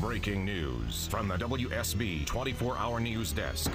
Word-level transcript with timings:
Breaking 0.00 0.44
news 0.44 1.08
from 1.08 1.26
the 1.26 1.36
WSB 1.36 2.24
24 2.24 2.78
hour 2.78 3.00
news 3.00 3.32
desk. 3.32 3.68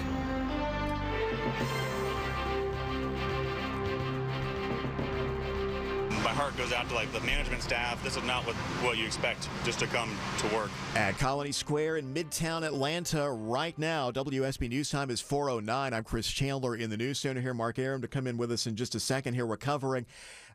My 6.23 6.29
heart 6.29 6.55
goes 6.55 6.71
out 6.71 6.87
to 6.87 6.95
like 6.95 7.11
the 7.11 7.19
management 7.21 7.61
staff. 7.61 8.01
This 8.01 8.15
is 8.15 8.23
not 8.23 8.47
what, 8.47 8.55
what 8.55 8.97
you 8.97 9.05
expect 9.05 9.49
just 9.65 9.79
to 9.79 9.87
come 9.87 10.17
to 10.37 10.55
work. 10.55 10.71
At 10.95 11.17
Colony 11.19 11.51
Square 11.51 11.97
in 11.97 12.13
Midtown 12.13 12.63
Atlanta 12.63 13.29
right 13.29 13.77
now, 13.77 14.09
WSB 14.09 14.69
News 14.69 14.89
Time 14.89 15.09
is 15.09 15.19
409. 15.19 15.93
I'm 15.93 16.03
Chris 16.05 16.31
Chandler 16.31 16.77
in 16.77 16.89
the 16.89 16.97
news 16.97 17.19
center 17.19 17.41
here. 17.41 17.53
Mark 17.53 17.77
Arum 17.77 18.01
to 18.01 18.07
come 18.07 18.27
in 18.27 18.37
with 18.37 18.49
us 18.49 18.65
in 18.65 18.77
just 18.77 18.95
a 18.95 18.99
second 19.01 19.33
here. 19.33 19.45
We're 19.45 19.57
covering 19.57 20.05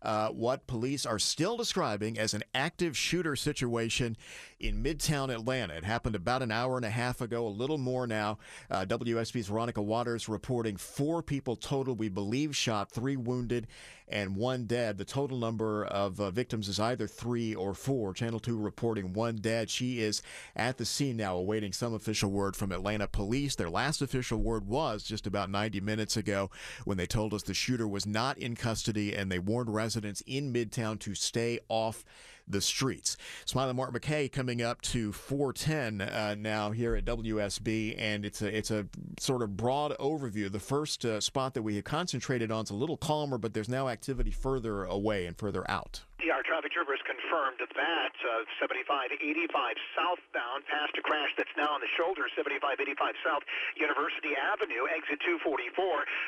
uh, 0.03 0.29
what 0.29 0.67
police 0.67 1.05
are 1.05 1.19
still 1.19 1.57
describing 1.57 2.19
as 2.19 2.35
an 2.35 2.43
active 2.55 2.97
shooter 2.97 3.37
situation 3.37 4.17
in 4.61 4.83
Midtown 4.83 5.33
Atlanta. 5.33 5.75
It 5.75 5.85
happened 5.85 6.17
about 6.17 6.43
an 6.43 6.51
hour 6.51 6.77
and 6.77 6.85
a 6.85 6.91
half 6.91 7.21
ago, 7.21 7.47
a 7.47 7.49
little 7.49 7.79
more 7.79 8.07
now. 8.07 8.39
Uh, 8.71 8.85
WSB's 8.85 9.47
Veronica 9.47 9.81
Waters 9.81 10.29
reporting 10.29 10.77
four 10.77 11.23
people 11.23 11.57
total, 11.57 11.95
we 11.95 12.09
believe, 12.09 12.57
shot, 12.57 12.91
three 12.91 13.17
wounded, 13.17 13.69
and 14.09 14.37
one 14.37 14.65
dead. 14.65 14.99
The 14.99 15.05
total 15.05 15.39
number 15.39 15.85
of 15.85 16.21
uh, 16.21 16.31
victims 16.31 16.69
is 16.69 16.81
either 16.81 17.07
three 17.07 17.55
or 17.55 17.75
four. 17.75 18.15
Channel 18.15 18.41
2 18.41 18.59
reporting 18.59 19.13
one 19.13 19.37
dead. 19.37 19.71
She 19.71 20.01
is 20.01 20.23
at 20.57 20.79
the 20.79 20.85
scene 20.85 21.17
now, 21.17 21.37
awaiting 21.37 21.73
some 21.73 21.95
official 21.95 22.31
word 22.31 22.57
from 22.57 22.73
Atlanta 22.73 23.07
police. 23.07 23.55
Their 23.55 23.71
last 23.71 24.03
official 24.03 24.39
word 24.39 24.67
was 24.67 25.05
just 25.05 25.27
about 25.27 25.51
90 25.51 25.81
minutes 25.81 26.17
ago 26.17 26.51
when 26.85 26.97
they 26.97 27.07
told 27.07 27.35
us 27.35 27.43
the 27.43 27.55
shooter 27.55 27.87
was 27.87 28.07
not 28.07 28.39
in 28.39 28.57
custody 28.57 29.15
and 29.15 29.31
they 29.31 29.39
warned 29.39 29.73
residents 29.73 30.23
in 30.27 30.53
Midtown 30.53 30.99
to 31.01 31.15
stay 31.15 31.61
off 31.69 32.05
the 32.49 32.61
streets. 32.61 33.17
Smiley 33.45 33.75
Mark 33.75 33.93
McKay 33.93 34.31
coming 34.31 34.63
up 34.63 34.81
to 34.83 35.13
410 35.13 36.01
uh, 36.01 36.35
now 36.39 36.71
here 36.71 36.95
at 36.95 37.05
WSB, 37.05 37.95
and 37.99 38.25
it's 38.25 38.43
a 38.43 38.57
it's 38.57 38.71
a 38.71 38.87
sort 39.19 39.43
of 39.43 39.57
broad 39.57 39.97
overview. 39.99 40.51
The 40.51 40.61
first 40.61 41.05
uh, 41.05 41.21
spot 41.21 41.55
that 41.55 41.63
we 41.63 41.77
had 41.77 41.85
concentrated 41.85 42.51
on 42.51 42.65
is 42.65 42.71
a 42.71 42.75
little 42.75 42.97
calmer, 42.97 43.39
but 43.39 43.55
there's 43.55 43.69
now 43.69 43.89
activity 43.89 44.31
further 44.31 44.85
away 44.85 45.27
and 45.27 45.37
further 45.37 45.69
out. 45.71 46.03
Yeah, 46.25 46.35
our 46.35 46.43
traffic 46.43 46.73
troopers 46.73 47.01
confirmed 47.29 47.61
that 47.61 48.17
uh, 48.25 48.49
7585 48.57 49.21
southbound 49.93 50.65
past 50.65 50.97
a 50.97 51.05
crash 51.05 51.29
that's 51.37 51.53
now 51.61 51.69
on 51.77 51.81
the 51.85 51.93
shoulder, 52.01 52.25
7585 52.33 52.97
South 53.21 53.45
University 53.77 54.33
Avenue, 54.33 54.89
exit 54.89 55.21
244. 55.29 55.77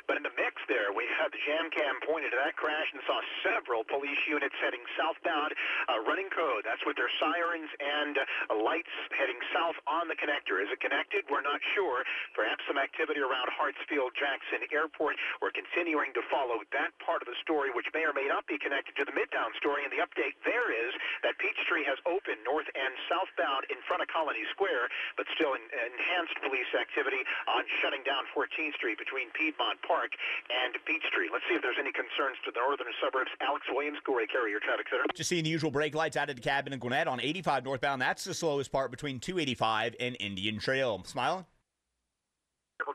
But 0.05 0.21
in 0.21 0.25
the 0.29 0.35
mix 0.37 0.61
there, 0.69 0.93
we 0.93 1.09
had 1.17 1.33
the 1.33 1.41
jam 1.49 1.73
cam 1.73 1.97
pointed 2.05 2.37
to 2.37 2.39
that 2.45 2.53
crash 2.61 2.85
and 2.93 3.01
saw 3.09 3.17
several 3.41 3.81
police 3.89 4.21
units 4.29 4.53
heading 4.61 4.85
southbound, 5.01 5.57
uh, 5.89 6.05
running 6.05 6.29
code. 6.37 6.69
That's 6.69 6.85
with 6.85 7.01
their 7.01 7.11
sirens 7.17 7.73
and 7.81 8.21
uh, 8.21 8.61
lights 8.61 8.93
heading 9.17 9.41
south 9.57 9.81
on 9.89 10.05
the 10.05 10.19
connector. 10.21 10.61
Is 10.61 10.69
it 10.69 10.85
connected? 10.85 11.25
We're 11.33 11.41
not 11.41 11.65
sure. 11.73 12.05
Perhaps 12.37 12.61
some 12.69 12.77
activity 12.77 13.25
around 13.25 13.49
Hartsfield 13.57 14.13
Jackson 14.21 14.69
Airport. 14.69 15.17
We're 15.41 15.57
continuing 15.57 16.13
to 16.13 16.23
follow 16.29 16.61
that 16.77 16.93
part 17.01 17.25
of 17.25 17.29
the 17.33 17.39
story, 17.41 17.73
which 17.73 17.89
may 17.97 18.05
or 18.05 18.13
may 18.13 18.29
not 18.29 18.45
be 18.45 18.61
connected 18.61 19.01
to 19.01 19.09
the 19.09 19.17
Midtown 19.17 19.57
story, 19.57 19.89
and 19.89 19.93
the 19.93 20.05
update 20.05 20.37
there 20.45 20.69
is 20.69 20.90
that 21.23 21.37
Peachtree 21.39 21.85
has 21.87 21.99
opened 22.07 22.43
north 22.45 22.69
and 22.73 22.93
southbound 23.09 23.67
in 23.69 23.79
front 23.87 24.03
of 24.03 24.09
Colony 24.09 24.45
Square, 24.55 24.91
but 25.17 25.27
still 25.35 25.55
in, 25.55 25.63
enhanced 25.71 26.37
police 26.43 26.71
activity 26.77 27.23
on 27.51 27.63
shutting 27.81 28.03
down 28.07 28.27
14th 28.33 28.75
Street 28.77 28.99
between 28.99 29.31
Piedmont 29.37 29.81
Park 29.87 30.13
and 30.51 30.75
Peachtree. 30.85 31.31
Let's 31.33 31.45
see 31.49 31.57
if 31.57 31.63
there's 31.63 31.81
any 31.81 31.93
concerns 31.93 32.39
to 32.47 32.51
the 32.55 32.61
northern 32.61 32.93
suburbs. 33.03 33.31
Alex 33.41 33.67
Williams, 33.71 33.99
Coolray 34.07 34.29
Carrier 34.29 34.59
Traffic 34.61 34.87
Center. 34.91 35.05
Just 35.15 35.29
seeing 35.29 35.45
the 35.45 35.53
usual 35.53 35.71
brake 35.71 35.95
lights 35.95 36.17
out 36.17 36.31
of 36.31 36.37
the 36.37 36.43
cabin 36.43 36.73
in 36.73 36.79
Gwinnett 36.79 37.09
on 37.09 37.21
85 37.21 37.65
northbound. 37.65 38.03
That's 38.03 38.25
the 38.25 38.35
slowest 38.35 38.73
part 38.73 38.91
between 38.91 39.21
285 39.21 39.97
and 40.01 40.17
Indian 40.21 40.59
Trail. 40.59 41.03
Smiling? 41.05 41.47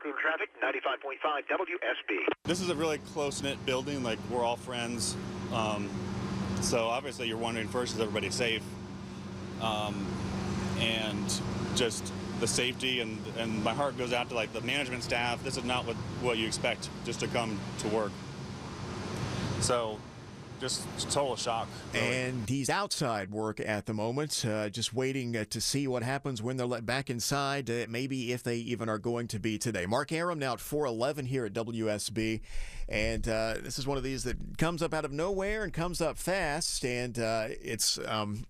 Team 0.02 0.12
traffic, 0.20 0.50
95.5 0.62 1.42
WSB. 1.48 2.18
This 2.44 2.60
is 2.60 2.70
a 2.70 2.74
really 2.74 2.98
close 2.98 3.42
knit 3.42 3.64
building. 3.64 4.02
Like, 4.02 4.18
we're 4.30 4.44
all 4.44 4.56
friends. 4.56 5.16
Um, 5.52 5.88
so 6.60 6.86
obviously, 6.86 7.28
you're 7.28 7.36
wondering 7.36 7.68
first, 7.68 7.94
is 7.94 8.00
everybody 8.00 8.30
safe? 8.30 8.62
Um, 9.60 10.06
and 10.78 11.40
just 11.74 12.12
the 12.40 12.46
safety 12.46 13.00
and, 13.00 13.18
and 13.38 13.64
my 13.64 13.72
heart 13.72 13.96
goes 13.96 14.12
out 14.12 14.28
to 14.28 14.34
like 14.34 14.52
the 14.52 14.60
management 14.60 15.02
staff. 15.02 15.42
This 15.42 15.56
is 15.56 15.64
not 15.64 15.86
what, 15.86 15.96
what 16.20 16.36
you 16.36 16.46
expect 16.46 16.90
just 17.04 17.20
to 17.20 17.28
come 17.28 17.58
to 17.78 17.88
work. 17.88 18.12
So 19.60 19.98
just 20.60 20.86
total 21.10 21.36
shock. 21.36 21.68
Really. 21.92 22.06
And 22.06 22.48
he's 22.48 22.70
outside 22.70 23.30
work 23.30 23.60
at 23.60 23.86
the 23.86 23.94
moment, 23.94 24.44
uh, 24.46 24.68
just 24.68 24.92
waiting 24.94 25.36
uh, 25.36 25.44
to 25.50 25.60
see 25.60 25.86
what 25.86 26.02
happens 26.02 26.42
when 26.42 26.56
they're 26.56 26.66
let 26.66 26.86
back 26.86 27.10
inside, 27.10 27.70
uh, 27.70 27.86
maybe 27.88 28.32
if 28.32 28.42
they 28.42 28.56
even 28.56 28.88
are 28.88 28.98
going 28.98 29.28
to 29.28 29.38
be 29.38 29.58
today. 29.58 29.86
Mark 29.86 30.12
Arum 30.12 30.38
now 30.38 30.54
at 30.54 30.60
411 30.60 31.26
here 31.26 31.46
at 31.46 31.52
WSB. 31.52 32.40
And 32.88 33.28
uh, 33.28 33.54
this 33.62 33.78
is 33.78 33.86
one 33.86 33.96
of 33.96 34.04
these 34.04 34.24
that 34.24 34.58
comes 34.58 34.82
up 34.82 34.94
out 34.94 35.04
of 35.04 35.12
nowhere 35.12 35.64
and 35.64 35.72
comes 35.72 36.00
up 36.00 36.18
fast. 36.18 36.84
And 36.84 37.18
uh, 37.18 37.48
it's. 37.62 37.98
Um, 38.06 38.44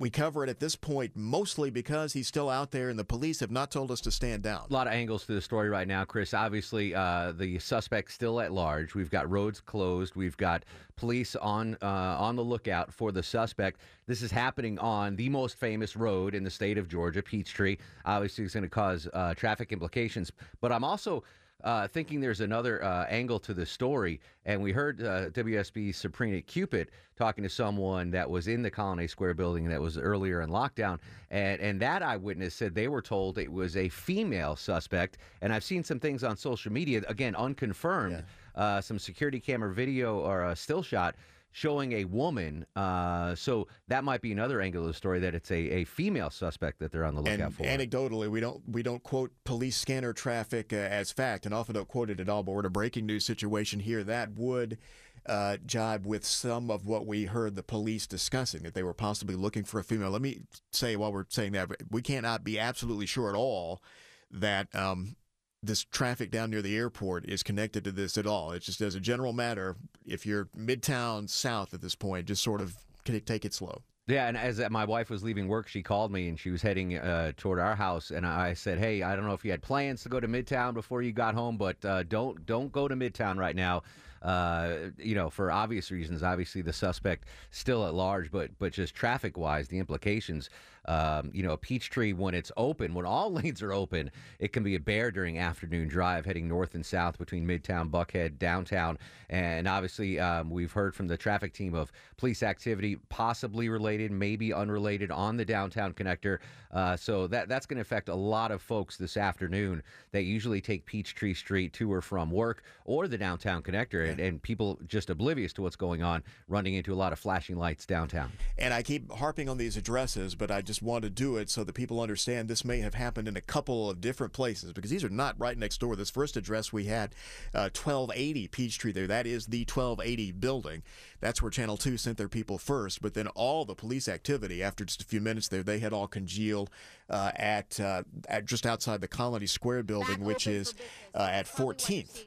we 0.00 0.10
cover 0.10 0.44
it 0.44 0.48
at 0.48 0.60
this 0.60 0.76
point 0.76 1.12
mostly 1.16 1.70
because 1.70 2.12
he's 2.12 2.28
still 2.28 2.48
out 2.48 2.70
there 2.70 2.88
and 2.88 2.98
the 2.98 3.04
police 3.04 3.40
have 3.40 3.50
not 3.50 3.70
told 3.70 3.90
us 3.90 4.00
to 4.00 4.10
stand 4.10 4.42
down. 4.42 4.64
A 4.70 4.72
lot 4.72 4.86
of 4.86 4.92
angles 4.92 5.26
to 5.26 5.34
the 5.34 5.40
story 5.40 5.68
right 5.68 5.88
now, 5.88 6.04
Chris. 6.04 6.32
Obviously, 6.32 6.94
uh, 6.94 7.32
the 7.32 7.58
suspect 7.58 8.12
still 8.12 8.40
at 8.40 8.52
large. 8.52 8.94
We've 8.94 9.10
got 9.10 9.28
roads 9.28 9.60
closed. 9.60 10.14
We've 10.14 10.36
got 10.36 10.64
police 10.96 11.34
on 11.36 11.76
uh, 11.82 11.86
on 12.18 12.36
the 12.36 12.44
lookout 12.44 12.92
for 12.92 13.10
the 13.10 13.22
suspect. 13.22 13.80
This 14.06 14.22
is 14.22 14.30
happening 14.30 14.78
on 14.78 15.16
the 15.16 15.28
most 15.28 15.58
famous 15.58 15.96
road 15.96 16.34
in 16.34 16.44
the 16.44 16.50
state 16.50 16.78
of 16.78 16.88
Georgia, 16.88 17.22
Peachtree. 17.22 17.76
Obviously, 18.04 18.44
it's 18.44 18.54
going 18.54 18.62
to 18.62 18.70
cause 18.70 19.08
uh, 19.12 19.34
traffic 19.34 19.72
implications. 19.72 20.30
But 20.60 20.72
I'm 20.72 20.84
also 20.84 21.24
uh, 21.64 21.88
thinking 21.88 22.20
there's 22.20 22.40
another 22.40 22.82
uh, 22.84 23.06
angle 23.06 23.38
to 23.40 23.52
the 23.52 23.66
story. 23.66 24.20
And 24.44 24.62
we 24.62 24.72
heard 24.72 25.02
uh, 25.02 25.30
WSB 25.30 25.94
Sabrina 25.94 26.40
Cupit 26.42 26.90
talking 27.16 27.42
to 27.42 27.50
someone 27.50 28.10
that 28.12 28.28
was 28.28 28.48
in 28.48 28.62
the 28.62 28.70
Colony 28.70 29.08
Square 29.08 29.34
building 29.34 29.68
that 29.68 29.80
was 29.80 29.98
earlier 29.98 30.42
in 30.42 30.50
lockdown. 30.50 30.98
And, 31.30 31.60
and 31.60 31.80
that 31.80 32.02
eyewitness 32.02 32.54
said 32.54 32.74
they 32.74 32.88
were 32.88 33.02
told 33.02 33.38
it 33.38 33.50
was 33.50 33.76
a 33.76 33.88
female 33.88 34.54
suspect. 34.54 35.18
And 35.42 35.52
I've 35.52 35.64
seen 35.64 35.82
some 35.82 35.98
things 35.98 36.22
on 36.22 36.36
social 36.36 36.72
media, 36.72 37.02
again, 37.08 37.34
unconfirmed, 37.34 38.24
yeah. 38.56 38.62
uh, 38.62 38.80
some 38.80 38.98
security 38.98 39.40
camera 39.40 39.74
video 39.74 40.18
or 40.18 40.44
a 40.44 40.56
still 40.56 40.82
shot 40.82 41.16
showing 41.52 41.92
a 41.92 42.04
woman. 42.04 42.66
Uh, 42.76 43.34
so 43.34 43.68
that 43.88 44.04
might 44.04 44.20
be 44.20 44.32
another 44.32 44.60
angle 44.60 44.82
of 44.82 44.88
the 44.88 44.94
story 44.94 45.18
that 45.20 45.34
it's 45.34 45.50
a, 45.50 45.56
a 45.56 45.84
female 45.84 46.30
suspect 46.30 46.78
that 46.78 46.92
they're 46.92 47.04
on 47.04 47.14
the 47.14 47.20
lookout 47.20 47.40
and 47.40 47.54
for. 47.54 47.62
Anecdotally, 47.64 48.28
we 48.28 48.40
don't 48.40 48.62
we 48.68 48.82
don't 48.82 49.02
quote 49.02 49.32
police 49.44 49.76
scanner 49.76 50.12
traffic 50.12 50.72
uh, 50.72 50.76
as 50.76 51.10
fact, 51.10 51.46
and 51.46 51.54
often 51.54 51.74
don't 51.74 51.88
quote 51.88 52.10
it 52.10 52.20
at 52.20 52.28
all. 52.28 52.42
But 52.42 52.52
we're 52.52 52.60
in 52.60 52.66
a 52.66 52.70
breaking 52.70 53.06
news 53.06 53.24
situation 53.24 53.80
here 53.80 54.04
that 54.04 54.32
would. 54.34 54.78
Uh, 55.26 55.58
jibe 55.66 56.06
with 56.06 56.24
some 56.24 56.70
of 56.70 56.86
what 56.86 57.04
we 57.04 57.26
heard 57.26 57.54
the 57.54 57.62
police 57.62 58.06
discussing 58.06 58.62
that 58.62 58.72
they 58.72 58.82
were 58.82 58.94
possibly 58.94 59.34
looking 59.34 59.62
for 59.62 59.78
a 59.78 59.84
female. 59.84 60.08
Let 60.08 60.22
me 60.22 60.40
say 60.72 60.96
while 60.96 61.12
we're 61.12 61.26
saying 61.28 61.52
that 61.52 61.68
we 61.90 62.00
cannot 62.00 62.44
be 62.44 62.58
absolutely 62.58 63.04
sure 63.04 63.28
at 63.28 63.34
all 63.34 63.82
that 64.30 64.74
um, 64.74 65.16
this 65.62 65.84
traffic 65.84 66.30
down 66.30 66.50
near 66.50 66.62
the 66.62 66.76
airport 66.76 67.26
is 67.26 67.42
connected 67.42 67.84
to 67.84 67.92
this 67.92 68.16
at 68.16 68.26
all. 68.26 68.52
It's 68.52 68.66
just 68.66 68.80
as 68.80 68.94
a 68.94 69.00
general 69.00 69.32
matter, 69.32 69.76
if 70.06 70.24
you're 70.24 70.46
midtown 70.56 71.28
south 71.28 71.74
at 71.74 71.80
this 71.80 71.94
point, 71.94 72.26
just 72.26 72.42
sort 72.42 72.60
of 72.60 72.76
take 73.04 73.44
it 73.44 73.54
slow. 73.54 73.82
Yeah, 74.08 74.26
and 74.26 74.38
as 74.38 74.58
my 74.70 74.86
wife 74.86 75.10
was 75.10 75.22
leaving 75.22 75.48
work, 75.48 75.68
she 75.68 75.82
called 75.82 76.10
me 76.10 76.28
and 76.28 76.40
she 76.40 76.48
was 76.48 76.62
heading 76.62 76.96
uh, 76.96 77.32
toward 77.36 77.58
our 77.58 77.76
house, 77.76 78.10
and 78.10 78.26
I 78.26 78.54
said, 78.54 78.78
"Hey, 78.78 79.02
I 79.02 79.14
don't 79.14 79.26
know 79.26 79.34
if 79.34 79.44
you 79.44 79.50
had 79.50 79.60
plans 79.60 80.02
to 80.04 80.08
go 80.08 80.18
to 80.18 80.26
Midtown 80.26 80.72
before 80.72 81.02
you 81.02 81.12
got 81.12 81.34
home, 81.34 81.58
but 81.58 81.84
uh, 81.84 82.04
don't 82.04 82.46
don't 82.46 82.72
go 82.72 82.88
to 82.88 82.96
Midtown 82.96 83.36
right 83.36 83.54
now. 83.54 83.82
Uh, 84.22 84.90
you 84.96 85.14
know, 85.14 85.28
for 85.28 85.52
obvious 85.52 85.90
reasons. 85.90 86.22
Obviously, 86.22 86.62
the 86.62 86.72
suspect 86.72 87.28
still 87.50 87.86
at 87.86 87.92
large, 87.92 88.30
but 88.30 88.50
but 88.58 88.72
just 88.72 88.94
traffic 88.94 89.36
wise, 89.36 89.68
the 89.68 89.78
implications. 89.78 90.48
Um, 90.88 91.30
you 91.34 91.42
know, 91.42 91.58
Peachtree 91.58 92.14
when 92.14 92.34
it's 92.34 92.50
open, 92.56 92.94
when 92.94 93.04
all 93.04 93.30
lanes 93.32 93.62
are 93.62 93.74
open, 93.74 94.10
it 94.38 94.54
can 94.54 94.62
be 94.62 94.74
a 94.74 94.80
bear 94.80 95.10
during 95.10 95.38
afternoon 95.38 95.86
drive 95.86 96.24
heading 96.24 96.48
north 96.48 96.74
and 96.74 96.84
south 96.84 97.18
between 97.18 97.46
Midtown, 97.46 97.90
Buckhead, 97.90 98.38
downtown, 98.38 98.98
and 99.28 99.68
obviously 99.68 100.18
um, 100.18 100.48
we've 100.48 100.72
heard 100.72 100.94
from 100.94 101.06
the 101.06 101.16
traffic 101.16 101.52
team 101.52 101.74
of 101.74 101.92
police 102.16 102.42
activity 102.42 102.96
possibly 103.10 103.68
related, 103.68 104.10
maybe 104.10 104.52
unrelated 104.52 105.10
on 105.10 105.36
the 105.36 105.44
downtown 105.44 105.92
connector. 105.92 106.38
Uh, 106.72 106.96
so 106.96 107.26
that 107.26 107.48
that's 107.48 107.66
going 107.66 107.76
to 107.76 107.82
affect 107.82 108.08
a 108.08 108.14
lot 108.14 108.50
of 108.50 108.60
folks 108.62 108.96
this 108.96 109.16
afternoon 109.16 109.82
that 110.12 110.22
usually 110.22 110.60
take 110.60 110.84
Peachtree 110.86 111.34
Street 111.34 111.72
to 111.74 111.92
or 111.92 112.00
from 112.00 112.30
work 112.30 112.62
or 112.84 113.08
the 113.08 113.18
downtown 113.18 113.62
connector, 113.62 114.08
and, 114.10 114.20
and 114.20 114.42
people 114.42 114.78
just 114.86 115.10
oblivious 115.10 115.52
to 115.52 115.62
what's 115.62 115.76
going 115.76 116.02
on, 116.02 116.22
running 116.48 116.74
into 116.74 116.92
a 116.92 116.96
lot 116.96 117.12
of 117.12 117.18
flashing 117.18 117.56
lights 117.56 117.84
downtown. 117.84 118.32
And 118.56 118.72
I 118.72 118.82
keep 118.82 119.10
harping 119.12 119.48
on 119.48 119.58
these 119.58 119.76
addresses, 119.76 120.34
but 120.34 120.50
I 120.50 120.62
just 120.62 120.77
want 120.82 121.04
to 121.04 121.10
do 121.10 121.36
it 121.36 121.50
so 121.50 121.64
that 121.64 121.72
people 121.72 122.00
understand 122.00 122.48
this 122.48 122.64
may 122.64 122.78
have 122.78 122.94
happened 122.94 123.28
in 123.28 123.36
a 123.36 123.40
couple 123.40 123.90
of 123.90 124.00
different 124.00 124.32
places 124.32 124.72
because 124.72 124.90
these 124.90 125.04
are 125.04 125.08
not 125.08 125.34
right 125.38 125.56
next 125.56 125.78
door. 125.78 125.96
This 125.96 126.10
first 126.10 126.36
address 126.36 126.72
we 126.72 126.84
had, 126.84 127.14
uh, 127.54 127.70
1280 127.74 128.48
Peachtree 128.48 128.92
there, 128.92 129.06
that 129.06 129.26
is 129.26 129.46
the 129.46 129.64
1280 129.64 130.32
building. 130.32 130.82
That's 131.20 131.42
where 131.42 131.50
Channel 131.50 131.76
2 131.76 131.96
sent 131.96 132.18
their 132.18 132.28
people 132.28 132.58
first, 132.58 133.02
but 133.02 133.14
then 133.14 133.26
all 133.28 133.64
the 133.64 133.74
police 133.74 134.08
activity 134.08 134.62
after 134.62 134.84
just 134.84 135.02
a 135.02 135.06
few 135.06 135.20
minutes 135.20 135.48
there, 135.48 135.62
they 135.62 135.80
had 135.80 135.92
all 135.92 136.06
congealed 136.06 136.70
uh, 137.10 137.32
at, 137.36 137.78
uh, 137.80 138.02
at 138.28 138.44
just 138.44 138.66
outside 138.66 139.00
the 139.00 139.08
Colony 139.08 139.46
Square 139.46 139.84
building, 139.84 140.24
which 140.24 140.46
is 140.46 140.74
uh, 141.14 141.28
at 141.30 141.46
14th 141.46 142.24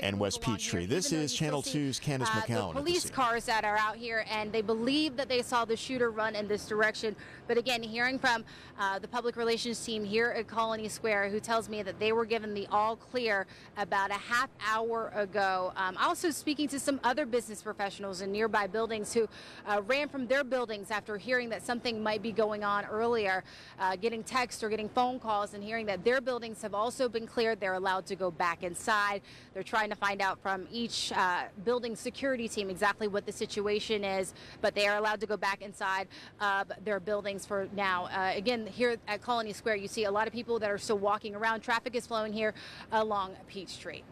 and 0.00 0.18
West 0.18 0.40
Peachtree. 0.40 0.86
This 0.86 1.12
is 1.12 1.34
Channel 1.34 1.62
2's 1.62 1.98
Candace 1.98 2.28
uh, 2.30 2.40
McCowan. 2.40 2.74
The 2.74 2.80
police 2.80 3.10
cars 3.10 3.44
that 3.46 3.64
are 3.64 3.76
out 3.76 3.96
here, 3.96 4.24
and 4.30 4.52
they 4.52 4.62
believe 4.62 5.16
that 5.16 5.28
they 5.28 5.42
saw 5.42 5.64
the 5.64 5.76
shooter 5.76 6.10
run 6.10 6.34
in 6.34 6.48
this 6.48 6.66
direction. 6.66 7.16
But 7.46 7.58
again, 7.58 7.82
hearing 7.82 8.18
from 8.18 8.44
uh, 8.78 8.98
the 8.98 9.08
public 9.08 9.36
relations 9.36 9.82
team 9.84 10.04
here 10.04 10.28
at 10.36 10.46
Colony 10.46 10.88
Square, 10.88 11.30
who 11.30 11.40
tells 11.40 11.68
me 11.68 11.82
that 11.82 11.98
they 11.98 12.12
were 12.12 12.24
given 12.24 12.54
the 12.54 12.66
all 12.70 12.96
clear 12.96 13.46
about 13.76 14.10
a 14.10 14.14
half 14.14 14.50
hour 14.64 15.10
ago. 15.14 15.72
Um, 15.76 15.96
also 15.98 16.30
speaking 16.30 16.68
to 16.68 16.78
some 16.78 17.00
other 17.04 17.26
business 17.26 17.62
professionals 17.62 18.20
in 18.20 18.32
nearby 18.32 18.66
buildings 18.66 19.12
who 19.12 19.28
uh, 19.66 19.82
ran 19.86 20.08
from 20.08 20.26
their 20.26 20.44
buildings 20.44 20.90
after 20.90 21.16
hearing 21.16 21.48
that 21.50 21.64
something 21.64 22.02
might 22.02 22.22
be 22.22 22.32
going 22.32 22.64
on 22.64 22.84
earlier, 22.84 23.44
uh, 23.78 23.96
getting 23.96 24.22
texts 24.22 24.62
or 24.62 24.68
getting 24.68 24.88
phone 24.88 25.18
calls 25.18 25.54
and 25.54 25.62
hearing 25.62 25.86
that 25.86 26.04
their 26.04 26.20
buildings 26.20 26.62
have 26.62 26.74
also 26.74 27.08
been 27.08 27.26
cleared. 27.26 27.60
They're 27.60 27.74
allowed 27.74 28.06
to 28.06 28.16
go 28.16 28.30
back 28.30 28.62
inside. 28.62 29.22
They're 29.54 29.57
trying 29.62 29.90
to 29.90 29.96
find 29.96 30.20
out 30.20 30.40
from 30.40 30.66
each 30.70 31.12
uh, 31.12 31.44
building 31.64 31.96
security 31.96 32.48
team 32.48 32.70
exactly 32.70 33.08
what 33.08 33.26
the 33.26 33.32
situation 33.32 34.04
is, 34.04 34.34
but 34.60 34.74
they 34.74 34.86
are 34.86 34.96
allowed 34.98 35.20
to 35.20 35.26
go 35.26 35.36
back 35.36 35.62
inside 35.62 36.08
of 36.40 36.70
their 36.84 37.00
buildings 37.00 37.46
for 37.46 37.68
now. 37.74 38.06
Uh, 38.06 38.32
again, 38.34 38.66
here 38.66 38.96
at 39.06 39.22
Colony 39.22 39.52
Square, 39.52 39.76
you 39.76 39.88
see 39.88 40.04
a 40.04 40.10
lot 40.10 40.26
of 40.26 40.32
people 40.32 40.58
that 40.58 40.70
are 40.70 40.78
still 40.78 40.98
walking 40.98 41.34
around. 41.34 41.60
Traffic 41.60 41.94
is 41.94 42.06
flowing 42.06 42.32
here 42.32 42.54
along 42.92 43.34
Peachtree. 43.48 44.02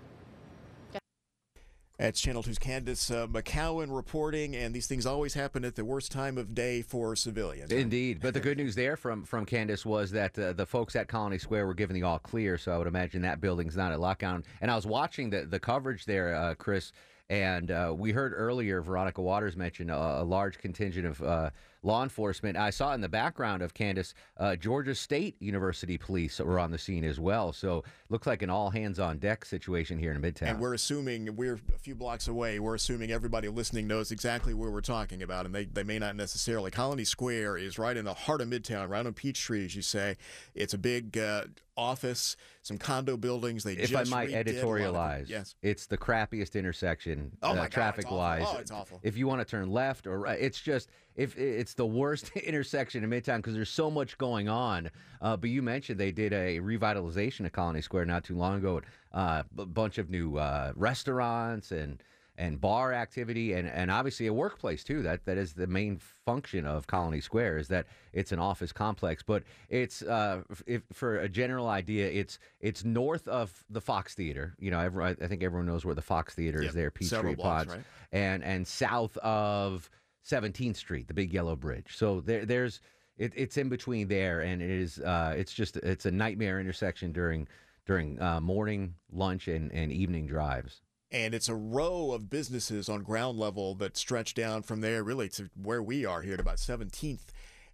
That's 1.99 2.21
Channel 2.21 2.43
2's 2.43 2.59
Candace 2.59 3.11
uh, 3.11 3.27
McCowan 3.27 3.95
reporting, 3.95 4.55
and 4.55 4.75
these 4.75 4.87
things 4.87 5.07
always 5.07 5.33
happen 5.33 5.65
at 5.65 5.77
the 5.77 5.85
worst 5.85 6.13
time 6.13 6.37
of 6.37 6.55
day 6.55 6.83
for 6.83 7.17
civilians. 7.17 7.73
Indeed, 7.73 8.21
but 8.21 8.35
the 8.35 8.41
good 8.47 8.59
news 8.59 8.75
there 8.75 8.99
from 8.99 9.25
from 9.25 9.47
Candace 9.47 9.87
was 9.87 10.11
that 10.11 10.39
uh, 10.39 10.53
the 10.53 10.67
folks 10.67 10.95
at 10.95 11.09
Colony 11.09 11.39
Square 11.39 11.67
were 11.67 11.75
given 11.75 11.95
the 11.95 12.03
all 12.03 12.19
clear, 12.19 12.59
so 12.59 12.71
I 12.71 12.79
would 12.79 12.87
imagine 12.87 13.23
that 13.23 13.41
building's 13.41 13.77
not 13.79 13.93
at 13.93 13.99
lockdown. 13.99 14.45
And 14.61 14.71
I 14.71 14.77
was 14.77 14.87
watching 14.87 15.31
the 15.31 15.47
the 15.47 15.59
coverage 15.59 16.05
there, 16.05 16.35
uh, 16.35 16.55
Chris, 16.55 16.93
and 17.31 17.71
uh, 17.71 17.95
we 17.97 18.13
heard 18.13 18.35
earlier 18.37 18.83
Veronica 18.83 19.23
Waters 19.23 19.57
mention 19.57 19.89
a, 19.89 19.97
a 19.97 20.25
large 20.25 20.59
contingent 20.59 21.07
of 21.07 21.23
uh, 21.23 21.51
law 21.83 22.03
enforcement. 22.03 22.57
I 22.57 22.71
saw 22.71 22.93
in 22.95 23.01
the 23.01 23.09
background 23.09 23.63
of 23.63 23.75
Candace, 23.75 24.15
uh, 24.37 24.57
Georgia 24.57 24.95
State 24.95 25.37
University 25.41 25.99
police 25.99 26.39
were 26.39 26.59
on 26.59 26.71
the 26.71 26.79
scene 26.79 27.05
as 27.05 27.21
well. 27.21 27.53
So 27.53 27.85
looks 28.09 28.27
like 28.27 28.43
an 28.43 28.51
all 28.51 28.71
hands 28.71 28.99
on 28.99 29.19
deck 29.19 29.45
situation 29.45 29.99
here 29.99 30.13
in 30.13 30.21
Midtown. 30.21 30.49
And 30.51 30.61
we're 30.61 30.75
assuming 30.75 31.37
we're 31.37 31.61
a 31.75 31.79
few 31.79 31.95
blocks 31.95 32.29
away. 32.29 32.59
We're 32.59 32.75
assuming 32.75 33.11
everybody 33.11 33.49
listening 33.49 33.87
knows 33.87 34.11
exactly 34.11 34.55
where 34.55 34.71
we're 34.71 34.81
talking 34.81 35.23
about, 35.23 35.47
and 35.47 35.55
they, 35.55 35.65
they 35.65 35.83
may 35.85 35.99
not 35.99 36.17
necessarily. 36.17 36.71
Colony 36.71 37.05
Square 37.05 37.59
is 37.59 37.79
right 37.79 37.97
in 37.97 38.05
the 38.05 38.15
heart 38.15 38.41
of 38.41 38.49
Midtown, 38.49 38.89
right 38.89 39.05
on 39.07 39.13
Peachtree, 39.13 39.65
as 39.65 39.77
you 39.77 39.83
say. 39.83 40.17
It's 40.55 40.75
a 40.75 40.79
big 40.79 41.17
uh, 41.19 41.45
office, 41.77 42.37
some 42.63 42.79
condo 42.79 43.17
buildings. 43.17 43.65
They 43.65 43.75
if 43.75 43.91
just 43.91 44.13
I 44.13 44.17
might 44.17 44.29
redid 44.31 44.33
a 44.33 44.35
lot 44.35 44.39
of 44.39 44.47
them. 44.47 44.65
editorialize, 44.65 45.29
yes. 45.29 45.55
it's 45.63 45.87
the 45.87 45.99
crappiest 45.99 46.55
intersection 46.55 47.37
Oh 47.43 47.51
uh, 47.51 47.55
my 47.55 47.61
God, 47.63 47.73
traffic 47.73 48.07
awful. 48.07 48.19
wise. 48.19 48.45
Oh, 48.47 48.59
it's 48.59 48.71
awful. 48.71 49.01
If 49.03 49.17
you 49.17 49.27
want 49.27 49.41
to 49.41 49.45
turn 49.45 49.71
left 49.71 50.07
or 50.07 50.21
right, 50.21 50.39
it's 50.41 50.61
just 50.61 50.91
if 51.17 51.37
it's 51.39 51.75
the 51.75 51.87
worst 51.87 52.31
intersection 52.37 53.03
in 53.03 53.11
Midtown 53.11 53.39
because 53.39 53.55
there's 53.55 53.71
so 53.71 53.91
much 53.91 54.19
going 54.19 54.49
on. 54.49 54.91
Uh, 55.21 55.37
but 55.37 55.51
you 55.51 55.63
mentioned 55.63 55.99
they 55.99 56.13
did 56.13 56.33
a 56.33 56.61
revitalization 56.61 57.47
of 57.47 57.53
Colony 57.53 57.81
Square 57.81 58.05
not 58.07 58.23
too 58.23 58.37
long 58.37 58.59
ago. 58.59 58.83
Uh, 59.13 59.43
a 59.59 59.67
bunch 59.67 59.99
of 59.99 60.11
new 60.11 60.37
uh, 60.37 60.73
restaurants 60.77 61.73
and 61.73 62.03
and 62.39 62.61
bar 62.61 62.93
activity 62.93 63.55
and, 63.55 63.67
and 63.67 63.91
obviously 63.91 64.27
a 64.27 64.33
workplace 64.33 64.85
too. 64.85 65.01
That 65.03 65.25
that 65.25 65.39
is 65.39 65.55
the 65.55 65.67
main 65.67 65.99
function 66.27 66.67
of 66.67 66.87
Colony 66.87 67.23
Square 67.23 67.57
is 67.57 67.69
that 67.69 67.87
it's 68.13 68.31
an 68.31 68.39
office 68.39 68.73
complex. 68.73 69.23
But 69.23 69.45
it's 69.71 70.03
uh, 70.03 70.43
if, 70.67 70.83
for 70.93 71.19
a 71.19 71.31
general 71.31 71.69
idea, 71.69 72.09
it's 72.09 72.39
it's 72.61 72.85
north 72.85 73.27
of 73.27 73.65
the 73.71 73.81
Fox 73.81 74.15
Theater. 74.15 74.55
You 74.59 74.71
know, 74.71 74.81
every, 74.81 75.03
I 75.03 75.15
think 75.15 75.43
everyone 75.43 75.67
knows 75.67 75.87
where 75.87 75.95
the 75.95 76.03
Fox 76.03 76.35
Theater 76.35 76.61
Yep, 76.61 76.69
is 76.69 76.75
there, 76.75 76.91
Peachtree 76.91 77.37
Pods, 77.37 77.71
right? 77.71 77.85
and 78.13 78.45
and 78.45 78.67
south 78.67 79.17
of 79.19 79.89
17th 80.29 80.77
Street, 80.77 81.09
the 81.09 81.15
big 81.15 81.33
yellow 81.33 81.57
bridge. 81.57 81.97
So 81.97 82.21
there 82.21 82.45
there's 82.45 82.81
it, 83.19 83.33
it's 83.35 83.57
in 83.57 83.69
between 83.69 84.09
there, 84.09 84.41
and 84.41 84.61
it 84.61 84.71
is 84.71 84.99
uh, 84.99 85.35
it's 85.37 85.53
just 85.53 85.77
it's 85.79 86.07
a 86.07 86.11
nightmare 86.11 86.61
intersection 86.61 87.13
during 87.13 87.49
during 87.87 88.21
uh, 88.21 88.41
morning, 88.41 88.95
lunch, 89.13 89.49
and, 89.49 89.71
and 89.73 89.93
evening 89.93 90.27
drives. 90.27 90.83
And 91.13 91.35
it's 91.35 91.49
a 91.49 91.55
row 91.55 92.11
of 92.13 92.29
businesses 92.29 92.89
on 92.89 93.03
ground 93.03 93.39
level 93.39 93.77
that 93.77 93.97
stretch 93.97 94.35
down 94.35 94.63
from 94.63 94.81
there 94.81 95.05
really 95.05 95.29
to 95.31 95.49
where 95.55 95.83
we 95.83 96.05
are 96.05 96.21
here 96.23 96.35
at 96.35 96.41
about 96.41 96.57
17th 96.57 97.27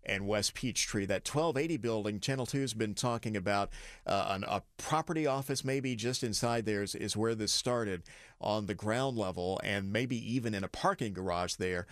and 0.04 0.26
West 0.26 0.54
Peachtree. 0.54 1.06
That 1.06 1.26
1280 1.26 1.76
building, 1.78 2.20
Channel 2.20 2.46
2's 2.46 2.74
been 2.74 2.94
talking 2.94 3.36
about 3.36 3.70
uh, 4.06 4.26
an, 4.30 4.44
a 4.46 4.62
property 4.76 5.26
office 5.26 5.64
maybe 5.64 5.94
just 5.96 6.22
inside 6.22 6.66
there 6.66 6.82
is, 6.82 6.94
is 6.94 7.16
where 7.16 7.34
this 7.34 7.52
started 7.52 8.02
on 8.40 8.66
the 8.66 8.74
ground 8.74 9.16
level 9.16 9.60
and 9.62 9.92
maybe 9.92 10.16
even 10.34 10.54
in 10.54 10.64
a 10.64 10.68
parking 10.68 11.12
garage 11.12 11.54
there. 11.54 11.86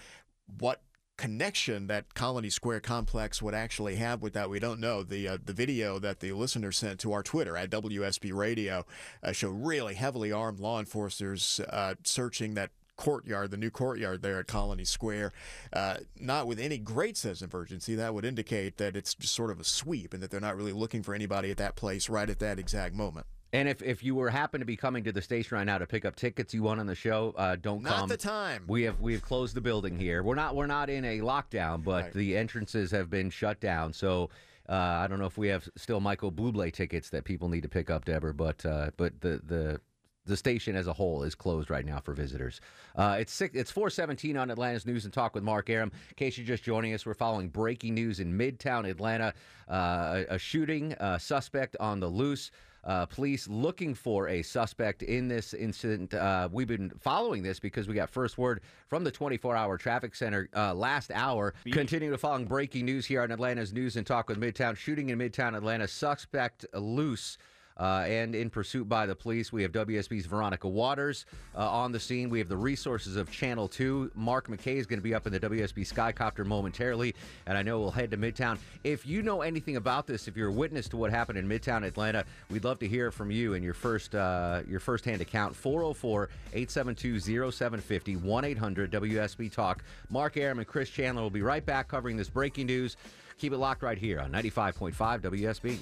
What 0.59 0.83
connection 1.21 1.87
that 1.89 2.15
Colony 2.15 2.49
Square 2.49 2.81
complex 2.81 3.43
would 3.43 3.55
actually 3.55 3.97
have 3.97 4.23
with 4.23 4.33
that, 4.33 4.49
we 4.49 4.59
don't 4.59 4.81
know. 4.81 5.03
The 5.03 5.29
uh, 5.29 5.39
the 5.45 5.53
video 5.53 5.99
that 5.99 6.21
the 6.21 6.33
listener 6.33 6.73
sent 6.73 6.99
to 7.01 7.13
our 7.13 7.23
Twitter 7.23 7.57
at 7.59 7.71
WSB 7.71 8.33
Radio 8.33 8.87
uh, 9.23 9.33
show 9.33 9.51
really 9.51 9.95
heavily 9.95 10.33
armed 10.33 10.61
law 10.61 10.79
enforcers 10.79 11.61
uh, 11.69 11.95
searching 12.05 12.55
that 12.55 12.71
courtyard, 12.97 13.51
the 13.51 13.57
new 13.57 13.71
courtyard 13.71 14.23
there 14.23 14.39
at 14.39 14.47
Colony 14.47 14.85
Square, 14.85 15.33
uh, 15.73 15.97
not 16.19 16.47
with 16.47 16.59
any 16.59 16.79
great 16.79 17.17
sense 17.17 17.43
of 17.43 17.55
urgency. 17.55 17.95
That 17.95 18.15
would 18.15 18.25
indicate 18.25 18.79
that 18.79 18.97
it's 18.97 19.15
just 19.15 19.35
sort 19.35 19.51
of 19.51 19.61
a 19.61 19.65
sweep 19.65 20.15
and 20.15 20.23
that 20.23 20.31
they're 20.31 20.41
not 20.41 20.57
really 20.57 20.73
looking 20.73 21.03
for 21.03 21.15
anybody 21.15 21.51
at 21.51 21.59
that 21.59 21.77
place 21.77 22.09
right 22.09 22.29
at 22.31 22.39
that 22.39 22.59
exact 22.59 22.95
moment. 22.95 23.27
And 23.53 23.69
if, 23.69 23.83
if 23.83 24.05
you 24.05 24.15
were 24.15 24.31
happen 24.31 24.61
to 24.61 24.67
be 24.67 24.77
coming 24.77 25.03
to 25.05 25.13
the 25.13 25.23
station 25.23 25.57
right 25.57 25.65
now 25.65 25.79
to 25.79 25.87
pick 25.87 26.05
up 26.05 26.15
tickets 26.15 26.55
you 26.55 26.63
won 26.63 26.79
on 26.79 26.87
the 26.87 26.95
show, 26.95 27.35
uh, 27.37 27.57
don't 27.57 27.83
Not 27.83 27.97
come. 28.01 28.09
the 28.09 28.17
time. 28.17 28.65
We 28.69 28.85
have 28.85 29.01
we 29.01 29.13
have 29.13 29.23
closed 29.23 29.57
the 29.57 29.61
building 29.61 29.99
here. 29.99 30.23
We're 30.23 30.37
not 30.37 30.55
we're 30.55 30.67
not 30.69 30.89
in 30.89 31.05
a 31.05 31.19
lockdown, 31.19 31.83
but 31.83 32.05
Right. 32.05 32.13
the 32.13 32.37
entrances 32.37 32.91
have 32.93 33.11
been 33.11 33.29
shut 33.31 33.61
down. 33.61 33.93
So 33.93 34.31
uh, 34.69 34.73
I 34.75 35.09
don't 35.09 35.19
know 35.19 35.27
if 35.27 35.37
we 35.37 35.49
have 35.49 35.69
still 35.77 35.99
Michael 36.01 36.31
Bublé 36.31 36.73
tickets 36.73 37.11
that 37.11 37.25
people 37.25 37.49
need 37.49 37.63
to 37.63 37.69
pick 37.69 37.91
up, 37.91 38.05
Deborah. 38.05 38.33
But 38.35 38.65
uh, 38.65 38.91
but 38.97 39.21
the 39.21 39.41
the 39.45 39.81
the 40.27 40.37
station 40.37 40.77
as 40.77 40.87
a 40.87 40.93
whole 40.93 41.25
is 41.25 41.35
closed 41.35 41.71
right 41.71 41.85
now 41.85 41.99
for 41.99 42.13
visitors. 42.13 42.61
Uh, 42.95 43.17
it's 43.19 43.33
six, 43.33 43.57
it's 43.57 43.71
417 43.73 44.37
on 44.37 44.51
Atlanta's 44.51 44.87
News 44.87 45.05
and 45.07 45.13
Talk 45.13 45.35
with 45.35 45.43
Mark 45.43 45.69
Arum. 45.71 45.91
In 46.11 46.15
case 46.15 46.39
you're 46.39 46.47
just 46.47 46.63
joining 46.63 46.95
us, 46.95 47.05
we're 47.05 47.15
following 47.15 47.49
breaking 47.49 47.95
news 47.95 48.21
in 48.21 48.39
Midtown 48.39 48.89
Atlanta. 48.89 49.35
Uh, 49.69 50.23
a, 50.31 50.35
a 50.35 50.39
shooting, 50.39 50.93
uh, 50.95 51.19
suspect 51.19 51.75
on 51.81 51.99
the 51.99 52.07
loose. 52.07 52.53
Uh, 52.85 53.07
police 53.07 53.49
looking 53.49 53.95
for 53.95 54.29
a 54.29 54.43
suspect 54.43 55.03
in 55.03 55.29
this 55.29 55.55
incident. 55.55 56.15
Uh, 56.15 56.49
we've 56.51 56.69
been 56.69 56.91
following 57.01 57.43
this 57.43 57.61
because 57.61 57.89
we 57.89 57.95
got 57.95 58.09
first 58.09 58.39
word 58.39 58.61
from 58.89 59.05
the 59.05 59.11
24 59.11 59.55
hour 59.57 59.77
traffic 59.77 60.15
center 60.15 60.49
uh, 60.57 60.75
last 60.75 61.11
hour. 61.13 61.55
Continuing 61.71 62.13
to 62.13 62.19
following 62.19 62.47
breaking 62.47 62.87
news 62.87 63.07
here 63.07 63.23
on 63.23 63.31
Atlanta's 63.31 63.73
News 63.73 63.97
and 63.97 64.07
Talk 64.07 64.29
with 64.29 64.41
Midtown. 64.41 64.77
Shooting 64.77 65.11
in 65.11 65.19
Midtown 65.19 65.57
Atlanta. 65.57 65.87
Suspect 65.87 66.65
loose. 66.75 67.37
Uh, 67.81 68.05
and 68.07 68.35
in 68.35 68.51
pursuit 68.51 68.87
by 68.89 69.07
the 69.07 69.17
police. 69.17 69.53
We 69.53 69.63
have 69.63 69.73
WSB's 69.73 70.27
Veronica 70.27 70.69
Waters 70.69 71.25
uh, 71.57 71.69
on 71.69 71.91
the 71.93 71.99
scene. 71.99 72.29
We 72.29 72.39
have 72.39 72.49
the 72.49 72.57
resources 72.57 73.17
of 73.17 73.31
Channel 73.31 73.69
2. 73.69 74.11
Mark 74.15 74.49
McKay 74.49 74.77
is 74.77 74.85
going 74.87 74.99
to 74.99 75.03
be 75.03 75.15
up 75.15 75.27
in 75.27 75.33
the 75.33 75.41
WSB 75.41 75.91
Skycopter 75.91 76.45
momentarily, 76.45 77.15
and 77.47 77.57
I 77.57 77.63
know 77.63 77.81
we'll 77.81 77.91
head 77.91 78.11
to 78.11 78.19
Midtown. 78.19 78.59
If 78.85 79.07
you 79.07 79.23
know 79.23 79.41
anything 79.41 79.77
about 79.77 80.07
this, 80.07 80.29
if 80.29 80.37
you're 80.37 80.51
a 80.51 80.53
witness 80.53 80.91
to 80.91 80.99
what 80.99 81.11
happened 81.11 81.39
in 81.39 81.49
Midtown 81.49 81.87
Atlanta, 81.87 82.27
we'd 82.51 82.65
love 82.65 82.79
to 82.81 82.89
hear 82.89 83.11
from 83.11 83.31
you 83.31 83.55
and 83.55 83.65
your 83.65 83.73
first 83.73 84.15
uh, 84.15 84.61
your 84.69 84.81
first 84.81 85.07
hand 85.07 85.23
account 85.23 85.55
404-872-0750 85.55 88.21
1-800 88.21 88.91
WSB 88.91 89.51
Talk. 89.51 89.83
Mark 90.11 90.37
Arum 90.37 90.59
and 90.59 90.69
Chris 90.69 90.91
Chandler 90.91 91.23
will 91.23 91.31
be 91.31 91.43
right 91.43 91.65
back 91.65 91.89
covering 91.89 92.19
this 92.19 92.29
breaking 92.29 92.67
news. 92.67 92.99
Keep 93.39 93.55
it 93.55 93.59
locked 93.59 93.83
right 93.83 93.97
here 93.97 94.21
on 94.21 94.31
95.5 94.31 95.23
WSB. 95.23 95.79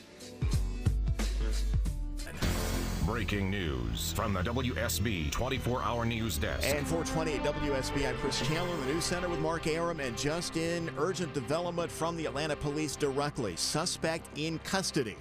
Breaking 3.08 3.50
news 3.50 4.12
from 4.12 4.34
the 4.34 4.42
WSB 4.42 5.30
24 5.30 5.82
hour 5.82 6.04
news 6.04 6.36
desk. 6.36 6.68
And 6.68 6.86
420 6.86 7.36
at 7.36 7.54
WSB, 7.54 8.06
I'm 8.06 8.14
Chris 8.18 8.46
Chandler 8.46 8.74
in 8.74 8.80
the 8.82 8.92
News 8.92 9.04
Center 9.04 9.30
with 9.30 9.40
Mark 9.40 9.66
Arum. 9.66 9.98
And 9.98 10.16
just 10.18 10.58
in, 10.58 10.90
urgent 10.98 11.32
development 11.32 11.90
from 11.90 12.18
the 12.18 12.26
Atlanta 12.26 12.54
police 12.54 12.96
directly. 12.96 13.56
Suspect 13.56 14.26
in 14.36 14.58
custody. 14.58 15.16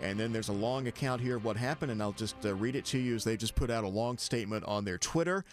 And 0.00 0.18
then 0.18 0.32
there's 0.32 0.48
a 0.48 0.52
long 0.52 0.88
account 0.88 1.20
here 1.20 1.36
of 1.36 1.44
what 1.44 1.56
happened, 1.56 1.92
and 1.92 2.02
I'll 2.02 2.10
just 2.10 2.34
uh, 2.44 2.52
read 2.56 2.74
it 2.74 2.84
to 2.86 2.98
you 2.98 3.14
as 3.14 3.22
they 3.22 3.36
just 3.36 3.54
put 3.54 3.70
out 3.70 3.84
a 3.84 3.88
long 3.88 4.18
statement 4.18 4.64
on 4.64 4.84
their 4.84 4.98
Twitter. 4.98 5.44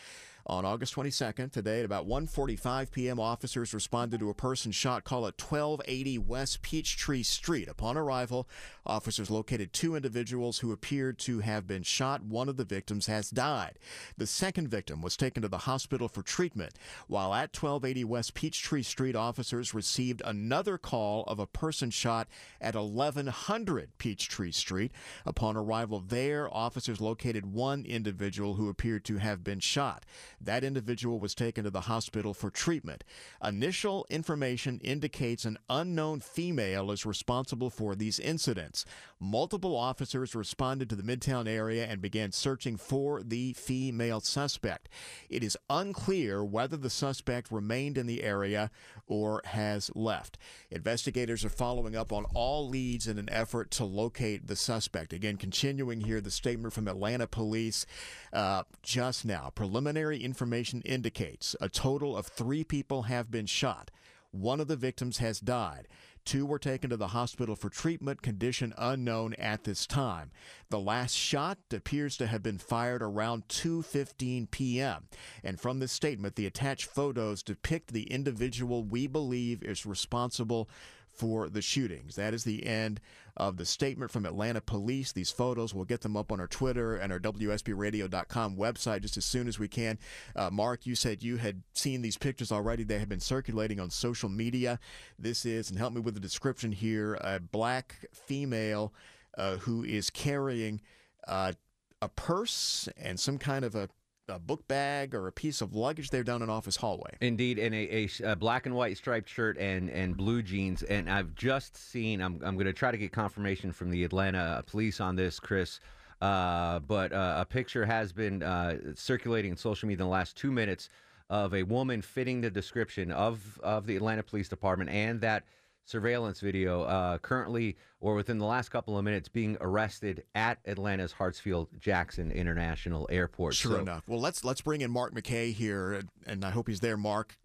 On 0.50 0.64
August 0.64 0.96
22nd, 0.96 1.52
today 1.52 1.80
at 1.80 1.86
about 1.86 2.08
1:45 2.08 2.90
p.m., 2.92 3.20
officers 3.20 3.74
responded 3.74 4.22
to 4.22 4.30
a 4.30 4.34
person 4.34 4.72
shot 4.72 5.04
call 5.04 5.28
at 5.28 5.42
1280 5.42 6.20
West 6.20 6.62
Peachtree 6.62 7.24
Street. 7.24 7.68
Upon 7.68 7.98
arrival, 7.98 8.48
officers 8.86 9.30
located 9.30 9.74
two 9.74 9.94
individuals 9.98 10.60
who 10.60 10.72
appeared 10.72 11.20
to 11.20 11.40
have 11.40 11.68
been 11.68 11.84
shot. 11.84 12.24
One 12.24 12.48
of 12.48 12.56
the 12.56 12.64
victims 12.64 13.08
has 13.08 13.30
died. 13.30 13.78
The 14.16 14.26
second 14.26 14.70
victim 14.70 15.02
was 15.02 15.18
taken 15.18 15.42
to 15.42 15.50
the 15.50 15.58
hospital 15.58 16.08
for 16.08 16.22
treatment. 16.22 16.76
While 17.08 17.34
at 17.34 17.54
1280 17.54 18.06
West 18.06 18.34
Peachtree 18.34 18.84
Street, 18.84 19.18
officers 19.18 19.74
received 19.74 20.22
another 20.24 20.78
call 20.78 21.26
of 21.26 21.40
a 21.40 21.46
person 21.46 21.90
shot 21.90 22.30
at 22.62 22.76
1100 22.76 23.98
Peachtree 23.98 24.52
Street. 24.52 24.94
Upon 25.26 25.58
arrival 25.58 26.00
there, 26.00 26.48
officers 26.50 27.02
located 27.02 27.52
one 27.52 27.84
individual 27.86 28.54
who 28.54 28.70
appeared 28.70 29.04
to 29.04 29.18
have 29.18 29.44
been 29.44 29.60
shot. 29.60 30.06
That 30.40 30.64
individual 30.64 31.20
was 31.20 31.34
taken 31.34 31.64
to 31.64 31.70
the 31.70 31.82
hospital 31.82 32.34
for 32.34 32.50
treatment. 32.50 33.04
Initial 33.44 34.06
information 34.10 34.80
indicates 34.84 35.46
an 35.46 35.58
unknown 35.70 36.20
female 36.20 36.92
is 36.92 37.06
responsible 37.06 37.70
for 37.70 37.96
these 37.96 38.20
incidents. 38.20 38.86
Multiple 39.20 39.76
officers 39.76 40.36
responded 40.36 40.90
to 40.90 40.96
the 40.96 41.04
Midtown 41.04 41.48
area 41.48 41.86
and 41.86 42.02
began 42.02 42.32
searching 42.32 42.78
for 42.78 43.24
the 43.24 43.54
female 43.54 44.20
suspect. 44.20 44.90
It 45.30 45.44
is 45.44 45.58
unclear 45.70 46.44
whether 46.44 46.78
the 46.78 46.90
suspect 46.90 47.52
remained 47.52 47.98
in 47.98 48.06
the 48.06 48.24
area 48.24 48.70
or 49.08 49.42
has 49.46 49.90
left. 49.96 50.38
Investigators 50.70 51.44
are 51.44 51.50
following 51.50 51.96
up 51.96 52.14
on 52.14 52.26
all 52.36 52.68
leads 52.68 53.08
in 53.08 53.18
an 53.18 53.30
effort 53.32 53.72
to 53.72 53.86
locate 53.86 54.48
the 54.48 54.56
suspect. 54.56 55.14
Again, 55.14 55.38
continuing 55.38 56.02
here, 56.02 56.22
the 56.22 56.30
statement 56.30 56.74
from 56.74 56.88
Atlanta 56.88 57.26
police 57.26 57.86
uh, 58.34 58.64
just 58.84 59.26
now. 59.26 59.52
Preliminary 59.56 60.24
information 60.28 60.82
indicates 60.82 61.56
a 61.62 61.70
total 61.70 62.18
of 62.18 62.28
three 62.28 62.66
people 62.66 63.04
have 63.04 63.32
been 63.32 63.46
shot. 63.46 63.92
One 64.32 64.60
of 64.60 64.68
the 64.68 64.76
victims 64.76 65.20
has 65.20 65.40
died. 65.40 65.88
Two 66.26 66.46
were 66.46 66.60
taken 66.60 66.90
to 66.90 66.98
the 66.98 67.08
hospital 67.08 67.56
for 67.56 67.70
treatment, 67.70 68.22
condition 68.22 68.74
unknown 68.78 69.34
at 69.36 69.64
this 69.64 69.88
time. 69.88 70.32
The 70.70 70.82
last 70.82 71.14
shot 71.14 71.58
appears 71.72 72.18
to 72.18 72.28
have 72.28 72.44
been 72.44 72.58
fired 72.58 73.02
around 73.02 73.48
2:15 73.48 74.52
p.m. 74.52 75.08
And 75.42 75.58
from 75.58 75.80
this 75.80 75.94
statement, 75.94 76.36
the 76.36 76.46
attached 76.46 76.88
photos 76.88 77.42
depict 77.42 77.94
the 77.94 78.12
individual 78.12 78.84
we 78.84 79.08
believe 79.08 79.64
is 79.64 79.86
responsible 79.86 80.70
for 81.18 81.50
the 81.50 81.62
shootings. 81.62 82.16
That 82.16 82.34
is 82.34 82.44
the 82.44 82.66
end 82.66 83.02
of 83.36 83.58
the 83.58 83.66
statement 83.66 84.12
from 84.12 84.26
Atlanta 84.26 84.62
Police. 84.62 85.12
These 85.12 85.32
photos, 85.32 85.74
we'll 85.74 85.86
get 85.86 86.02
them 86.02 86.16
up 86.16 86.32
on 86.32 86.40
our 86.40 86.48
Twitter 86.48 86.96
and 86.96 87.12
our 87.12 87.20
WSBRadio.com 87.20 88.56
website 88.56 89.02
just 89.02 89.18
as 89.18 89.26
soon 89.26 89.48
as 89.48 89.60
we 89.60 89.68
can. 89.68 89.98
Uh, 90.36 90.50
Mark, 90.52 90.86
you 90.86 90.96
said 90.96 91.24
you 91.24 91.38
had 91.38 91.64
seen 91.74 92.02
these 92.02 92.18
pictures 92.18 92.52
already. 92.52 92.84
They 92.84 93.00
have 93.00 93.10
been 93.10 93.20
circulating 93.20 93.80
on 93.80 93.90
social 93.90 94.30
media. 94.30 94.80
This 95.18 95.46
is, 95.46 95.70
and 95.70 95.80
help 95.80 95.94
me 95.94 96.02
with 96.02 96.14
the 96.14 96.20
description 96.20 96.72
here, 96.72 97.16
a 97.16 97.40
black 97.40 98.06
female 98.14 98.94
uh, 99.38 99.58
who 99.58 99.84
is 99.84 100.10
carrying 100.10 100.82
uh, 101.28 101.54
a 102.02 102.10
purse 102.10 102.88
and 102.98 103.20
some 103.20 103.38
kind 103.38 103.66
of 103.66 103.76
a 103.76 103.90
a 104.30 104.40
book 104.40 104.68
bag 104.68 105.16
or 105.16 105.28
a 105.28 105.32
piece 105.32 105.62
of 105.62 105.74
luggage 105.74 106.10
there 106.10 106.24
down 106.24 106.42
an 106.42 106.50
office 106.50 106.76
hallway. 106.76 107.12
Indeed, 107.22 107.58
in 107.58 107.74
a, 107.74 108.10
a, 108.24 108.32
a, 108.32 108.36
black 108.36 108.66
and 108.66 108.76
white 108.76 108.98
striped 108.98 109.30
shirt 109.30 109.58
and, 109.58 109.90
and 109.90 110.18
blue 110.18 110.42
jeans. 110.42 110.84
And 110.84 111.10
I've 111.10 111.34
just 111.36 111.78
seen, 111.78 112.22
I'm, 112.22 112.42
I'm 112.44 112.56
going 112.56 112.66
to 112.66 112.74
try 112.74 112.92
to 112.92 112.98
get 112.98 113.12
confirmation 113.12 113.72
from 113.72 113.90
the 113.90 114.04
Atlanta 114.04 114.64
police 114.68 115.00
on 115.00 115.16
this, 115.16 115.40
Chris. 115.40 115.80
Uh, 116.22 116.80
but 116.80 117.14
uh, 117.14 117.36
a 117.38 117.46
picture 117.46 117.86
has 117.86 118.12
been 118.12 118.44
uh, 118.44 118.78
circulating 118.96 119.52
in 119.52 119.58
social 119.58 119.88
media 119.88 120.04
in 120.04 120.10
the 120.10 120.14
last 120.14 120.36
two 120.36 120.52
minutes 120.52 120.90
of 121.30 121.54
a 121.54 121.64
woman 121.64 122.02
fitting 122.02 122.42
the 122.42 122.50
description 122.50 123.12
of, 123.12 123.60
of 123.64 123.86
the 123.86 123.96
Atlanta 123.96 124.24
Police 124.24 124.50
Department 124.50 124.90
and 124.90 125.22
that 125.22 125.44
surveillance 125.88 126.42
video 126.42 126.84
uh, 126.84 127.18
currently 127.20 127.78
or 128.00 128.14
within 128.14 128.38
the 128.38 128.46
last 128.46 128.70
couple 128.70 128.98
of 128.98 129.04
minutes 129.04 129.30
being 129.30 129.58
arrested 129.62 130.24
at 130.36 130.60
Atlanta's 130.66 131.14
Hartsfield 131.14 131.68
Jackson 131.80 132.30
International 132.32 133.08
Airport. 133.10 133.56
Sure 133.56 133.74
so, 133.74 133.80
enough. 133.80 134.04
Well, 134.08 134.20
let's 134.20 134.44
let's 134.44 134.62
bring 134.62 134.82
in 134.82 134.92
Mark 134.92 135.16
McKay 135.16 135.54
here, 135.54 136.04
and 136.26 136.46
I 136.46 136.52
hope 136.52 136.68
he's 136.68 136.82
there. 136.82 136.98
Mark, 136.98 137.38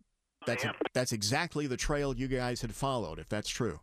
that's 0.47 0.65
a, 0.65 0.75
that's 0.93 1.13
exactly 1.13 1.67
the 1.67 1.77
trail 1.77 2.15
you 2.15 2.29
guys 2.29 2.61
had 2.61 2.75
followed, 2.75 3.19
if 3.19 3.29
that's 3.29 3.49
true. 3.49 3.81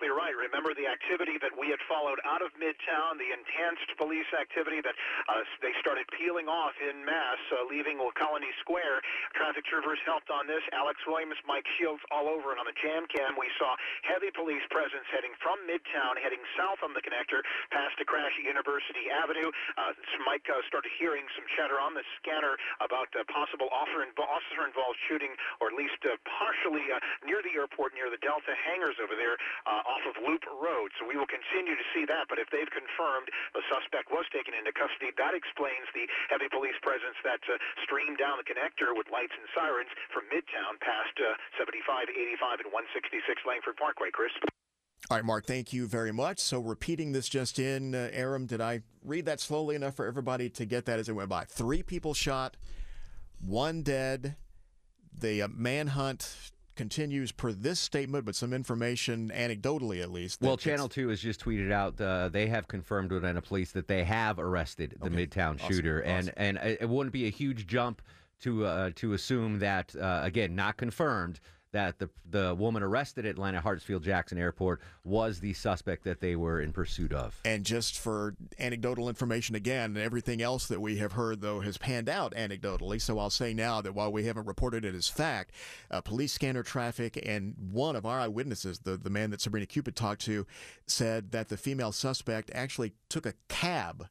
Exactly 0.00 0.16
right. 0.16 0.32
Remember 0.32 0.72
the 0.72 0.88
activity 0.88 1.36
that 1.44 1.52
we 1.52 1.68
had 1.68 1.76
followed 1.84 2.16
out 2.24 2.40
of 2.40 2.48
Midtown, 2.56 3.20
the 3.20 3.36
enhanced 3.36 3.92
police 4.00 4.24
activity 4.32 4.80
that 4.80 4.96
uh, 5.28 5.44
they 5.60 5.76
started 5.76 6.08
peeling 6.16 6.48
off 6.48 6.72
in 6.80 7.04
mass, 7.04 7.36
uh, 7.52 7.68
leaving 7.68 8.00
Colony 8.16 8.48
Square. 8.64 9.04
Traffic 9.36 9.60
Troopers 9.68 10.00
helped 10.08 10.32
on 10.32 10.48
this. 10.48 10.64
Alex 10.72 10.96
Williams, 11.04 11.36
Mike 11.44 11.68
Shields, 11.76 12.00
all 12.08 12.32
over. 12.32 12.56
And 12.56 12.64
on 12.64 12.64
the 12.64 12.72
jam 12.80 13.04
cam, 13.12 13.36
we 13.36 13.52
saw 13.60 13.76
heavy 14.08 14.32
police 14.32 14.64
presence 14.72 15.04
heading 15.12 15.36
from 15.44 15.60
Midtown, 15.68 16.16
heading 16.16 16.40
south 16.56 16.80
on 16.80 16.96
the 16.96 17.04
connector, 17.04 17.44
past 17.68 17.92
the 18.00 18.08
crash 18.08 18.32
at 18.40 18.48
University 18.48 19.12
Avenue. 19.12 19.52
Uh, 19.76 19.92
Mike 20.24 20.48
uh, 20.48 20.64
started 20.64 20.96
hearing 20.96 21.28
some 21.36 21.44
chatter 21.60 21.76
on 21.76 21.92
the 21.92 22.04
scanner 22.16 22.56
about 22.80 23.12
uh, 23.12 23.20
possible 23.28 23.68
offer 23.68 24.00
and 24.00 24.16
b 24.16 24.24
officer-involved 24.24 24.96
shooting, 25.12 25.36
or 25.60 25.68
at 25.68 25.76
least 25.76 25.90
least 25.90 26.00
uh, 26.06 26.14
partially 26.38 26.86
uh, 26.92 27.00
near 27.26 27.42
the 27.42 27.50
airport, 27.56 27.96
near 27.98 28.08
the 28.12 28.20
Delta 28.22 28.54
hangars 28.62 28.94
over 29.02 29.18
there 29.18 29.34
uh, 29.66 29.82
off 29.90 30.06
of 30.06 30.14
Loop 30.22 30.46
Road. 30.46 30.94
So 31.02 31.10
we 31.10 31.18
will 31.18 31.26
continue 31.26 31.74
to 31.74 31.86
see 31.90 32.06
that. 32.06 32.30
But 32.30 32.38
if 32.38 32.46
they've 32.54 32.70
confirmed 32.70 33.26
the 33.58 33.66
suspect 33.66 34.14
was 34.14 34.22
taken 34.30 34.54
into 34.54 34.70
custody, 34.70 35.10
that 35.18 35.34
explains 35.34 35.90
the 35.90 36.06
heavy 36.30 36.46
police 36.46 36.78
presence 36.86 37.18
that 37.26 37.42
uh, 37.50 37.58
streamed 37.82 38.22
down 38.22 38.38
the 38.38 38.46
connector 38.46 38.94
with 38.94 39.10
lights 39.10 39.34
and 39.34 39.46
sirens 39.50 39.90
from 40.14 40.30
Midtown 40.30 40.78
past 40.78 41.18
uh, 41.18 41.34
75, 41.58 42.06
85, 42.06 42.62
and 42.62 42.70
166 42.70 43.42
Langford 43.42 43.74
Parkway, 43.74 44.14
Chris. 44.14 44.30
All 45.10 45.16
right, 45.16 45.24
Mark, 45.24 45.46
thank 45.46 45.72
you 45.72 45.88
very 45.88 46.12
much. 46.12 46.38
So, 46.38 46.60
repeating 46.60 47.12
this 47.12 47.28
just 47.28 47.58
in, 47.58 47.94
uh, 47.94 48.10
Arum, 48.12 48.46
did 48.46 48.60
I 48.60 48.82
read 49.02 49.26
that 49.26 49.40
slowly 49.40 49.74
enough 49.74 49.96
for 49.96 50.06
everybody 50.06 50.48
to 50.50 50.64
get 50.64 50.84
that 50.86 50.98
as 50.98 51.08
it 51.08 51.14
went 51.14 51.28
by? 51.28 51.44
Three 51.46 51.82
people 51.82 52.14
shot, 52.14 52.56
one 53.44 53.82
dead, 53.82 54.36
the 55.12 55.42
uh, 55.42 55.48
manhunt 55.48 56.52
continues 56.80 57.30
per 57.30 57.52
this 57.52 57.78
statement, 57.78 58.24
but 58.24 58.34
some 58.34 58.54
information, 58.54 59.30
anecdotally 59.34 60.00
at 60.00 60.10
least. 60.10 60.40
Well, 60.40 60.56
Channel 60.56 60.88
2 60.88 61.08
has 61.08 61.20
just 61.20 61.44
tweeted 61.44 61.70
out 61.70 62.00
uh, 62.00 62.30
they 62.30 62.46
have 62.46 62.68
confirmed 62.68 63.12
with 63.12 63.18
Atlanta 63.18 63.42
police 63.42 63.72
that 63.72 63.86
they 63.86 64.02
have 64.02 64.38
arrested 64.38 64.96
the 64.98 65.08
okay. 65.08 65.26
Midtown 65.26 65.56
awesome. 65.56 65.74
shooter. 65.74 66.02
Awesome. 66.02 66.32
And, 66.38 66.58
and 66.58 66.78
it 66.80 66.88
wouldn't 66.88 67.12
be 67.12 67.26
a 67.26 67.30
huge 67.30 67.66
jump 67.66 68.00
to, 68.44 68.64
uh, 68.64 68.90
to 68.94 69.12
assume 69.12 69.58
that, 69.58 69.94
uh, 69.94 70.20
again, 70.22 70.54
not 70.54 70.78
confirmed, 70.78 71.38
that 71.72 71.98
the 71.98 72.10
the 72.28 72.54
woman 72.54 72.82
arrested 72.82 73.26
at 73.26 73.32
Atlanta 73.32 73.60
Hartsfield 73.60 74.02
Jackson 74.02 74.38
Airport 74.38 74.80
was 75.04 75.40
the 75.40 75.52
suspect 75.52 76.04
that 76.04 76.20
they 76.20 76.36
were 76.36 76.60
in 76.60 76.72
pursuit 76.72 77.12
of. 77.12 77.38
And 77.44 77.64
just 77.64 77.98
for 77.98 78.34
anecdotal 78.58 79.08
information 79.08 79.54
again, 79.54 79.96
everything 79.96 80.42
else 80.42 80.66
that 80.68 80.80
we 80.80 80.96
have 80.98 81.12
heard 81.12 81.40
though 81.40 81.60
has 81.60 81.78
panned 81.78 82.08
out 82.08 82.34
anecdotally. 82.34 83.00
So 83.00 83.18
I'll 83.18 83.30
say 83.30 83.54
now 83.54 83.80
that 83.80 83.94
while 83.94 84.12
we 84.12 84.24
haven't 84.24 84.46
reported 84.46 84.84
it 84.84 84.94
as 84.94 85.08
fact, 85.08 85.52
uh, 85.90 86.00
police 86.00 86.32
scanner 86.32 86.62
traffic 86.62 87.20
and 87.24 87.54
one 87.70 87.96
of 87.96 88.06
our 88.06 88.20
eyewitnesses, 88.20 88.80
the 88.80 88.96
the 88.96 89.10
man 89.10 89.30
that 89.30 89.40
Sabrina 89.40 89.66
Cupit 89.66 89.96
talked 89.96 90.22
to, 90.22 90.46
said 90.86 91.32
that 91.32 91.48
the 91.48 91.56
female 91.56 91.92
suspect 91.92 92.50
actually 92.54 92.92
took 93.08 93.26
a 93.26 93.34
cab 93.48 94.08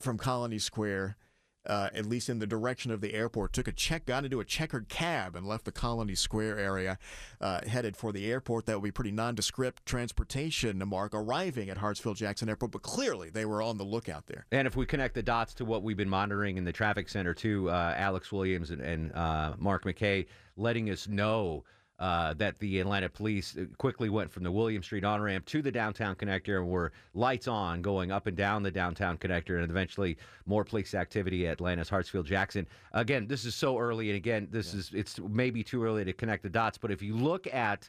from 0.00 0.18
Colony 0.18 0.58
Square 0.58 1.16
uh, 1.66 1.90
at 1.94 2.06
least 2.06 2.28
in 2.28 2.38
the 2.38 2.46
direction 2.46 2.90
of 2.90 3.00
the 3.00 3.14
airport. 3.14 3.52
Took 3.52 3.68
a 3.68 3.72
check, 3.72 4.06
got 4.06 4.24
into 4.24 4.40
a 4.40 4.44
checkered 4.44 4.88
cab, 4.88 5.36
and 5.36 5.46
left 5.46 5.64
the 5.64 5.72
Colony 5.72 6.14
Square 6.14 6.58
area, 6.58 6.98
uh, 7.40 7.60
headed 7.66 7.96
for 7.96 8.12
the 8.12 8.30
airport. 8.30 8.66
That 8.66 8.76
would 8.76 8.84
be 8.84 8.90
pretty 8.90 9.12
nondescript 9.12 9.86
transportation, 9.86 10.78
to 10.78 10.86
Mark, 10.86 11.14
arriving 11.14 11.70
at 11.70 11.78
Hartsfield 11.78 12.16
Jackson 12.16 12.48
Airport. 12.48 12.72
But 12.72 12.82
clearly, 12.82 13.30
they 13.30 13.44
were 13.44 13.62
on 13.62 13.78
the 13.78 13.84
lookout 13.84 14.26
there. 14.26 14.46
And 14.52 14.66
if 14.66 14.76
we 14.76 14.86
connect 14.86 15.14
the 15.14 15.22
dots 15.22 15.54
to 15.54 15.64
what 15.64 15.82
we've 15.82 15.96
been 15.96 16.08
monitoring 16.08 16.56
in 16.56 16.64
the 16.64 16.72
traffic 16.72 17.08
center, 17.08 17.34
too, 17.34 17.70
uh, 17.70 17.94
Alex 17.96 18.32
Williams 18.32 18.70
and, 18.70 18.80
and 18.80 19.12
uh, 19.12 19.54
Mark 19.58 19.84
McKay 19.84 20.26
letting 20.56 20.90
us 20.90 21.08
know 21.08 21.64
uh, 22.02 22.34
that 22.34 22.58
the 22.58 22.80
Atlanta 22.80 23.08
police 23.08 23.56
quickly 23.78 24.08
went 24.08 24.28
from 24.28 24.42
the 24.42 24.50
William 24.50 24.82
Street 24.82 25.04
on 25.04 25.22
ramp 25.22 25.46
to 25.46 25.62
the 25.62 25.70
downtown 25.70 26.16
connector 26.16 26.58
and 26.58 26.68
were 26.68 26.90
lights 27.14 27.46
on 27.46 27.80
going 27.80 28.10
up 28.10 28.26
and 28.26 28.36
down 28.36 28.64
the 28.64 28.72
downtown 28.72 29.16
connector, 29.16 29.62
and 29.62 29.70
eventually 29.70 30.18
more 30.44 30.64
police 30.64 30.94
activity 30.94 31.46
at 31.46 31.52
Atlanta's 31.52 31.88
Hartsfield 31.88 32.24
Jackson. 32.24 32.66
Again, 32.92 33.28
this 33.28 33.44
is 33.44 33.54
so 33.54 33.78
early, 33.78 34.08
and 34.08 34.16
again, 34.16 34.48
this 34.50 34.74
yeah. 34.74 34.80
is 34.80 34.90
it's 34.92 35.20
maybe 35.20 35.62
too 35.62 35.84
early 35.84 36.04
to 36.04 36.12
connect 36.12 36.42
the 36.42 36.50
dots. 36.50 36.76
But 36.76 36.90
if 36.90 37.02
you 37.02 37.16
look 37.16 37.46
at, 37.54 37.88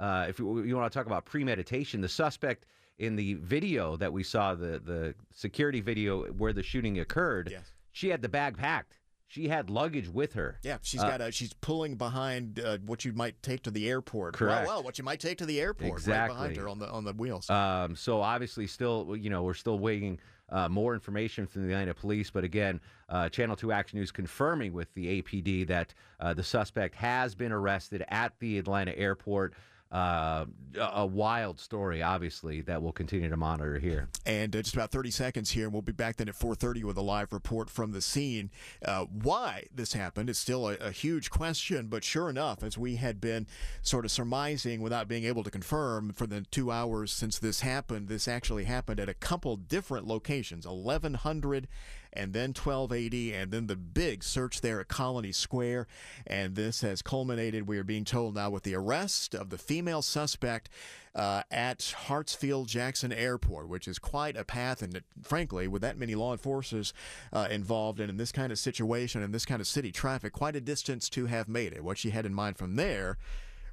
uh, 0.00 0.26
if 0.28 0.38
you, 0.38 0.62
you 0.62 0.76
want 0.76 0.92
to 0.92 0.98
talk 0.98 1.06
about 1.06 1.24
premeditation, 1.24 2.02
the 2.02 2.10
suspect 2.10 2.66
in 2.98 3.16
the 3.16 3.34
video 3.34 3.96
that 3.96 4.12
we 4.12 4.22
saw, 4.22 4.54
the 4.54 4.82
the 4.84 5.14
security 5.32 5.80
video 5.80 6.24
where 6.32 6.52
the 6.52 6.62
shooting 6.62 7.00
occurred, 7.00 7.48
yes. 7.50 7.72
she 7.92 8.10
had 8.10 8.20
the 8.20 8.28
bag 8.28 8.58
packed. 8.58 8.98
She 9.28 9.48
had 9.48 9.70
luggage 9.70 10.08
with 10.08 10.34
her. 10.34 10.58
Yeah, 10.62 10.78
she's 10.82 11.02
uh, 11.02 11.08
got 11.08 11.20
a. 11.20 11.32
She's 11.32 11.52
pulling 11.52 11.96
behind 11.96 12.60
uh, 12.60 12.78
what 12.86 13.04
you 13.04 13.12
might 13.12 13.42
take 13.42 13.62
to 13.64 13.70
the 13.70 13.88
airport. 13.88 14.34
Correct. 14.34 14.66
Well, 14.66 14.76
well, 14.76 14.84
what 14.84 14.98
you 14.98 15.04
might 15.04 15.20
take 15.20 15.38
to 15.38 15.46
the 15.46 15.60
airport. 15.60 15.90
Exactly. 15.90 16.36
Right 16.36 16.40
behind 16.40 16.56
her 16.56 16.68
on 16.68 16.78
the 16.78 16.88
on 16.88 17.04
the 17.04 17.12
wheels. 17.12 17.50
Um, 17.50 17.96
so 17.96 18.22
obviously, 18.22 18.66
still, 18.66 19.16
you 19.16 19.28
know, 19.28 19.42
we're 19.42 19.54
still 19.54 19.78
waiting 19.78 20.20
uh, 20.50 20.68
more 20.68 20.94
information 20.94 21.46
from 21.46 21.66
the 21.66 21.72
Atlanta 21.72 21.94
police. 21.94 22.30
But 22.30 22.44
again, 22.44 22.80
uh, 23.08 23.28
Channel 23.28 23.56
2 23.56 23.72
Action 23.72 23.98
News 23.98 24.12
confirming 24.12 24.72
with 24.72 24.92
the 24.94 25.20
APD 25.20 25.66
that 25.66 25.92
uh, 26.20 26.34
the 26.34 26.44
suspect 26.44 26.94
has 26.94 27.34
been 27.34 27.52
arrested 27.52 28.04
at 28.08 28.32
the 28.38 28.58
Atlanta 28.58 28.96
airport 28.96 29.54
uh, 29.92 30.44
a 30.78 31.06
wild 31.06 31.60
story, 31.60 32.02
obviously, 32.02 32.60
that 32.62 32.82
we'll 32.82 32.92
continue 32.92 33.30
to 33.30 33.36
monitor 33.36 33.78
here. 33.78 34.08
And 34.26 34.54
uh, 34.54 34.62
just 34.62 34.74
about 34.74 34.90
30 34.90 35.10
seconds 35.10 35.50
here, 35.50 35.64
and 35.64 35.72
we'll 35.72 35.82
be 35.82 35.92
back 35.92 36.16
then 36.16 36.28
at 36.28 36.34
4:30 36.34 36.82
with 36.84 36.96
a 36.96 37.02
live 37.02 37.32
report 37.32 37.70
from 37.70 37.92
the 37.92 38.00
scene. 38.00 38.50
Uh, 38.84 39.04
why 39.04 39.66
this 39.72 39.92
happened 39.92 40.28
is 40.28 40.38
still 40.38 40.68
a, 40.68 40.74
a, 40.76 40.90
huge 40.90 41.30
question, 41.30 41.86
but 41.86 42.02
sure 42.02 42.28
enough, 42.28 42.62
as 42.64 42.76
we 42.76 42.96
had 42.96 43.20
been 43.20 43.46
sort 43.80 44.04
of 44.04 44.10
surmising 44.10 44.80
without 44.80 45.06
being 45.06 45.24
able 45.24 45.44
to 45.44 45.50
confirm 45.50 46.12
for 46.12 46.26
the 46.26 46.40
two 46.40 46.72
hours 46.72 47.12
since 47.12 47.38
this 47.38 47.60
happened, 47.60 48.08
this 48.08 48.26
actually 48.26 48.64
happened 48.64 48.98
at 48.98 49.08
a 49.08 49.14
couple 49.14 49.56
different 49.56 50.06
locations, 50.06 50.66
1100 50.66 51.68
and 52.16 52.32
then 52.32 52.50
1280, 52.50 53.32
and 53.34 53.50
then 53.50 53.66
the 53.66 53.76
big 53.76 54.24
search 54.24 54.60
there 54.60 54.80
at 54.80 54.88
Colony 54.88 55.32
Square. 55.32 55.86
And 56.26 56.54
this 56.54 56.80
has 56.80 57.02
culminated, 57.02 57.66
we 57.66 57.78
are 57.78 57.84
being 57.84 58.04
told 58.04 58.34
now, 58.34 58.50
with 58.50 58.62
the 58.62 58.74
arrest 58.74 59.34
of 59.34 59.50
the 59.50 59.58
female 59.58 60.02
suspect 60.02 60.68
uh, 61.14 61.42
at 61.50 61.78
Hartsfield 62.06 62.66
Jackson 62.66 63.12
Airport, 63.12 63.68
which 63.68 63.88
is 63.88 63.98
quite 63.98 64.36
a 64.36 64.44
path. 64.44 64.82
And 64.82 65.02
frankly, 65.22 65.68
with 65.68 65.82
that 65.82 65.98
many 65.98 66.14
law 66.14 66.32
enforcers 66.32 66.92
uh, 67.32 67.48
involved 67.50 68.00
and 68.00 68.10
in 68.10 68.16
this 68.16 68.32
kind 68.32 68.52
of 68.52 68.58
situation 68.58 69.22
and 69.22 69.34
this 69.34 69.46
kind 69.46 69.60
of 69.60 69.66
city 69.66 69.92
traffic, 69.92 70.32
quite 70.32 70.56
a 70.56 70.60
distance 70.60 71.08
to 71.10 71.26
have 71.26 71.48
made 71.48 71.72
it. 71.72 71.84
What 71.84 71.98
she 71.98 72.10
had 72.10 72.26
in 72.26 72.34
mind 72.34 72.58
from 72.58 72.76
there 72.76 73.18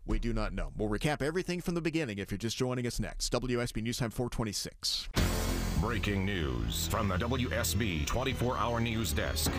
we 0.05 0.19
do 0.19 0.33
not 0.33 0.53
know. 0.53 0.71
We'll 0.75 0.89
recap 0.89 1.21
everything 1.21 1.61
from 1.61 1.75
the 1.75 1.81
beginning 1.81 2.17
if 2.17 2.31
you're 2.31 2.37
just 2.37 2.57
joining 2.57 2.85
us 2.85 2.99
next. 2.99 3.31
WSB 3.31 3.81
News 3.83 3.97
Time 3.97 4.09
426. 4.09 5.32
Breaking 5.83 6.25
news 6.25 6.87
from 6.87 7.09
the 7.09 7.17
WSB 7.17 8.05
24 8.05 8.57
Hour 8.57 8.79
News 8.79 9.11
Desk. 9.11 9.51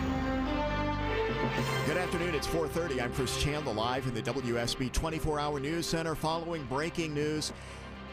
Good 1.85 1.97
afternoon. 1.97 2.33
It's 2.33 2.47
4:30. 2.47 2.99
I'm 2.99 3.13
Chris 3.13 3.39
Chandler 3.39 3.73
live 3.73 4.07
in 4.07 4.15
the 4.15 4.23
WSB 4.23 4.91
24-hour 4.91 5.59
news 5.59 5.85
center 5.85 6.15
following 6.15 6.63
breaking 6.63 7.13
news. 7.13 7.53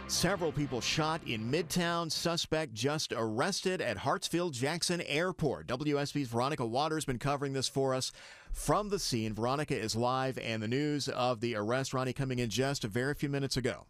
Several 0.09 0.53
people 0.53 0.83
shot 0.83 1.23
in 1.27 1.51
Midtown. 1.51 2.13
Suspect 2.13 2.75
just 2.75 3.15
arrested 3.17 3.81
at 3.81 3.97
Hartsfield 3.97 4.53
Jackson 4.53 5.01
Airport. 5.01 5.67
WSB's 5.67 6.29
Veronica 6.29 6.67
Waters 6.67 7.07
been 7.07 7.19
covering 7.19 7.55
this 7.55 7.67
for 7.67 7.95
us 7.95 8.13
from 8.53 8.91
the 8.91 8.99
scene. 8.99 9.33
Veronica 9.33 9.75
is 9.75 9.97
live, 9.97 10.37
and 10.37 10.63
the 10.63 10.69
news 10.69 11.09
of 11.09 11.41
the 11.41 11.57
arrest, 11.57 11.95
Ronnie, 11.95 12.13
coming 12.13 12.41
in 12.41 12.51
just 12.51 12.85
a 12.85 12.89
very 12.89 13.15
few 13.15 13.31
minutes 13.31 13.57
ago. 13.57 13.87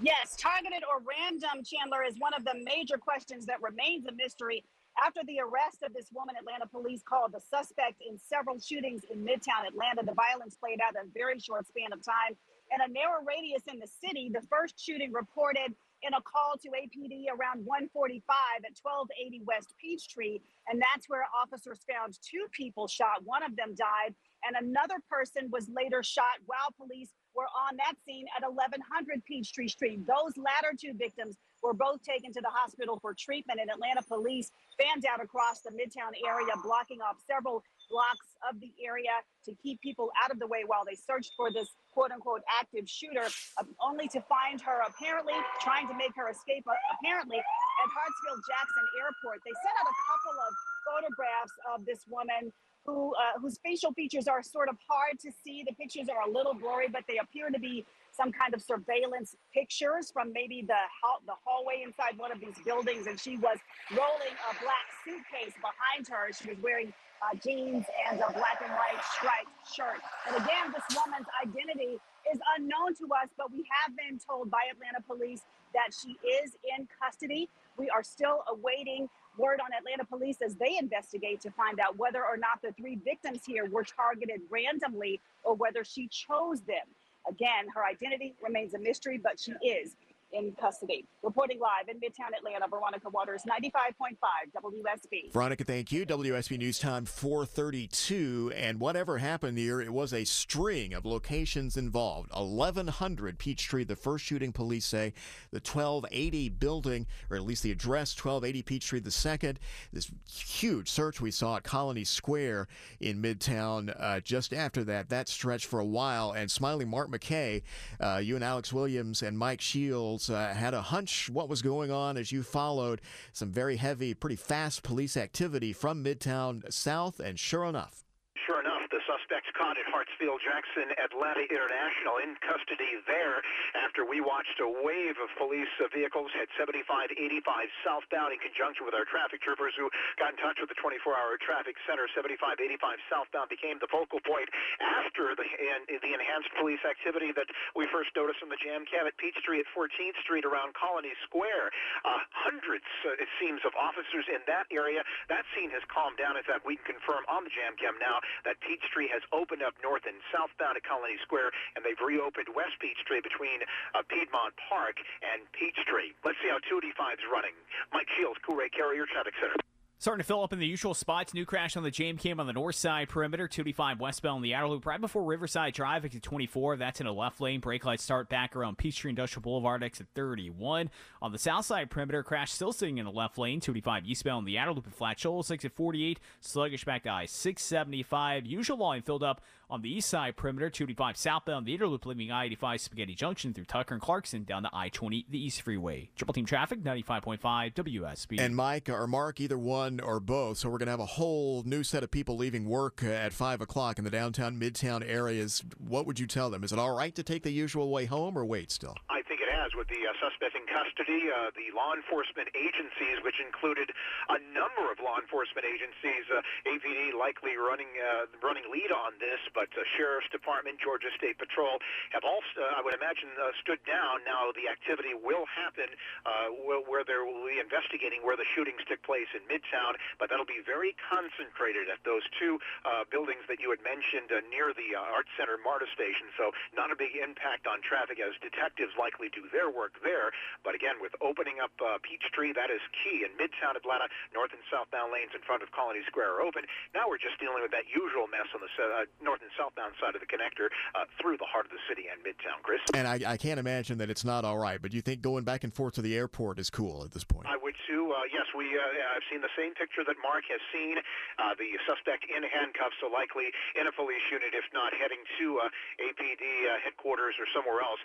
Yes, 0.00 0.36
targeted 0.38 0.86
or 0.86 1.02
random, 1.02 1.66
Chandler, 1.66 2.06
is 2.06 2.14
one 2.18 2.30
of 2.32 2.44
the 2.44 2.54
major 2.62 2.98
questions 2.98 3.46
that 3.46 3.60
remains 3.60 4.06
a 4.06 4.12
mystery 4.12 4.62
after 4.94 5.20
the 5.26 5.42
arrest 5.42 5.82
of 5.82 5.92
this 5.92 6.06
woman. 6.14 6.36
Atlanta 6.38 6.70
police 6.70 7.02
called 7.02 7.32
the 7.34 7.40
suspect 7.42 7.98
in 7.98 8.16
several 8.16 8.60
shootings 8.60 9.02
in 9.10 9.26
Midtown 9.26 9.66
Atlanta. 9.66 10.06
The 10.06 10.14
violence 10.14 10.54
played 10.54 10.78
out 10.78 10.94
in 10.94 11.10
a 11.10 11.10
very 11.10 11.40
short 11.40 11.66
span 11.66 11.90
of 11.92 11.98
time. 11.98 12.38
In 12.70 12.78
a 12.78 12.86
narrow 12.86 13.26
radius 13.26 13.66
in 13.66 13.80
the 13.80 13.90
city, 13.90 14.30
the 14.32 14.46
first 14.46 14.78
shooting 14.78 15.10
reported 15.10 15.74
in 16.06 16.14
a 16.14 16.22
call 16.22 16.54
to 16.62 16.68
APD 16.70 17.26
around 17.34 17.66
145 17.66 18.22
at 18.62 18.78
1280 18.78 19.42
West 19.50 19.74
Peachtree. 19.82 20.38
And 20.70 20.78
that's 20.78 21.08
where 21.08 21.26
officers 21.34 21.82
found 21.90 22.14
two 22.22 22.46
people 22.52 22.86
shot. 22.86 23.26
One 23.26 23.42
of 23.42 23.56
them 23.56 23.74
died, 23.74 24.14
and 24.46 24.56
another 24.56 24.96
person 25.10 25.48
was 25.50 25.68
later 25.68 26.02
shot 26.02 26.38
while 26.46 26.70
police 26.76 27.10
were 27.34 27.48
on 27.68 27.76
that 27.78 27.94
scene 28.04 28.26
at 28.34 28.42
1100 28.42 28.82
Peachtree 29.24 29.68
Street. 29.68 30.02
Those 30.06 30.34
latter 30.36 30.74
two 30.74 30.92
victims 30.94 31.36
were 31.62 31.74
both 31.74 32.02
taken 32.02 32.32
to 32.32 32.40
the 32.40 32.50
hospital 32.50 32.98
for 32.98 33.14
treatment, 33.14 33.58
and 33.60 33.70
Atlanta 33.70 34.02
police 34.02 34.50
fanned 34.78 35.06
out 35.06 35.22
across 35.22 35.62
the 35.62 35.70
Midtown 35.70 36.14
area, 36.26 36.54
blocking 36.62 37.02
off 37.02 37.18
several 37.26 37.62
blocks 37.90 38.36
of 38.46 38.60
the 38.60 38.70
area 38.82 39.14
to 39.44 39.54
keep 39.62 39.80
people 39.80 40.10
out 40.22 40.30
of 40.30 40.38
the 40.38 40.46
way 40.46 40.62
while 40.66 40.84
they 40.84 40.94
searched 40.94 41.32
for 41.36 41.50
this 41.50 41.74
quote 41.90 42.12
unquote 42.12 42.42
active 42.60 42.86
shooter, 42.88 43.26
uh, 43.58 43.64
only 43.82 44.06
to 44.08 44.20
find 44.26 44.60
her 44.60 44.82
apparently 44.86 45.34
trying 45.60 45.88
to 45.88 45.94
make 45.94 46.14
her 46.14 46.28
escape, 46.28 46.62
uh, 46.68 46.74
apparently 46.98 47.38
at 47.38 47.88
Hartsfield 47.90 48.40
Jackson 48.46 48.86
Airport. 49.02 49.42
They 49.42 49.54
sent 49.62 49.74
out 49.78 49.88
a 49.88 49.98
couple 50.10 50.36
of 50.42 50.50
photographs 50.86 51.54
of 51.74 51.78
this 51.86 52.02
woman 52.10 52.52
who 52.88 53.12
uh, 53.12 53.38
whose 53.40 53.58
facial 53.62 53.92
features 53.92 54.26
are 54.26 54.42
sort 54.42 54.68
of 54.68 54.76
hard 54.88 55.20
to 55.20 55.30
see. 55.44 55.62
The 55.68 55.74
pictures 55.74 56.08
are 56.08 56.26
a 56.26 56.30
little 56.30 56.54
blurry, 56.54 56.88
but 56.88 57.04
they 57.06 57.18
appear 57.18 57.50
to 57.50 57.60
be 57.60 57.84
some 58.16 58.32
kind 58.32 58.54
of 58.54 58.62
surveillance 58.62 59.36
pictures 59.52 60.10
from 60.10 60.32
maybe 60.32 60.64
the 60.66 60.82
the 61.26 61.36
hallway 61.44 61.84
inside 61.84 62.16
one 62.16 62.32
of 62.32 62.40
these 62.40 62.56
buildings. 62.64 63.06
And 63.06 63.20
she 63.20 63.36
was 63.36 63.58
rolling 63.92 64.34
a 64.48 64.52
black 64.64 64.86
suitcase 65.04 65.52
behind 65.60 66.08
her. 66.08 66.32
She 66.32 66.48
was 66.48 66.58
wearing 66.64 66.88
uh, 67.20 67.36
jeans 67.44 67.84
and 68.08 68.20
a 68.20 68.32
black 68.32 68.58
and 68.64 68.72
white 68.72 69.02
striped 69.12 69.52
shirt. 69.68 70.00
And 70.26 70.36
again, 70.40 70.72
this 70.72 70.86
woman's 70.96 71.28
identity 71.44 72.00
is 72.32 72.40
unknown 72.58 72.94
to 72.96 73.04
us, 73.22 73.30
but 73.36 73.52
we 73.52 73.64
have 73.84 73.96
been 73.96 74.18
told 74.18 74.50
by 74.50 74.60
Atlanta 74.70 75.02
police 75.06 75.42
that 75.74 75.90
she 75.94 76.16
is 76.26 76.56
in 76.78 76.88
custody. 77.02 77.48
We 77.76 77.90
are 77.90 78.02
still 78.02 78.44
awaiting 78.50 79.08
word 79.38 79.60
on 79.60 79.68
Atlanta 79.76 80.04
police 80.04 80.38
as 80.44 80.56
they 80.56 80.76
investigate 80.78 81.40
to 81.42 81.50
find 81.52 81.80
out 81.80 81.96
whether 81.98 82.24
or 82.24 82.36
not 82.36 82.62
the 82.62 82.72
three 82.72 82.96
victims 83.04 83.42
here 83.46 83.66
were 83.66 83.84
targeted 83.84 84.42
randomly 84.50 85.20
or 85.44 85.54
whether 85.54 85.84
she 85.84 86.08
chose 86.08 86.62
them. 86.62 86.86
Again, 87.28 87.66
her 87.74 87.84
identity 87.84 88.34
remains 88.42 88.74
a 88.74 88.78
mystery, 88.78 89.18
but 89.18 89.38
she 89.38 89.52
is 89.66 89.96
in 90.32 90.52
custody. 90.60 91.06
Reporting 91.22 91.58
live 91.58 91.88
in 91.88 91.96
Midtown 91.96 92.36
Atlanta, 92.36 92.66
Veronica 92.68 93.08
Waters, 93.08 93.42
95.5 93.48 94.16
WSB. 94.56 95.32
Veronica, 95.32 95.64
thank 95.64 95.90
you. 95.90 96.04
WSB 96.04 96.58
News 96.58 96.78
Time 96.78 97.04
432. 97.04 98.52
And 98.54 98.78
whatever 98.78 99.18
happened 99.18 99.58
here, 99.58 99.80
it 99.80 99.92
was 99.92 100.12
a 100.12 100.24
string 100.24 100.92
of 100.94 101.04
locations 101.04 101.76
involved. 101.76 102.30
1100 102.32 103.38
Peachtree, 103.38 103.84
the 103.84 103.96
first 103.96 104.24
shooting, 104.24 104.52
police 104.52 104.86
say. 104.86 105.12
The 105.50 105.56
1280 105.56 106.50
building, 106.50 107.06
or 107.30 107.36
at 107.36 107.42
least 107.42 107.62
the 107.62 107.72
address, 107.72 108.14
1280 108.14 108.62
Peachtree, 108.62 109.00
the 109.00 109.10
second. 109.10 109.58
This 109.92 110.10
huge 110.30 110.90
search 110.90 111.20
we 111.20 111.30
saw 111.30 111.56
at 111.56 111.64
Colony 111.64 112.04
Square 112.04 112.68
in 113.00 113.22
Midtown 113.22 113.94
uh, 113.98 114.20
just 114.20 114.52
after 114.52 114.84
that. 114.84 115.08
That 115.08 115.28
stretched 115.28 115.66
for 115.66 115.80
a 115.80 115.84
while. 115.84 116.32
And 116.32 116.50
smiling 116.50 116.88
Mark 116.88 117.10
McKay, 117.10 117.62
uh, 118.00 118.20
you 118.22 118.34
and 118.34 118.44
Alex 118.44 118.72
Williams 118.72 119.22
and 119.22 119.38
Mike 119.38 119.60
Shields 119.60 120.17
uh, 120.26 120.52
had 120.54 120.74
a 120.74 120.82
hunch 120.82 121.30
what 121.30 121.48
was 121.48 121.62
going 121.62 121.90
on 121.90 122.16
as 122.16 122.32
you 122.32 122.42
followed 122.42 123.00
some 123.32 123.50
very 123.50 123.76
heavy, 123.76 124.14
pretty 124.14 124.36
fast 124.36 124.82
police 124.82 125.16
activity 125.16 125.72
from 125.72 126.02
Midtown 126.02 126.62
South, 126.72 127.20
and 127.20 127.38
sure 127.38 127.64
enough. 127.64 128.04
Sure 128.46 128.60
enough, 128.60 128.82
the 128.90 128.98
suspects 129.06 129.47
caught 129.58 129.74
at 129.74 129.90
Hartsfield 129.90 130.38
Jackson 130.38 130.94
Atlanta 131.02 131.42
International 131.50 132.22
in 132.22 132.38
custody 132.46 133.02
there 133.10 133.42
after 133.82 134.06
we 134.06 134.22
watched 134.22 134.54
a 134.62 134.70
wave 134.86 135.18
of 135.18 135.28
police 135.34 135.66
vehicles 135.90 136.30
head 136.38 136.46
75 136.54 136.86
85 137.10 137.66
southbound 137.82 138.30
in 138.30 138.38
conjunction 138.38 138.86
with 138.86 138.94
our 138.94 139.02
traffic 139.10 139.42
troopers 139.42 139.74
who 139.74 139.90
got 140.14 140.30
in 140.30 140.38
touch 140.38 140.62
with 140.62 140.70
the 140.70 140.78
24-hour 140.78 141.42
traffic 141.42 141.74
center. 141.90 142.06
75 142.14 142.38
85 142.38 143.10
southbound 143.10 143.50
became 143.50 143.82
the 143.82 143.90
focal 143.90 144.22
point 144.22 144.46
after 144.78 145.34
the 145.34 145.46
the 145.90 146.12
enhanced 146.14 146.54
police 146.62 146.80
activity 146.86 147.34
that 147.34 147.50
we 147.74 147.90
first 147.90 148.14
noticed 148.14 148.38
in 148.46 148.48
the 148.48 148.60
jam 148.62 148.86
cam 148.86 149.10
at 149.10 149.18
Peachtree 149.18 149.58
at 149.58 149.68
14th 149.74 150.14
Street 150.22 150.46
around 150.46 150.70
Colony 150.78 151.12
Square. 151.26 151.74
Uh, 152.06 152.22
hundreds, 152.30 152.86
uh, 153.02 153.18
it 153.18 153.30
seems, 153.42 153.58
of 153.66 153.74
officers 153.74 154.22
in 154.30 154.38
that 154.46 154.70
area. 154.70 155.02
That 155.26 155.42
scene 155.50 155.74
has 155.74 155.82
calmed 155.90 156.22
down. 156.22 156.38
In 156.38 156.46
fact, 156.46 156.62
we 156.62 156.78
can 156.78 156.94
confirm 156.94 157.26
on 157.26 157.42
the 157.42 157.50
jam 157.50 157.74
cam 157.74 157.98
now 157.98 158.22
that 158.46 158.62
Peachtree 158.62 159.10
has 159.10 159.24
opened 159.34 159.47
up 159.64 159.72
north 159.80 160.04
and 160.04 160.20
southbound 160.28 160.76
at 160.76 160.84
Colony 160.84 161.16
Square, 161.24 161.56
and 161.74 161.80
they've 161.80 161.98
reopened 162.04 162.52
West 162.52 162.76
Peachtree 162.84 163.24
between 163.24 163.64
uh, 163.96 164.04
Piedmont 164.12 164.52
Park 164.68 165.00
and 165.24 165.48
Peachtree. 165.56 166.12
Let's 166.20 166.36
see 166.44 166.52
how 166.52 166.60
285 166.68 167.24
is 167.24 167.26
running. 167.32 167.56
Mike 167.96 168.08
Shields, 168.20 168.36
Coolray 168.44 168.68
Carrier 168.68 169.08
Traffic 169.08 169.32
Center. 169.40 169.56
Starting 170.00 170.20
to 170.20 170.24
fill 170.24 170.44
up 170.44 170.52
in 170.52 170.60
the 170.60 170.66
usual 170.66 170.94
spots. 170.94 171.34
New 171.34 171.44
crash 171.44 171.76
on 171.76 171.82
the 171.82 171.90
Jam 171.90 172.16
Cam 172.16 172.38
on 172.38 172.46
the 172.46 172.52
north 172.52 172.76
side 172.76 173.08
perimeter, 173.08 173.48
285 173.48 173.98
westbound 173.98 174.36
in 174.36 174.42
the 174.44 174.54
outer 174.54 174.68
loop, 174.68 174.86
right 174.86 175.00
before 175.00 175.24
Riverside 175.24 175.74
Drive, 175.74 176.04
exit 176.04 176.22
24. 176.22 176.76
That's 176.76 177.00
in 177.00 177.08
a 177.08 177.12
left 177.12 177.40
lane. 177.40 177.58
Brake 177.58 177.84
lights 177.84 178.04
start 178.04 178.28
back 178.28 178.54
around 178.54 178.78
Peachtree 178.78 179.10
Industrial 179.10 179.42
Boulevard, 179.42 179.82
exit 179.82 180.06
31. 180.14 180.88
On 181.20 181.32
the 181.32 181.38
south 181.38 181.66
side 181.66 181.90
perimeter, 181.90 182.22
crash 182.22 182.52
still 182.52 182.70
sitting 182.70 182.98
in 182.98 183.06
the 183.06 183.10
left 183.10 183.38
lane, 183.38 183.58
285 183.58 184.06
eastbound 184.06 184.42
in 184.42 184.44
the 184.44 184.56
outer 184.56 184.72
loop 184.72 184.86
at 184.86 184.94
Flat 184.94 185.18
Shoals, 185.18 185.50
exit 185.50 185.72
48. 185.72 186.20
Sluggish 186.40 186.84
back 186.84 187.02
to 187.02 187.10
I 187.10 187.24
675. 187.24 188.46
Usual 188.46 188.76
volume 188.76 189.02
filled 189.02 189.24
up 189.24 189.40
on 189.70 189.82
the 189.82 189.94
east 189.94 190.08
side 190.08 190.36
perimeter, 190.36 190.70
285 190.70 191.16
southbound 191.16 191.66
the 191.66 191.76
interloop 191.76 192.06
leaving 192.06 192.30
I 192.30 192.44
85 192.46 192.80
Spaghetti 192.80 193.14
Junction 193.14 193.52
through 193.52 193.66
Tucker 193.66 193.94
and 193.94 194.02
Clarkston 194.02 194.46
down 194.46 194.62
to 194.62 194.70
I 194.72 194.88
20, 194.88 195.26
the 195.28 195.38
East 195.38 195.62
Freeway. 195.62 196.10
Triple 196.16 196.32
team 196.32 196.46
traffic, 196.46 196.82
95.5 196.82 197.38
WSB. 197.74 198.40
And 198.40 198.56
Mike 198.56 198.88
or 198.88 199.06
Mark, 199.06 199.40
either 199.40 199.58
one 199.58 200.00
or 200.00 200.20
both. 200.20 200.58
So 200.58 200.68
we're 200.68 200.78
going 200.78 200.86
to 200.86 200.92
have 200.92 201.00
a 201.00 201.06
whole 201.06 201.62
new 201.64 201.82
set 201.82 202.02
of 202.02 202.10
people 202.10 202.36
leaving 202.36 202.66
work 202.66 203.02
uh, 203.02 203.08
at 203.08 203.32
5 203.32 203.60
o'clock 203.60 203.98
in 203.98 204.04
the 204.04 204.10
downtown, 204.10 204.58
midtown 204.58 205.06
areas. 205.06 205.62
What 205.78 206.06
would 206.06 206.18
you 206.18 206.26
tell 206.26 206.50
them? 206.50 206.64
Is 206.64 206.72
it 206.72 206.78
all 206.78 206.96
right 206.96 207.14
to 207.14 207.22
take 207.22 207.42
the 207.42 207.52
usual 207.52 207.90
way 207.90 208.06
home 208.06 208.38
or 208.38 208.44
wait 208.44 208.70
still? 208.70 208.96
I 209.10 209.20
has 209.68 209.76
with 209.76 209.92
the 209.92 210.00
uh, 210.00 210.16
suspect 210.16 210.56
in 210.56 210.64
custody. 210.64 211.28
Uh, 211.28 211.52
the 211.52 211.68
law 211.76 211.92
enforcement 211.92 212.48
agencies, 212.56 213.20
which 213.20 213.36
included 213.36 213.92
a 214.32 214.40
number 214.56 214.88
of 214.88 214.96
law 215.04 215.20
enforcement 215.20 215.68
agencies, 215.68 216.24
uh, 216.32 216.40
APD 216.64 217.12
likely 217.12 217.60
running 217.60 217.92
uh, 218.00 218.32
running 218.40 218.64
lead 218.72 218.88
on 218.88 219.12
this, 219.20 219.36
but 219.52 219.68
uh, 219.76 219.84
Sheriff's 220.00 220.32
Department, 220.32 220.80
Georgia 220.80 221.12
State 221.20 221.36
Patrol 221.36 221.76
have 222.16 222.24
all, 222.24 222.40
uh, 222.56 222.78
I 222.78 222.80
would 222.80 222.96
imagine, 222.96 223.28
uh, 223.36 223.52
stood 223.60 223.82
down. 223.84 224.24
Now 224.24 224.48
the 224.56 224.72
activity 224.72 225.12
will 225.12 225.44
happen 225.52 225.92
uh, 226.24 226.48
where, 226.64 226.80
where 226.88 227.04
there 227.04 227.28
will 227.28 227.44
be 227.44 227.60
investigating 227.60 228.24
where 228.24 228.40
the 228.40 228.48
shootings 228.56 228.80
took 228.88 229.04
place 229.04 229.28
in 229.36 229.44
Midtown, 229.52 230.00
but 230.16 230.32
that'll 230.32 230.48
be 230.48 230.64
very 230.64 230.96
concentrated 231.12 231.92
at 231.92 232.00
those 232.08 232.24
two 232.40 232.56
uh, 232.88 233.04
buildings 233.12 233.44
that 233.52 233.60
you 233.60 233.68
had 233.68 233.84
mentioned 233.84 234.32
uh, 234.32 234.40
near 234.48 234.72
the 234.72 234.96
uh, 234.96 235.12
Art 235.12 235.28
Center 235.36 235.60
MARTA 235.60 235.92
station. 235.92 236.32
So 236.40 236.56
not 236.72 236.88
a 236.88 236.96
big 236.96 237.18
impact 237.20 237.68
on 237.68 237.84
traffic 237.84 238.16
as 238.22 238.32
detectives 238.40 238.94
likely 238.96 239.28
do 239.34 239.44
their 239.58 239.74
work 239.74 239.98
there. 240.06 240.30
But 240.62 240.78
again, 240.78 241.02
with 241.02 241.10
opening 241.18 241.58
up 241.58 241.74
uh, 241.82 241.98
Peachtree, 242.06 242.54
that 242.54 242.70
is 242.70 242.78
key. 243.02 243.26
In 243.26 243.34
Midtown 243.34 243.74
Atlanta, 243.74 244.06
north 244.30 244.54
and 244.54 244.62
southbound 244.70 245.10
lanes 245.10 245.34
in 245.34 245.42
front 245.42 245.66
of 245.66 245.74
Colony 245.74 246.06
Square 246.06 246.38
are 246.38 246.42
open. 246.46 246.62
Now 246.94 247.10
we're 247.10 247.18
just 247.18 247.42
dealing 247.42 247.66
with 247.66 247.74
that 247.74 247.90
usual 247.90 248.30
mess 248.30 248.46
on 248.54 248.62
the 248.62 248.70
uh, 248.78 249.10
north 249.18 249.42
and 249.42 249.50
southbound 249.58 249.98
side 249.98 250.14
of 250.14 250.22
the 250.22 250.30
connector 250.30 250.70
uh, 250.94 251.10
through 251.18 251.42
the 251.42 251.48
heart 251.50 251.66
of 251.66 251.74
the 251.74 251.82
city 251.90 252.06
and 252.06 252.22
Midtown, 252.22 252.62
Chris. 252.62 252.78
And 252.94 253.10
I, 253.10 253.34
I, 253.34 253.36
can't 253.36 253.58
imagine 253.58 253.98
that 253.98 254.06
it's 254.12 254.22
not 254.22 254.46
all 254.46 254.60
right, 254.60 254.78
but 254.78 254.94
you 254.94 255.02
think 255.02 255.24
going 255.24 255.42
back 255.42 255.64
and 255.64 255.74
forth 255.74 255.98
to 255.98 256.02
the 256.02 256.14
airport 256.14 256.62
is 256.62 256.70
cool 256.70 257.02
at 257.02 257.10
this 257.10 257.24
point? 257.24 257.50
I 257.50 257.58
would 257.58 257.74
too. 257.88 258.12
Uh, 258.12 258.28
yes, 258.28 258.44
we. 258.52 258.68
Uh, 258.76 259.16
I've 259.16 259.24
seen 259.32 259.40
the 259.40 259.52
same 259.56 259.72
picture 259.72 260.04
that 260.04 260.20
Mark 260.20 260.44
has 260.52 260.60
seen. 260.68 261.00
Uh, 261.40 261.56
the 261.56 261.72
suspect 261.88 262.28
in 262.28 262.44
handcuffs, 262.44 263.00
so 263.00 263.08
likely 263.08 263.48
in 263.74 263.88
a 263.88 263.94
police 263.96 264.22
unit, 264.28 264.52
if 264.52 264.68
not 264.76 264.92
heading 264.92 265.24
to 265.40 265.64
uh, 265.64 266.04
APD 266.04 266.44
headquarters 266.84 267.40
or 267.40 267.48
somewhere 267.56 267.80
else. 267.80 267.98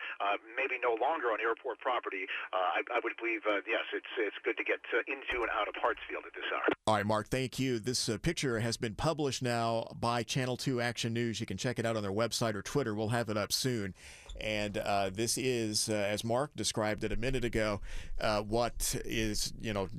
maybe 0.55 0.79
no 0.79 0.95
longer 0.95 1.35
on 1.35 1.42
airport 1.43 1.79
property. 1.79 2.25
I, 2.53 2.81
I, 2.95 2.99
would 3.03 3.13
believe. 3.19 3.41
yes, 3.67 3.85
it's 3.93 4.13
it's 4.17 4.35
good 4.43 4.57
to 4.57 4.63
get 4.63 4.79
into 5.07 5.43
and 5.43 5.51
out 5.51 5.67
of 5.67 5.75
Hartsfield 5.75 6.25
at 6.25 6.33
this 6.33 6.47
hour. 6.53 6.73
All 6.87 6.95
right, 6.95 7.05
Mark. 7.05 7.27
Thank 7.27 7.59
you. 7.59 7.79
This 7.79 8.09
picture 8.21 8.59
has 8.59 8.77
been 8.77 8.95
published 8.95 9.43
now 9.43 9.87
by 9.99 10.23
Channel 10.23 10.57
Two 10.57 10.81
Action 10.81 11.13
News. 11.13 11.39
You 11.39 11.45
can 11.45 11.57
check 11.57 11.79
it 11.79 11.85
out 11.85 11.95
on 11.95 12.03
their 12.03 12.11
website 12.11 12.55
or 12.55 12.61
Twitter. 12.61 12.95
We'll 12.95 13.09
have 13.09 13.29
it 13.29 13.37
up 13.37 13.51
soon. 13.51 13.93
And 14.39 14.77
uh, 14.77 15.09
this 15.13 15.37
is, 15.37 15.89
uh, 15.89 15.93
as 15.93 16.23
Mark 16.23 16.55
described 16.55 17.03
it 17.03 17.11
a 17.11 17.15
minute 17.15 17.45
ago, 17.45 17.81
uh, 18.19 18.41
what 18.41 18.95
is, 19.05 19.53
you 19.61 19.73
know, 19.73 19.89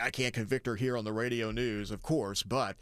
I 0.00 0.10
can't 0.10 0.32
convict 0.32 0.66
her 0.66 0.76
here 0.76 0.96
on 0.96 1.04
the 1.04 1.12
radio 1.12 1.50
news, 1.50 1.90
of 1.90 2.02
course, 2.02 2.42
but 2.42 2.76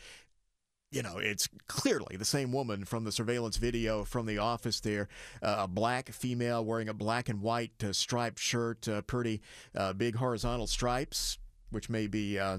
you 0.90 1.02
know, 1.02 1.18
it's 1.18 1.48
clearly 1.68 2.16
the 2.16 2.24
same 2.24 2.52
woman 2.52 2.84
from 2.84 3.04
the 3.04 3.12
surveillance 3.12 3.56
video 3.56 4.04
from 4.04 4.26
the 4.26 4.38
office 4.38 4.80
there. 4.80 5.08
Uh, 5.42 5.58
a 5.60 5.68
black 5.68 6.10
female 6.10 6.64
wearing 6.64 6.88
a 6.88 6.94
black 6.94 7.28
and 7.28 7.40
white 7.40 7.82
uh, 7.84 7.92
striped 7.92 8.40
shirt, 8.40 8.88
uh, 8.88 9.00
pretty 9.02 9.40
uh, 9.74 9.92
big 9.92 10.16
horizontal 10.16 10.66
stripes, 10.66 11.38
which 11.70 11.88
may 11.88 12.08
be 12.08 12.38
uh, 12.38 12.58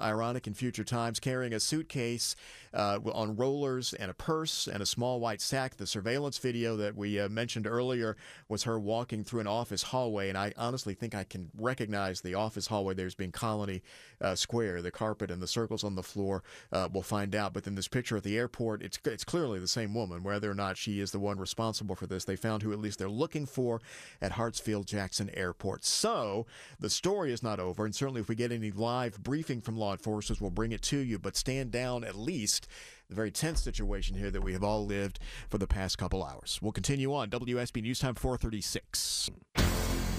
ironic 0.00 0.46
in 0.46 0.54
future 0.54 0.84
times, 0.84 1.20
carrying 1.20 1.52
a 1.52 1.60
suitcase 1.60 2.36
uh, 2.74 2.98
on 3.12 3.36
rollers 3.36 3.94
and 3.94 4.10
a 4.10 4.14
purse 4.14 4.66
and 4.66 4.82
a 4.82 4.86
small 4.86 5.20
white 5.20 5.40
sack. 5.40 5.76
The 5.76 5.86
surveillance 5.86 6.38
video 6.38 6.76
that 6.76 6.96
we 6.96 7.18
uh, 7.18 7.28
mentioned 7.28 7.66
earlier 7.66 8.16
was 8.48 8.64
her 8.64 8.78
walking 8.78 9.24
through 9.24 9.40
an 9.40 9.46
office 9.46 9.84
hallway, 9.84 10.28
and 10.28 10.36
I 10.36 10.52
honestly 10.56 10.94
think 10.94 11.14
I 11.14 11.24
can 11.24 11.50
recognize 11.56 12.20
the 12.20 12.34
office 12.34 12.66
hallway 12.66 12.94
there's 12.94 13.14
been 13.14 13.32
Colony 13.32 13.82
uh, 14.20 14.34
Square. 14.34 14.82
The 14.82 14.90
carpet 14.90 15.30
and 15.30 15.42
the 15.42 15.46
circles 15.46 15.84
on 15.84 15.94
the 15.94 16.02
floor, 16.02 16.42
uh, 16.72 16.88
we'll 16.92 17.02
find 17.02 17.34
out. 17.34 17.52
But 17.52 17.66
in 17.66 17.74
this 17.74 17.88
picture 17.88 18.16
at 18.16 18.22
the 18.22 18.36
airport, 18.36 18.82
it's 18.82 18.98
it's 19.04 19.24
clearly 19.24 19.58
the 19.58 19.68
same 19.68 19.94
woman. 19.94 20.22
Whether 20.22 20.50
or 20.50 20.54
not 20.54 20.76
she 20.76 21.00
is 21.00 21.10
the 21.10 21.18
one 21.18 21.38
responsible 21.38 21.94
for 21.94 22.06
this, 22.06 22.24
they 22.24 22.36
found 22.36 22.62
who 22.62 22.72
at 22.72 22.80
least 22.80 22.98
they're 22.98 23.08
looking 23.08 23.46
for 23.46 23.80
at 24.20 24.32
Hartsfield 24.32 24.86
Jackson 24.86 25.30
Airport. 25.34 25.84
So 25.84 26.46
the 26.78 26.90
story 26.90 27.32
is 27.32 27.42
not 27.42 27.60
over, 27.60 27.84
and 27.84 27.94
certainly 27.94 28.20
if 28.20 28.28
we 28.28 28.34
get 28.34 28.52
any 28.52 28.70
live 28.70 29.22
briefing 29.22 29.60
from 29.68 29.76
law 29.76 29.92
enforcement, 29.92 30.40
we'll 30.40 30.50
bring 30.50 30.72
it 30.72 30.80
to 30.80 30.96
you. 30.96 31.18
But 31.18 31.36
stand 31.36 31.70
down 31.70 32.02
at 32.02 32.14
least 32.16 32.66
the 33.10 33.14
very 33.14 33.30
tense 33.30 33.60
situation 33.60 34.16
here 34.16 34.30
that 34.30 34.40
we 34.40 34.54
have 34.54 34.64
all 34.64 34.86
lived 34.86 35.18
for 35.50 35.58
the 35.58 35.66
past 35.66 35.98
couple 35.98 36.24
hours. 36.24 36.58
We'll 36.62 36.72
continue 36.72 37.12
on. 37.12 37.28
WSB 37.28 37.82
News 37.82 37.98
Time 37.98 38.14
436. 38.14 39.28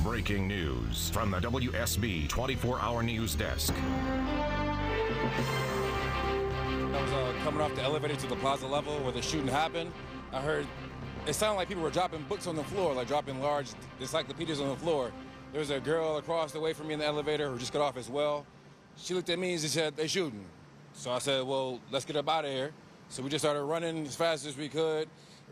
Breaking 0.03 0.47
news 0.47 1.09
from 1.09 1.31
the 1.31 1.39
WSB 1.39 2.29
24 2.29 2.79
hour 2.79 3.01
news 3.01 3.33
desk. 3.33 3.73
I 3.73 4.21
was 7.01 7.11
uh, 7.11 7.33
coming 7.43 7.61
off 7.61 7.73
the 7.73 7.81
elevator 7.81 8.15
to 8.17 8.27
the 8.27 8.35
plaza 8.35 8.67
level 8.67 8.99
where 8.99 9.13
the 9.13 9.23
shooting 9.23 9.47
happened. 9.47 9.91
I 10.31 10.41
heard 10.41 10.67
it 11.25 11.33
sounded 11.33 11.57
like 11.57 11.69
people 11.69 11.81
were 11.81 11.89
dropping 11.89 12.21
books 12.29 12.45
on 12.45 12.55
the 12.55 12.63
floor, 12.65 12.93
like 12.93 13.07
dropping 13.07 13.41
large 13.41 13.69
encyclopedias 13.99 14.61
on 14.61 14.69
the 14.69 14.75
floor. 14.75 15.11
There 15.51 15.59
was 15.59 15.71
a 15.71 15.79
girl 15.79 16.17
across 16.17 16.51
the 16.51 16.59
way 16.59 16.73
from 16.73 16.89
me 16.89 16.93
in 16.93 16.99
the 16.99 17.07
elevator 17.07 17.49
who 17.49 17.57
just 17.57 17.73
got 17.73 17.81
off 17.81 17.97
as 17.97 18.09
well. 18.09 18.45
She 19.01 19.13
looked 19.13 19.29
at 19.29 19.39
me 19.39 19.53
and 19.53 19.61
she 19.61 19.67
said, 19.67 19.95
They 19.95 20.07
shooting. 20.07 20.45
So 20.93 21.11
I 21.11 21.19
said, 21.19 21.45
well, 21.45 21.79
let's 21.91 22.03
get 22.03 22.17
up 22.17 22.27
out 22.27 22.45
of 22.45 22.51
here. 22.51 22.71
So 23.07 23.23
we 23.23 23.29
just 23.29 23.43
started 23.43 23.63
running 23.63 24.05
as 24.05 24.15
fast 24.15 24.45
as 24.45 24.57
we 24.57 24.67
could, 24.67 25.07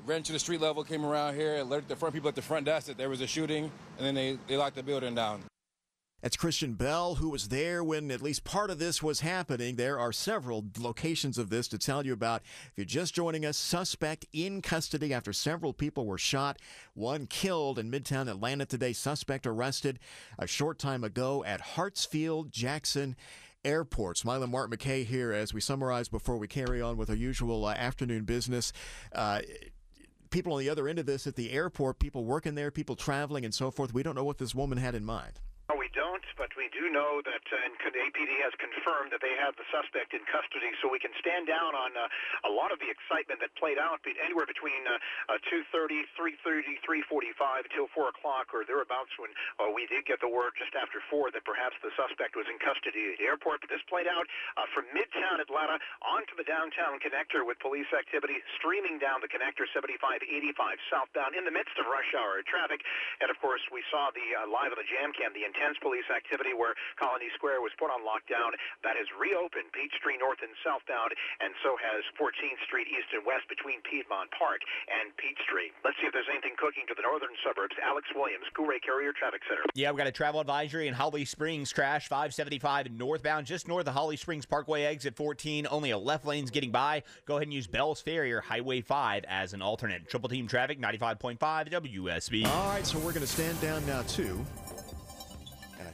ran 0.05 0.21
to 0.23 0.33
the 0.33 0.39
street 0.39 0.60
level, 0.60 0.83
came 0.83 1.05
around 1.05 1.36
here, 1.36 1.57
alerted 1.57 1.88
the 1.88 1.95
front 1.95 2.13
people 2.13 2.27
at 2.27 2.36
the 2.36 2.41
front 2.41 2.65
desk 2.65 2.88
that 2.88 2.97
there 2.97 3.10
was 3.10 3.21
a 3.21 3.27
shooting, 3.27 3.71
and 3.97 4.05
then 4.05 4.13
they, 4.13 4.38
they 4.47 4.57
locked 4.57 4.75
the 4.75 4.83
building 4.83 5.15
down. 5.15 5.41
That's 6.21 6.36
Christian 6.36 6.73
Bell, 6.73 7.15
who 7.15 7.30
was 7.30 7.49
there 7.49 7.84
when 7.84 8.10
at 8.10 8.23
least 8.23 8.43
part 8.43 8.71
of 8.71 8.80
this 8.80 9.03
was 9.03 9.19
happening. 9.19 9.75
There 9.75 9.99
are 9.99 10.12
several 10.12 10.65
locations 10.80 11.38
of 11.38 11.49
this 11.51 11.67
to 11.67 11.77
tell 11.77 12.06
you 12.06 12.13
about. 12.13 12.41
If 12.41 12.73
you're 12.75 12.86
just 12.86 13.13
joining 13.13 13.45
us, 13.45 13.56
suspect 13.56 14.25
in 14.34 14.63
custody 14.63 15.13
after 15.13 15.32
several 15.32 15.73
people 15.73 16.08
were 16.08 16.17
shot, 16.17 16.58
one 16.95 17.27
killed 17.27 17.77
in 17.77 17.91
Midtown 17.91 18.30
Atlanta 18.30 18.65
today. 18.65 18.93
Suspect 18.93 19.45
arrested 19.45 19.99
a 20.39 20.47
short 20.47 20.80
time 20.80 21.03
ago 21.03 21.43
at 21.43 21.62
Hartsfield 21.62 22.49
Jackson 22.49 23.15
airports. 23.63 24.23
Mylon 24.23 24.49
Mark 24.49 24.71
McKay 24.71 25.06
here 25.06 25.32
as 25.32 25.53
we 25.53 25.62
summarize 25.62 26.08
before 26.08 26.38
we 26.38 26.47
carry 26.47 26.82
on 26.82 26.97
with 26.97 27.12
our 27.12 27.15
usual 27.15 27.65
uh, 27.65 27.73
afternoon 27.73 28.23
business. 28.23 28.73
Uh, 29.13 29.41
people 30.32 30.53
on 30.53 30.60
the 30.60 30.69
other 30.69 30.88
end 30.88 30.97
of 30.97 31.06
this 31.06 31.27
at 31.27 31.36
the 31.36 31.51
airport, 31.51 31.99
people 31.99 32.25
working 32.25 32.56
there, 32.56 32.71
people 32.71 32.95
traveling 32.95 33.45
and 33.45 33.53
so 33.53 33.69
forth, 33.69 33.93
we 33.93 34.01
don't 34.01 34.15
know 34.15 34.23
what 34.23 34.39
this 34.39 34.56
woman 34.56 34.77
had 34.77 34.95
in 34.95 35.06
mind. 35.06 35.39
No, 35.69 35.75
we 35.75 35.89
don't, 35.93 36.23
but 36.38 36.49
we 36.56 36.63
we 36.63 36.66
do 36.77 36.93
know 36.93 37.25
that, 37.25 37.45
uh, 37.49 37.65
and 37.65 37.73
APD 37.73 38.29
has 38.45 38.53
confirmed 38.61 39.09
that 39.09 39.21
they 39.25 39.33
have 39.41 39.57
the 39.57 39.65
suspect 39.73 40.13
in 40.13 40.21
custody, 40.29 40.69
so 40.79 40.87
we 40.87 41.01
can 41.01 41.11
stand 41.17 41.49
down 41.49 41.73
on 41.73 41.97
uh, 41.97 42.05
a 42.45 42.51
lot 42.53 42.69
of 42.69 42.77
the 42.77 42.85
excitement 42.85 43.41
that 43.41 43.49
played 43.57 43.81
out 43.81 43.97
anywhere 44.21 44.45
between 44.45 44.85
uh, 44.85 45.41
2:30, 45.49 46.05
3:30, 46.13 46.77
3:45 46.85 47.65
until 47.65 47.89
4 47.97 48.13
o'clock 48.13 48.53
or 48.53 48.61
thereabouts 48.63 49.09
when 49.17 49.33
uh, 49.57 49.73
we 49.73 49.89
did 49.89 50.05
get 50.05 50.21
the 50.21 50.29
word 50.29 50.53
just 50.55 50.77
after 50.77 51.01
4 51.09 51.33
that 51.33 51.43
perhaps 51.43 51.73
the 51.81 51.89
suspect 51.97 52.37
was 52.37 52.45
in 52.45 52.61
custody 52.61 53.13
at 53.13 53.17
the 53.17 53.25
airport. 53.25 53.65
But 53.65 53.73
this 53.73 53.83
played 53.89 54.07
out 54.07 54.29
uh, 54.55 54.69
from 54.75 54.85
Midtown 54.93 55.41
Atlanta 55.41 55.81
onto 56.05 56.37
the 56.37 56.45
downtown 56.45 57.01
connector 57.01 57.41
with 57.41 57.57
police 57.59 57.89
activity 57.95 58.37
streaming 58.61 59.01
down 59.01 59.23
the 59.23 59.31
connector 59.31 59.65
7585 59.73 60.77
southbound 60.91 61.33
in 61.33 61.47
the 61.47 61.53
midst 61.53 61.73
of 61.81 61.89
rush 61.89 62.11
hour 62.13 62.39
traffic. 62.45 62.83
And 63.23 63.31
of 63.31 63.39
course, 63.41 63.63
we 63.71 63.81
saw 63.89 64.11
the 64.11 64.27
uh, 64.37 64.51
live 64.51 64.75
on 64.75 64.79
the 64.79 64.87
jam 64.87 65.15
cam 65.15 65.31
the 65.31 65.47
intense 65.47 65.79
police 65.79 66.07
activity 66.11 66.51
where 66.51 66.66
Colony 66.97 67.30
Square 67.36 67.62
was 67.62 67.71
put 67.77 67.91
on 67.93 68.01
lockdown. 68.01 68.56
That 68.84 68.97
has 68.97 69.08
reopened 69.15 69.71
Peachtree 69.75 70.17
north 70.17 70.41
and 70.41 70.53
southbound, 70.65 71.13
and 71.43 71.53
so 71.62 71.75
has 71.77 72.01
14th 72.17 72.62
Street 72.65 72.89
east 72.89 73.12
and 73.13 73.23
west 73.27 73.45
between 73.51 73.84
Piedmont 73.86 74.32
Park 74.34 74.63
and 74.89 75.13
Peachtree. 75.15 75.71
Let's 75.84 75.97
see 76.01 76.08
if 76.10 76.13
there's 76.13 76.30
anything 76.32 76.58
cooking 76.58 76.88
to 76.89 76.95
the 76.95 77.06
northern 77.06 77.36
suburbs. 77.45 77.75
Alex 77.84 78.08
Williams, 78.15 78.45
Coolray 78.58 78.82
Carrier 78.82 79.13
Traffic 79.13 79.41
Center. 79.47 79.63
Yeah, 79.75 79.91
we've 79.91 79.99
got 80.01 80.08
a 80.08 80.15
travel 80.15 80.39
advisory 80.39 80.88
in 80.88 80.93
Holly 80.93 81.25
Springs. 81.25 81.71
Crash 81.73 82.08
575 82.08 82.91
northbound, 82.91 83.45
just 83.45 83.67
north 83.67 83.88
of 83.88 83.93
Holly 83.93 84.17
Springs 84.17 84.45
Parkway, 84.45 84.84
exit 84.84 85.15
14. 85.15 85.67
Only 85.69 85.91
a 85.91 85.97
left 85.97 86.25
lane's 86.25 86.51
getting 86.51 86.71
by. 86.71 87.03
Go 87.25 87.36
ahead 87.36 87.47
and 87.47 87.53
use 87.53 87.67
Bell's 87.67 88.01
Ferry 88.01 88.32
or 88.34 88.41
Highway 88.41 88.82
5 88.82 89.25
as 89.27 89.53
an 89.53 89.62
alternate. 89.62 90.10
Triple 90.10 90.30
team 90.30 90.47
traffic, 90.47 90.80
95.5 90.80 91.38
WSB. 91.69 92.45
All 92.45 92.69
right, 92.69 92.86
so 92.86 92.97
we're 92.99 93.12
going 93.12 93.21
to 93.21 93.27
stand 93.27 93.60
down 93.62 93.86
now, 93.86 94.01
too. 94.03 94.45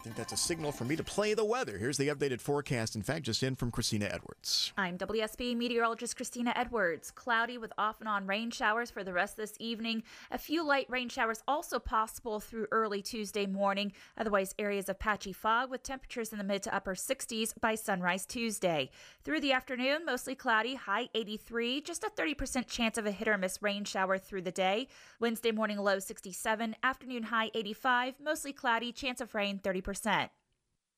Think 0.04 0.18
that's 0.18 0.34
a 0.34 0.38
signal 0.38 0.74
for 0.74 0.84
me 0.84 0.98
to 0.98 1.04
play 1.04 1.34
the 1.34 1.46
weather. 1.46 1.78
Here's 1.78 1.96
the 1.96 2.10
updated 2.10 2.42
forecast, 2.42 2.98
in 2.98 3.04
fact, 3.04 3.24
just 3.24 3.42
in 3.42 3.56
from 3.56 3.72
Christina 3.72 4.10
Edwards. 4.12 4.74
I'm 4.78 4.98
WSB 4.98 5.56
meteorologist 5.56 6.18
Christina 6.18 6.52
Edwards. 6.58 7.10
Cloudy 7.10 7.58
with 7.58 7.72
off 7.78 8.02
and 8.02 8.10
on 8.10 8.28
rain 8.28 8.52
showers 8.52 8.92
for 8.92 9.06
the 9.06 9.14
rest 9.14 9.36
of 9.36 9.38
this 9.38 9.56
evening. 9.60 10.04
A 10.30 10.38
few 10.38 10.62
light 10.62 10.88
rain 10.90 11.08
showers 11.08 11.42
also 11.48 11.80
possible 11.80 12.42
through 12.42 12.68
early 12.72 13.02
Tuesday 13.02 13.46
morning. 13.46 13.94
Otherwise, 14.18 14.54
areas 14.60 14.90
of 14.90 15.00
patchy 15.00 15.32
fog 15.32 15.72
with 15.72 15.84
temperatures 15.84 16.34
in 16.34 16.38
the 16.38 16.44
mid 16.44 16.64
to 16.64 16.76
upper 16.76 16.96
60s 16.96 17.54
by 17.62 17.74
sunrise 17.74 18.26
Tuesday. 18.26 18.90
Through 19.24 19.40
the 19.40 19.54
afternoon, 19.54 20.04
mostly 20.06 20.36
cloudy, 20.36 20.76
high 20.76 21.08
83, 21.16 21.80
just 21.80 22.04
a 22.04 22.10
30% 22.10 22.68
chance 22.68 22.98
of 22.98 23.06
a 23.06 23.12
hit 23.12 23.30
or 23.30 23.38
miss 23.38 23.62
rain 23.62 23.86
shower 23.86 24.18
through 24.18 24.42
the 24.42 24.52
day. 24.52 24.90
Wednesday 25.22 25.54
morning 25.54 25.78
low 25.78 26.00
67, 26.00 26.76
afternoon 26.84 27.24
high 27.24 27.52
85, 27.56 28.16
mostly 28.22 28.52
cloudy, 28.52 28.92
chance 28.92 29.22
of 29.22 29.34
rain 29.34 29.60
30 29.60 29.93
30%. 29.94 30.30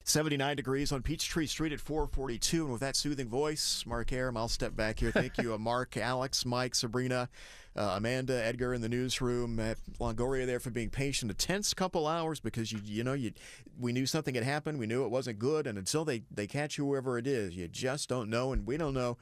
79 0.08 0.56
degrees 0.56 0.92
on 0.92 1.02
Peachtree 1.02 1.48
Street 1.48 1.74
at 1.74 1.80
442. 1.80 2.64
And 2.64 2.72
with 2.72 2.82
that 2.82 2.96
soothing 2.96 3.28
voice, 3.28 3.84
Mark 3.88 4.14
Arum, 4.14 4.38
I'll 4.38 4.48
step 4.48 4.76
back 4.76 5.00
here. 5.00 5.12
Thank 5.12 5.40
you, 5.40 5.56
uh, 5.56 5.58
Mark, 5.58 5.98
Alex, 5.98 6.46
Mike, 6.46 6.76
Sabrina, 6.76 7.28
uh, 7.76 7.96
Amanda, 7.96 8.46
Edgar 8.46 8.76
in 8.76 8.82
the 8.82 8.90
newsroom, 8.90 9.60
uh, 9.60 9.74
Longoria 10.00 10.46
there 10.46 10.60
for 10.60 10.70
being 10.70 10.92
patient. 10.92 11.32
A 11.32 11.34
tense 11.34 11.74
couple 11.74 12.06
hours 12.06 12.40
because 12.40 12.72
you 12.72 12.80
you 12.86 13.04
know 13.04 13.14
you 13.14 13.32
we 13.80 13.92
knew 13.92 14.06
something 14.06 14.36
had 14.36 14.44
happened. 14.44 14.78
We 14.78 14.86
knew 14.86 15.04
it 15.04 15.10
wasn't 15.10 15.40
good, 15.40 15.66
and 15.66 15.76
until 15.76 16.06
they 16.06 16.22
they 16.30 16.46
catch 16.46 16.76
whoever 16.76 17.18
it 17.18 17.26
is, 17.26 17.56
you 17.56 17.68
just 17.68 18.08
don't 18.08 18.30
know, 18.30 18.54
and 18.54 18.68
we 18.68 18.78
don't 18.78 18.94
know 18.94 19.18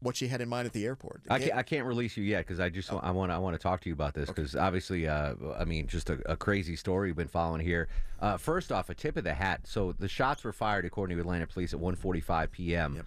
what 0.00 0.16
she 0.16 0.28
had 0.28 0.40
in 0.40 0.48
mind 0.48 0.66
at 0.66 0.72
the 0.72 0.84
airport. 0.84 1.22
I 1.28 1.38
can't, 1.38 1.54
I 1.54 1.62
can't 1.62 1.86
release 1.86 2.16
you 2.16 2.24
yet 2.24 2.46
because 2.46 2.58
I 2.58 2.68
just 2.68 2.92
oh. 2.92 3.00
I 3.02 3.10
want 3.10 3.30
I 3.30 3.38
want 3.38 3.54
to 3.54 3.62
talk 3.62 3.80
to 3.82 3.88
you 3.88 3.92
about 3.92 4.14
this 4.14 4.28
because 4.28 4.54
okay. 4.54 4.64
obviously 4.64 5.06
uh, 5.06 5.34
I 5.58 5.64
mean 5.64 5.86
just 5.86 6.10
a, 6.10 6.18
a, 6.30 6.36
crazy 6.36 6.76
story 6.76 7.08
we've 7.08 7.16
been 7.16 7.28
following 7.28 7.60
here. 7.60 7.88
Uh, 8.20 8.36
first 8.36 8.72
off, 8.72 8.90
a 8.90 8.94
tip 8.94 9.16
of 9.16 9.24
the 9.24 9.34
hat. 9.34 9.60
So 9.64 9.92
the 9.92 10.08
shots 10.08 10.44
were 10.44 10.52
fired 10.52 10.84
according 10.84 11.16
to 11.16 11.20
Atlanta 11.20 11.46
police 11.46 11.74
at 11.74 11.80
1:45 11.80 12.50
p.m. 12.50 12.96
Yep. 12.96 13.06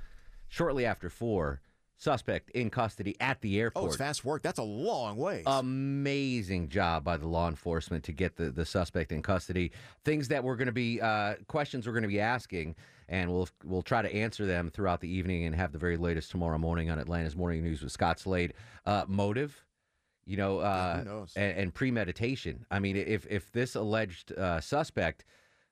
Shortly 0.50 0.86
after 0.86 1.10
four, 1.10 1.62
suspect 1.98 2.50
in 2.52 2.70
custody 2.70 3.16
at 3.20 3.40
the 3.42 3.60
airport. 3.60 3.84
Oh, 3.84 3.88
it's 3.88 3.96
fast 3.96 4.26
work. 4.26 4.42
That's 4.42 4.60
a 4.60 4.64
long 4.64 5.18
way. 5.18 5.44
Amazing 5.46 6.70
job 6.70 7.04
by 7.04 7.18
the 7.18 7.28
law 7.28 7.48
enforcement 7.48 8.04
to 8.06 8.12
get 8.12 8.36
the, 8.36 8.50
the 8.52 8.66
suspect 8.66 9.12
in 9.12 9.22
custody. 9.22 9.72
Things 10.04 10.28
that 10.30 10.44
we're 10.44 10.56
going 10.56 10.68
to 10.68 10.72
be 10.74 11.00
uh, 11.00 11.36
questions 11.48 11.88
we're 11.88 11.94
going 11.94 12.04
to 12.04 12.10
be 12.10 12.20
asking 12.20 12.76
and 13.10 13.32
we'll 13.32 13.48
we'll 13.64 13.82
try 13.82 14.02
to 14.02 14.14
answer 14.14 14.46
them 14.46 14.70
throughout 14.70 15.02
the 15.02 15.10
evening 15.10 15.46
and 15.46 15.56
have 15.56 15.72
the 15.72 15.78
very 15.78 15.98
latest 15.98 16.32
tomorrow 16.32 16.58
morning 16.58 16.90
on 16.90 17.00
Atlanta's 17.00 17.36
Morning 17.36 17.64
News 17.64 17.82
with 17.82 17.92
Scott 17.92 18.20
Slade. 18.20 18.54
Uh, 18.86 19.06
motive, 19.08 19.64
you 20.26 20.38
know, 20.38 20.60
uh, 20.60 21.04
yeah, 21.06 21.42
and, 21.42 21.58
and, 21.58 21.74
premeditation. 21.74 22.66
I 22.72 22.80
mean, 22.80 22.96
if 22.96 23.28
if 23.30 23.52
this 23.52 23.76
alleged 23.76 24.32
uh, 24.34 24.60
suspect, 24.62 25.26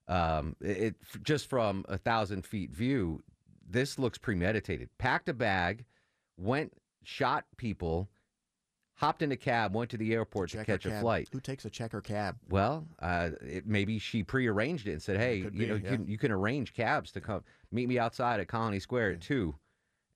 um, 0.08 0.56
it 0.62 0.96
just 1.24 1.50
from 1.50 1.86
a 1.88 1.98
thousand 1.98 2.46
feet 2.46 2.72
view, 2.72 3.24
this 3.68 3.98
looks 3.98 4.18
premeditated. 4.18 4.90
Packed 4.98 5.30
a 5.30 5.34
bag, 5.34 5.86
went, 6.42 6.74
shot 7.04 7.46
people 7.58 8.10
hopped 9.02 9.24
in 9.24 9.32
a 9.32 9.38
cab, 9.38 9.74
went 9.76 9.90
to 9.90 9.98
the 9.98 10.14
airport 10.14 10.52
to 10.52 10.64
catch 10.64 10.86
a 10.86 11.00
flight. 11.00 11.28
Who 11.32 11.40
takes 11.40 11.66
a 11.66 11.70
checker 11.72 12.02
cab? 12.02 12.38
Well, 12.50 12.86
uh, 13.00 13.32
it, 13.42 13.66
maybe 13.66 13.98
she 13.98 14.22
prearranged 14.22 14.88
it 14.88 14.94
and 14.94 15.02
said, 15.02 15.18
"Hey, 15.18 15.38
you 15.38 15.50
be, 15.50 15.66
know, 15.66 15.76
yeah. 15.76 15.92
you, 15.92 15.98
can, 15.98 16.08
you 16.08 16.18
can 16.20 16.32
arrange 16.32 16.74
cabs 16.74 17.12
to 17.14 17.22
come 17.22 17.44
meet 17.72 17.90
me 17.90 17.98
outside 17.98 18.40
at 18.40 18.48
Colony 18.48 18.80
Square 18.80 19.10
yeah. 19.10 19.16
at 19.16 19.22
two 19.22 19.56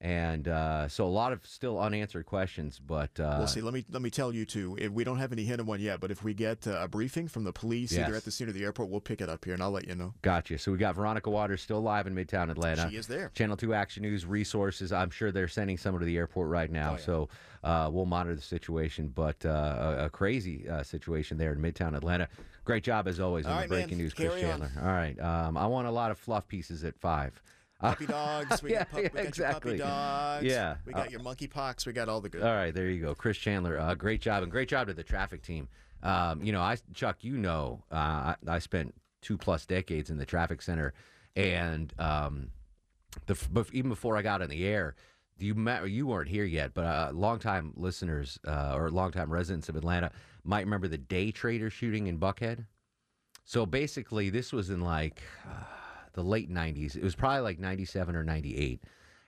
and 0.01 0.47
uh, 0.47 0.87
so 0.87 1.05
a 1.05 1.09
lot 1.09 1.31
of 1.31 1.45
still 1.45 1.79
unanswered 1.79 2.25
questions. 2.25 2.79
But 2.85 3.17
uh, 3.19 3.35
we'll 3.37 3.47
see. 3.47 3.61
Let 3.61 3.73
me 3.73 3.85
let 3.89 4.01
me 4.01 4.09
tell 4.09 4.33
you 4.33 4.45
too. 4.45 4.77
If 4.79 4.91
we 4.91 5.03
don't 5.03 5.17
have 5.17 5.31
any 5.31 5.43
hint 5.43 5.61
of 5.61 5.67
one 5.67 5.79
yet, 5.79 5.99
but 5.99 6.11
if 6.11 6.23
we 6.23 6.33
get 6.33 6.67
uh, 6.67 6.79
a 6.81 6.87
briefing 6.87 7.27
from 7.27 7.43
the 7.43 7.53
police 7.53 7.93
yes. 7.93 8.07
either 8.07 8.17
at 8.17 8.25
the 8.25 8.31
scene 8.31 8.49
or 8.49 8.51
the 8.51 8.63
airport, 8.63 8.89
we'll 8.89 9.01
pick 9.01 9.21
it 9.21 9.29
up 9.29 9.45
here 9.45 9.53
and 9.53 9.63
I'll 9.63 9.71
let 9.71 9.87
you 9.87 9.95
know. 9.95 10.13
Gotcha. 10.21 10.57
So 10.57 10.71
we 10.71 10.77
got 10.77 10.95
Veronica 10.95 11.29
Waters 11.29 11.61
still 11.61 11.81
live 11.81 12.07
in 12.07 12.15
Midtown 12.15 12.51
Atlanta. 12.51 12.89
She 12.89 12.97
is 12.97 13.07
there. 13.07 13.31
Channel 13.35 13.57
Two 13.57 13.73
Action 13.73 14.03
News 14.03 14.25
resources. 14.25 14.91
I'm 14.91 15.09
sure 15.09 15.31
they're 15.31 15.47
sending 15.47 15.77
someone 15.77 16.01
to 16.01 16.05
the 16.05 16.17
airport 16.17 16.49
right 16.49 16.71
now. 16.71 16.91
Oh, 16.91 16.93
yeah. 16.93 17.05
So 17.05 17.29
uh, 17.63 17.89
we'll 17.91 18.05
monitor 18.05 18.35
the 18.35 18.41
situation. 18.41 19.07
But 19.07 19.45
uh, 19.45 19.95
a, 19.99 20.05
a, 20.05 20.09
crazy 20.09 20.69
uh, 20.69 20.83
situation 20.83 21.37
there 21.37 21.53
in 21.53 21.59
Midtown 21.59 21.95
Atlanta. 21.95 22.27
Great 22.63 22.83
job 22.83 23.07
as 23.07 23.19
always 23.19 23.45
on 23.45 23.61
the 23.61 23.67
breaking 23.67 23.97
man. 23.97 23.99
news, 23.99 24.13
Chris 24.13 24.29
Carry 24.29 24.41
Chandler. 24.41 24.71
On. 24.77 24.87
All 24.87 24.93
right. 24.93 25.19
Um, 25.19 25.57
I 25.57 25.65
want 25.67 25.87
a 25.87 25.91
lot 25.91 26.11
of 26.11 26.17
fluff 26.17 26.47
pieces 26.47 26.83
at 26.83 26.97
five. 26.99 27.41
Puppy 27.79 28.05
dogs. 28.07 28.63
We, 28.63 28.71
yeah, 28.71 28.79
got, 28.79 28.91
pup, 28.91 29.01
yeah, 29.01 29.09
we 29.13 29.19
got 29.19 29.25
exactly. 29.27 29.77
your 29.77 29.85
puppy 29.85 29.91
dogs. 29.91 30.45
Yeah. 30.45 30.75
We 30.85 30.93
got 30.93 31.07
uh, 31.07 31.09
your 31.11 31.19
monkeypox. 31.21 31.85
We 31.85 31.93
got 31.93 32.09
all 32.09 32.21
the 32.21 32.29
good. 32.29 32.43
All 32.43 32.53
right, 32.53 32.73
there 32.73 32.89
you 32.89 33.01
go. 33.01 33.15
Chris 33.15 33.37
Chandler, 33.37 33.79
uh, 33.79 33.95
great 33.95 34.21
job. 34.21 34.43
And 34.43 34.51
great 34.51 34.69
job 34.69 34.87
to 34.87 34.93
the 34.93 35.03
traffic 35.03 35.41
team. 35.41 35.67
Um, 36.03 36.43
you 36.43 36.51
know, 36.51 36.61
I 36.61 36.77
Chuck, 36.93 37.23
you 37.23 37.37
know, 37.37 37.83
uh, 37.91 37.95
I, 37.95 38.35
I, 38.47 38.59
spent 38.59 38.93
two 39.21 39.37
plus 39.37 39.65
decades 39.65 40.09
in 40.11 40.17
the 40.17 40.25
traffic 40.25 40.61
center. 40.61 40.93
And 41.35 41.91
um, 41.97 42.49
the, 43.25 43.65
even 43.73 43.89
before 43.89 44.15
I 44.15 44.21
got 44.21 44.41
in 44.41 44.49
the 44.49 44.65
air, 44.65 44.95
you 45.37 45.55
met, 45.55 45.89
you 45.89 46.07
weren't 46.07 46.29
here 46.29 46.45
yet, 46.45 46.73
but 46.73 46.85
uh, 46.85 47.11
longtime 47.13 47.73
listeners 47.75 48.39
uh, 48.47 48.73
or 48.75 48.89
longtime 48.89 49.31
residents 49.31 49.67
of 49.67 49.75
Atlanta 49.75 50.11
might 50.43 50.63
remember 50.63 50.87
the 50.87 50.97
day 50.97 51.31
trader 51.31 51.69
shooting 51.69 52.07
in 52.07 52.19
Buckhead. 52.19 52.65
So 53.43 53.65
basically, 53.65 54.29
this 54.29 54.53
was 54.53 54.69
in 54.69 54.81
like 54.81 55.21
uh, 55.47 55.63
the 56.15 56.23
late 56.23 56.51
90s. 56.51 56.95
It 56.95 57.03
was 57.03 57.15
probably 57.15 57.41
like 57.41 57.59
97 57.59 58.15
or 58.15 58.23
98. 58.23 58.83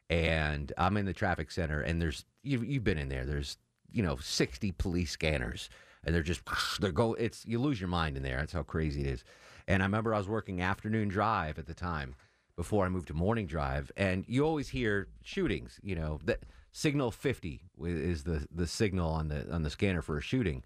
And 0.10 0.72
I'm 0.78 0.98
in 0.98 1.06
the 1.06 1.14
traffic 1.14 1.52
center, 1.52 1.82
and 1.82 2.02
there's, 2.02 2.26
you've, 2.42 2.66
you've 2.66 2.84
been 2.84 2.98
in 2.98 3.10
there, 3.10 3.26
there's, 3.26 3.58
you 3.92 4.02
know, 4.02 4.16
60 4.16 4.72
police 4.74 5.12
scanners, 5.12 5.70
and 6.06 6.16
they're 6.16 6.24
just, 6.24 6.42
they're 6.80 6.92
go, 6.92 7.14
it's, 7.14 7.46
you 7.46 7.60
lose 7.60 7.80
your 7.80 7.90
mind 7.90 8.18
in 8.18 8.24
there. 8.24 8.38
That's 8.38 8.54
how 8.54 8.64
crazy 8.64 9.02
it 9.02 9.08
is. 9.08 9.24
And 9.68 9.84
I 9.84 9.86
remember 9.86 10.14
I 10.14 10.18
was 10.18 10.30
working 10.30 10.62
afternoon 10.62 11.10
drive 11.10 11.60
at 11.60 11.68
the 11.68 11.74
time 11.74 12.16
before 12.56 12.86
I 12.86 12.90
moved 12.90 13.10
to 13.10 13.14
morning 13.14 13.46
drive, 13.46 13.92
and 13.98 14.26
you 14.28 14.46
always 14.46 14.70
hear 14.70 15.10
shootings, 15.22 15.80
you 15.84 15.96
know, 15.96 16.20
that 16.24 16.40
signal 16.72 17.12
50 17.12 17.62
is 17.84 18.24
the, 18.24 18.48
the 18.50 18.66
signal 18.66 19.12
on 19.12 19.28
the, 19.28 19.52
on 19.54 19.64
the 19.64 19.70
scanner 19.70 20.02
for 20.02 20.18
a 20.18 20.22
shooting, 20.22 20.64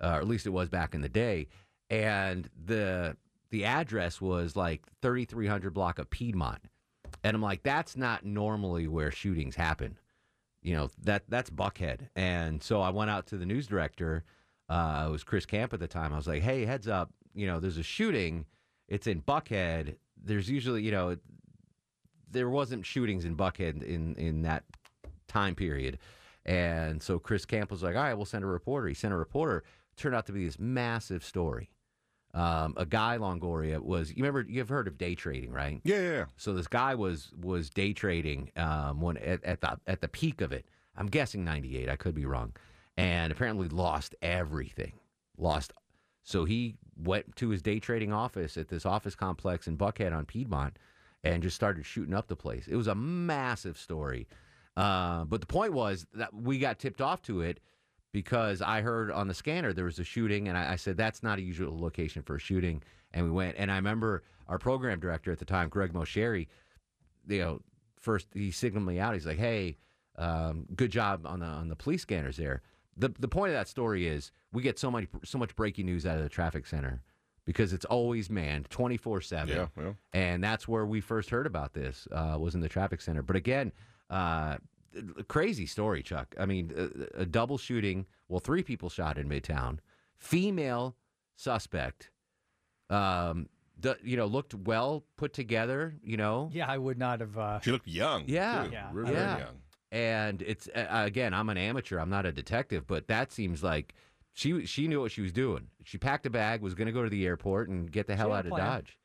uh, 0.00 0.12
or 0.14 0.18
at 0.18 0.28
least 0.28 0.46
it 0.46 0.50
was 0.50 0.68
back 0.68 0.94
in 0.94 1.00
the 1.00 1.08
day. 1.08 1.48
And 1.90 2.48
the 2.64 3.16
the 3.50 3.64
address 3.64 4.20
was 4.20 4.56
like 4.56 4.82
3300 5.02 5.72
block 5.72 5.98
of 5.98 6.10
Piedmont. 6.10 6.60
And 7.22 7.34
I'm 7.34 7.42
like, 7.42 7.62
that's 7.62 7.96
not 7.96 8.24
normally 8.24 8.86
where 8.86 9.10
shootings 9.10 9.56
happen. 9.56 9.98
You 10.62 10.74
know, 10.74 10.90
that 11.04 11.24
that's 11.28 11.50
Buckhead. 11.50 12.08
And 12.16 12.62
so 12.62 12.80
I 12.80 12.90
went 12.90 13.10
out 13.10 13.26
to 13.28 13.36
the 13.36 13.46
news 13.46 13.66
director. 13.66 14.24
Uh, 14.68 15.06
it 15.08 15.10
was 15.10 15.22
Chris 15.22 15.46
Camp 15.46 15.72
at 15.72 15.80
the 15.80 15.86
time. 15.86 16.12
I 16.12 16.16
was 16.16 16.26
like, 16.26 16.42
hey, 16.42 16.64
heads 16.64 16.88
up, 16.88 17.10
you 17.34 17.46
know, 17.46 17.60
there's 17.60 17.78
a 17.78 17.84
shooting. 17.84 18.46
It's 18.88 19.06
in 19.06 19.22
Buckhead. 19.22 19.96
There's 20.22 20.50
usually, 20.50 20.82
you 20.82 20.90
know, 20.90 21.16
there 22.28 22.50
wasn't 22.50 22.84
shootings 22.84 23.24
in 23.24 23.36
Buckhead 23.36 23.82
in, 23.82 24.16
in 24.16 24.42
that 24.42 24.64
time 25.28 25.54
period. 25.54 25.98
And 26.44 27.02
so 27.02 27.18
Chris 27.18 27.44
Camp 27.44 27.70
was 27.70 27.82
like, 27.82 27.94
all 27.94 28.02
right, 28.02 28.14
we'll 28.14 28.24
send 28.24 28.44
a 28.44 28.48
reporter. 28.48 28.88
He 28.88 28.94
sent 28.94 29.14
a 29.14 29.16
reporter. 29.16 29.62
Turned 29.96 30.14
out 30.14 30.26
to 30.26 30.32
be 30.32 30.44
this 30.44 30.58
massive 30.58 31.24
story 31.24 31.70
um, 32.36 32.74
a 32.76 32.84
guy 32.84 33.16
Longoria 33.16 33.80
was. 33.80 34.10
You 34.10 34.16
remember 34.22 34.44
you've 34.46 34.68
heard 34.68 34.86
of 34.86 34.98
day 34.98 35.14
trading, 35.14 35.50
right? 35.50 35.80
Yeah, 35.84 35.96
yeah. 35.96 36.10
yeah. 36.10 36.24
So 36.36 36.52
this 36.52 36.66
guy 36.66 36.94
was 36.94 37.32
was 37.40 37.70
day 37.70 37.94
trading 37.94 38.50
um, 38.56 39.00
when 39.00 39.16
at, 39.16 39.42
at 39.42 39.62
the 39.62 39.78
at 39.86 40.02
the 40.02 40.08
peak 40.08 40.42
of 40.42 40.52
it. 40.52 40.66
I'm 40.98 41.06
guessing 41.06 41.44
98. 41.44 41.88
I 41.88 41.96
could 41.96 42.14
be 42.14 42.26
wrong, 42.26 42.54
and 42.96 43.32
apparently 43.32 43.68
lost 43.68 44.14
everything. 44.20 44.92
Lost. 45.38 45.72
So 46.24 46.44
he 46.44 46.76
went 47.02 47.36
to 47.36 47.48
his 47.48 47.62
day 47.62 47.78
trading 47.80 48.12
office 48.12 48.58
at 48.58 48.68
this 48.68 48.84
office 48.84 49.14
complex 49.14 49.66
in 49.66 49.78
Buckhead 49.78 50.12
on 50.12 50.26
Piedmont 50.26 50.78
and 51.24 51.42
just 51.42 51.56
started 51.56 51.86
shooting 51.86 52.14
up 52.14 52.26
the 52.26 52.36
place. 52.36 52.68
It 52.68 52.76
was 52.76 52.86
a 52.86 52.94
massive 52.94 53.78
story. 53.78 54.26
Uh, 54.76 55.24
but 55.24 55.40
the 55.40 55.46
point 55.46 55.72
was 55.72 56.06
that 56.14 56.34
we 56.34 56.58
got 56.58 56.78
tipped 56.78 57.00
off 57.00 57.22
to 57.22 57.40
it 57.40 57.60
because 58.16 58.62
I 58.62 58.80
heard 58.80 59.10
on 59.10 59.28
the 59.28 59.34
scanner 59.34 59.74
there 59.74 59.84
was 59.84 59.98
a 59.98 60.04
shooting, 60.04 60.48
and 60.48 60.56
I, 60.56 60.72
I 60.72 60.76
said 60.76 60.96
that's 60.96 61.22
not 61.22 61.38
a 61.38 61.42
usual 61.42 61.78
location 61.78 62.22
for 62.22 62.36
a 62.36 62.38
shooting, 62.38 62.82
and 63.12 63.26
we 63.26 63.30
went. 63.30 63.56
And 63.58 63.70
I 63.70 63.76
remember 63.76 64.22
our 64.48 64.58
program 64.58 64.98
director 65.00 65.30
at 65.32 65.38
the 65.38 65.44
time, 65.44 65.68
Greg 65.68 65.92
Moceri, 65.92 66.46
you 67.28 67.38
know, 67.40 67.60
first 68.00 68.28
he 68.32 68.50
signaled 68.50 68.86
me 68.86 68.98
out. 68.98 69.12
He's 69.12 69.26
like, 69.26 69.36
"Hey, 69.36 69.76
um, 70.16 70.64
good 70.74 70.90
job 70.90 71.26
on 71.26 71.40
the 71.40 71.46
on 71.46 71.68
the 71.68 71.76
police 71.76 72.00
scanners 72.00 72.38
there." 72.38 72.62
The 72.96 73.10
the 73.18 73.28
point 73.28 73.50
of 73.50 73.54
that 73.54 73.68
story 73.68 74.06
is 74.06 74.32
we 74.50 74.62
get 74.62 74.78
so 74.78 74.90
much 74.90 75.08
so 75.22 75.36
much 75.36 75.54
breaking 75.54 75.84
news 75.84 76.06
out 76.06 76.16
of 76.16 76.22
the 76.22 76.30
traffic 76.30 76.66
center 76.66 77.02
because 77.44 77.74
it's 77.74 77.84
always 77.84 78.30
manned 78.30 78.70
24 78.70 79.20
7 79.20 79.54
Yeah, 79.54 79.66
well. 79.76 79.94
and 80.14 80.42
that's 80.42 80.66
where 80.66 80.86
we 80.86 81.02
first 81.02 81.28
heard 81.28 81.46
about 81.46 81.74
this 81.74 82.08
uh, 82.12 82.38
was 82.40 82.54
in 82.54 82.62
the 82.62 82.68
traffic 82.70 83.02
center 83.02 83.20
but 83.22 83.36
again 83.36 83.72
uh, 84.08 84.56
crazy 85.28 85.66
story 85.66 86.02
chuck 86.02 86.34
i 86.38 86.46
mean 86.46 86.72
a, 87.16 87.22
a 87.22 87.26
double 87.26 87.58
shooting 87.58 88.06
well 88.28 88.40
three 88.40 88.62
people 88.62 88.88
shot 88.88 89.18
in 89.18 89.28
midtown 89.28 89.78
female 90.16 90.96
suspect 91.36 92.10
um, 92.90 93.48
the, 93.78 93.96
you 94.02 94.16
know 94.16 94.26
looked 94.26 94.54
well 94.54 95.04
put 95.16 95.32
together 95.32 95.94
you 96.02 96.16
know 96.16 96.50
Yeah, 96.52 96.66
I 96.68 96.78
would 96.78 96.98
not 96.98 97.20
have. 97.20 97.36
Uh, 97.36 97.60
She 97.60 97.72
looked 97.72 97.88
young. 97.88 98.24
yeah 98.26 98.64
too. 98.64 98.70
Yeah. 98.72 98.92
Very 98.92 99.12
yeah 99.12 99.38
young. 99.38 99.56
and 99.92 100.42
it's 100.42 100.68
uh, 100.74 100.86
again 100.90 101.34
i'm 101.34 101.48
an 101.48 101.58
amateur 101.58 101.98
i'm 101.98 102.08
not 102.10 102.24
a 102.26 102.32
detective 102.32 102.86
but 102.86 103.08
that 103.08 103.32
seems 103.32 103.62
like 103.62 103.94
she 104.32 104.64
she 104.66 104.88
knew 104.88 105.00
what 105.00 105.12
she 105.12 105.20
was 105.20 105.32
doing 105.32 105.66
she 105.84 105.98
packed 105.98 106.26
a 106.26 106.30
bag 106.30 106.60
was 106.62 106.74
going 106.74 106.86
to 106.86 106.92
go 106.92 107.02
to 107.02 107.10
the 107.10 107.26
airport 107.26 107.68
and 107.68 107.90
get 107.90 108.06
the 108.06 108.16
hell 108.16 108.32
out 108.32 108.46
of 108.46 108.50
plan. 108.50 108.64
dodge 108.66 108.98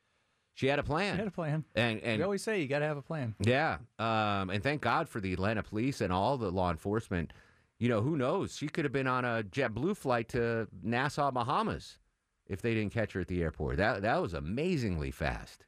she 0.54 0.66
had 0.66 0.78
a 0.78 0.82
plan 0.82 1.14
She 1.14 1.18
had 1.18 1.28
a 1.28 1.32
plan. 1.32 1.64
and 1.74 2.00
and 2.00 2.18
we 2.18 2.24
always 2.24 2.42
say 2.42 2.60
you 2.60 2.68
got 2.68 2.80
to 2.80 2.86
have 2.86 2.96
a 2.96 3.02
plan. 3.02 3.34
yeah 3.40 3.78
um 3.98 4.50
and 4.50 4.62
thank 4.62 4.80
god 4.82 5.08
for 5.08 5.20
the 5.20 5.32
atlanta 5.32 5.62
police 5.62 6.00
and 6.00 6.12
all 6.12 6.36
the 6.36 6.50
law 6.50 6.70
enforcement 6.70 7.32
you 7.78 7.88
know 7.88 8.00
who 8.00 8.16
knows 8.16 8.56
she 8.56 8.68
could 8.68 8.84
have 8.84 8.92
been 8.92 9.06
on 9.06 9.24
a 9.24 9.42
jetblue 9.42 9.96
flight 9.96 10.28
to 10.30 10.68
nassau 10.82 11.30
bahamas 11.30 11.98
if 12.46 12.60
they 12.62 12.74
didn't 12.74 12.92
catch 12.92 13.12
her 13.12 13.20
at 13.20 13.28
the 13.28 13.42
airport 13.42 13.76
that 13.78 14.02
that 14.02 14.20
was 14.20 14.34
amazingly 14.34 15.10
fast 15.10 15.64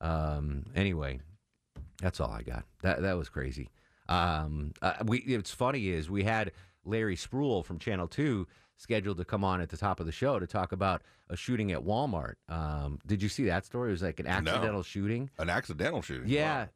um 0.00 0.64
anyway 0.74 1.20
that's 2.02 2.18
all 2.18 2.30
I 2.30 2.40
got. 2.42 2.64
That 2.82 3.02
that 3.02 3.18
was 3.18 3.28
crazy. 3.28 3.68
Um, 4.08 4.72
uh, 4.80 4.94
we 5.04 5.18
it's 5.18 5.50
funny 5.50 5.88
is 5.90 6.08
we 6.08 6.24
had 6.24 6.52
Larry 6.82 7.14
Spruill 7.14 7.62
from 7.62 7.78
Channel 7.78 8.08
Two 8.08 8.46
scheduled 8.80 9.18
to 9.18 9.24
come 9.24 9.44
on 9.44 9.60
at 9.60 9.68
the 9.68 9.76
top 9.76 10.00
of 10.00 10.06
the 10.06 10.12
show 10.12 10.38
to 10.38 10.46
talk 10.46 10.72
about 10.72 11.02
a 11.28 11.36
shooting 11.36 11.70
at 11.70 11.80
Walmart. 11.80 12.34
Um, 12.48 12.98
did 13.06 13.22
you 13.22 13.28
see 13.28 13.44
that 13.44 13.66
story? 13.66 13.90
It 13.90 13.92
was 13.92 14.02
like 14.02 14.20
an 14.20 14.26
accidental 14.26 14.82
shooting. 14.82 15.30
An 15.38 15.50
accidental 15.50 16.02
shooting. 16.02 16.28
Yeah. 16.28 16.62
Wow. 16.62 16.68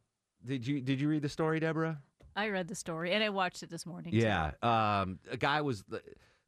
Did 0.46 0.66
you 0.66 0.80
did 0.82 1.00
you 1.00 1.08
read 1.08 1.22
the 1.22 1.28
story, 1.28 1.58
Deborah? 1.60 1.98
I 2.36 2.48
read 2.50 2.68
the 2.68 2.74
story 2.74 3.12
and 3.12 3.24
I 3.24 3.30
watched 3.30 3.62
it 3.62 3.70
this 3.70 3.86
morning. 3.86 4.12
too. 4.12 4.18
Yeah. 4.18 4.50
Um, 4.62 5.18
a 5.30 5.36
guy 5.36 5.62
was 5.62 5.84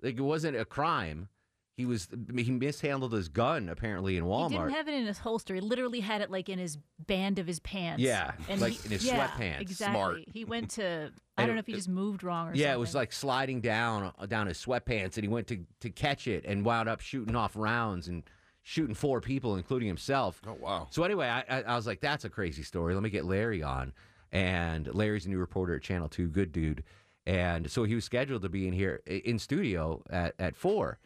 like 0.02 0.18
it 0.18 0.20
wasn't 0.20 0.56
a 0.56 0.64
crime. 0.64 1.28
He 1.76 1.84
was 1.84 2.08
he 2.34 2.50
mishandled 2.50 3.12
his 3.12 3.28
gun 3.28 3.68
apparently 3.68 4.16
in 4.16 4.24
Walmart. 4.24 4.50
He 4.50 4.56
didn't 4.56 4.70
have 4.70 4.88
it 4.88 4.94
in 4.94 5.04
his 5.04 5.18
holster. 5.18 5.54
He 5.54 5.60
literally 5.60 6.00
had 6.00 6.22
it 6.22 6.30
like 6.30 6.48
in 6.48 6.58
his 6.58 6.78
band 7.06 7.38
of 7.38 7.46
his 7.46 7.60
pants. 7.60 8.02
Yeah, 8.02 8.32
and 8.48 8.62
like 8.62 8.72
he- 8.72 8.86
in 8.86 8.92
his 8.92 9.04
yeah, 9.04 9.28
sweatpants. 9.28 9.60
Exactly. 9.60 9.92
Smart. 9.92 10.18
He 10.26 10.44
went 10.46 10.70
to. 10.72 11.12
I 11.36 11.44
don't 11.44 11.54
know 11.54 11.60
if 11.60 11.66
he 11.66 11.74
just 11.74 11.90
moved 11.90 12.24
wrong 12.24 12.46
or 12.46 12.50
something. 12.50 12.60
yeah, 12.62 12.68
something. 12.68 12.76
it 12.76 12.80
was 12.80 12.94
like 12.94 13.12
sliding 13.12 13.60
down 13.60 14.10
uh, 14.18 14.24
down 14.24 14.46
his 14.46 14.56
sweatpants, 14.56 15.16
and 15.16 15.24
he 15.24 15.28
went 15.28 15.48
to 15.48 15.66
to 15.80 15.90
catch 15.90 16.26
it 16.26 16.46
and 16.46 16.64
wound 16.64 16.88
up 16.88 17.00
shooting 17.00 17.36
off 17.36 17.52
rounds 17.54 18.08
and 18.08 18.22
shooting 18.62 18.94
four 18.94 19.20
people, 19.20 19.56
including 19.56 19.86
himself. 19.86 20.40
Oh 20.46 20.56
wow! 20.58 20.86
So 20.90 21.04
anyway, 21.04 21.28
I, 21.28 21.44
I, 21.58 21.62
I 21.62 21.76
was 21.76 21.86
like, 21.86 22.00
that's 22.00 22.24
a 22.24 22.30
crazy 22.30 22.62
story. 22.62 22.94
Let 22.94 23.02
me 23.02 23.10
get 23.10 23.26
Larry 23.26 23.62
on, 23.62 23.92
and 24.32 24.92
Larry's 24.94 25.26
a 25.26 25.28
new 25.28 25.38
reporter 25.38 25.76
at 25.76 25.82
Channel 25.82 26.08
Two, 26.08 26.28
good 26.28 26.52
dude, 26.52 26.84
and 27.26 27.70
so 27.70 27.84
he 27.84 27.94
was 27.94 28.06
scheduled 28.06 28.40
to 28.40 28.48
be 28.48 28.66
in 28.66 28.72
here 28.72 29.02
in 29.06 29.38
studio 29.38 30.02
at 30.08 30.34
at 30.38 30.56
four. 30.56 30.98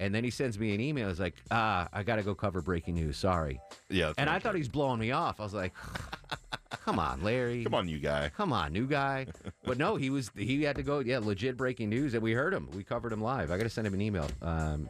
And 0.00 0.14
then 0.14 0.24
he 0.24 0.30
sends 0.30 0.58
me 0.58 0.74
an 0.74 0.80
email. 0.80 1.08
He's 1.08 1.20
like, 1.20 1.34
"Ah, 1.50 1.88
I 1.92 2.02
got 2.02 2.16
to 2.16 2.22
go 2.22 2.34
cover 2.34 2.62
breaking 2.62 2.94
news. 2.94 3.16
Sorry." 3.16 3.60
Yeah. 3.88 4.12
And 4.16 4.30
I 4.30 4.38
thought 4.38 4.54
he 4.54 4.60
was 4.60 4.68
blowing 4.68 5.00
me 5.00 5.10
off. 5.10 5.40
I 5.40 5.42
was 5.42 5.54
like, 5.54 5.72
"Come 6.84 6.98
on, 6.98 7.22
Larry. 7.22 7.64
Come 7.64 7.74
on, 7.74 7.86
new 7.86 7.98
guy. 7.98 8.30
Come 8.36 8.52
on, 8.52 8.72
new 8.72 8.86
guy." 8.86 9.26
But 9.64 9.78
no, 9.78 9.96
he 9.96 10.10
was. 10.10 10.30
He 10.36 10.62
had 10.62 10.76
to 10.76 10.82
go. 10.82 11.00
Yeah, 11.00 11.18
legit 11.18 11.56
breaking 11.56 11.90
news, 11.90 12.14
and 12.14 12.22
we 12.22 12.32
heard 12.32 12.54
him. 12.54 12.68
We 12.74 12.84
covered 12.84 13.12
him 13.12 13.20
live. 13.20 13.50
I 13.50 13.56
got 13.56 13.64
to 13.64 13.70
send 13.70 13.86
him 13.86 13.94
an 13.94 14.00
email. 14.00 14.28
Um, 14.42 14.88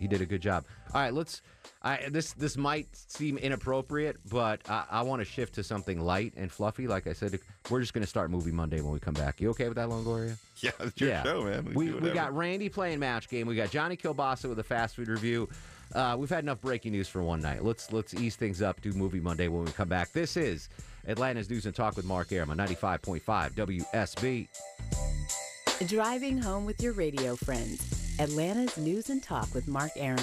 he 0.00 0.08
did 0.08 0.22
a 0.22 0.26
good 0.26 0.40
job. 0.40 0.64
All 0.94 1.00
right, 1.00 1.12
let's. 1.12 1.42
I, 1.82 2.08
this 2.10 2.32
this 2.32 2.56
might 2.56 2.88
seem 2.92 3.36
inappropriate, 3.36 4.16
but 4.30 4.60
I, 4.68 4.84
I 4.90 5.02
want 5.02 5.20
to 5.20 5.24
shift 5.24 5.54
to 5.54 5.62
something 5.62 6.00
light 6.00 6.32
and 6.36 6.50
fluffy. 6.50 6.88
Like 6.88 7.06
I 7.06 7.12
said, 7.12 7.38
we're 7.70 7.80
just 7.80 7.92
going 7.92 8.02
to 8.02 8.08
start 8.08 8.30
Movie 8.30 8.50
Monday 8.50 8.80
when 8.80 8.92
we 8.92 8.98
come 8.98 9.14
back. 9.14 9.40
You 9.40 9.50
okay 9.50 9.68
with 9.68 9.76
that, 9.76 9.88
Longoria? 9.88 10.36
Yeah, 10.62 10.72
it's 10.80 11.00
your 11.00 11.22
show, 11.24 11.44
man. 11.44 11.72
We, 11.72 11.86
do 11.86 11.96
we 11.96 12.10
got 12.10 12.36
Randy 12.36 12.68
playing 12.68 12.98
match 12.98 13.30
game. 13.30 13.46
We 13.46 13.56
got 13.56 13.70
Johnny 13.70 13.96
Kilbasa 13.96 14.46
with 14.46 14.58
a 14.58 14.62
fast 14.62 14.94
food 14.94 15.08
review. 15.08 15.48
Uh, 15.94 16.16
we've 16.18 16.28
had 16.28 16.44
enough 16.44 16.60
breaking 16.60 16.92
news 16.92 17.08
for 17.08 17.22
one 17.22 17.40
night. 17.40 17.64
Let's 17.64 17.92
let's 17.92 18.12
ease 18.12 18.36
things 18.36 18.60
up. 18.60 18.80
Do 18.82 18.92
Movie 18.92 19.20
Monday 19.20 19.48
when 19.48 19.64
we 19.64 19.70
come 19.70 19.88
back. 19.88 20.12
This 20.12 20.36
is 20.36 20.68
Atlanta's 21.06 21.48
News 21.48 21.64
and 21.64 21.74
Talk 21.74 21.96
with 21.96 22.04
Mark 22.04 22.30
Arum 22.30 22.50
on 22.50 22.58
95.5 22.58 23.22
WSB. 23.54 24.48
Driving 25.88 26.36
home 26.36 26.66
with 26.66 26.82
your 26.82 26.92
radio 26.92 27.34
friends. 27.36 27.99
Atlanta's 28.20 28.76
News 28.76 29.08
and 29.08 29.22
Talk 29.22 29.54
with 29.54 29.66
Mark 29.66 29.92
Arum. 29.96 30.18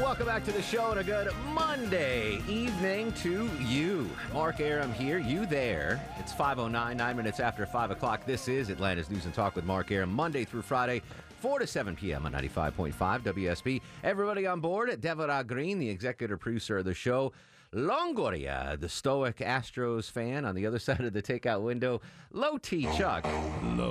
Welcome 0.00 0.26
back 0.26 0.44
to 0.46 0.52
the 0.52 0.60
show 0.60 0.90
and 0.90 0.98
a 0.98 1.04
good 1.04 1.32
Monday 1.52 2.42
evening 2.48 3.12
to 3.12 3.48
you. 3.60 4.10
Mark 4.32 4.58
Arum 4.58 4.92
here, 4.92 5.18
you 5.18 5.46
there. 5.46 6.00
It's 6.18 6.32
5.09, 6.32 6.96
nine 6.96 7.16
minutes 7.16 7.38
after 7.38 7.66
5 7.66 7.92
o'clock. 7.92 8.26
This 8.26 8.48
is 8.48 8.68
Atlanta's 8.68 9.10
News 9.10 9.26
and 9.26 9.34
Talk 9.34 9.54
with 9.54 9.64
Mark 9.64 9.92
Arum, 9.92 10.12
Monday 10.12 10.44
through 10.44 10.62
Friday, 10.62 11.02
4 11.40 11.60
to 11.60 11.66
7 11.66 11.94
p.m. 11.94 12.26
on 12.26 12.32
95.5 12.32 12.92
WSB. 12.94 13.80
Everybody 14.02 14.46
on 14.46 14.60
board 14.60 14.90
at 14.90 15.00
Deborah 15.00 15.44
Green, 15.44 15.78
the 15.78 15.88
executive 15.88 16.40
producer 16.40 16.78
of 16.78 16.84
the 16.84 16.94
show. 16.94 17.32
Longoria, 17.74 18.80
the 18.80 18.88
stoic 18.88 19.36
Astros 19.36 20.10
fan 20.10 20.46
on 20.46 20.54
the 20.54 20.66
other 20.66 20.78
side 20.78 21.00
of 21.00 21.12
the 21.12 21.22
takeout 21.22 21.62
window. 21.62 22.00
Low 22.32 22.56
T 22.58 22.88
Chuck 22.96 23.26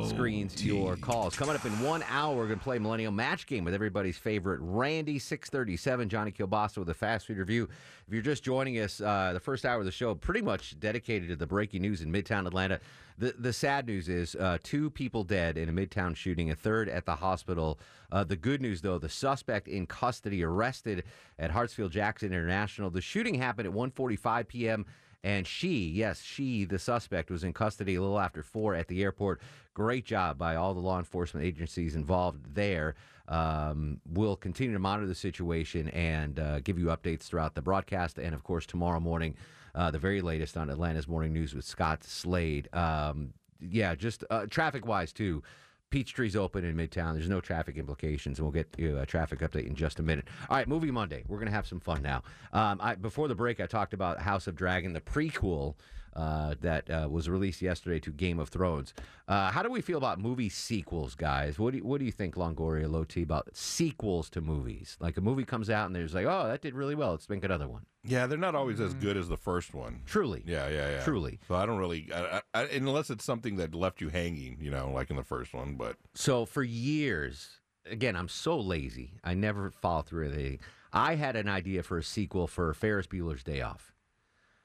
screens 0.10 0.66
your 0.66 0.98
calls. 0.98 1.36
Coming 1.36 1.56
up 1.56 1.64
in 1.64 1.80
one 1.82 2.04
hour, 2.10 2.36
we're 2.36 2.48
going 2.48 2.60
to 2.60 2.64
play 2.64 2.80
Millennial 2.80 3.12
Match 3.12 3.46
Game 3.46 3.64
with 3.64 3.74
everybody's 3.74 4.18
favorite 4.18 4.60
Randy 4.62 5.20
637, 5.20 6.10
Johnny 6.10 6.32
Kilbasa 6.32 6.80
with 6.80 6.90
a 6.90 6.94
fast 6.94 7.28
food 7.28 7.38
review. 7.38 7.70
If 8.08 8.14
you're 8.14 8.24
just 8.24 8.44
joining 8.44 8.80
us, 8.80 9.00
uh, 9.00 9.32
the 9.34 9.40
first 9.40 9.64
hour 9.64 9.80
of 9.80 9.86
the 9.86 9.92
show 9.92 10.16
pretty 10.16 10.42
much 10.42 10.80
dedicated 10.80 11.30
to 11.30 11.36
the 11.36 11.48
breaking 11.48 11.82
news 11.84 12.02
in 12.02 12.12
Midtown 12.12 12.48
Atlanta. 12.48 12.80
The 13.18 13.34
the 13.38 13.54
sad 13.54 13.88
news 13.88 14.10
is 14.10 14.36
uh, 14.36 14.60
two 14.62 14.90
people 14.92 15.24
dead 15.24 15.58
in 15.58 15.70
a 15.70 15.72
Midtown 15.74 16.16
shooting, 16.16 16.52
a 16.52 16.56
third 16.56 16.88
at 16.88 17.06
the 17.06 17.16
hospital. 17.16 17.80
Uh, 18.12 18.24
the 18.24 18.36
good 18.36 18.62
news, 18.62 18.82
though, 18.82 19.00
the 19.00 19.10
suspect 19.10 19.68
in 19.68 19.88
custody 19.88 20.44
arrested 20.44 21.04
at 21.40 21.52
Hartsfield 21.52 21.90
Jackson 21.90 22.28
International. 22.32 22.90
The 22.90 23.02
shooting 23.02 23.36
happened 23.36 23.68
at 23.68 23.74
1:45 23.74 24.48
p.m. 24.48 24.86
And 25.24 25.48
she, 25.48 25.90
yes, 25.90 26.22
she, 26.22 26.64
the 26.64 26.78
suspect, 26.78 27.32
was 27.32 27.44
in 27.44 27.52
custody 27.52 27.96
a 27.96 28.02
little 28.02 28.20
after 28.20 28.44
four 28.44 28.76
at 28.76 28.88
the 28.88 29.02
airport. 29.02 29.42
Great 29.74 30.06
job 30.06 30.38
by 30.38 30.56
all 30.56 30.76
the 30.76 30.80
law 30.80 31.00
enforcement 31.00 31.46
agencies 31.46 31.96
involved 31.96 32.54
there. 32.54 32.96
Um, 33.28 34.00
we'll 34.10 34.36
continue 34.36 34.74
to 34.74 34.80
monitor 34.80 35.08
the 35.08 35.16
situation 35.16 35.90
and 35.90 36.40
uh, 36.40 36.60
give 36.60 36.80
you 36.80 36.86
updates 36.86 37.24
throughout 37.24 37.56
the 37.56 37.62
broadcast, 37.62 38.20
and 38.20 38.34
of 38.34 38.44
course 38.44 38.66
tomorrow 38.66 39.00
morning, 39.00 39.36
uh, 39.78 39.92
the 39.92 40.00
very 40.00 40.22
latest 40.22 40.58
on 40.58 40.70
Atlanta's 40.70 41.08
Morning 41.08 41.32
News 41.32 41.54
with 41.54 41.64
Scott 41.64 42.04
Slade. 42.04 42.68
Um, 42.74 43.34
yeah, 43.62 43.96
just 43.96 44.24
uh, 44.30 44.48
traffic-wise 44.48 45.14
too. 45.14 45.44
Peachtree's 45.92 46.36
open 46.36 46.66
in 46.66 46.76
Midtown. 46.76 47.14
There's 47.14 47.30
no 47.30 47.40
traffic 47.40 47.78
implications, 47.78 48.40
and 48.40 48.46
we'll 48.46 48.52
get 48.52 48.68
you 48.78 48.98
a 48.98 49.06
traffic 49.06 49.40
update 49.40 49.68
in 49.68 49.76
just 49.76 50.00
a 50.00 50.04
minute. 50.04 50.28
All 50.50 50.58
right, 50.58 50.68
Movie 50.68 50.92
Monday. 50.92 51.24
We're 51.28 51.38
going 51.38 51.48
to 51.48 51.54
have 51.54 51.68
some 51.68 51.80
fun 51.80 52.02
now. 52.02 52.24
Um, 52.52 52.80
I, 52.82 52.96
before 52.96 53.30
the 53.30 53.36
break, 53.36 53.62
I 53.62 53.68
talked 53.68 53.94
about 53.94 54.20
House 54.20 54.48
of 54.48 54.56
Dragon, 54.56 54.92
the 54.92 55.00
prequel 55.00 55.76
uh, 56.18 56.56
that 56.62 56.90
uh, 56.90 57.08
was 57.10 57.30
released 57.30 57.62
yesterday 57.62 58.00
to 58.00 58.12
Game 58.12 58.40
of 58.40 58.50
Thrones. 58.50 58.94
Uh, 59.28 59.52
how 59.52 59.62
do 59.62 59.70
we 59.70 59.82
feel 59.82 59.98
about 59.98 60.20
movie 60.20 60.50
sequels, 60.50 61.14
guys? 61.14 61.60
What 61.60 61.72
do 61.72 61.78
you, 61.78 61.84
what 61.86 62.00
do 62.00 62.06
you 62.06 62.12
think, 62.12 62.36
Longoria 62.36 62.90
Low 62.90 63.04
T, 63.04 63.22
about 63.22 63.56
sequels 63.56 64.30
to 64.32 64.42
movies? 64.42 64.98
Like 65.00 65.18
a 65.18 65.22
movie 65.22 65.46
comes 65.46 65.70
out 65.70 65.86
and 65.86 65.96
there's 65.96 66.16
like, 66.16 66.26
oh, 66.26 66.48
that 66.48 66.62
did 66.62 66.74
really 66.74 66.96
well. 66.96 67.12
Let's 67.12 67.30
make 67.30 67.44
another 67.44 67.68
one. 67.68 67.86
Yeah, 68.04 68.26
they're 68.26 68.38
not 68.38 68.56
always 68.56 68.80
as 68.80 68.94
good 68.96 69.16
as 69.16 69.28
the 69.28 69.38
first 69.38 69.74
one. 69.74 70.02
Truly. 70.06 70.44
Yeah, 70.48 70.70
yeah, 70.70 70.90
yeah. 70.90 71.04
Truly. 71.04 71.40
So 71.48 71.56
I 71.56 71.66
don't 71.66 71.78
really, 71.78 72.10
I, 72.14 72.42
I, 72.54 72.64
unless 72.64 73.10
it's 73.10 73.26
something 73.26 73.58
that 73.58 73.76
left 73.76 74.02
you 74.02 74.10
hanging, 74.10 74.58
you 74.60 74.72
know, 74.72 74.90
like 74.92 75.10
in 75.10 75.18
the 75.18 75.24
first 75.24 75.54
one. 75.54 75.76
But 75.76 75.98
So 76.16 76.46
for 76.46 76.64
years, 76.64 77.60
again, 77.86 78.16
I'm 78.16 78.30
so 78.30 78.58
lazy. 78.58 79.20
I 79.24 79.34
never 79.34 79.70
follow 79.70 80.02
through 80.02 80.30
with 80.30 80.34
anything. 80.34 80.60
I 80.94 81.16
had 81.16 81.36
an 81.36 81.50
idea 81.50 81.84
for 81.84 81.98
a 81.98 82.04
sequel 82.04 82.48
for 82.48 82.74
Ferris 82.74 83.08
Bueller's 83.08 83.44
Day 83.44 83.62
Off. 83.62 83.94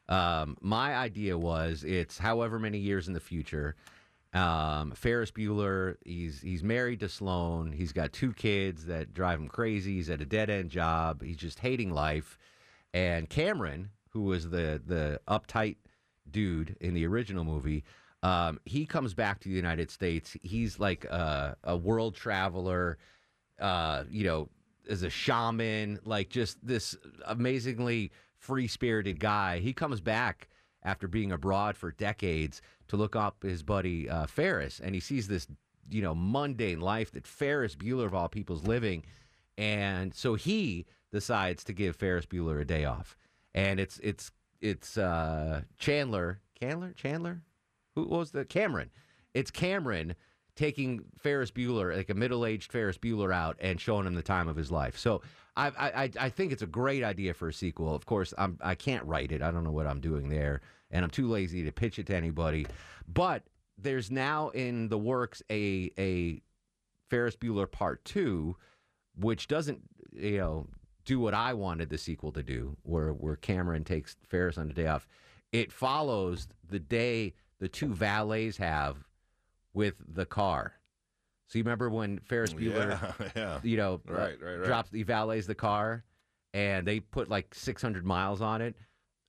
Um, 0.09 0.57
my 0.61 0.95
idea 0.95 1.38
was 1.38 1.85
it's 1.85 2.19
however 2.19 2.59
many 2.59 2.79
years 2.79 3.09
in 3.09 3.15
the 3.15 3.21
future. 3.21 3.77
Um, 4.35 4.93
Ferris 4.93 5.31
Bueller, 5.31 5.97
he's 6.05 6.41
he's 6.41 6.62
married 6.62 7.01
to 7.01 7.09
Sloane. 7.09 7.73
He's 7.73 7.93
got 7.93 8.12
two 8.12 8.33
kids 8.33 8.87
that 8.87 9.12
drive 9.12 9.38
him 9.38 9.49
crazy. 9.49 9.97
He's 9.97 10.11
at 10.11 10.21
a 10.21 10.27
dead 10.27 10.49
end 10.51 10.71
job. 10.71 11.23
He's 11.23 11.37
just 11.37 11.59
hating 11.59 11.93
life. 11.93 12.38
And 12.95 13.29
Cameron, 13.29 13.91
who 14.11 14.23
was 14.23 14.49
the 14.49 14.81
the 14.85 15.21
uptight 15.29 15.77
dude 16.31 16.77
in 16.81 16.95
the 16.95 17.07
original 17.07 17.45
movie, 17.45 17.85
um, 18.23 18.59
he 18.65 18.87
comes 18.87 19.12
back 19.15 19.41
to 19.41 19.49
the 19.49 19.55
United 19.55 19.91
States. 19.91 20.37
He's 20.43 20.79
like 20.79 21.05
a, 21.05 21.57
a 21.65 21.77
world 21.77 22.15
traveler. 22.15 22.99
Uh, 23.61 24.05
you 24.11 24.25
know, 24.25 24.49
as 24.88 25.03
a 25.03 25.11
shaman, 25.11 25.99
like 26.05 26.31
just 26.31 26.65
this 26.67 26.97
amazingly 27.27 28.11
free 28.43 28.67
spirited 28.67 29.21
guy. 29.21 29.61
He 29.61 29.73
comes 29.73 30.01
back 30.01 30.49
after 30.83 31.07
being 31.07 31.31
abroad 31.31 31.77
for 31.77 31.93
decades 31.93 32.61
to 32.89 32.97
look 32.97 33.15
up 33.15 33.43
his 33.43 33.63
buddy 33.63 34.11
uh, 34.11 34.27
Ferris, 34.27 34.81
and 34.81 34.95
he 34.95 35.01
sees 35.01 35.29
this, 35.29 35.47
you 35.89 36.03
know, 36.03 36.15
mundane 36.15 36.81
life 36.81 37.13
that 37.13 37.27
Ferris 37.27 37.77
Bueller 37.77 38.07
of 38.07 38.15
all 38.15 38.29
people's 38.29 38.67
living, 38.67 39.05
and 39.57 40.13
so 40.13 40.35
he 40.35 40.87
decides 41.13 41.63
to 41.65 41.73
give 41.73 41.95
Ferris 41.95 42.27
Bueller 42.27 42.61
a 42.61 42.65
day 42.65 42.85
off, 42.85 43.17
and 43.55 43.79
it's 43.79 43.99
it's 44.03 44.33
it's 44.61 44.99
uh, 44.99 45.63
Chandler, 45.79 46.41
Chandler, 46.59 46.93
Chandler, 46.97 47.43
who 47.95 48.05
was 48.05 48.33
the 48.33 48.45
Cameron? 48.45 48.91
It's 49.35 49.51
Cameron 49.51 50.17
taking 50.57 51.05
Ferris 51.19 51.51
Bueller, 51.51 51.97
like 51.97 52.11
a 52.11 52.15
middle-aged 52.15 52.71
Ferris 52.71 52.99
Bueller, 52.99 53.33
out 53.33 53.57
and 53.61 53.81
showing 53.81 54.07
him 54.07 54.15
the 54.15 54.23
time 54.23 54.49
of 54.49 54.57
his 54.57 54.71
life. 54.71 54.99
So 54.99 55.23
I, 55.57 55.69
I, 55.69 56.11
I 56.19 56.29
think 56.29 56.53
it's 56.53 56.63
a 56.63 56.67
great 56.67 57.03
idea 57.03 57.35
for 57.35 57.48
a 57.48 57.53
sequel. 57.53 57.94
Of 57.94 58.07
course, 58.07 58.35
I'm, 58.37 58.59
I 58.63 58.75
can't 58.75 59.05
write 59.05 59.33
it. 59.33 59.42
I 59.42 59.50
don't 59.50 59.65
know 59.65 59.73
what 59.73 59.87
I'm 59.87 60.00
doing 60.00 60.29
there, 60.29 60.61
and 60.90 61.05
I'm 61.05 61.11
too 61.11 61.29
lazy 61.29 61.63
to 61.65 61.73
pitch 61.73 61.98
it 61.98 62.07
to 62.07 62.17
anybody. 62.17 62.67
But 63.07 63.44
there's 63.79 64.11
now 64.11 64.50
in 64.50 64.88
the 64.88 64.98
works 64.98 65.42
a 65.50 65.90
a 65.98 66.40
Ferris 67.11 67.37
Bueller 67.37 67.71
Part 67.71 68.05
Two, 68.05 68.57
which 69.17 69.48
doesn't 69.48 69.81
you 70.13 70.38
know 70.38 70.67
do 71.05 71.19
what 71.19 71.35
I 71.35 71.55
wanted 71.55 71.90
the 71.90 71.98
sequel 71.98 72.33
to 72.33 72.42
do, 72.42 72.77
where 72.83 73.13
where 73.13 73.37
Cameron 73.37 73.85
takes 73.85 74.17
Ferris 74.27 74.59
on 74.59 74.71
a 74.71 74.75
day 74.75 74.87
off. 74.87 75.07
It 75.50 75.73
follows 75.73 76.48
the 76.69 76.79
day 76.79 77.35
the 77.59 77.69
two 77.69 77.92
valets 77.92 78.57
have 78.57 78.96
with 79.75 79.94
the 80.06 80.27
car. 80.27 80.75
So 81.48 81.58
you 81.58 81.64
remember 81.64 81.90
when 81.90 82.18
Ferris 82.20 82.54
Bueller, 82.54 82.98
Yeah, 83.20 83.29
yeah. 83.37 83.60
you 83.62 83.77
know, 83.77 84.00
uh, 84.08 84.12
Right, 84.12 84.42
right, 84.42 84.54
right. 84.56 84.66
drops 84.66 84.90
he 84.90 85.02
valets 85.02 85.46
the 85.46 85.54
car, 85.54 86.04
and 86.54 86.87
they 86.87 87.00
put 87.00 87.29
like 87.29 87.54
600 87.54 88.04
miles 88.04 88.40
on 88.40 88.62
it. 88.62 88.75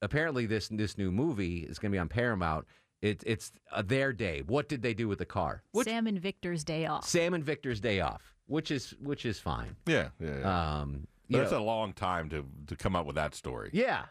Apparently, 0.02 0.46
this 0.46 0.68
this 0.70 0.98
new 0.98 1.12
movie 1.12 1.60
is 1.60 1.80
going 1.80 1.92
to 1.92 1.96
be 1.96 2.00
on 2.00 2.10
Paramount. 2.10 2.66
It, 3.02 3.22
it's 3.26 3.52
uh, 3.72 3.82
their 3.82 4.14
day. 4.14 4.42
What 4.46 4.70
did 4.70 4.82
they 4.82 4.94
do 4.94 5.08
with 5.10 5.20
the 5.20 5.26
car? 5.26 5.64
Which, 5.72 5.86
Sam 5.88 6.08
and 6.08 6.20
Victor's 6.20 6.64
day 6.64 6.86
off. 6.86 7.06
Sam 7.06 7.34
and 7.34 7.44
Victor's 7.44 7.80
day 7.82 8.00
off, 8.00 8.22
which 8.48 8.72
is 8.72 8.96
which 9.02 9.26
is 9.26 9.40
fine. 9.40 9.76
Yeah, 9.86 10.10
yeah, 10.22 10.40
yeah. 10.40 10.80
Um, 10.82 11.08
you 11.28 11.38
But 11.38 11.44
it's 11.44 11.52
know- 11.52 11.60
a 11.60 11.64
long 11.64 11.92
time 11.94 12.30
to 12.30 12.46
to 12.68 12.76
come 12.78 12.96
up 12.96 13.06
with 13.06 13.16
that 13.16 13.34
story. 13.36 13.70
yeah, 13.74 14.06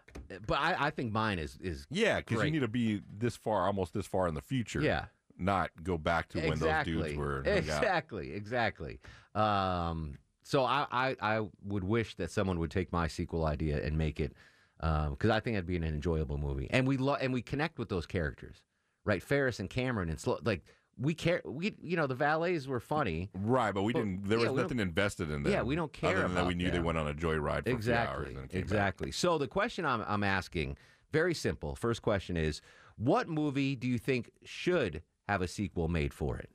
but 0.47 0.59
I, 0.59 0.87
I 0.87 0.91
think 0.91 1.13
mine 1.13 1.39
is 1.39 1.57
is 1.63 1.87
Yeah, 1.91 2.19
because 2.19 2.45
you 2.45 2.51
need 2.51 2.61
to 2.61 2.69
be 2.69 3.01
this 3.19 3.37
far, 3.37 3.67
almost 3.67 3.95
this 3.95 4.07
far 4.07 4.29
in 4.29 4.35
the 4.35 4.43
future. 4.43 4.81
Yeah. 4.83 5.07
Not 5.39 5.71
go 5.83 5.99
back 5.99 6.29
to 6.31 6.41
when 6.41 6.59
those 6.59 6.85
dudes 6.85 7.17
were. 7.17 7.43
exactly 7.47 8.33
exactly. 8.33 9.01
Um, 9.35 10.19
so 10.43 10.65
I, 10.65 10.87
I 10.91 11.17
I 11.21 11.49
would 11.65 11.85
wish 11.85 12.15
that 12.17 12.31
someone 12.31 12.59
would 12.59 12.71
take 12.71 12.93
my 12.93 13.07
sequel 13.09 13.45
idea 13.45 13.85
and 13.85 13.97
make 13.97 14.21
it 14.21 14.35
because 14.79 15.31
I 15.31 15.41
think 15.41 15.55
it'd 15.55 15.67
be 15.67 15.77
an 15.77 15.85
enjoyable 15.85 16.39
movie, 16.39 16.69
and 16.71 16.87
we 16.87 16.97
love 16.97 17.19
and 17.21 17.33
we 17.33 17.43
connect 17.43 17.79
with 17.79 17.89
those 17.89 18.07
characters, 18.07 18.63
right? 19.05 19.23
Ferris 19.23 19.61
and 19.61 19.71
Cameron 19.71 20.09
and 20.09 20.19
Slo- 20.19 20.41
like 20.45 20.65
we 20.99 21.15
care. 21.15 21.41
We 21.45 21.75
you 21.81 21.97
know 21.97 22.07
the 22.07 22.15
valets 22.15 22.67
were 22.67 22.81
funny, 22.81 23.31
Right, 23.35 23.73
but 23.73 23.83
we 23.83 23.93
didn't. 23.93 24.29
There 24.29 24.39
yeah, 24.39 24.51
was 24.51 24.63
nothing 24.63 24.81
invested 24.81 25.31
in 25.31 25.45
them. 25.45 25.53
Yeah, 25.53 25.63
we 25.63 25.75
don't 25.77 25.93
care 25.93 26.11
Other 26.11 26.23
than 26.23 26.35
that, 26.35 26.47
we 26.47 26.55
knew 26.55 26.71
they 26.71 26.81
went 26.81 26.99
on 26.99 27.09
a 27.09 27.15
joyride 27.15 27.65
for 27.69 27.77
a 27.77 27.81
few 27.81 27.95
hours 27.95 28.29
exactly 28.29 28.35
and 28.35 28.51
came 28.51 28.61
back. 28.61 28.63
exactly. 28.63 29.11
So 29.13 29.39
the 29.39 29.49
question 29.49 29.85
I'm 29.87 30.05
I'm 30.07 30.25
asking, 30.25 30.77
very 31.13 31.35
simple. 31.35 31.77
First 31.77 32.03
question 32.03 32.37
is, 32.37 32.61
what 32.97 33.29
movie 33.29 33.77
do 33.77 33.87
you 33.87 33.99
think 33.99 34.31
should 34.45 35.03
have 35.33 35.43
a 35.43 35.49
sequel 35.49 35.89
made 35.89 36.13
for 36.13 36.39
it? 36.39 36.51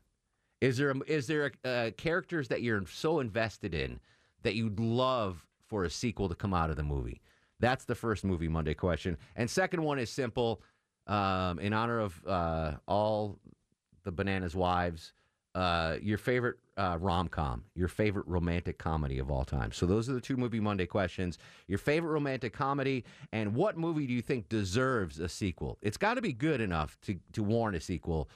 Is 0.62 0.78
there 0.78 0.92
a, 0.92 1.00
is 1.08 1.28
there 1.28 1.52
a, 1.64 1.70
uh, 1.70 1.92
characters 1.92 2.48
that 2.48 2.62
you're 2.62 2.86
so 2.86 3.20
invested 3.20 3.74
in 3.74 4.00
that 4.44 4.56
you'd 4.56 4.80
love 4.80 5.46
for 5.68 5.84
a 5.84 5.90
sequel 5.90 6.30
to 6.30 6.36
come 6.36 6.54
out 6.54 6.70
of 6.70 6.78
the 6.78 6.84
movie? 6.84 7.22
That's 7.60 7.86
the 7.86 7.96
first 7.96 8.24
movie 8.24 8.48
Monday 8.48 8.76
question. 8.76 9.18
And 9.36 9.50
second 9.50 9.82
one 9.82 10.00
is 10.00 10.10
simple. 10.10 10.62
Um, 11.08 11.60
in 11.60 11.74
honor 11.74 12.00
of 12.00 12.22
uh, 12.28 12.74
all 12.88 13.40
the 14.04 14.12
Bananas 14.12 14.56
wives, 14.56 15.14
uh, 15.56 15.98
your 16.02 16.18
favorite 16.18 16.58
uh, 16.76 16.98
rom 17.00 17.28
com, 17.30 17.64
your 17.74 17.88
favorite 17.88 18.28
romantic 18.28 18.78
comedy 18.78 19.18
of 19.18 19.32
all 19.32 19.46
time. 19.46 19.72
So 19.72 19.86
those 19.86 20.10
are 20.10 20.14
the 20.14 20.22
two 20.22 20.38
movie 20.38 20.60
Monday 20.60 20.86
questions. 20.86 21.40
Your 21.68 21.80
favorite 21.80 22.12
romantic 22.12 22.54
comedy, 22.54 23.06
and 23.32 23.56
what 23.56 23.78
movie 23.78 24.06
do 24.06 24.14
you 24.14 24.22
think 24.22 24.50
deserves 24.50 25.20
a 25.20 25.30
sequel? 25.30 25.80
It's 25.82 25.98
got 25.98 26.16
to 26.16 26.22
be 26.22 26.34
good 26.34 26.62
enough 26.62 26.98
to 27.06 27.16
to 27.34 27.42
warrant 27.42 27.78
a 27.78 27.82
sequel. 27.82 28.30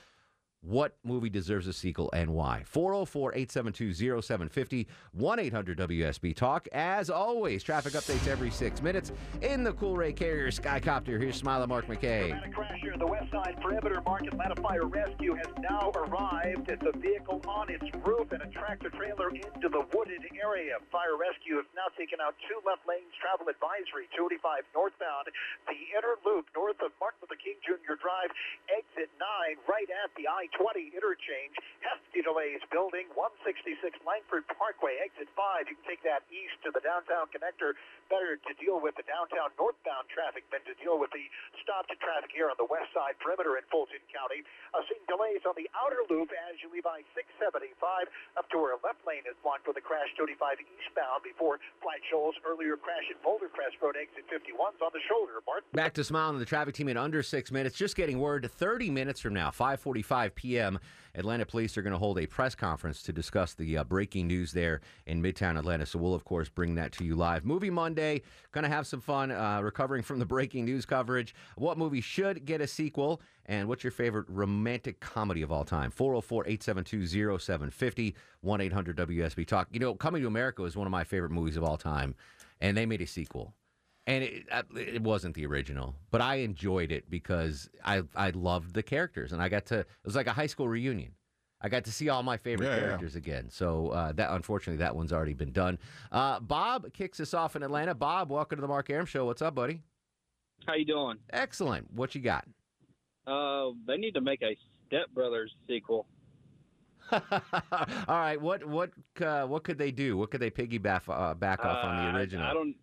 What 0.64 0.96
movie 1.04 1.32
deserves 1.32 1.66
a 1.66 1.74
sequel 1.74 2.12
and 2.14 2.36
why? 2.36 2.62
404 2.68 3.34
872 3.34 4.22
0750 4.22 4.88
1 5.12 5.40
800 5.40 5.78
WSB 5.80 6.36
Talk. 6.36 6.68
As 6.72 7.10
always, 7.10 7.64
traffic 7.64 7.94
updates 7.94 8.28
every 8.28 8.52
six 8.52 8.80
minutes 8.80 9.12
in 9.42 9.64
the 9.64 9.74
Coolray 9.74 10.16
Carrier 10.16 10.52
Skycopter. 10.52 11.20
Here's 11.20 11.36
Smiler 11.36 11.66
Mark 11.66 11.88
McKay. 11.88 12.30
Dramatic 12.30 12.54
crash 12.54 12.80
here 12.80 12.94
the 13.02 13.10
west 13.10 13.32
side 13.34 13.58
perimeter. 13.58 14.06
Market 14.06 14.38
Atlanta 14.38 14.62
Fire 14.62 14.86
Rescue 14.86 15.34
has 15.34 15.50
now 15.66 15.90
arrived 15.98 16.70
at 16.70 16.78
the 16.78 16.94
vehicle 17.02 17.42
on 17.50 17.66
its 17.74 17.90
roof 18.06 18.30
and 18.30 18.46
a 18.46 18.50
tractor 18.54 18.94
trailer 18.94 19.34
into 19.34 19.66
the 19.66 19.82
wooded 19.98 20.22
area. 20.38 20.78
Fire 20.94 21.18
Rescue 21.18 21.58
has 21.58 21.66
now 21.74 21.90
taken 21.98 22.22
out 22.22 22.38
two 22.46 22.62
left 22.62 22.86
lanes 22.86 23.10
travel 23.18 23.50
advisory, 23.50 24.06
285 24.14 24.62
northbound. 24.78 25.26
The 25.66 25.82
inner 25.98 26.22
loop 26.22 26.46
north 26.54 26.78
of 26.86 26.94
Martin 27.02 27.26
Luther 27.26 27.42
King 27.42 27.58
Jr. 27.66 27.98
Drive, 27.98 28.30
exit 28.70 29.10
9, 29.18 29.58
right 29.66 29.90
at 29.90 30.14
the 30.14 30.30
I-20 30.52 30.92
interchange. 30.92 31.56
Hefty 31.80 32.22
delays 32.22 32.60
building 32.70 33.08
166 33.16 33.80
Langford 34.04 34.44
Parkway, 34.52 35.00
exit 35.00 35.32
5. 35.34 35.72
You 35.72 35.80
can 35.80 35.88
take 35.88 36.04
that 36.04 36.28
east 36.28 36.60
to 36.68 36.70
the 36.76 36.84
downtown 36.84 37.32
connector. 37.32 37.80
Better 38.12 38.36
to 38.36 38.52
deal 38.60 38.84
with 38.84 39.00
the 39.00 39.08
downtown 39.08 39.56
northbound 39.56 40.12
traffic 40.12 40.44
than 40.52 40.60
to 40.68 40.76
deal 40.84 41.00
with 41.00 41.10
the 41.16 41.24
stop 41.64 41.88
to 41.88 41.96
traffic 42.04 42.36
here 42.36 42.52
on 42.52 42.60
the 42.60 42.68
west 42.68 42.92
side 42.92 43.16
perimeter 43.24 43.56
in 43.56 43.64
Fulton 43.72 44.04
County. 44.12 44.44
Uh, 44.76 44.84
seeing 44.92 45.04
delays 45.08 45.42
on 45.48 45.56
the 45.56 45.72
outer 45.72 46.04
loop 46.12 46.30
as 46.52 46.60
you 46.60 46.68
leave 46.68 46.86
I-675 46.86 48.12
up 48.36 48.46
to 48.52 48.60
where 48.60 48.76
a 48.76 48.80
left 48.84 49.02
lane 49.08 49.24
is 49.24 49.36
blocked 49.40 49.66
with 49.66 49.80
a 49.80 49.84
crash 49.84 50.12
35 50.20 50.60
eastbound 50.60 51.24
before 51.24 51.64
Flat 51.80 52.04
Shoals. 52.12 52.36
Earlier 52.44 52.76
crash 52.76 53.08
at 53.08 53.18
Boulder 53.24 53.48
Crest 53.48 53.80
Road, 53.80 53.96
exit 53.96 54.28
51's 54.28 54.84
on 54.84 54.92
the 54.92 55.04
shoulder. 55.08 55.40
Back 55.74 55.94
to 55.96 56.04
Smile 56.04 56.30
and 56.32 56.42
the 56.42 56.46
traffic 56.46 56.76
team 56.76 56.90
in 56.90 56.98
under 56.98 57.24
six 57.24 57.52
minutes. 57.52 57.78
Just 57.78 57.96
getting 57.96 58.20
word 58.20 58.50
30 58.52 58.90
minutes 58.90 59.22
from 59.22 59.34
now, 59.34 59.50
5:45 59.50 60.36
p.m. 60.36 60.41
Atlanta 61.16 61.46
police 61.46 61.78
are 61.78 61.82
going 61.82 61.94
to 61.94 62.00
hold 62.00 62.20
a 62.20 62.26
press 62.26 62.56
conference 62.56 63.04
to 63.04 63.12
discuss 63.12 63.54
the 63.54 63.78
uh, 63.78 63.84
breaking 63.84 64.28
news 64.28 64.52
there 64.52 64.82
in 65.06 65.22
Midtown 65.22 65.58
Atlanta. 65.58 65.86
So 65.86 66.00
we'll 66.00 66.14
of 66.14 66.24
course 66.24 66.50
bring 66.50 66.76
that 66.76 66.92
to 66.94 67.04
you 67.04 67.16
live. 67.16 67.46
Movie 67.46 67.70
Monday, 67.70 68.22
going 68.52 68.64
to 68.64 68.70
have 68.70 68.88
some 68.88 69.02
fun 69.02 69.32
uh, 69.32 69.62
recovering 69.62 70.04
from 70.04 70.20
the 70.20 70.26
breaking 70.26 70.66
news 70.66 70.86
coverage. 70.86 71.36
What 71.58 71.78
movie 71.78 72.02
should 72.02 72.46
get 72.46 72.62
a 72.62 72.68
sequel? 72.68 73.22
And 73.46 73.68
what's 73.68 73.84
your 73.84 73.92
favorite 73.92 74.26
romantic 74.30 75.00
comedy 75.00 75.42
of 75.42 75.52
all 75.52 75.66
time? 75.66 75.92
404 75.92 76.48
872 76.48 77.40
0750 77.40 78.16
1 78.42 78.62
800 78.62 78.98
WSB 78.98 79.48
Talk. 79.48 79.68
You 79.72 79.80
know, 79.80 79.96
Coming 79.96 80.22
to 80.22 80.28
America 80.28 80.64
is 80.64 80.76
one 80.76 80.88
of 80.88 80.92
my 80.92 81.04
favorite 81.04 81.32
movies 81.32 81.58
of 81.58 81.64
all 81.64 81.78
time, 81.78 82.16
and 82.62 82.78
they 82.78 82.86
made 82.86 83.02
a 83.02 83.08
sequel 83.08 83.54
and 84.12 84.24
it, 84.26 84.46
uh, 84.52 84.64
it 84.76 85.02
wasn't 85.02 85.36
the 85.36 85.46
original, 85.46 85.96
but 86.12 86.20
I 86.22 86.36
enjoyed 86.36 86.92
it 86.92 87.10
because 87.10 87.70
I 87.86 88.04
I 88.16 88.32
loved 88.32 88.74
the 88.74 88.84
characters, 88.84 89.32
and 89.32 89.42
I 89.42 89.48
got 89.50 89.66
to 89.68 89.80
it 89.80 89.88
was 90.04 90.16
like 90.16 90.28
a 90.28 90.34
high 90.34 90.48
school 90.48 90.68
reunion. 90.68 91.14
I 91.64 91.70
got 91.70 91.86
to 91.86 91.92
see 91.92 92.10
all 92.10 92.24
my 92.24 92.38
favorite 92.38 92.66
Yeah, 92.68 92.76
yeah. 92.76 92.82
characters 92.82 93.16
again. 93.16 93.50
So 93.50 93.90
uh, 93.90 94.12
that 94.14 94.32
unfortunately 94.32 94.78
that 94.80 94.96
one's 94.96 95.14
already 95.14 95.34
been 95.36 95.52
done. 95.52 95.78
Uh, 96.12 96.40
Bob 96.40 96.92
kicks 96.92 97.20
us 97.20 97.34
off 97.34 97.56
in 97.56 97.64
Atlanta. 97.64 97.94
Bob, 97.96 98.32
welcome 98.32 98.58
to 98.58 98.62
the 98.62 98.68
Mark 98.68 98.90
Arum 98.90 99.06
Show. 99.06 99.26
What's 99.26 99.42
up, 99.44 99.56
buddy? 99.56 99.82
How 100.66 100.74
you 100.74 100.86
doing? 100.86 101.18
Excellent. 101.32 101.92
What 101.94 102.14
you 102.16 102.22
got? 102.22 102.46
Uh, 103.28 103.70
they 103.88 103.98
need 103.98 104.14
to 104.16 104.22
make 104.22 104.42
a 104.42 104.58
Step 104.88 105.06
Brothers 105.14 105.52
sequel. 105.68 106.06
all 107.12 107.22
right. 108.10 108.40
What 108.42 108.66
what 108.66 108.92
uh, 109.22 109.46
what 109.46 109.64
could 109.64 109.78
they 109.78 109.92
do? 109.92 110.18
What 110.18 110.32
could 110.32 110.42
they 110.42 110.50
piggyback 110.52 111.02
uh, 111.08 111.34
back 111.36 111.64
off 111.64 111.84
on 111.86 111.96
Uh, 111.96 112.12
the 112.12 112.18
original? 112.18 112.46
I, 112.46 112.52
I 112.52 112.54
don't. 112.54 112.76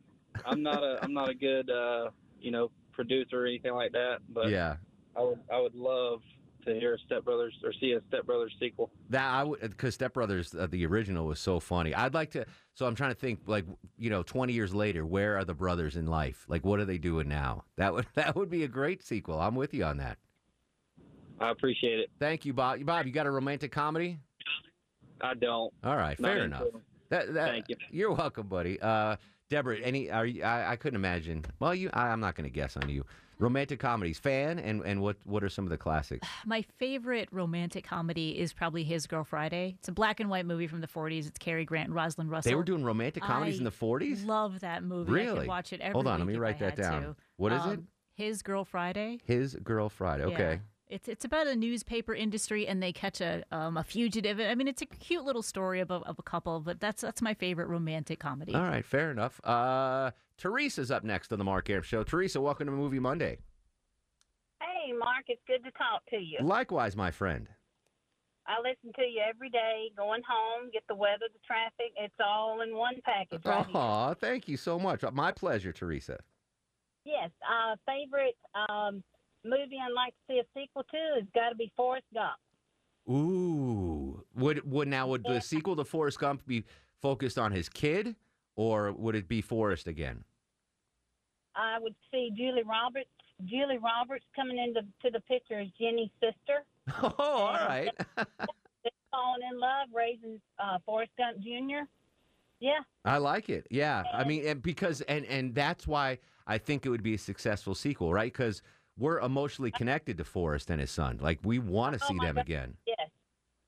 I'm 0.45 0.63
not 0.63 0.83
a. 0.83 0.99
I'm 1.03 1.13
not 1.13 1.29
a 1.29 1.35
good. 1.35 1.71
Uh, 1.71 2.11
you 2.41 2.51
know, 2.51 2.71
producer 2.93 3.43
or 3.43 3.47
anything 3.47 3.75
like 3.75 3.93
that. 3.93 4.19
But 4.29 4.51
yeah. 4.51 4.77
I 5.17 5.23
would. 5.23 5.41
I 5.53 5.61
would 5.61 5.75
love 5.75 6.21
to 6.67 6.75
hear 6.75 6.95
a 6.95 6.99
Step 7.07 7.25
Brothers 7.25 7.55
or 7.65 7.73
see 7.81 7.93
a 7.93 8.01
Step 8.09 8.27
Brothers 8.27 8.55
sequel. 8.61 8.91
That 9.11 9.29
I 9.29 9.45
would 9.45 9.61
because 9.61 9.95
Step 9.95 10.15
Brothers, 10.15 10.55
uh, 10.55 10.67
the 10.71 10.85
original 10.87 11.27
was 11.27 11.41
so 11.41 11.61
funny. 11.61 11.95
I'd 11.95 12.15
like 12.15 12.31
to. 12.33 12.47
So 12.75 12.87
I'm 12.87 12.95
trying 12.95 13.11
to 13.11 13.19
think, 13.19 13.41
like 13.47 13.65
you 13.97 14.11
know, 14.11 14.23
20 14.23 14.53
years 14.53 14.75
later, 14.75 15.05
where 15.05 15.37
are 15.37 15.45
the 15.45 15.55
brothers 15.55 15.97
in 15.97 16.07
life? 16.07 16.45
Like, 16.49 16.65
what 16.65 16.79
are 16.81 16.85
they 16.85 16.99
doing 16.99 17.29
now? 17.29 17.65
That 17.77 17.93
would 17.93 18.07
that 18.15 18.37
would 18.37 18.51
be 18.51 18.65
a 18.65 18.69
great 18.69 19.03
sequel. 19.03 19.41
I'm 19.41 19.55
with 19.55 19.75
you 19.75 19.85
on 19.85 19.99
that. 19.99 20.19
I 21.41 21.51
appreciate 21.51 22.01
it. 22.01 22.11
Thank 22.19 22.45
you, 22.45 22.53
Bob. 22.53 22.85
Bob, 22.85 23.07
you 23.07 23.13
got 23.13 23.27
a 23.27 23.31
romantic 23.31 23.71
comedy? 23.71 24.19
I 25.21 25.35
don't. 25.35 25.73
All 25.85 25.97
right, 25.97 26.19
fair 26.19 26.45
enough. 26.45 26.65
That, 27.11 27.33
that, 27.35 27.51
Thank 27.51 27.69
you. 27.69 27.77
You're 27.91 28.13
welcome, 28.13 28.49
buddy. 28.49 28.79
Uh, 28.81 29.17
Deborah, 29.51 29.79
any? 29.79 30.11
Are 30.11 30.27
you, 30.27 30.43
I, 30.43 30.73
I 30.73 30.77
couldn't 30.77 30.97
imagine. 30.97 31.45
Well, 31.59 31.75
you. 31.75 31.91
I, 31.93 32.09
I'm 32.09 32.21
not 32.21 32.35
going 32.35 32.49
to 32.49 32.53
guess 32.53 32.77
on 32.77 32.89
you. 32.89 33.05
Romantic 33.41 33.79
comedies, 33.79 34.19
fan, 34.19 34.59
and 34.59 34.83
and 34.85 35.01
what 35.01 35.17
what 35.25 35.45
are 35.45 35.49
some 35.49 35.65
of 35.65 35.71
the 35.71 35.79
classics? 35.79 36.27
My 36.47 36.63
favorite 36.79 37.29
romantic 37.31 37.85
comedy 37.87 38.39
is 38.39 38.53
probably 38.53 38.83
His 38.83 39.07
Girl 39.07 39.23
Friday. 39.23 39.77
It's 39.79 39.89
a 39.89 39.93
black 39.93 40.19
and 40.19 40.29
white 40.29 40.45
movie 40.45 40.67
from 40.67 40.81
the 40.81 40.89
40s. 40.89 41.29
It's 41.29 41.39
Cary 41.39 41.65
Grant 41.65 41.87
and 41.87 41.95
Rosalind 41.95 42.31
Russell. 42.31 42.51
They 42.51 42.57
were 42.57 42.65
doing 42.65 42.83
romantic 42.83 43.23
comedies 43.23 43.57
I 43.57 43.59
in 43.59 43.65
the 43.65 43.71
40s. 43.71 44.27
Love 44.27 44.59
that 44.61 44.83
movie. 44.83 45.11
I 45.11 45.15
Really? 45.15 45.39
could 45.41 45.49
watch 45.49 45.73
it 45.73 45.81
every 45.81 45.93
Hold 45.93 46.09
on, 46.09 46.19
let 46.19 46.27
me 46.27 46.37
write 46.37 46.59
that 46.59 46.75
down. 46.75 47.03
to. 47.03 47.17
What 47.37 47.53
is 47.53 47.65
it? 47.65 47.69
Um, 47.69 47.87
His 48.17 48.43
Girl 48.43 48.65
Friday. 48.65 49.21
His 49.25 49.55
Girl 49.55 49.89
Friday. 49.89 50.25
Okay. 50.25 50.55
Yeah. 50.55 50.59
It's 50.89 51.07
it's 51.07 51.25
about 51.25 51.47
a 51.47 51.55
newspaper 51.55 52.15
industry 52.15 52.67
and 52.67 52.83
they 52.83 52.93
catch 52.93 53.21
a 53.21 53.45
um, 53.53 53.77
a 53.77 53.85
fugitive. 53.85 54.41
I 54.41 54.55
mean, 54.55 54.69
it's 54.69 54.81
a 54.81 54.87
cute 54.87 55.25
little 55.25 55.43
story 55.43 55.81
of 55.81 55.91
a, 55.91 55.97
of 55.97 56.19
a 56.19 56.23
couple, 56.23 56.61
but 56.61 56.81
that's 56.81 57.03
that's 57.03 57.21
my 57.21 57.35
favorite 57.35 57.69
romantic 57.69 58.19
comedy. 58.21 58.55
All 58.55 58.63
right, 58.63 58.85
fair 58.85 59.11
enough. 59.11 59.41
Uh, 59.45 60.13
Teresa's 60.39 60.91
up 60.91 61.05
next 61.05 61.31
on 61.33 61.39
the 61.39 61.45
Mark 61.45 61.69
Arum 61.69 61.83
Show. 61.83 62.05
Teresa, 62.05 62.41
welcome 62.41 62.67
to 62.67 62.73
Movie 62.73 63.01
Monday. 63.01 63.39
Hey, 64.61 64.93
Mark, 64.93 65.25
it's 65.29 65.43
good 65.47 65.63
to 65.65 65.71
talk 65.73 66.07
to 66.11 66.17
you. 66.17 66.39
Likewise, 66.41 66.97
my 66.97 67.11
friend. 67.11 67.49
I 68.47 68.61
listen 68.61 68.95
to 68.97 69.03
you 69.03 69.21
every 69.29 69.51
day, 69.51 69.91
going 69.95 70.23
home, 70.27 70.71
get 70.73 70.83
the 70.89 70.95
weather, 70.95 71.27
the 71.31 71.39
traffic. 71.47 71.93
It's 71.99 72.15
all 72.19 72.63
in 72.63 72.75
one 72.75 72.95
package, 73.05 73.45
right? 73.45 73.67
here. 73.67 73.77
Aw, 73.77 74.15
thank 74.15 74.49
you 74.49 74.57
so 74.57 74.79
much. 74.79 75.05
My 75.13 75.33
pleasure, 75.33 75.71
Teresa. 75.71 76.19
Yes, 77.05 77.31
uh, 77.47 77.77
favorite 77.87 78.37
um, 78.71 79.03
movie 79.45 79.79
I'd 79.83 79.93
like 79.95 80.15
to 80.15 80.35
see 80.35 80.39
a 80.41 80.45
sequel 80.55 80.85
to 80.91 80.97
has 81.17 81.29
got 81.35 81.51
to 81.51 81.55
be 81.55 81.73
Forrest 81.77 82.07
Gump. 82.15 82.37
Ooh, 83.09 84.23
would 84.35 84.71
would 84.71 84.89
now 84.89 85.07
would 85.09 85.25
the 85.25 85.41
sequel 85.41 85.77
to 85.77 85.85
Forrest 85.85 86.19
Gump 86.19 86.47
be 86.47 86.65
focused 87.01 87.39
on 87.39 87.53
his 87.53 87.69
kid, 87.69 88.17
or 88.57 88.93
would 88.93 89.15
it 89.15 89.29
be 89.29 89.41
Forrest 89.41 89.87
again? 89.87 90.25
I 91.57 91.79
would 91.81 91.95
see 92.11 92.31
Julie 92.37 92.63
Roberts. 92.65 93.09
Julie 93.45 93.79
Roberts 93.79 94.25
coming 94.35 94.59
into 94.59 94.83
to 95.03 95.11
the 95.11 95.21
picture 95.21 95.61
as 95.61 95.69
Jenny's 95.81 96.11
sister. 96.21 96.65
Oh, 97.03 97.15
all 97.19 97.53
right. 97.53 97.91
Falling 99.11 99.43
in 99.51 99.59
love, 99.59 99.89
raising 99.95 100.41
uh, 100.59 100.79
Forrest 100.85 101.13
Gump 101.19 101.39
Jr. 101.39 101.87
Yeah, 102.61 102.81
I 103.05 103.19
like 103.19 103.49
it. 103.49 103.67
Yeah, 103.71 104.05
I 104.13 104.25
mean, 104.25 104.47
and 104.47 104.63
because 104.63 105.01
and 105.03 105.25
and 105.27 105.55
that's 105.55 105.87
why 105.87 106.19
I 106.47 106.59
think 106.59 106.87
it 106.87 106.89
would 106.89 107.03
be 107.03 107.15
a 107.15 107.19
successful 107.19 107.75
sequel, 107.75 108.13
right? 108.13 108.33
Because 108.33 108.63
we're 108.99 109.21
emotionally 109.21 109.71
connected 109.71 110.19
to 110.19 110.25
Forrest 110.25 110.71
and 110.71 110.81
his 110.81 110.91
son. 110.91 111.19
Like 111.21 111.39
we 111.45 111.59
want 111.59 111.99
to 111.99 112.05
Oh, 112.05 112.09
see 112.09 112.15
my 112.15 112.27
them 112.27 112.35
God. 112.37 112.45
again. 112.45 112.75
Yes. 112.87 113.09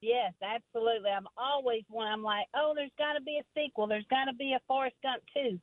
Yes, 0.02 0.32
absolutely. 0.42 1.10
I'm 1.10 1.26
always 1.36 1.82
one. 1.90 2.06
I'm 2.06 2.22
like, 2.22 2.46
oh, 2.54 2.72
there's 2.74 2.90
got 2.96 3.12
to 3.14 3.20
be 3.20 3.38
a 3.38 3.44
sequel. 3.54 3.86
There's 3.86 4.06
got 4.08 4.24
to 4.24 4.32
be 4.32 4.54
a 4.54 4.60
Forrest 4.66 4.96
Gump 5.02 5.22
too. 5.34 5.60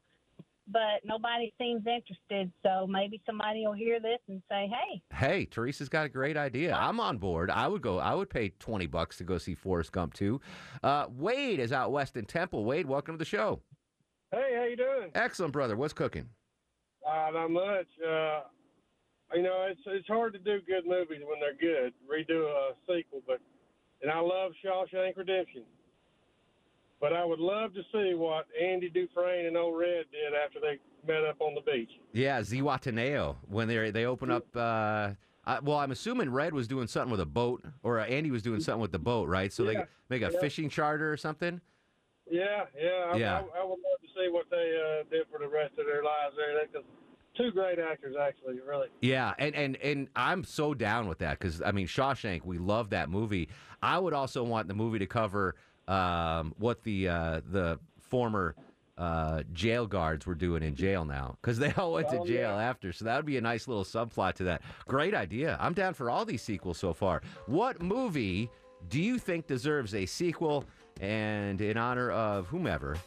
But 0.69 1.01
nobody 1.05 1.53
seems 1.57 1.81
interested. 1.87 2.51
So 2.61 2.85
maybe 2.87 3.21
somebody 3.25 3.63
will 3.65 3.73
hear 3.73 3.99
this 3.99 4.19
and 4.27 4.41
say, 4.49 4.69
hey, 4.69 5.01
Hey, 5.15 5.45
Teresa's 5.45 5.89
got 5.89 6.05
a 6.05 6.09
great 6.09 6.37
idea. 6.37 6.75
I'm 6.75 6.99
on 6.99 7.17
board. 7.17 7.49
I 7.49 7.67
would 7.67 7.81
go. 7.81 7.97
I 7.99 8.13
would 8.13 8.29
pay 8.29 8.49
twenty 8.59 8.85
bucks 8.85 9.17
to 9.17 9.23
go 9.23 9.37
see 9.37 9.55
Forrest 9.55 9.91
Gump 9.93 10.13
too. 10.13 10.39
Uh, 10.83 11.05
Wade 11.09 11.59
is 11.59 11.71
out 11.71 11.91
west 11.91 12.15
in 12.17 12.25
Temple. 12.25 12.63
Wade, 12.65 12.85
welcome 12.85 13.15
to 13.15 13.17
the 13.17 13.25
show. 13.25 13.61
Hey, 14.31 14.55
how 14.57 14.65
you 14.65 14.75
doing? 14.75 15.09
Excellent, 15.15 15.53
brother. 15.53 15.77
What's 15.77 15.93
cooking? 15.93 16.27
Uh, 17.09 17.29
not 17.33 17.49
much. 17.49 17.87
Uh, 18.05 18.41
you 19.33 19.41
know, 19.41 19.67
it's 19.69 19.81
it's 19.85 20.07
hard 20.07 20.33
to 20.33 20.39
do 20.39 20.59
good 20.65 20.85
movies 20.87 21.21
when 21.25 21.39
they're 21.39 21.53
good. 21.59 21.93
Redo 22.09 22.45
a 22.47 22.73
sequel, 22.87 23.21
but 23.27 23.39
and 24.01 24.11
I 24.11 24.19
love 24.19 24.51
Shawshank 24.63 25.17
Redemption. 25.17 25.63
But 26.99 27.13
I 27.13 27.23
would 27.23 27.39
love 27.39 27.73
to 27.75 27.81
see 27.91 28.15
what 28.15 28.45
Andy 28.59 28.89
Dufresne 28.89 29.45
and 29.45 29.55
Old 29.55 29.77
Red 29.77 30.05
did 30.11 30.33
after 30.33 30.59
they 30.59 30.79
met 31.07 31.23
up 31.23 31.39
on 31.41 31.53
the 31.53 31.61
beach. 31.61 31.91
Yeah, 32.11 32.41
Zihuatanejo. 32.41 33.35
When 33.47 33.67
they 33.67 33.91
they 33.91 34.05
open 34.05 34.31
up. 34.31 34.45
Uh, 34.55 35.11
I, 35.45 35.59
well, 35.61 35.77
I'm 35.77 35.91
assuming 35.91 36.29
Red 36.29 36.53
was 36.53 36.67
doing 36.67 36.87
something 36.87 37.09
with 37.09 37.21
a 37.21 37.25
boat, 37.25 37.63
or 37.81 38.01
uh, 38.01 38.05
Andy 38.05 38.31
was 38.31 38.43
doing 38.43 38.59
something 38.59 38.81
with 38.81 38.91
the 38.91 38.99
boat, 38.99 39.29
right? 39.29 39.53
So 39.53 39.63
Yeah, 39.63 39.85
they 40.09 40.19
make 40.19 40.29
a 40.29 40.33
yeah. 40.33 40.41
fishing 40.41 40.67
charter 40.67 41.09
or 41.09 41.15
something. 41.15 41.61
Yeah, 42.29 42.65
yeah. 42.77 43.13
I, 43.13 43.15
Yeah. 43.15 43.35
I, 43.55 43.61
I 43.61 43.63
would 43.63 43.79
love 43.79 43.99
to 44.01 44.07
see 44.13 44.27
what 44.29 44.49
they 44.51 44.75
uh, 44.75 45.03
did 45.09 45.23
for 45.31 45.39
the 45.39 45.47
rest 45.47 45.79
of 45.79 45.85
their 45.85 46.03
lives 46.03 46.35
there. 46.35 46.83
Two 47.37 47.51
great 47.51 47.79
actors, 47.79 48.15
actually, 48.19 48.59
really. 48.67 48.87
Yeah, 49.01 49.33
and 49.37 49.55
and 49.55 49.75
and 49.77 50.07
I'm 50.15 50.43
so 50.43 50.73
down 50.73 51.07
with 51.07 51.19
that 51.19 51.39
because 51.39 51.61
I 51.61 51.71
mean 51.71 51.87
Shawshank, 51.87 52.45
we 52.45 52.57
love 52.57 52.89
that 52.91 53.09
movie. 53.09 53.49
I 53.81 53.99
would 53.99 54.13
also 54.13 54.43
want 54.43 54.67
the 54.67 54.73
movie 54.73 54.99
to 54.99 55.05
cover 55.05 55.55
um, 55.87 56.53
what 56.57 56.83
the 56.83 57.07
uh, 57.09 57.41
the 57.49 57.79
former 57.99 58.55
uh, 58.97 59.43
jail 59.53 59.85
guards 59.85 60.25
were 60.25 60.33
doing 60.35 60.63
in 60.63 60.73
jail 60.75 61.05
now 61.05 61.37
because 61.41 61.59
they 61.59 61.71
all 61.73 61.93
went 61.93 62.09
to 62.09 62.19
Oh, 62.19 62.25
jail 62.25 62.55
yeah. 62.57 62.69
after. 62.69 62.91
So 62.91 63.05
that 63.05 63.15
would 63.17 63.25
be 63.25 63.37
a 63.37 63.41
nice 63.41 63.67
little 63.67 63.83
subplot 63.83 64.33
to 64.35 64.45
that. 64.45 64.61
Great 64.87 65.13
idea. 65.13 65.55
I'm 65.59 65.73
down 65.73 65.93
for 65.93 66.09
all 66.09 66.25
these 66.25 66.41
sequels 66.41 66.79
so 66.79 66.93
far. 66.93 67.21
What 67.45 67.81
movie 67.81 68.49
do 68.89 68.99
you 69.01 69.19
think 69.19 69.45
deserves 69.47 69.93
a 69.93 70.05
sequel? 70.05 70.65
And 70.99 71.61
in 71.61 71.77
honor 71.77 72.09
of 72.09 72.47
whomever, 72.47 72.97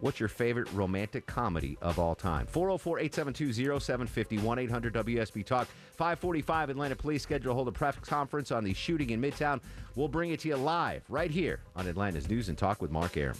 What's 0.00 0.20
your 0.20 0.28
favorite 0.28 0.70
romantic 0.74 1.26
comedy 1.26 1.78
of 1.80 1.98
all 1.98 2.14
time? 2.14 2.46
404 2.46 2.98
872 2.98 3.80
0750 3.80 4.38
1 4.38 4.58
800 4.58 4.94
WSB 4.94 5.44
Talk. 5.44 5.68
545 5.96 6.70
Atlanta 6.70 6.94
Police 6.94 7.22
schedule 7.22 7.54
hold 7.54 7.68
a 7.68 7.72
press 7.72 7.96
conference 8.02 8.52
on 8.52 8.62
the 8.62 8.74
shooting 8.74 9.10
in 9.10 9.22
Midtown. 9.22 9.60
We'll 9.94 10.08
bring 10.08 10.32
it 10.32 10.40
to 10.40 10.48
you 10.48 10.56
live 10.56 11.02
right 11.08 11.30
here 11.30 11.60
on 11.74 11.86
Atlanta's 11.86 12.28
News 12.28 12.50
and 12.50 12.58
Talk 12.58 12.82
with 12.82 12.90
Mark 12.90 13.16
Arum. 13.16 13.36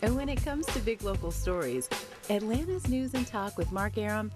And 0.00 0.16
when 0.16 0.28
it 0.28 0.42
comes 0.42 0.66
to 0.66 0.78
big 0.80 1.02
local 1.02 1.30
stories, 1.30 1.88
Atlanta's 2.30 2.88
News 2.88 3.12
and 3.14 3.26
Talk 3.26 3.58
with 3.58 3.70
Mark 3.70 3.98
Arum 3.98 4.30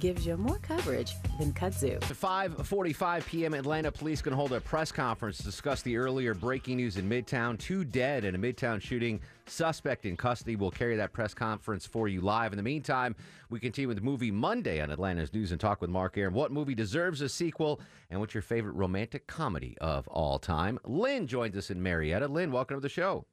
gives 0.00 0.26
you 0.26 0.36
more 0.36 0.58
coverage 0.58 1.14
than 1.38 1.52
kudzu. 1.52 1.96
At 1.96 2.02
5:45 2.02 3.26
p.m., 3.26 3.54
Atlanta 3.54 3.92
police 3.92 4.22
can 4.22 4.32
hold 4.32 4.52
a 4.52 4.60
press 4.60 4.90
conference 4.90 5.36
to 5.38 5.44
discuss 5.44 5.82
the 5.82 5.96
earlier 5.96 6.34
breaking 6.34 6.78
news 6.78 6.96
in 6.96 7.08
Midtown. 7.08 7.58
Two 7.58 7.84
dead 7.84 8.24
in 8.24 8.34
a 8.34 8.38
Midtown 8.38 8.80
shooting. 8.80 9.20
Suspect 9.46 10.06
in 10.06 10.16
custody. 10.16 10.56
We'll 10.56 10.70
carry 10.70 10.96
that 10.96 11.12
press 11.12 11.34
conference 11.34 11.86
for 11.86 12.08
you 12.08 12.20
live. 12.20 12.52
In 12.52 12.56
the 12.56 12.62
meantime, 12.62 13.14
we 13.50 13.60
continue 13.60 13.88
with 13.88 14.02
Movie 14.02 14.30
Monday 14.30 14.80
on 14.80 14.90
Atlanta's 14.90 15.32
News 15.34 15.52
and 15.52 15.60
Talk 15.60 15.80
with 15.80 15.90
Mark 15.90 16.16
Arum. 16.16 16.34
What 16.34 16.50
movie 16.50 16.74
deserves 16.74 17.20
a 17.20 17.28
sequel, 17.28 17.80
and 18.10 18.20
what's 18.20 18.32
your 18.34 18.42
favorite 18.42 18.72
romantic 18.72 19.26
comedy 19.26 19.76
of 19.80 20.08
all 20.08 20.38
time? 20.38 20.78
Lynn 20.84 21.26
joins 21.26 21.56
us 21.56 21.70
in 21.70 21.82
Marietta. 21.82 22.26
Lynn, 22.28 22.50
welcome 22.50 22.76
to 22.76 22.80
the 22.80 22.88
show. 22.88 23.26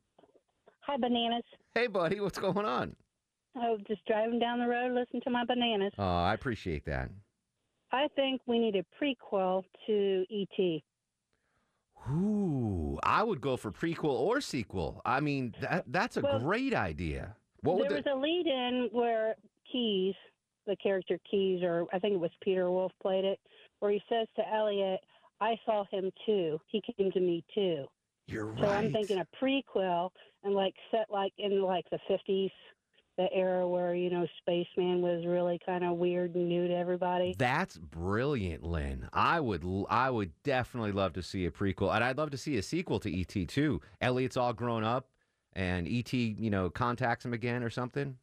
hi, 0.82 0.98
bananas. 0.98 1.44
Hey, 1.74 1.88
buddy, 1.88 2.20
what's 2.20 2.40
going 2.40 2.66
on? 2.66 2.96
Oh, 3.60 3.78
just 3.88 4.06
driving 4.06 4.40
down 4.40 4.60
the 4.60 4.68
road, 4.68 4.94
listen 4.94 5.20
to 5.22 5.30
my 5.30 5.44
bananas. 5.46 5.94
Oh, 5.98 6.04
I 6.04 6.34
appreciate 6.34 6.86
that. 6.86 7.10
I 7.92 8.08
think 8.16 8.42
we 8.46 8.60
need 8.60 8.76
a 8.76 8.86
prequel 9.02 9.64
to 9.88 10.26
E.T. 10.30 10.84
Ooh, 12.12 13.00
I 13.04 13.24
would 13.24 13.42
go 13.42 13.58
for 13.58 13.72
prequel 13.72 14.12
or 14.12 14.40
sequel. 14.42 15.02
I 15.06 15.20
mean, 15.20 15.56
that 15.62 15.86
that's 15.88 16.18
a 16.18 16.22
Well, 16.22 16.40
great 16.40 16.74
idea. 16.74 17.36
What 17.62 17.80
there 17.80 17.90
the, 17.90 17.96
was 17.96 18.06
a 18.06 18.16
lead 18.16 18.46
in 18.46 18.90
where 18.92 19.36
Keys, 19.72 20.16
the 20.66 20.76
character 20.76 21.18
Keys, 21.30 21.64
or 21.64 21.86
I 21.92 22.00
think 22.00 22.14
it 22.14 22.20
was 22.20 22.32
Peter 22.42 22.70
Wolf 22.70 22.92
played 23.02 23.26
it, 23.26 23.40
where 23.80 23.92
he 23.92 24.02
says 24.08 24.28
to 24.36 24.44
Elliot, 24.54 25.00
I 25.42 25.56
saw 25.66 25.86
him 25.92 26.12
too. 26.26 26.60
He 26.68 26.82
came 26.98 27.12
to 27.12 27.20
me 27.20 27.44
too. 27.54 27.86
You're 28.28 28.46
right 28.46 28.62
So 28.62 28.70
I'm 28.70 28.92
thinking 28.92 29.20
a 29.20 29.28
prequel 29.44 30.12
and 30.44 30.54
like 30.54 30.76
set 30.92 31.08
like 31.10 31.34
in 31.38 31.62
like 31.62 31.86
the 31.90 32.00
50s, 32.10 32.52
the 33.18 33.28
era 33.34 33.68
where, 33.68 33.96
you 33.96 34.10
know, 34.10 34.28
Spaceman 34.38 35.02
was 35.02 35.26
really 35.26 35.60
kind 35.66 35.84
of 35.84 35.98
weird 35.98 36.36
and 36.36 36.48
new 36.48 36.68
to 36.68 36.74
everybody. 36.74 37.36
That's 37.38 37.78
brilliant, 37.78 38.64
Lynn. 38.64 39.10
I 39.12 39.40
would 39.40 39.66
I 39.90 40.10
would 40.10 40.32
definitely 40.44 40.92
love 40.92 41.14
to 41.14 41.24
see 41.24 41.46
a 41.46 41.52
prequel, 41.52 41.94
and 41.94 42.04
I'd 42.04 42.18
love 42.18 42.32
to 42.32 42.38
see 42.38 42.58
a 42.58 42.62
sequel 42.62 43.00
to 43.02 43.22
ET 43.22 43.48
too. 43.48 43.82
Elliot's 44.02 44.38
all 44.38 44.54
grown 44.54 44.84
up, 44.84 45.10
and 45.54 45.88
ET, 45.88 46.14
you 46.14 46.50
know, 46.50 46.70
contacts 46.70 47.26
him 47.26 47.34
again 47.34 47.64
or 47.64 47.70
something. 47.70 48.16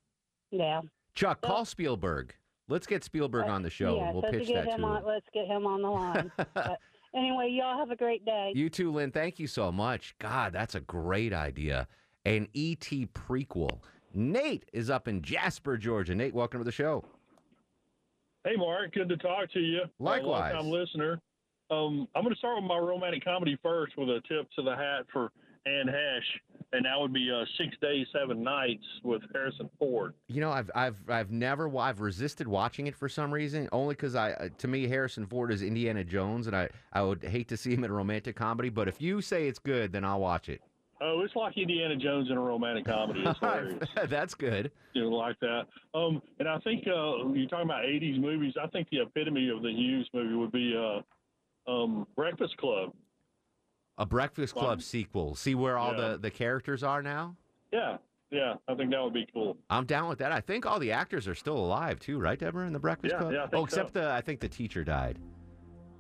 Yeah. 0.51 0.83
Chuck, 1.15 1.41
call 1.43 1.65
Spielberg. 1.65 2.35
Let's 2.69 2.87
get 2.87 3.05
Spielberg 3.05 3.47
uh, 3.49 3.53
on 3.53 3.63
the 3.63 3.71
show. 3.71 3.97
Yeah, 3.97 4.13
we'll 4.13 4.23
so 4.23 4.31
pitch 4.31 4.49
get 4.49 4.65
that 4.65 4.77
to 4.77 4.83
on, 4.83 4.97
him. 4.99 5.05
let's 5.07 5.27
get 5.35 5.47
him 5.47 5.67
on 5.67 5.83
the 5.83 5.91
line. 5.91 6.33
but 6.55 6.79
anyway, 7.15 7.51
y'all 7.51 7.79
have 7.79 7.91
a 7.91 7.97
great 7.97 8.25
day. 8.25 8.53
You 8.55 8.71
too, 8.71 8.91
Lynn. 8.93 9.11
Thank 9.11 9.39
you 9.39 9.47
so 9.47 9.71
much. 9.71 10.15
God, 10.19 10.53
that's 10.53 10.75
a 10.75 10.81
great 10.81 11.33
idea. 11.33 11.89
An 12.25 12.49
ET 12.55 12.89
prequel. 13.13 13.81
Nate 14.15 14.65
is 14.73 14.91
up 14.91 15.09
in 15.09 15.23
Jasper, 15.23 15.77
Georgia. 15.77 16.15
Nate, 16.15 16.35
welcome 16.35 16.61
to 16.61 16.65
the 16.65 16.73
show. 16.73 17.05
Hey, 18.45 18.57
Mark. 18.57 18.93
Good 18.93 19.09
to 19.09 19.17
talk 19.17 19.51
to 19.53 19.61
you. 19.61 19.83
Likewise. 19.99 20.53
Time 20.53 20.71
listener. 20.71 21.21
Um, 21.71 22.07
I'm 22.15 22.23
going 22.23 22.35
to 22.35 22.39
start 22.39 22.57
with 22.57 22.69
my 22.69 22.79
romantic 22.79 23.25
comedy 23.25 23.59
first 23.63 23.97
with 23.97 24.09
a 24.09 24.21
tip 24.29 24.47
to 24.57 24.63
the 24.63 24.77
hat 24.77 25.07
for 25.13 25.33
Anne 25.67 25.87
Heche, 25.87 26.67
and 26.75 26.85
that 26.85 27.01
would 27.01 27.15
be 27.15 27.31
uh, 27.31 27.45
Six 27.57 27.75
Days, 27.81 28.07
Seven 28.13 28.43
Nights 28.43 28.85
with 29.03 29.23
Harrison 29.33 29.71
Ford. 29.79 30.13
You 30.29 30.43
know, 30.43 30.51
I've 30.51 30.71
I've 30.75 30.97
I've 31.09 31.31
never 31.31 31.75
I've 31.79 32.03
resisted 32.03 32.47
watching 32.47 32.87
it 32.87 32.95
for 32.95 33.09
some 33.09 33.33
reason. 33.33 33.71
Only 33.73 33.95
because 33.95 34.15
I 34.15 34.33
uh, 34.33 34.49
to 34.59 34.69
me 34.69 34.87
Harrison 34.87 35.27
Ford 35.27 35.51
is 35.51 35.63
Indiana 35.63 36.05
Jones, 36.05 36.47
and 36.47 36.55
I 36.55 36.69
I 36.93 37.01
would 37.01 37.25
hate 37.25 37.49
to 37.49 37.57
see 37.57 37.73
him 37.73 37.83
in 37.83 37.91
a 37.91 37.95
romantic 37.95 38.37
comedy. 38.37 38.69
But 38.69 38.89
if 38.89 39.01
you 39.01 39.23
say 39.23 39.49
it's 39.49 39.59
good, 39.59 39.93
then 39.93 40.05
I'll 40.05 40.21
watch 40.21 40.51
it. 40.51 40.61
Oh, 41.07 41.21
it's 41.21 41.37
like 41.37 41.59
Indiana 41.59 41.97
Jones 41.97 42.31
in 42.31 42.37
a 42.39 42.41
romantic 42.41 42.87
comedy. 42.87 43.25
That's 44.09 44.35
good. 44.35 44.71
you 44.95 45.03
know, 45.03 45.11
like 45.15 45.39
that. 45.41 45.65
Um, 45.95 46.23
and 46.39 46.49
I 46.49 46.59
think 46.61 46.85
uh, 46.87 47.29
you're 47.33 47.47
talking 47.49 47.67
about 47.67 47.85
'80s 47.85 48.19
movies. 48.19 48.55
I 48.63 48.67
think 48.69 48.89
the 48.91 49.03
epitome 49.03 49.51
of 49.51 49.63
the 49.63 49.69
Hughes 49.71 50.09
movie 50.15 50.35
would 50.35 50.51
be 50.53 50.75
uh, 50.75 51.71
um, 51.71 52.07
Breakfast 52.17 52.57
Club. 52.57 52.93
A 53.99 54.07
Breakfast 54.07 54.55
Club 54.55 54.73
Um, 54.75 54.81
sequel. 54.81 55.35
See 55.35 55.55
where 55.55 55.77
all 55.77 55.93
yeah. 55.95 56.13
the 56.13 56.19
the 56.19 56.31
characters 56.31 56.83
are 56.83 57.03
now. 57.03 57.37
Yeah, 57.71 57.99
yeah, 58.31 58.55
I 58.67 58.75
think 58.75 58.91
that 58.93 59.03
would 59.03 59.13
be 59.15 59.27
cool. 59.35 59.59
I'm 59.69 59.85
down 59.85 60.09
with 60.09 60.19
that. 60.21 60.33
I 60.33 60.41
think 60.41 60.65
all 60.65 60.79
the 60.79 60.93
actors 60.93 61.29
are 61.29 61.35
still 61.35 61.59
alive 61.59 62.01
too, 62.01 62.19
right, 62.19 62.39
Deborah? 62.39 62.67
In 62.67 62.73
the 62.73 62.79
Breakfast 62.79 63.13
Yeah, 63.13 63.19
Club. 63.21 63.33
yeah, 63.35 63.47
oh, 63.53 63.65
except 63.65 63.93
so. 63.93 64.01
the 64.01 64.11
I 64.11 64.21
think 64.23 64.41
the 64.41 64.49
teacher 64.49 64.85
died. 64.85 65.19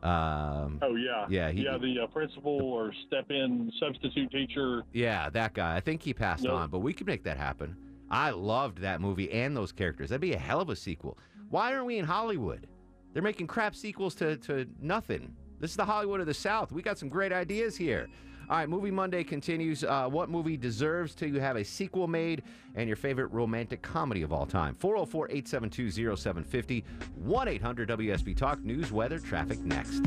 Um, 0.05 0.79
Oh 0.83 0.95
yeah, 0.97 1.27
Yeah, 1.31 1.51
he- 1.51 1.65
yeah. 1.65 1.79
The 1.79 2.01
uh, 2.05 2.07
principal 2.09 2.61
or 2.63 2.93
step-in 3.07 3.73
substitute 3.81 4.31
teacher. 4.31 4.83
Yeah, 4.93 5.31
that 5.31 5.55
guy. 5.55 5.77
I 5.77 5.81
think 5.81 6.03
he 6.03 6.13
passed 6.13 6.45
Yep. 6.45 6.53
on, 6.53 6.71
but 6.71 6.81
we 6.81 6.93
could 6.93 7.07
make 7.07 7.25
that 7.25 7.39
happen. 7.39 7.77
I 8.11 8.31
loved 8.31 8.79
that 8.79 9.01
movie 9.01 9.33
and 9.33 9.57
those 9.57 9.73
characters. 9.73 10.11
That'd 10.11 10.21
be 10.21 10.35
a 10.35 10.39
hell 10.39 10.61
of 10.61 10.69
a 10.69 10.77
sequel. 10.77 11.19
Why 11.49 11.73
aren't 11.73 11.87
we 11.87 11.99
in 11.99 12.05
Hollywood? 12.05 12.67
They're 13.13 13.23
making 13.23 13.47
crap 13.47 13.75
sequels 13.75 14.15
to, 14.17 14.37
to 14.39 14.67
nothing. 14.81 15.35
This 15.59 15.71
is 15.71 15.77
the 15.77 15.85
Hollywood 15.85 16.21
of 16.21 16.27
the 16.27 16.35
South. 16.35 16.71
We 16.71 16.83
got 16.83 16.99
some 16.99 17.09
great 17.09 17.33
ideas 17.33 17.77
here. 17.77 18.09
All 18.51 18.59
right, 18.59 18.69
Movie 18.69 18.91
Monday 18.91 19.25
continues. 19.25 19.85
Uh, 19.85 20.07
what 20.07 20.29
movie 20.29 20.59
deserves 20.59 21.15
to 21.17 21.33
have 21.41 21.57
a 21.57 21.65
sequel 21.65 22.07
made 22.07 22.43
and 22.75 22.87
your 22.87 22.97
favorite 22.97 23.29
romantic 23.29 23.81
comedy 23.81 24.21
of 24.21 24.35
all 24.35 24.45
time? 24.45 24.75
404 24.75 25.31
872 25.31 26.17
0750 26.17 26.85
1 27.15 27.49
800 27.49 27.89
WSB 27.89 28.37
Talk. 28.37 28.61
News, 28.63 28.93
weather, 28.93 29.19
traffic 29.19 29.59
next. 29.61 30.03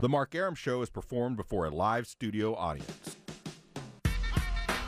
The 0.00 0.08
Mark 0.08 0.34
Arum 0.34 0.54
Show 0.54 0.82
is 0.82 0.90
performed 0.90 1.38
before 1.38 1.64
a 1.64 1.70
live 1.70 2.06
studio 2.06 2.54
audience. 2.54 3.16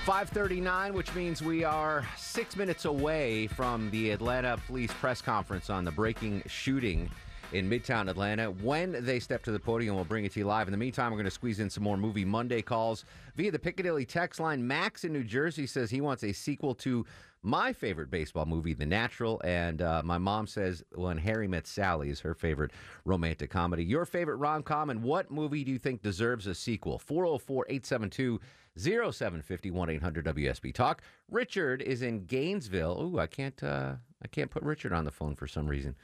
539, 0.04 0.92
which 0.92 1.14
means 1.14 1.42
we 1.42 1.64
are 1.64 2.06
six 2.16 2.54
minutes 2.54 2.84
away 2.84 3.46
from 3.46 3.90
the 3.90 4.10
Atlanta 4.10 4.58
Police 4.66 4.92
press 4.94 5.22
conference 5.22 5.70
on 5.70 5.84
the 5.84 5.90
breaking 5.90 6.42
shooting 6.46 7.10
in 7.52 7.68
Midtown 7.68 8.08
Atlanta. 8.08 8.50
When 8.50 9.04
they 9.04 9.18
step 9.18 9.42
to 9.44 9.52
the 9.52 9.58
podium, 9.58 9.96
we'll 9.96 10.04
bring 10.04 10.24
it 10.24 10.32
to 10.32 10.40
you 10.40 10.46
live. 10.46 10.68
In 10.68 10.72
the 10.72 10.78
meantime, 10.78 11.10
we're 11.10 11.16
going 11.16 11.24
to 11.24 11.30
squeeze 11.30 11.60
in 11.60 11.70
some 11.70 11.82
more 11.82 11.96
Movie 11.96 12.24
Monday 12.24 12.62
calls 12.62 13.04
via 13.36 13.50
the 13.50 13.58
Piccadilly 13.58 14.04
text 14.04 14.40
line. 14.40 14.66
Max 14.66 15.04
in 15.04 15.12
New 15.12 15.24
Jersey 15.24 15.66
says 15.66 15.90
he 15.90 16.00
wants 16.00 16.22
a 16.22 16.32
sequel 16.32 16.74
to 16.76 17.04
my 17.42 17.72
favorite 17.72 18.10
baseball 18.10 18.46
movie, 18.46 18.74
The 18.74 18.86
Natural. 18.86 19.40
And 19.44 19.82
uh, 19.82 20.02
my 20.04 20.18
mom 20.18 20.46
says 20.46 20.84
When 20.94 21.18
Harry 21.18 21.48
Met 21.48 21.66
Sally 21.66 22.10
is 22.10 22.20
her 22.20 22.34
favorite 22.34 22.70
romantic 23.04 23.50
comedy. 23.50 23.84
Your 23.84 24.04
favorite 24.04 24.36
rom 24.36 24.62
com, 24.62 24.90
and 24.90 25.02
what 25.02 25.30
movie 25.30 25.64
do 25.64 25.72
you 25.72 25.78
think 25.78 26.02
deserves 26.02 26.46
a 26.46 26.54
sequel? 26.54 26.98
404 26.98 27.66
872 27.68 28.40
0750 28.76 29.68
800 29.94 30.24
WSB 30.24 30.72
Talk. 30.72 31.02
Richard 31.30 31.82
is 31.82 32.02
in 32.02 32.24
Gainesville. 32.26 33.00
Ooh, 33.02 33.18
I 33.18 33.26
can't 33.26 33.60
uh, 33.62 33.94
I 34.22 34.28
can't 34.28 34.50
put 34.50 34.62
Richard 34.62 34.92
on 34.92 35.04
the 35.04 35.10
phone 35.10 35.34
for 35.34 35.46
some 35.46 35.66
reason. 35.66 35.96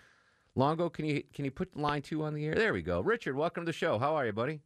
Longo, 0.57 0.89
can 0.89 1.05
you 1.05 1.23
can 1.35 1.45
you 1.45 1.51
put 1.51 1.77
line 1.77 2.01
two 2.01 2.25
on 2.25 2.33
the 2.35 2.47
air? 2.47 2.55
There 2.55 2.73
we 2.73 2.81
go. 2.81 3.01
Richard, 3.01 3.37
welcome 3.37 3.65
to 3.65 3.67
the 3.67 3.75
show. 3.75 3.99
How 3.99 4.15
are 4.17 4.25
you, 4.25 4.33
buddy? 4.33 4.61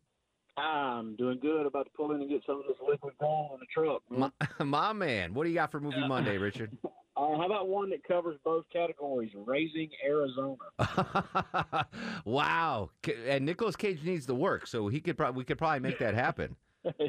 I'm 0.57 1.17
doing 1.17 1.39
good. 1.41 1.67
About 1.67 1.87
to 1.87 1.91
pull 1.97 2.13
in 2.13 2.21
and 2.21 2.31
get 2.31 2.43
some 2.47 2.61
of 2.61 2.63
this 2.69 2.77
liquid 2.87 3.15
gold 3.21 3.53
in 3.55 3.61
the 3.61 3.67
truck. 3.75 4.03
man. 4.09 4.31
My, 4.59 4.65
my 4.65 4.93
man, 4.93 5.35
what 5.35 5.45
do 5.45 5.51
you 5.51 5.57
got 5.57 5.73
for 5.73 5.81
Movie 5.81 6.07
Monday, 6.07 6.39
Richard? 6.39 6.77
Uh, 7.17 7.37
how 7.37 7.45
about 7.45 7.69
one 7.69 7.91
that 7.91 8.03
covers 8.05 8.39
both 8.45 8.65
categories? 8.73 9.31
Raising 9.35 9.91
Arizona. 10.07 10.57
wow, 12.25 12.89
and 13.27 13.45
Nicolas 13.45 13.77
Cage 13.77 14.03
needs 14.05 14.25
to 14.27 14.35
work, 14.35 14.67
so 14.67 14.89
he 14.89 15.01
could 15.01 15.19
probably 15.19 15.39
we 15.39 15.45
could 15.45 15.59
probably 15.59 15.81
make 15.81 15.99
that 15.99 16.15
happen. 16.15 16.57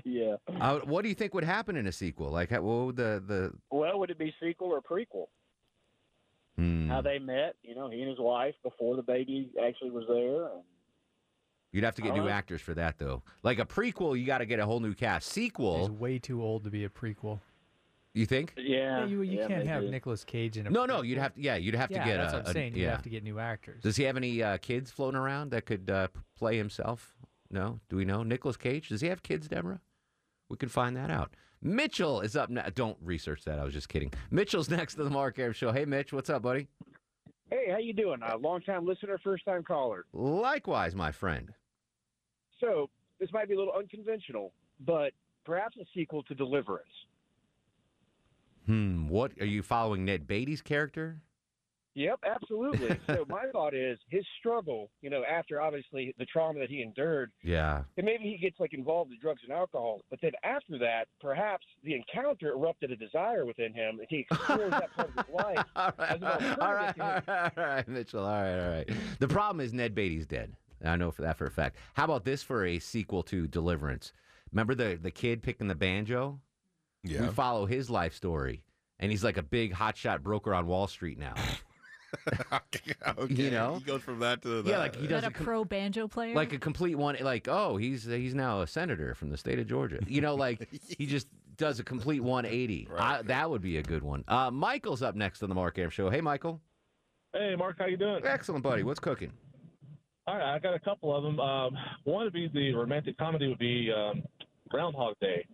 yeah. 0.04 0.36
Uh, 0.60 0.80
what 0.80 1.04
do 1.04 1.08
you 1.08 1.16
think 1.16 1.34
would 1.34 1.46
happen 1.46 1.78
in 1.78 1.88
a 1.88 1.94
sequel? 1.94 2.30
Like, 2.30 2.52
what 2.52 2.62
would 2.64 2.96
the 2.98 3.24
the 3.26 3.54
Well, 3.70 4.00
would 4.00 4.10
it 4.10 4.18
be 4.18 4.34
sequel 4.42 4.70
or 4.70 4.82
prequel? 4.82 5.28
Hmm. 6.62 6.90
How 6.90 7.02
they 7.02 7.20
met, 7.20 7.56
you 7.64 7.76
know, 7.76 7.90
he 7.90 8.00
and 8.02 8.10
his 8.10 8.20
wife 8.20 8.56
before 8.64 8.96
the 8.96 9.02
baby 9.02 9.50
actually 9.64 9.92
was 9.92 10.06
there. 10.08 10.46
And 10.56 10.64
You'd 11.72 11.84
have 11.86 11.96
to 11.96 12.02
get 12.02 12.14
new 12.14 12.24
know. 12.26 12.30
actors 12.30 12.62
for 12.62 12.74
that, 12.74 12.98
though. 12.98 13.24
Like 13.44 13.60
a 13.60 13.66
prequel, 13.66 14.20
you 14.20 14.26
got 14.26 14.40
to 14.40 14.46
get 14.46 14.60
a 14.60 14.66
whole 14.66 14.80
new 14.82 14.94
cast. 14.94 15.34
He's 15.34 15.46
Sequel, 15.46 15.90
way 15.90 16.20
too 16.20 16.44
old 16.44 16.66
to 16.66 16.70
be 16.70 16.84
a 16.84 16.90
prequel. 16.90 17.40
you 18.14 18.26
think? 18.26 18.54
yeah, 18.58 19.06
you 19.06 19.22
you 19.22 19.40
yeah, 19.40 19.48
can't 19.48 19.66
have 19.66 19.82
maybe. 19.84 19.92
Nicolas 19.92 20.24
Cage 20.26 20.58
in 20.58 20.68
a 20.68 20.70
No, 20.70 20.86
no, 20.86 21.02
you'd 21.02 21.18
have 21.18 21.34
to. 21.36 21.42
Yeah, 21.42 21.56
you'd 21.56 21.76
have 21.76 21.90
yeah, 21.90 22.04
to 22.04 22.10
get 22.10 22.18
that's 22.18 22.34
a. 22.34 22.36
what 22.38 22.46
I'm 22.46 22.52
a- 22.52 22.54
saying. 22.54 22.76
You 22.76 22.84
yeah. 22.84 22.92
have 22.92 23.04
to 23.04 23.10
get 23.10 23.24
new 23.24 23.40
actors. 23.40 23.82
Does 23.84 23.96
he 23.96 24.04
have 24.04 24.18
any 24.18 24.44
uh, 24.44 24.58
kids 24.58 24.92
floating 24.92 25.18
around 25.18 25.52
that 25.52 25.66
could 25.66 25.90
uh, 25.90 26.10
play 26.38 26.58
himself? 26.58 27.16
No. 27.50 27.80
Do 27.90 27.96
we 27.96 28.04
know 28.06 28.24
Nicolas 28.24 28.58
Cage? 28.58 28.90
Does 28.90 29.00
he 29.02 29.08
have 29.08 29.24
kids, 29.24 29.48
Deborah? 29.48 29.80
We 30.52 30.58
could 30.58 30.72
find 30.72 30.98
that 30.98 31.10
out. 31.10 31.34
Mitchell 31.62 32.20
is 32.20 32.36
up 32.36 32.50
next. 32.50 32.76
Don't 32.76 32.98
research 33.02 33.46
that. 33.46 33.58
I 33.58 33.64
was 33.64 33.74
just 33.74 33.88
kidding. 33.88 34.12
Mitchell's 34.32 34.70
next 34.78 34.96
to 34.96 35.04
the 35.06 35.10
Mark 35.10 35.40
Arum 35.40 35.54
Show. 35.54 35.72
Hey, 35.72 35.86
Mitch, 35.86 36.12
what's 36.12 36.30
up, 36.30 36.42
buddy? 36.42 36.68
Hey, 37.50 37.68
how 37.72 37.78
you 37.78 37.94
doing? 37.94 38.20
A 38.22 38.38
long 38.38 38.62
time 38.62 38.86
listener, 38.86 39.18
first 39.24 39.46
time 39.46 39.64
caller. 39.64 40.06
Likewise, 40.12 40.94
my 40.94 41.12
friend. 41.12 41.52
So 42.60 42.90
this 43.20 43.32
might 43.32 43.48
be 43.48 43.56
a 43.56 43.58
little 43.58 43.74
unconventional, 43.74 44.52
but 44.86 45.14
perhaps 45.46 45.78
a 45.78 45.86
sequel 45.96 46.22
to 46.24 46.36
Deliverance. 46.36 46.86
Hmm. 48.66 49.08
What 49.08 49.32
are 49.40 49.46
you 49.46 49.64
following? 49.64 50.04
Ned 50.04 50.28
Beatty's 50.28 50.62
character? 50.62 51.22
Yep, 51.94 52.20
absolutely. 52.26 52.98
so 53.08 53.26
my 53.28 53.44
thought 53.52 53.74
is 53.74 54.00
his 54.10 54.24
struggle, 54.40 54.90
you 55.02 55.10
know, 55.10 55.24
after 55.30 55.60
obviously 55.62 56.14
the 56.18 56.26
trauma 56.26 56.60
that 56.60 56.70
he 56.70 56.82
endured, 56.82 57.32
Yeah. 57.44 57.84
and 57.98 58.06
maybe 58.06 58.24
he 58.24 58.38
gets 58.38 58.60
like 58.60 58.74
involved 58.74 59.12
in 59.12 59.18
drugs 59.22 59.42
and 59.44 59.52
alcohol, 59.52 60.02
but 60.10 60.20
then 60.22 60.32
after 60.44 60.78
that, 60.80 61.06
perhaps 61.20 61.66
the 61.84 61.94
encounter 61.96 62.52
erupted 62.52 62.92
a 62.92 62.96
desire 62.96 63.46
within 63.46 63.74
him, 63.74 64.00
and 64.00 64.08
he 64.10 64.20
explores 64.30 64.72
that 64.72 64.94
part 64.96 65.10
of 65.18 65.26
his 65.26 65.36
life. 65.36 65.66
all 65.76 65.92
right, 65.98 66.10
as 66.12 66.22
an 66.22 66.24
alternative 66.28 66.58
all 66.62 66.74
right, 66.74 66.96
to 66.96 67.04
all 67.04 67.14
his- 67.16 67.28
right, 67.28 67.52
all 67.58 67.64
right, 67.66 67.88
Mitchell. 67.90 68.26
All 68.26 68.42
right, 68.42 68.60
all 68.64 68.70
right. 68.72 68.90
The 69.20 69.28
problem 69.28 69.60
is 69.66 69.74
Ned 69.74 69.94
Beatty's 69.94 70.26
dead. 70.26 70.54
I 70.84 70.96
know 70.96 71.12
for 71.12 71.22
that 71.24 71.38
for 71.38 71.46
a 71.46 71.52
fact. 71.52 71.76
How 71.94 72.06
about 72.06 72.24
this 72.26 72.42
for 72.42 72.66
a 72.66 72.80
sequel 72.80 73.22
to 73.24 73.48
Deliverance? 73.48 74.14
Remember 74.52 74.74
the 74.76 74.98
the 75.00 75.12
kid 75.12 75.44
picking 75.44 75.68
the 75.68 75.76
banjo? 75.76 76.40
Yeah. 77.04 77.22
We 77.22 77.28
follow 77.30 77.66
his 77.66 77.90
life 77.90 78.14
story, 78.16 78.64
and 79.00 79.12
he's 79.12 79.24
like 79.24 79.38
a 79.38 79.44
big 79.44 79.74
hotshot 79.74 80.22
broker 80.22 80.54
on 80.56 80.68
Wall 80.68 80.88
Street 80.88 81.20
now. 81.20 81.34
okay. 82.54 82.94
You 83.30 83.52
know? 83.52 83.76
he 83.76 83.84
goes 83.84 84.02
from 84.02 84.20
that 84.20 84.42
to 84.44 84.62
that. 84.62 84.70
Yeah, 84.70 84.78
like 84.80 84.96
he 84.96 85.04
Is 85.04 85.10
does 85.10 85.22
that 85.22 85.28
a 85.28 85.32
a 85.32 85.34
com- 85.34 85.46
pro 85.46 85.66
banjo 85.66 86.08
player? 86.08 86.36
like 86.36 86.54
a 86.54 86.60
complete 86.60 86.96
one. 86.96 87.18
Like 87.22 87.48
oh, 87.48 87.78
he's 87.78 88.06
he's 88.06 88.36
now 88.36 88.62
a 88.62 88.68
senator 88.68 89.16
from 89.16 89.30
the 89.30 89.38
state 89.38 89.60
of 89.60 89.68
Georgia. 89.68 90.00
You 90.08 90.22
know, 90.22 90.36
like 90.36 90.68
he 90.98 91.06
just 91.06 91.28
does 91.58 91.80
a 91.80 91.84
complete 91.84 92.22
180. 92.22 92.88
I, 92.98 93.22
that 93.24 93.50
would 93.50 93.62
be 93.62 93.78
a 93.78 93.84
good 93.84 94.02
one. 94.04 94.24
Uh, 94.28 94.50
Michael's 94.50 95.04
up 95.04 95.16
next 95.16 95.44
on 95.44 95.50
the 95.50 95.56
Mark 95.56 95.78
Arum 95.78 95.92
Show. 95.92 96.10
Hey, 96.10 96.22
Michael. 96.22 96.60
Hey, 97.34 97.56
Mark, 97.56 97.78
how 97.78 97.86
you 97.86 97.98
doing? 97.98 98.22
Excellent, 98.26 98.64
buddy. 98.64 98.84
What's 98.84 99.00
cooking? 99.00 99.32
All 100.28 100.38
right, 100.38 100.56
I 100.56 100.60
got 100.60 100.74
a 100.74 100.80
couple 100.80 101.16
of 101.16 101.24
them. 101.24 101.40
Um, 101.40 101.78
one 102.04 102.24
would 102.24 102.34
be 102.34 102.50
the 102.54 102.74
romantic 102.74 103.18
comedy 103.18 103.48
would 103.48 103.60
be 103.60 103.92
um, 103.96 104.24
Groundhog 104.70 105.16
Day. 105.20 105.46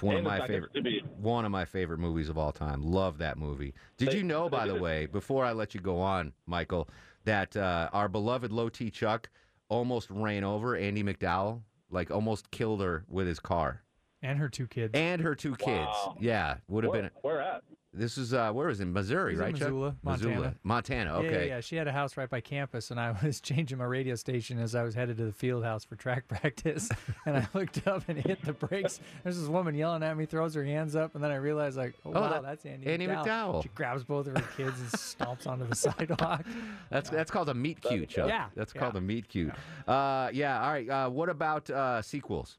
One 0.00 0.16
of 0.16 0.24
my 0.24 0.46
favorite, 0.46 1.04
one 1.18 1.44
of 1.44 1.50
my 1.52 1.64
favorite 1.64 1.98
movies 1.98 2.28
of 2.28 2.36
all 2.36 2.52
time. 2.52 2.82
Love 2.82 3.18
that 3.18 3.38
movie. 3.38 3.74
Did 3.96 4.10
They- 4.10 4.16
you 4.18 4.22
know, 4.24 4.48
they 4.48 4.56
by 4.56 4.66
the 4.66 4.74
way, 4.74 5.06
before 5.06 5.44
I 5.44 5.52
let 5.52 5.74
you 5.74 5.80
go 5.80 5.98
on, 6.00 6.32
Michael, 6.46 6.88
that 7.24 7.56
uh, 7.56 7.88
our 7.92 8.08
beloved 8.08 8.50
Low 8.52 8.68
T 8.68 8.90
Chuck 8.90 9.28
almost 9.68 10.10
ran 10.10 10.42
over 10.44 10.76
Andie 10.76 11.02
MacDowell, 11.04 11.62
like 11.90 12.10
almost 12.10 12.50
killed 12.50 12.80
her 12.80 13.04
with 13.08 13.26
his 13.26 13.38
car 13.38 13.82
and 14.22 14.38
her 14.38 14.48
two 14.48 14.66
kids. 14.66 14.90
and 14.94 15.20
her 15.22 15.34
two 15.34 15.54
kids. 15.56 15.86
Wow. 15.86 16.16
Yeah, 16.20 16.56
would 16.68 16.84
have 16.84 16.92
been. 16.92 17.10
where 17.22 17.40
at? 17.40 17.62
This 17.92 18.16
is 18.18 18.32
uh, 18.32 18.52
where 18.52 18.68
was 18.68 18.78
it? 18.78 18.84
Missouri, 18.84 19.32
It 19.32 19.38
was 19.38 19.40
in 19.40 19.44
right? 19.46 19.54
Chuck? 19.56 19.68
Missoula, 19.68 19.96
Missoula, 20.04 20.34
Montana. 20.34 20.54
Montana. 20.62 21.10
Yeah, 21.10 21.16
Okay. 21.28 21.48
Yeah, 21.48 21.54
yeah, 21.56 21.60
she 21.60 21.74
had 21.74 21.88
a 21.88 21.92
house 21.92 22.16
right 22.16 22.30
by 22.30 22.40
campus, 22.40 22.92
and 22.92 23.00
I 23.00 23.10
was 23.24 23.40
changing 23.40 23.78
my 23.78 23.84
radio 23.84 24.14
station 24.14 24.60
as 24.60 24.76
I 24.76 24.84
was 24.84 24.94
headed 24.94 25.16
to 25.16 25.24
the 25.24 25.32
field 25.32 25.64
house 25.64 25.84
for 25.84 25.96
track 25.96 26.28
practice. 26.28 26.88
and 27.26 27.36
I 27.36 27.48
looked 27.52 27.88
up 27.88 28.04
and 28.08 28.16
hit 28.16 28.44
the 28.44 28.52
brakes. 28.52 29.00
There's 29.24 29.40
this 29.40 29.48
woman 29.48 29.74
yelling 29.74 30.04
at 30.04 30.16
me, 30.16 30.24
throws 30.24 30.54
her 30.54 30.64
hands 30.64 30.94
up, 30.94 31.16
and 31.16 31.24
then 31.24 31.32
I 31.32 31.36
realized, 31.36 31.76
like, 31.76 31.94
oh, 32.06 32.12
Oh, 32.14 32.20
wow, 32.20 32.28
that- 32.30 32.42
that's 32.42 32.64
Andie, 32.64 32.86
Andie 32.86 33.08
MacDowell. 33.08 33.64
She 33.64 33.70
grabs 33.70 34.04
both 34.04 34.28
of 34.28 34.36
her 34.36 34.48
kids 34.56 34.78
and 34.78 34.88
stomps 34.92 35.48
onto 35.48 35.66
the 35.66 35.74
sidewalk. 35.76 36.44
That's 36.90 37.10
that's 37.10 37.32
called 37.32 37.48
a 37.48 37.54
meet 37.54 37.80
cute, 37.80 38.08
Chuck. 38.08 38.28
Yeah, 38.28 38.46
That's 38.54 38.72
yeah. 38.72 38.80
called 38.82 38.94
a 38.96 39.00
meet 39.00 39.28
cute. 39.28 39.52
Uh, 39.88 40.30
yeah. 40.32 40.62
All 40.64 40.70
right. 40.70 40.88
Uh, 40.88 41.08
what 41.10 41.28
about 41.28 41.68
uh, 41.68 42.02
sequels? 42.02 42.58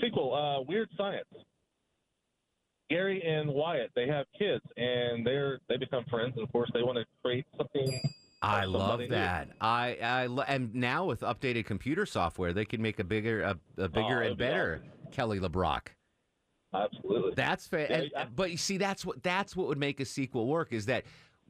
Sequel, 0.00 0.32
uh, 0.34 0.62
Weird 0.62 0.90
Science. 0.96 1.24
Gary 2.90 3.22
and 3.22 3.50
Wyatt, 3.50 3.90
they 3.94 4.06
have 4.06 4.26
kids, 4.38 4.64
and 4.76 5.26
they're 5.26 5.60
they 5.68 5.76
become 5.76 6.04
friends. 6.10 6.34
And 6.36 6.44
of 6.44 6.52
course, 6.52 6.70
they 6.72 6.82
want 6.82 6.98
to 6.98 7.04
create 7.22 7.46
something. 7.56 8.00
I 8.40 8.64
love 8.64 8.82
somebody 8.82 9.08
new. 9.08 9.14
that. 9.16 9.48
I 9.60 9.98
I 10.02 10.26
lo- 10.26 10.44
and 10.46 10.74
now 10.74 11.04
with 11.04 11.20
updated 11.20 11.66
computer 11.66 12.06
software, 12.06 12.52
they 12.52 12.64
can 12.64 12.80
make 12.80 12.98
a 12.98 13.04
bigger 13.04 13.42
a, 13.42 13.50
a 13.76 13.84
oh, 13.84 13.88
bigger 13.88 14.22
Oh, 14.22 14.26
and 14.26 14.38
better 14.38 14.82
Kelly 15.10 15.40
LeBrock. 15.40 15.88
Absolutely. 16.72 17.32
That's 17.34 17.66
fair. 17.66 18.08
Yeah, 18.12 18.26
but 18.34 18.50
you 18.50 18.56
see, 18.56 18.76
that's 18.76 19.04
what 19.04 19.22
that's 19.22 19.56
what 19.56 19.68
would 19.68 19.78
make 19.78 20.00
a 20.00 20.04
sequel 20.04 20.46
work. 20.46 20.72
Is 20.72 20.86
that 20.86 21.04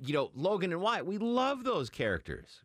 you 0.05 0.15
know 0.15 0.31
Logan 0.35 0.73
and 0.73 0.81
Wyatt? 0.81 1.07
We 1.07 1.19
love 1.19 1.65
those 1.65 1.91
characters. 1.91 2.63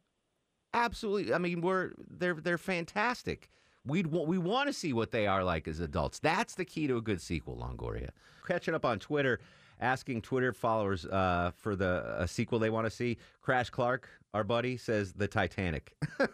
Absolutely. 0.74 1.34
I 1.34 1.38
mean, 1.38 1.62
we're 1.62 1.92
they're 2.10 2.36
they're 2.36 2.58
fantastic. 2.58 3.50
We'd 3.86 4.08
wa- 4.08 4.24
we 4.24 4.38
want 4.38 4.68
to 4.68 4.74
see 4.74 4.94
what 4.94 5.12
they 5.12 5.28
are 5.28 5.44
like 5.44 5.68
as 5.68 5.80
adults. 5.80 6.20
That's 6.20 6.56
the 6.56 6.64
key 6.66 6.88
to 6.88 6.98
a 6.98 7.02
good 7.02 7.20
sequel, 7.22 7.58
Longoria. 7.58 8.10
Catching 8.48 8.74
up 8.76 8.86
on 8.86 8.98
Twitter, 9.00 9.40
asking 9.82 10.22
Twitter 10.22 10.54
followers 10.54 11.06
uh, 11.06 11.52
for 11.58 11.76
the 11.76 12.16
a 12.18 12.28
sequel 12.28 12.60
they 12.60 12.70
want 12.70 12.86
to 12.86 12.92
see. 12.92 13.18
Crash 13.42 13.70
Clark, 13.70 14.08
our 14.34 14.44
buddy, 14.46 14.78
says 14.78 15.12
the 15.14 15.28
Titanic. 15.28 15.94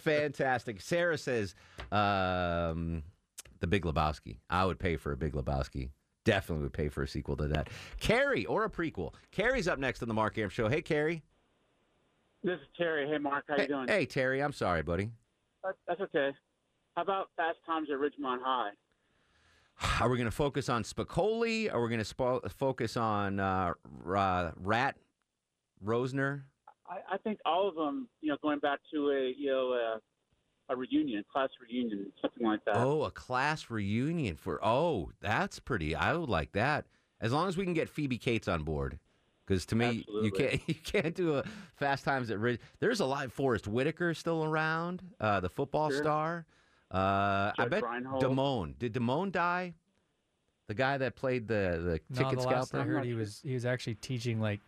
Fantastic. 0.00 0.80
Sarah 0.80 1.18
says 1.18 1.54
um, 1.92 3.02
the 3.60 3.66
Big 3.66 3.84
Lebowski. 3.84 4.38
I 4.48 4.64
would 4.64 4.78
pay 4.78 4.96
for 4.96 5.12
a 5.12 5.16
Big 5.16 5.32
Lebowski. 5.34 5.90
Definitely 6.24 6.64
would 6.64 6.72
pay 6.72 6.88
for 6.88 7.02
a 7.02 7.08
sequel 7.08 7.36
to 7.36 7.46
that. 7.48 7.68
Carrie 7.98 8.44
or 8.46 8.64
a 8.64 8.70
prequel. 8.70 9.14
Carrie's 9.32 9.68
up 9.68 9.78
next 9.78 10.02
on 10.02 10.08
the 10.08 10.14
Mark 10.14 10.36
Arum 10.38 10.50
Show. 10.50 10.68
Hey, 10.68 10.82
Carrie. 10.82 11.22
This 12.42 12.54
is 12.58 12.66
Terry. 12.76 13.08
Hey, 13.08 13.18
Mark. 13.18 13.44
How 13.48 13.56
Hey, 13.56 13.62
you 13.62 13.68
doing? 13.68 13.88
hey, 13.88 14.06
Terry. 14.06 14.42
I'm 14.42 14.52
sorry, 14.52 14.82
buddy. 14.82 15.10
That- 15.64 15.76
That's 15.86 16.00
okay. 16.02 16.30
How 16.96 17.02
about 17.02 17.28
Fast 17.36 17.58
Times 17.66 17.88
at 17.90 17.98
Ridgemont 17.98 18.42
High? 18.42 18.70
Are 20.00 20.08
we 20.10 20.16
going 20.18 20.26
to 20.28 20.30
focus 20.34 20.68
on 20.68 20.82
Spicoli? 20.82 21.72
Are 21.72 21.80
we 21.80 21.88
going 21.88 22.04
to 22.04 22.14
spo- 22.14 22.50
focus 22.52 22.96
on 22.98 23.40
uh, 23.40 23.72
uh, 24.06 24.50
Rat 24.56 24.96
Rosner? 25.82 26.42
I, 26.86 27.14
I 27.14 27.16
think 27.18 27.38
all 27.46 27.68
of 27.68 27.74
them, 27.76 28.08
you 28.20 28.28
know, 28.30 28.36
going 28.42 28.58
back 28.58 28.80
to 28.92 29.10
a, 29.10 29.32
you 29.38 29.46
know, 29.50 29.72
a, 29.72 30.00
a 30.72 30.76
reunion, 30.76 31.24
class 31.32 31.48
reunion, 31.66 32.12
something 32.20 32.46
like 32.46 32.62
that. 32.66 32.76
Oh, 32.76 33.04
a 33.04 33.10
class 33.10 33.70
reunion 33.70 34.36
for. 34.36 34.62
Oh, 34.62 35.10
that's 35.20 35.58
pretty. 35.60 35.94
I 35.94 36.14
would 36.14 36.28
like 36.28 36.52
that. 36.52 36.86
As 37.20 37.32
long 37.32 37.48
as 37.48 37.56
we 37.56 37.64
can 37.64 37.74
get 37.74 37.88
Phoebe 37.88 38.18
Cates 38.18 38.48
on 38.48 38.64
board. 38.64 38.98
Because 39.50 39.66
to 39.66 39.74
me, 39.74 40.04
you 40.22 40.30
can't 40.30 40.60
you 40.68 40.74
can't 40.76 41.12
do 41.12 41.34
a 41.38 41.44
Fast 41.74 42.04
Times 42.04 42.30
at 42.30 42.38
Ridge. 42.38 42.60
There's 42.78 43.00
a 43.00 43.04
lot. 43.04 43.32
Forest 43.32 43.66
Whitaker 43.66 44.14
still 44.14 44.44
around, 44.44 45.02
uh, 45.18 45.40
the 45.40 45.48
football 45.48 45.90
Sure. 45.90 45.98
star. 45.98 46.46
Uh, 46.92 47.50
I 47.58 47.66
bet 47.68 47.82
Reinhold. 47.82 48.22
Damone. 48.22 48.78
Did 48.78 48.94
Damone 48.94 49.32
die? 49.32 49.74
The 50.68 50.74
guy 50.74 50.98
that 50.98 51.16
played 51.16 51.48
the 51.48 51.80
the 51.82 52.00
No, 52.20 52.22
ticket 52.30 52.38
the 52.38 52.44
last 52.46 52.72
I 52.74 52.78
scalper. 52.78 52.84
heard 52.92 53.04
he 53.04 53.14
was 53.14 53.40
he 53.44 53.54
was 53.54 53.66
actually 53.66 53.96
teaching 53.96 54.40
like 54.40 54.60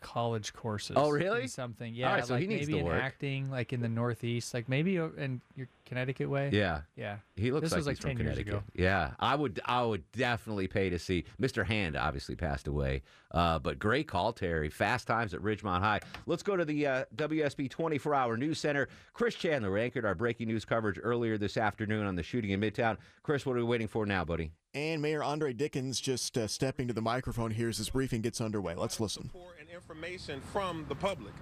college 0.00 0.52
courses. 0.52 0.94
Oh, 0.96 1.10
really? 1.10 1.48
Something. 1.48 1.92
All 1.94 1.98
Yeah. 1.98 2.14
right, 2.14 2.24
so 2.24 2.34
like 2.34 2.42
he 2.42 2.46
needs 2.46 2.60
maybe 2.68 2.74
to 2.74 2.78
in 2.78 2.84
work. 2.86 3.02
acting, 3.02 3.50
like 3.50 3.72
in 3.72 3.80
the 3.80 3.88
Northeast, 3.88 4.54
like 4.54 4.68
maybe 4.68 5.00
o- 5.00 5.12
in 5.16 5.40
your 5.56 5.66
Connecticut 5.86 6.28
way. 6.28 6.50
Yeah, 6.52 6.82
Yeah. 6.96 7.16
He 7.36 7.50
looks 7.52 7.64
This 7.64 7.72
like 7.72 7.78
was 7.78 7.86
like 7.86 7.96
he's 7.96 8.00
from 8.02 8.10
10 8.10 8.18
years 8.18 8.36
Connecticut. 8.38 8.54
ago. 8.54 8.62
Yeah, 8.74 9.12
I 9.18 9.34
would. 9.34 9.60
I 9.64 9.82
would 9.82 10.10
definitely 10.12 10.66
pay 10.68 10.90
to 10.90 10.98
see. 10.98 11.24
Mr. 11.40 11.64
Hand 11.64 11.96
obviously 11.96 12.34
passed 12.34 12.66
away, 12.66 13.02
uh, 13.30 13.58
but 13.58 13.78
great 13.78 14.08
call, 14.08 14.32
Terry. 14.32 14.68
Fast 14.68 15.06
times 15.06 15.32
at 15.32 15.40
Ridgemont 15.40 15.80
High. 15.80 16.00
Let's 16.26 16.42
go 16.42 16.56
to 16.56 16.64
the 16.64 16.86
uh, 16.86 17.04
WSB 17.16 17.70
24-hour 17.70 18.36
news 18.36 18.58
center. 18.58 18.88
Chris 19.14 19.34
Chandler 19.34 19.78
anchored 19.78 20.04
our 20.04 20.14
breaking 20.14 20.48
news 20.48 20.64
coverage 20.64 20.98
earlier 21.02 21.38
this 21.38 21.56
afternoon 21.56 22.04
on 22.06 22.16
the 22.16 22.22
shooting 22.22 22.50
in 22.50 22.60
Midtown. 22.60 22.96
Chris, 23.22 23.46
what 23.46 23.52
are 23.56 23.60
we 23.60 23.64
waiting 23.64 23.88
for 23.88 24.04
now, 24.06 24.24
buddy? 24.24 24.50
And 24.74 25.00
Mayor 25.00 25.22
Andre 25.22 25.52
Dickens 25.54 26.00
just 26.00 26.36
uh, 26.36 26.46
stepping 26.46 26.86
to 26.88 26.92
the 26.94 27.00
microphone 27.00 27.50
here 27.52 27.68
as 27.68 27.78
this 27.78 27.90
briefing 27.90 28.20
gets 28.20 28.40
underway. 28.40 28.74
Let's 28.74 29.00
listen. 29.00 29.30
and 29.58 29.68
information 29.70 30.40
from 30.52 30.84
the 30.88 30.94
public. 30.94 31.32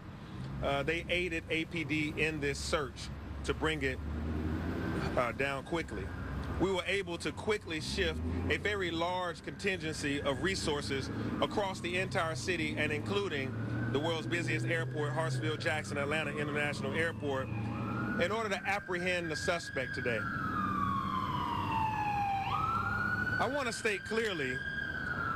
Uh, 0.62 0.82
they 0.82 1.04
aided 1.08 1.42
APD 1.48 2.16
in 2.16 2.40
this 2.40 2.58
search 2.58 3.08
to 3.44 3.54
bring 3.54 3.82
it 3.82 3.98
uh, 5.16 5.32
down 5.32 5.64
quickly. 5.64 6.04
We 6.60 6.70
were 6.72 6.84
able 6.86 7.18
to 7.18 7.32
quickly 7.32 7.80
shift 7.80 8.20
a 8.48 8.56
very 8.58 8.90
large 8.90 9.42
contingency 9.44 10.20
of 10.22 10.42
resources 10.42 11.10
across 11.42 11.80
the 11.80 11.98
entire 11.98 12.36
city 12.36 12.76
and 12.78 12.92
including 12.92 13.54
the 13.92 13.98
world's 13.98 14.26
busiest 14.26 14.66
airport, 14.66 15.12
Hartsfield 15.14 15.60
Jackson 15.60 15.98
Atlanta 15.98 16.36
International 16.36 16.92
Airport, 16.94 17.48
in 18.22 18.30
order 18.30 18.48
to 18.48 18.60
apprehend 18.66 19.30
the 19.30 19.36
suspect 19.36 19.94
today. 19.94 20.18
I 23.40 23.50
want 23.52 23.66
to 23.66 23.72
state 23.72 24.04
clearly 24.04 24.56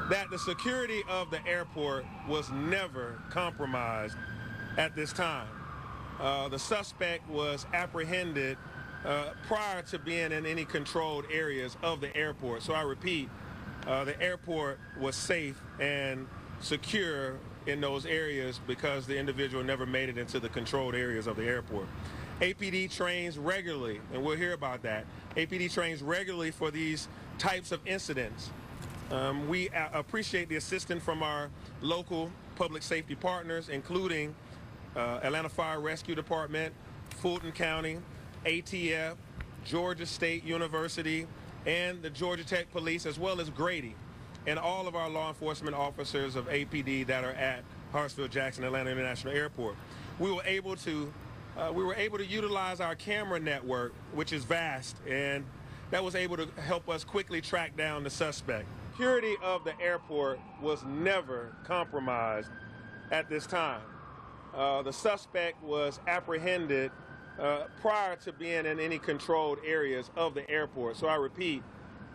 that 0.08 0.30
the 0.30 0.38
security 0.38 1.02
of 1.08 1.30
the 1.30 1.44
airport 1.46 2.04
was 2.28 2.50
never 2.50 3.20
compromised 3.28 4.16
at 4.76 4.94
this 4.94 5.12
time. 5.12 5.48
Uh, 6.20 6.48
the 6.48 6.58
suspect 6.58 7.28
was 7.28 7.66
apprehended 7.72 8.56
uh, 9.04 9.30
prior 9.46 9.82
to 9.82 9.98
being 9.98 10.32
in 10.32 10.44
any 10.44 10.64
controlled 10.64 11.24
areas 11.32 11.76
of 11.82 12.00
the 12.00 12.14
airport. 12.16 12.62
So 12.62 12.74
I 12.74 12.82
repeat, 12.82 13.28
uh, 13.86 14.04
the 14.04 14.20
airport 14.20 14.78
was 14.98 15.14
safe 15.14 15.60
and 15.80 16.26
secure 16.60 17.36
in 17.66 17.80
those 17.80 18.06
areas 18.06 18.60
because 18.66 19.06
the 19.06 19.16
individual 19.16 19.62
never 19.62 19.86
made 19.86 20.08
it 20.08 20.18
into 20.18 20.40
the 20.40 20.48
controlled 20.48 20.94
areas 20.94 21.26
of 21.26 21.36
the 21.36 21.44
airport. 21.44 21.86
APD 22.40 22.90
trains 22.94 23.38
regularly, 23.38 24.00
and 24.12 24.24
we'll 24.24 24.36
hear 24.36 24.52
about 24.52 24.82
that. 24.82 25.06
APD 25.36 25.72
trains 25.72 26.02
regularly 26.02 26.50
for 26.50 26.70
these 26.70 27.08
types 27.36 27.72
of 27.72 27.84
incidents. 27.86 28.50
Um, 29.10 29.48
we 29.48 29.70
appreciate 29.92 30.48
the 30.48 30.56
assistance 30.56 31.02
from 31.02 31.22
our 31.22 31.50
local 31.80 32.30
public 32.56 32.82
safety 32.82 33.14
partners, 33.14 33.68
including 33.68 34.34
uh, 34.98 35.20
Atlanta 35.22 35.48
Fire 35.48 35.80
Rescue 35.80 36.14
Department, 36.14 36.74
Fulton 37.20 37.52
County, 37.52 37.98
ATF, 38.44 39.14
Georgia 39.64 40.04
State 40.04 40.44
University, 40.44 41.26
and 41.66 42.02
the 42.02 42.10
Georgia 42.10 42.44
Tech 42.44 42.70
Police, 42.72 43.06
as 43.06 43.18
well 43.18 43.40
as 43.40 43.48
Grady, 43.50 43.94
and 44.46 44.58
all 44.58 44.88
of 44.88 44.96
our 44.96 45.08
law 45.08 45.28
enforcement 45.28 45.76
officers 45.76 46.34
of 46.36 46.48
APD 46.48 47.06
that 47.06 47.24
are 47.24 47.32
at 47.32 47.62
Hartsfield 47.92 48.30
Jackson 48.30 48.64
Atlanta 48.64 48.90
International 48.90 49.32
Airport. 49.32 49.76
We 50.18 50.32
were 50.32 50.42
able 50.44 50.76
to 50.76 51.12
uh, 51.56 51.72
we 51.72 51.82
were 51.82 51.94
able 51.94 52.18
to 52.18 52.26
utilize 52.26 52.80
our 52.80 52.94
camera 52.94 53.40
network, 53.40 53.92
which 54.12 54.32
is 54.32 54.44
vast, 54.44 54.96
and 55.08 55.44
that 55.90 56.02
was 56.04 56.14
able 56.14 56.36
to 56.36 56.48
help 56.60 56.88
us 56.88 57.02
quickly 57.02 57.40
track 57.40 57.76
down 57.76 58.04
the 58.04 58.10
suspect. 58.10 58.66
Security 58.92 59.34
of 59.42 59.64
the 59.64 59.78
airport 59.80 60.38
was 60.62 60.84
never 60.84 61.56
compromised 61.64 62.50
at 63.10 63.28
this 63.28 63.44
time. 63.46 63.80
Uh, 64.58 64.82
the 64.82 64.92
suspect 64.92 65.62
was 65.62 66.00
apprehended 66.08 66.90
uh, 67.38 67.66
prior 67.80 68.16
to 68.16 68.32
being 68.32 68.66
in 68.66 68.80
any 68.80 68.98
controlled 68.98 69.58
areas 69.64 70.10
of 70.16 70.34
the 70.34 70.48
airport. 70.50 70.96
So 70.96 71.06
I 71.06 71.14
repeat, 71.14 71.62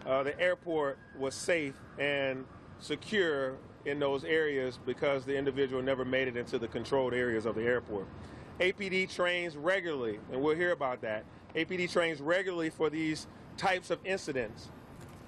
uh, 0.05 0.23
the 0.23 0.37
airport 0.37 0.99
was 1.17 1.35
safe 1.35 1.73
and 1.97 2.43
secure 2.79 3.55
in 3.85 3.97
those 3.97 4.25
areas 4.25 4.77
because 4.85 5.23
the 5.23 5.37
individual 5.37 5.81
never 5.81 6.03
made 6.03 6.27
it 6.27 6.35
into 6.35 6.59
the 6.59 6.67
controlled 6.67 7.13
areas 7.13 7.45
of 7.45 7.55
the 7.55 7.61
airport. 7.61 8.07
APD 8.59 9.13
trains 9.13 9.55
regularly, 9.55 10.19
and 10.29 10.41
we'll 10.41 10.55
hear 10.55 10.73
about 10.73 11.01
that. 11.01 11.23
APD 11.55 11.89
trains 11.89 12.19
regularly 12.19 12.69
for 12.69 12.89
these 12.89 13.27
types 13.55 13.89
of 13.89 13.99
incidents. 14.03 14.69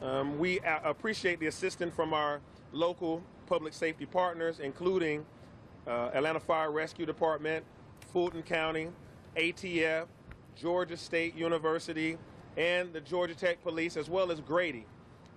Um, 0.02 0.38
we 0.38 0.60
appreciate 0.84 1.40
the 1.40 1.48
assistance 1.48 1.96
from 1.96 2.14
our 2.14 2.42
local 2.74 3.24
public 3.48 3.72
safety 3.72 4.06
partners, 4.06 4.60
including 4.60 5.26
uh, 5.88 6.10
Atlanta 6.14 6.40
Fire 6.40 6.72
Rescue 6.72 7.06
Department, 7.06 7.66
Fulton 8.12 8.44
County, 8.44 8.90
ATF, 9.36 10.08
Georgia 10.56 10.98
State 10.98 11.36
University, 11.36 12.18
and 12.58 12.94
the 12.94 13.02
Georgia 13.02 13.36
Tech 13.36 13.62
Police, 13.64 13.98
as 13.98 14.10
well 14.10 14.32
as 14.32 14.40
Grady, 14.40 14.86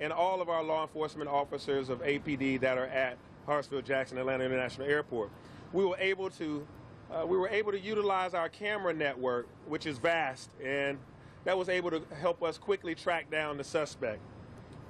and 0.00 0.12
all 0.12 0.40
of 0.40 0.48
our 0.48 0.62
law 0.62 0.82
enforcement 0.82 1.28
officers 1.28 1.88
of 1.88 2.00
APD 2.02 2.60
that 2.60 2.78
are 2.78 2.86
at 2.86 3.18
Hartsfield 3.46 3.84
Jackson 3.84 4.18
Atlanta 4.18 4.44
International 4.44 4.86
Airport. 4.86 5.30
We 5.72 5.84
were 5.84 5.96
able 5.98 6.30
to 6.30 6.66
uh, 7.10 7.24
we 7.26 7.38
were 7.38 7.48
able 7.48 7.72
to 7.72 7.80
utilize 7.80 8.34
our 8.34 8.50
camera 8.50 8.92
network, 8.92 9.48
which 9.66 9.86
is 9.86 9.96
vast, 9.96 10.50
and 10.62 10.98
that 11.44 11.56
was 11.56 11.70
able 11.70 11.90
to 11.90 12.02
help 12.20 12.42
us 12.42 12.58
quickly 12.58 12.94
track 12.94 13.30
down 13.30 13.56
the 13.56 13.64
suspect. 13.64 14.20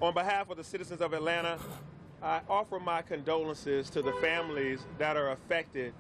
On 0.03 0.13
behalf 0.13 0.51
of 0.51 0.57
the 0.57 0.65
citizens 0.65 1.01
of 1.01 1.13
Atlanta, 1.13 1.59
I 2.23 2.41
offer 2.49 2.81
my 2.81 3.03
condolences 3.03 3.91
to 3.91 4.03
the 4.03 4.13
families 4.15 4.81
that 4.99 5.17
are 5.17 5.31
affected, 5.31 5.93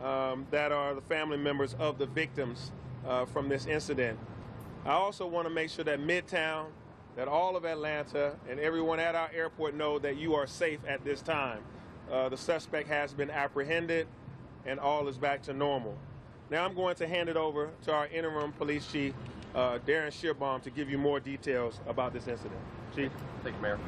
um, 0.00 0.46
that 0.50 0.70
are 0.70 0.94
the 0.94 1.00
family 1.00 1.36
members 1.36 1.74
of 1.74 1.98
the 1.98 2.06
victims 2.06 2.70
uh, 3.06 3.24
from 3.24 3.48
this 3.48 3.66
incident. 3.66 4.18
I 4.84 4.92
also 4.92 5.26
want 5.26 5.48
to 5.48 5.52
make 5.52 5.70
sure 5.70 5.84
that 5.84 5.98
Midtown, 5.98 6.66
that 7.16 7.26
all 7.26 7.56
of 7.56 7.64
Atlanta, 7.64 8.36
and 8.48 8.60
everyone 8.60 9.00
at 9.00 9.14
our 9.14 9.30
airport 9.34 9.74
know 9.74 9.98
that 9.98 10.16
you 10.16 10.34
are 10.34 10.46
safe 10.46 10.80
at 10.86 11.04
this 11.04 11.22
time. 11.22 11.60
Uh, 12.10 12.28
the 12.28 12.36
suspect 12.36 12.88
has 12.88 13.12
been 13.12 13.30
apprehended, 13.30 14.06
and 14.66 14.78
all 14.78 15.08
is 15.08 15.18
back 15.18 15.42
to 15.42 15.52
normal. 15.52 15.96
Now 16.50 16.64
I'm 16.64 16.74
going 16.74 16.94
to 16.96 17.06
hand 17.06 17.28
it 17.28 17.36
over 17.36 17.70
to 17.84 17.92
our 17.92 18.06
interim 18.08 18.52
police 18.52 18.86
chief, 18.92 19.14
uh, 19.54 19.78
Darin 19.84 20.12
Schierbaum 20.12 20.62
to 20.62 20.70
give 20.70 20.88
you 20.90 20.98
more 20.98 21.18
details 21.18 21.80
about 21.88 22.12
this 22.12 22.28
incident. 22.28 22.60
Chief? 22.94 23.10
Thank 23.42 23.56
you, 23.56 23.62
Mayor. 23.62 23.78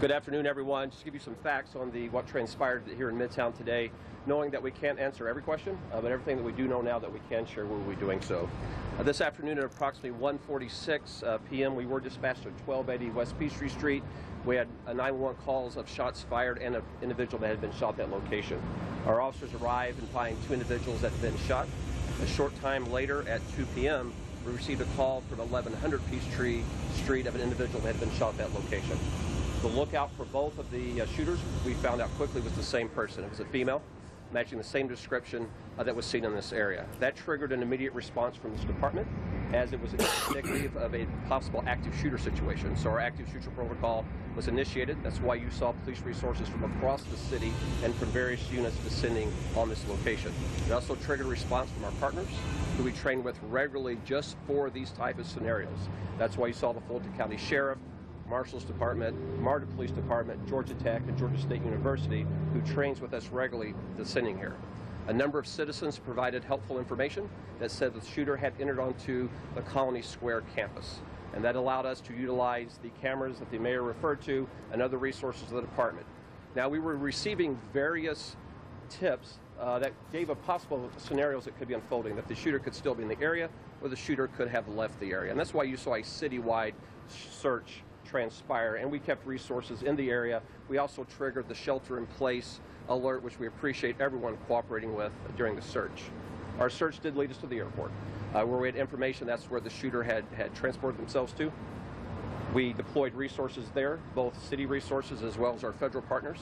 Good 0.00 0.12
afternoon, 0.12 0.46
everyone. 0.46 0.92
Just 0.92 1.04
give 1.04 1.12
you 1.12 1.18
some 1.18 1.34
facts 1.42 1.74
on 1.74 1.90
the 1.90 2.08
what 2.10 2.24
transpired 2.28 2.84
here 2.96 3.08
in 3.08 3.16
Midtown 3.16 3.56
today, 3.56 3.90
knowing 4.26 4.48
that 4.52 4.62
we 4.62 4.70
can't 4.70 4.96
answer 4.96 5.26
every 5.26 5.42
question, 5.42 5.76
uh, 5.92 6.00
but 6.00 6.12
everything 6.12 6.36
that 6.36 6.44
we 6.44 6.52
do 6.52 6.68
know 6.68 6.80
now 6.80 7.00
that 7.00 7.12
we 7.12 7.18
can 7.28 7.44
share, 7.44 7.66
we'll 7.66 7.80
be 7.80 7.96
doing 7.96 8.22
so. 8.22 8.48
Uh, 8.96 9.02
this 9.02 9.20
afternoon 9.20 9.58
at 9.58 9.64
approximately 9.64 10.12
1:46 10.16 11.24
uh, 11.24 11.38
p.m., 11.50 11.74
we 11.74 11.84
were 11.84 11.98
dispatched 11.98 12.44
to 12.44 12.50
1280 12.64 13.10
West 13.10 13.36
Peachtree 13.40 13.68
Street. 13.68 14.04
We 14.44 14.54
had 14.54 14.68
uh, 14.86 14.92
911 14.92 15.42
calls 15.42 15.76
of 15.76 15.88
shots 15.88 16.22
fired 16.30 16.58
and 16.58 16.76
an 16.76 16.82
individual 17.02 17.40
that 17.40 17.48
had 17.48 17.60
been 17.60 17.72
shot 17.72 17.98
at 17.98 18.08
that 18.08 18.10
location. 18.12 18.62
Our 19.04 19.20
officers 19.20 19.52
arrived 19.54 19.98
and 19.98 20.08
find 20.10 20.36
two 20.46 20.52
individuals 20.52 21.00
that 21.00 21.10
had 21.10 21.22
been 21.22 21.38
shot. 21.48 21.66
A 22.22 22.26
short 22.28 22.54
time 22.60 22.88
later, 22.92 23.28
at 23.28 23.40
2 23.56 23.66
p.m., 23.74 24.12
we 24.46 24.52
received 24.52 24.80
a 24.80 24.86
call 24.96 25.22
from 25.22 25.38
1100 25.38 26.00
Peachtree 26.08 26.62
Street 27.02 27.26
of 27.26 27.34
an 27.34 27.40
individual 27.40 27.80
that 27.80 27.96
had 27.96 28.00
been 28.00 28.16
shot 28.16 28.34
at 28.34 28.38
that 28.38 28.54
location. 28.54 28.96
The 29.62 29.66
lookout 29.66 30.12
for 30.16 30.24
both 30.26 30.56
of 30.60 30.70
the 30.70 31.00
uh, 31.00 31.06
shooters, 31.06 31.40
we 31.66 31.74
found 31.74 32.00
out 32.00 32.10
quickly, 32.10 32.40
was 32.40 32.52
the 32.52 32.62
same 32.62 32.88
person. 32.90 33.24
It 33.24 33.30
was 33.30 33.40
a 33.40 33.44
female, 33.46 33.82
matching 34.32 34.56
the 34.56 34.62
same 34.62 34.86
description 34.86 35.50
uh, 35.76 35.82
that 35.82 35.96
was 35.96 36.06
seen 36.06 36.24
in 36.24 36.32
this 36.32 36.52
area. 36.52 36.86
That 37.00 37.16
triggered 37.16 37.50
an 37.50 37.60
immediate 37.60 37.92
response 37.92 38.36
from 38.36 38.52
this 38.52 38.64
department, 38.64 39.08
as 39.52 39.72
it 39.72 39.82
was 39.82 39.94
indicative 39.94 40.76
of 40.76 40.94
a 40.94 41.06
possible 41.28 41.64
active 41.66 41.92
shooter 42.00 42.18
situation. 42.18 42.76
So 42.76 42.90
our 42.90 43.00
active 43.00 43.26
shooter 43.32 43.50
protocol 43.50 44.04
was 44.36 44.46
initiated. 44.46 45.02
That's 45.02 45.20
why 45.20 45.34
you 45.34 45.50
saw 45.50 45.72
police 45.82 46.02
resources 46.02 46.48
from 46.48 46.62
across 46.62 47.02
the 47.02 47.16
city 47.16 47.52
and 47.82 47.92
from 47.96 48.10
various 48.10 48.48
units 48.52 48.76
descending 48.84 49.32
on 49.56 49.68
this 49.68 49.84
location. 49.88 50.32
It 50.68 50.72
also 50.72 50.94
triggered 50.94 51.26
a 51.26 51.28
response 51.28 51.68
from 51.72 51.84
our 51.84 51.92
partners, 51.98 52.28
who 52.76 52.84
we 52.84 52.92
train 52.92 53.24
with 53.24 53.36
regularly 53.50 53.98
just 54.04 54.36
for 54.46 54.70
these 54.70 54.92
type 54.92 55.18
of 55.18 55.26
scenarios. 55.26 55.88
That's 56.16 56.36
why 56.36 56.46
you 56.46 56.52
saw 56.52 56.72
the 56.72 56.80
Fulton 56.82 57.12
County 57.16 57.36
Sheriff, 57.36 57.78
Marshall's 58.28 58.64
Department, 58.64 59.16
MARTA 59.40 59.66
Police 59.66 59.90
Department, 59.90 60.46
Georgia 60.46 60.74
Tech, 60.74 61.02
and 61.08 61.16
Georgia 61.16 61.40
State 61.40 61.64
University, 61.64 62.26
who 62.52 62.60
trains 62.62 63.00
with 63.00 63.14
us 63.14 63.28
regularly 63.28 63.74
descending 63.96 64.36
here. 64.36 64.54
A 65.08 65.12
number 65.12 65.38
of 65.38 65.46
citizens 65.46 65.98
provided 65.98 66.44
helpful 66.44 66.78
information 66.78 67.28
that 67.58 67.70
said 67.70 67.94
the 67.94 68.04
shooter 68.04 68.36
had 68.36 68.52
entered 68.60 68.78
onto 68.78 69.28
the 69.54 69.62
Colony 69.62 70.02
Square 70.02 70.42
campus. 70.54 71.00
And 71.34 71.42
that 71.44 71.56
allowed 71.56 71.86
us 71.86 72.00
to 72.02 72.14
utilize 72.14 72.78
the 72.82 72.90
cameras 73.00 73.38
that 73.38 73.50
the 73.50 73.58
mayor 73.58 73.82
referred 73.82 74.20
to 74.22 74.46
and 74.72 74.82
other 74.82 74.98
resources 74.98 75.44
of 75.44 75.56
the 75.56 75.60
department. 75.62 76.06
Now, 76.54 76.68
we 76.68 76.78
were 76.78 76.96
receiving 76.96 77.58
various 77.72 78.36
tips 78.90 79.38
uh, 79.58 79.78
that 79.78 79.92
gave 80.12 80.30
a 80.30 80.34
possible 80.34 80.90
scenarios 80.98 81.44
that 81.44 81.58
could 81.58 81.68
be 81.68 81.74
unfolding, 81.74 82.16
that 82.16 82.28
the 82.28 82.34
shooter 82.34 82.58
could 82.58 82.74
still 82.74 82.94
be 82.94 83.02
in 83.02 83.08
the 83.08 83.20
area 83.20 83.48
or 83.82 83.88
the 83.88 83.96
shooter 83.96 84.28
could 84.28 84.48
have 84.48 84.68
left 84.68 84.98
the 85.00 85.12
area. 85.12 85.30
And 85.30 85.38
that's 85.38 85.54
why 85.54 85.64
you 85.64 85.76
saw 85.76 85.94
a 85.94 86.00
citywide 86.00 86.74
search 87.08 87.82
transpire, 88.08 88.76
and 88.76 88.90
we 88.90 88.98
kept 88.98 89.26
resources 89.26 89.82
in 89.82 89.96
the 89.96 90.10
area. 90.10 90.42
We 90.68 90.78
also 90.78 91.04
triggered 91.04 91.48
the 91.48 91.54
shelter 91.54 91.98
in 91.98 92.06
place 92.06 92.60
alert, 92.88 93.22
which 93.22 93.38
we 93.38 93.46
appreciate 93.46 94.00
everyone 94.00 94.36
cooperating 94.48 94.94
with 94.94 95.12
during 95.36 95.54
the 95.54 95.62
search. 95.62 96.04
Our 96.58 96.70
search 96.70 97.00
did 97.00 97.16
lead 97.16 97.30
us 97.30 97.36
to 97.38 97.46
the 97.46 97.58
airport, 97.58 97.92
uh, 98.34 98.42
where 98.44 98.58
we 98.58 98.68
had 98.68 98.76
information 98.76 99.26
that's 99.26 99.50
where 99.50 99.60
the 99.60 99.70
shooter 99.70 100.02
had, 100.02 100.24
had 100.36 100.54
transported 100.54 100.98
themselves 100.98 101.32
to. 101.34 101.52
We 102.54 102.72
deployed 102.72 103.14
resources 103.14 103.68
there, 103.74 104.00
both 104.14 104.42
city 104.48 104.66
resources 104.66 105.22
as 105.22 105.36
well 105.36 105.54
as 105.54 105.62
our 105.62 105.72
federal 105.74 106.02
partners. 106.02 106.38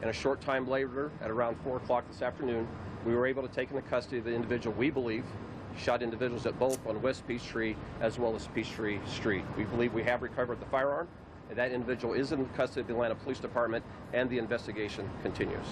And 0.00 0.08
a 0.08 0.12
short 0.14 0.40
time 0.40 0.66
later, 0.66 1.10
at 1.20 1.30
around 1.30 1.58
4 1.62 1.76
o'clock 1.76 2.08
this 2.08 2.22
afternoon, 2.22 2.66
we 3.04 3.14
were 3.14 3.26
able 3.26 3.42
to 3.46 3.54
take 3.54 3.70
into 3.70 3.82
custody 3.82 4.20
the 4.20 4.34
individual 4.34 4.74
we 4.76 4.90
believe 4.90 5.24
shot 5.78 6.02
individuals 6.02 6.46
at 6.46 6.58
both 6.58 6.84
on 6.86 7.00
West 7.02 7.26
Peachtree 7.26 7.74
as 8.00 8.18
well 8.18 8.34
as 8.34 8.46
Peachtree 8.48 8.98
Street. 9.06 9.44
We 9.56 9.64
believe 9.64 9.92
we 9.92 10.02
have 10.04 10.22
recovered 10.22 10.60
the 10.60 10.66
firearm. 10.66 11.08
And 11.48 11.58
that 11.58 11.72
individual 11.72 12.14
is 12.14 12.30
in 12.30 12.46
custody 12.50 12.82
of 12.82 12.86
the 12.86 12.92
Atlanta 12.94 13.16
Police 13.16 13.40
Department, 13.40 13.84
and 14.12 14.30
the 14.30 14.38
investigation 14.38 15.08
continues. 15.22 15.66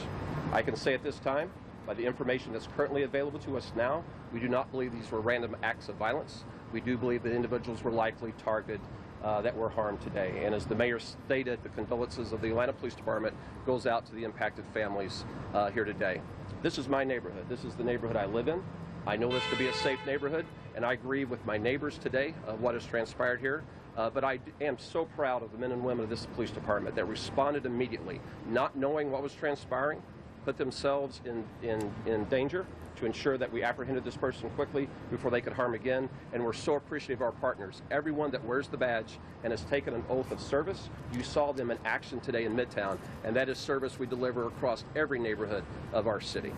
I 0.52 0.60
can 0.60 0.74
say 0.74 0.92
at 0.92 1.04
this 1.04 1.20
time, 1.20 1.52
by 1.86 1.94
the 1.94 2.04
information 2.04 2.52
that's 2.52 2.66
currently 2.76 3.04
available 3.04 3.38
to 3.40 3.56
us 3.56 3.70
now, 3.76 4.02
we 4.32 4.40
do 4.40 4.48
not 4.48 4.70
believe 4.72 4.92
these 4.92 5.10
were 5.10 5.20
random 5.20 5.56
acts 5.62 5.88
of 5.88 5.94
violence. 5.94 6.44
We 6.72 6.80
do 6.80 6.98
believe 6.98 7.22
that 7.22 7.32
individuals 7.32 7.82
were 7.84 7.92
likely 7.92 8.34
targeted 8.44 8.80
uh, 9.22 9.40
that 9.42 9.56
were 9.56 9.68
harmed 9.68 10.00
today. 10.00 10.42
And 10.44 10.54
as 10.54 10.66
the 10.66 10.74
mayor 10.74 10.98
stated, 10.98 11.62
the 11.62 11.68
condolences 11.70 12.32
of 12.32 12.40
the 12.40 12.48
Atlanta 12.48 12.72
Police 12.72 12.94
Department 12.94 13.34
goes 13.64 13.86
out 13.86 14.04
to 14.06 14.14
the 14.14 14.24
impacted 14.24 14.64
families 14.74 15.24
uh, 15.54 15.70
here 15.70 15.84
today. 15.84 16.20
This 16.62 16.76
is 16.76 16.88
my 16.88 17.04
neighborhood. 17.04 17.48
This 17.48 17.64
is 17.64 17.74
the 17.74 17.84
neighborhood 17.84 18.16
I 18.16 18.26
live 18.26 18.48
in. 18.48 18.62
I 19.08 19.16
know 19.16 19.32
this 19.32 19.42
to 19.48 19.56
be 19.56 19.68
a 19.68 19.72
safe 19.72 19.98
neighborhood, 20.04 20.44
and 20.74 20.84
I 20.84 20.92
agree 20.92 21.24
with 21.24 21.42
my 21.46 21.56
neighbors 21.56 21.96
today 21.96 22.34
of 22.46 22.60
what 22.60 22.74
has 22.74 22.84
transpired 22.84 23.40
here. 23.40 23.64
Uh, 23.96 24.10
but 24.10 24.22
I 24.22 24.38
am 24.60 24.76
so 24.76 25.06
proud 25.06 25.42
of 25.42 25.50
the 25.50 25.56
men 25.56 25.72
and 25.72 25.82
women 25.82 26.04
of 26.04 26.10
this 26.10 26.26
police 26.34 26.50
department 26.50 26.94
that 26.94 27.06
responded 27.06 27.64
immediately, 27.64 28.20
not 28.50 28.76
knowing 28.76 29.10
what 29.10 29.22
was 29.22 29.32
transpiring, 29.32 30.02
put 30.44 30.58
themselves 30.58 31.22
in, 31.24 31.42
in, 31.62 31.90
in 32.04 32.24
danger 32.24 32.66
to 32.96 33.06
ensure 33.06 33.38
that 33.38 33.50
we 33.50 33.62
apprehended 33.62 34.04
this 34.04 34.16
person 34.16 34.50
quickly 34.50 34.90
before 35.10 35.30
they 35.30 35.40
could 35.40 35.54
harm 35.54 35.72
again. 35.72 36.10
And 36.34 36.44
we're 36.44 36.52
so 36.52 36.74
appreciative 36.74 37.22
of 37.22 37.22
our 37.22 37.32
partners. 37.32 37.80
Everyone 37.90 38.30
that 38.32 38.44
wears 38.44 38.68
the 38.68 38.76
badge 38.76 39.18
and 39.42 39.52
has 39.52 39.62
taken 39.64 39.94
an 39.94 40.04
oath 40.10 40.30
of 40.32 40.38
service, 40.38 40.90
you 41.14 41.22
saw 41.22 41.52
them 41.52 41.70
in 41.70 41.78
action 41.86 42.20
today 42.20 42.44
in 42.44 42.54
Midtown. 42.54 42.98
And 43.24 43.34
that 43.36 43.48
is 43.48 43.56
service 43.56 43.98
we 43.98 44.06
deliver 44.06 44.48
across 44.48 44.84
every 44.94 45.18
neighborhood 45.18 45.64
of 45.94 46.06
our 46.06 46.20
city. 46.20 46.52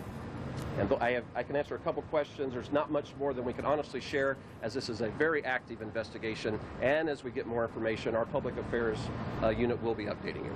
And 0.79 0.91
I, 1.01 1.11
have, 1.11 1.23
I 1.35 1.43
can 1.43 1.55
answer 1.55 1.75
a 1.75 1.79
couple 1.79 2.01
questions. 2.03 2.53
There's 2.53 2.71
not 2.71 2.91
much 2.91 3.13
more 3.19 3.33
than 3.33 3.45
we 3.45 3.53
can 3.53 3.65
honestly 3.65 3.99
share, 3.99 4.37
as 4.61 4.73
this 4.73 4.89
is 4.89 5.01
a 5.01 5.09
very 5.09 5.43
active 5.43 5.81
investigation. 5.81 6.59
And 6.81 7.09
as 7.09 7.23
we 7.23 7.31
get 7.31 7.45
more 7.45 7.65
information, 7.65 8.15
our 8.15 8.25
public 8.25 8.57
affairs 8.57 8.97
uh, 9.43 9.49
unit 9.49 9.81
will 9.83 9.95
be 9.95 10.05
updating 10.05 10.45
you. 10.45 10.55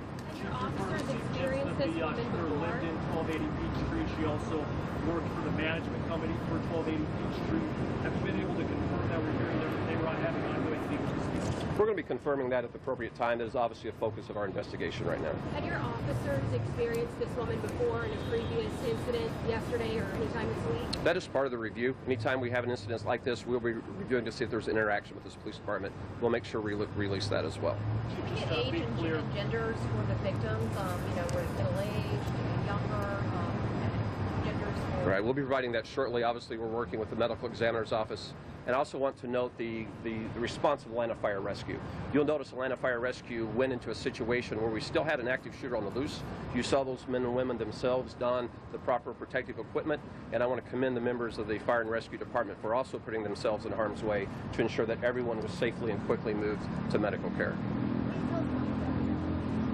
officers 0.52 1.02
experienced 1.28 1.78
this 1.78 1.94
woman 1.94 2.16
before? 2.16 2.58
lived 2.58 2.82
in 2.82 2.96
1280 3.12 3.44
Peachtree. 3.60 4.06
She 4.16 4.24
also 4.26 4.64
worked 5.06 5.28
for 5.36 5.42
the 5.44 5.54
management 5.54 6.08
company 6.08 6.34
for 6.48 6.58
1280 6.72 6.96
Peachtree. 6.96 7.62
Have 8.02 8.12
you 8.16 8.22
been 8.24 8.40
able 8.40 8.56
to 8.56 8.64
confirm 8.64 9.04
that 9.12 9.20
we're 9.20 9.36
hearing 9.36 9.60
that 9.60 9.72
they 9.86 9.96
were 10.00 10.10
having 10.10 10.42
ongoing 10.48 10.82
legal 10.90 11.06
disputes? 11.12 11.65
We're 11.76 11.84
going 11.84 11.98
to 11.98 12.02
be 12.02 12.08
confirming 12.08 12.48
that 12.48 12.64
at 12.64 12.72
the 12.72 12.78
appropriate 12.78 13.14
time. 13.16 13.36
That 13.36 13.48
is 13.48 13.54
obviously 13.54 13.90
a 13.90 13.92
focus 13.92 14.30
of 14.30 14.38
our 14.38 14.46
investigation 14.46 15.06
right 15.06 15.20
now. 15.20 15.34
Had 15.52 15.66
your 15.66 15.76
officers 15.76 16.42
experienced 16.54 17.18
this 17.18 17.28
woman 17.36 17.60
before 17.60 18.06
in 18.06 18.12
a 18.12 18.30
previous 18.30 18.72
incident 18.88 19.30
yesterday 19.46 19.98
or 19.98 20.04
anytime 20.14 20.48
this 20.48 20.72
week? 20.72 21.04
That 21.04 21.18
is 21.18 21.26
part 21.26 21.44
of 21.44 21.52
the 21.52 21.58
review. 21.58 21.94
Anytime 22.06 22.40
we 22.40 22.50
have 22.50 22.64
an 22.64 22.70
incident 22.70 23.04
like 23.04 23.24
this, 23.24 23.46
we'll 23.46 23.60
be 23.60 23.72
reviewing 23.72 24.24
to 24.24 24.32
see 24.32 24.42
if 24.42 24.50
there's 24.50 24.68
an 24.68 24.72
interaction 24.72 25.16
with 25.16 25.24
this 25.24 25.34
police 25.34 25.56
department. 25.56 25.92
We'll 26.22 26.30
make 26.30 26.46
sure 26.46 26.62
we 26.62 26.72
re- 26.72 26.86
release 26.96 27.28
that 27.28 27.44
as 27.44 27.58
well. 27.58 27.76
Can 28.08 28.34
we 28.34 28.40
get 28.40 28.52
age 28.52 28.80
and, 28.80 29.06
and 29.06 29.34
genders 29.34 29.76
for 29.76 30.06
the 30.08 30.14
victims? 30.22 30.76
Um, 30.78 30.98
you 31.10 31.16
know, 31.16 31.26
were 31.34 31.42
it 31.42 31.56
middle 31.58 31.80
aged, 31.80 32.66
younger, 32.66 33.22
um, 33.36 34.44
genders 34.46 34.78
for 34.94 35.00
All 35.02 35.08
right, 35.08 35.22
we'll 35.22 35.34
be 35.34 35.42
providing 35.42 35.72
that 35.72 35.86
shortly. 35.86 36.22
Obviously, 36.22 36.56
we're 36.56 36.68
working 36.68 36.98
with 36.98 37.10
the 37.10 37.16
medical 37.16 37.46
examiner's 37.46 37.92
office. 37.92 38.32
And 38.66 38.74
I 38.74 38.78
also 38.78 38.98
want 38.98 39.16
to 39.20 39.28
note 39.28 39.56
the, 39.58 39.86
the, 40.02 40.16
the 40.34 40.40
response 40.40 40.84
of 40.84 40.90
Atlanta 40.90 41.14
Fire 41.14 41.40
Rescue. 41.40 41.78
You'll 42.12 42.24
notice 42.24 42.50
Atlanta 42.50 42.76
Fire 42.76 42.98
Rescue 42.98 43.46
went 43.54 43.72
into 43.72 43.90
a 43.90 43.94
situation 43.94 44.60
where 44.60 44.70
we 44.70 44.80
still 44.80 45.04
had 45.04 45.20
an 45.20 45.28
active 45.28 45.54
shooter 45.60 45.76
on 45.76 45.84
the 45.84 45.90
loose. 45.90 46.20
You 46.52 46.64
saw 46.64 46.82
those 46.82 47.06
men 47.06 47.22
and 47.22 47.36
women 47.36 47.58
themselves 47.58 48.14
don 48.14 48.48
the 48.72 48.78
proper 48.78 49.12
protective 49.12 49.60
equipment. 49.60 50.00
And 50.32 50.42
I 50.42 50.46
want 50.46 50.64
to 50.64 50.68
commend 50.68 50.96
the 50.96 51.00
members 51.00 51.38
of 51.38 51.46
the 51.46 51.60
Fire 51.60 51.80
and 51.80 51.90
Rescue 51.90 52.18
Department 52.18 52.60
for 52.60 52.74
also 52.74 52.98
putting 52.98 53.22
themselves 53.22 53.66
in 53.66 53.72
harm's 53.72 54.02
way 54.02 54.26
to 54.54 54.62
ensure 54.62 54.86
that 54.86 55.02
everyone 55.04 55.40
was 55.40 55.52
safely 55.52 55.92
and 55.92 56.04
quickly 56.06 56.34
moved 56.34 56.62
to 56.90 56.98
medical 56.98 57.30
care. 57.30 57.56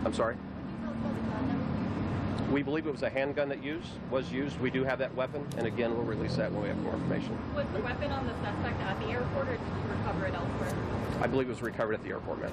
I'm 0.05 0.13
sorry? 0.13 0.37
We 2.53 2.63
believe 2.63 2.87
it 2.87 2.93
was 2.93 3.03
a 3.03 3.09
handgun 3.09 3.49
that 3.49 3.65
used 3.65 3.89
was 4.11 4.31
used. 4.31 4.61
We 4.61 4.71
do 4.71 4.85
have 4.85 4.99
that 4.99 5.15
weapon, 5.15 5.43
and 5.57 5.67
again, 5.67 5.95
we'll 5.95 6.05
release 6.05 6.37
that 6.37 6.53
when 6.53 6.63
we 6.65 6.69
have 6.69 6.77
more 6.83 6.93
information. 6.93 7.39
Was 7.57 7.65
the 7.73 7.81
weapon 7.81 8.13
on 8.13 8.27
the 8.27 8.35
suspect 8.45 8.79
at 8.83 9.01
the 9.01 9.07
airport 9.07 9.49
or 9.49 9.53
did 9.53 9.61
you 9.61 9.97
recover 9.97 10.27
it 10.27 10.35
elsewhere? 10.35 10.75
I 11.23 11.27
believe 11.29 11.49
it 11.49 11.53
was 11.53 11.63
recovered 11.63 11.95
at 11.95 12.03
the 12.03 12.11
airport, 12.11 12.43
ma'am. 12.43 12.51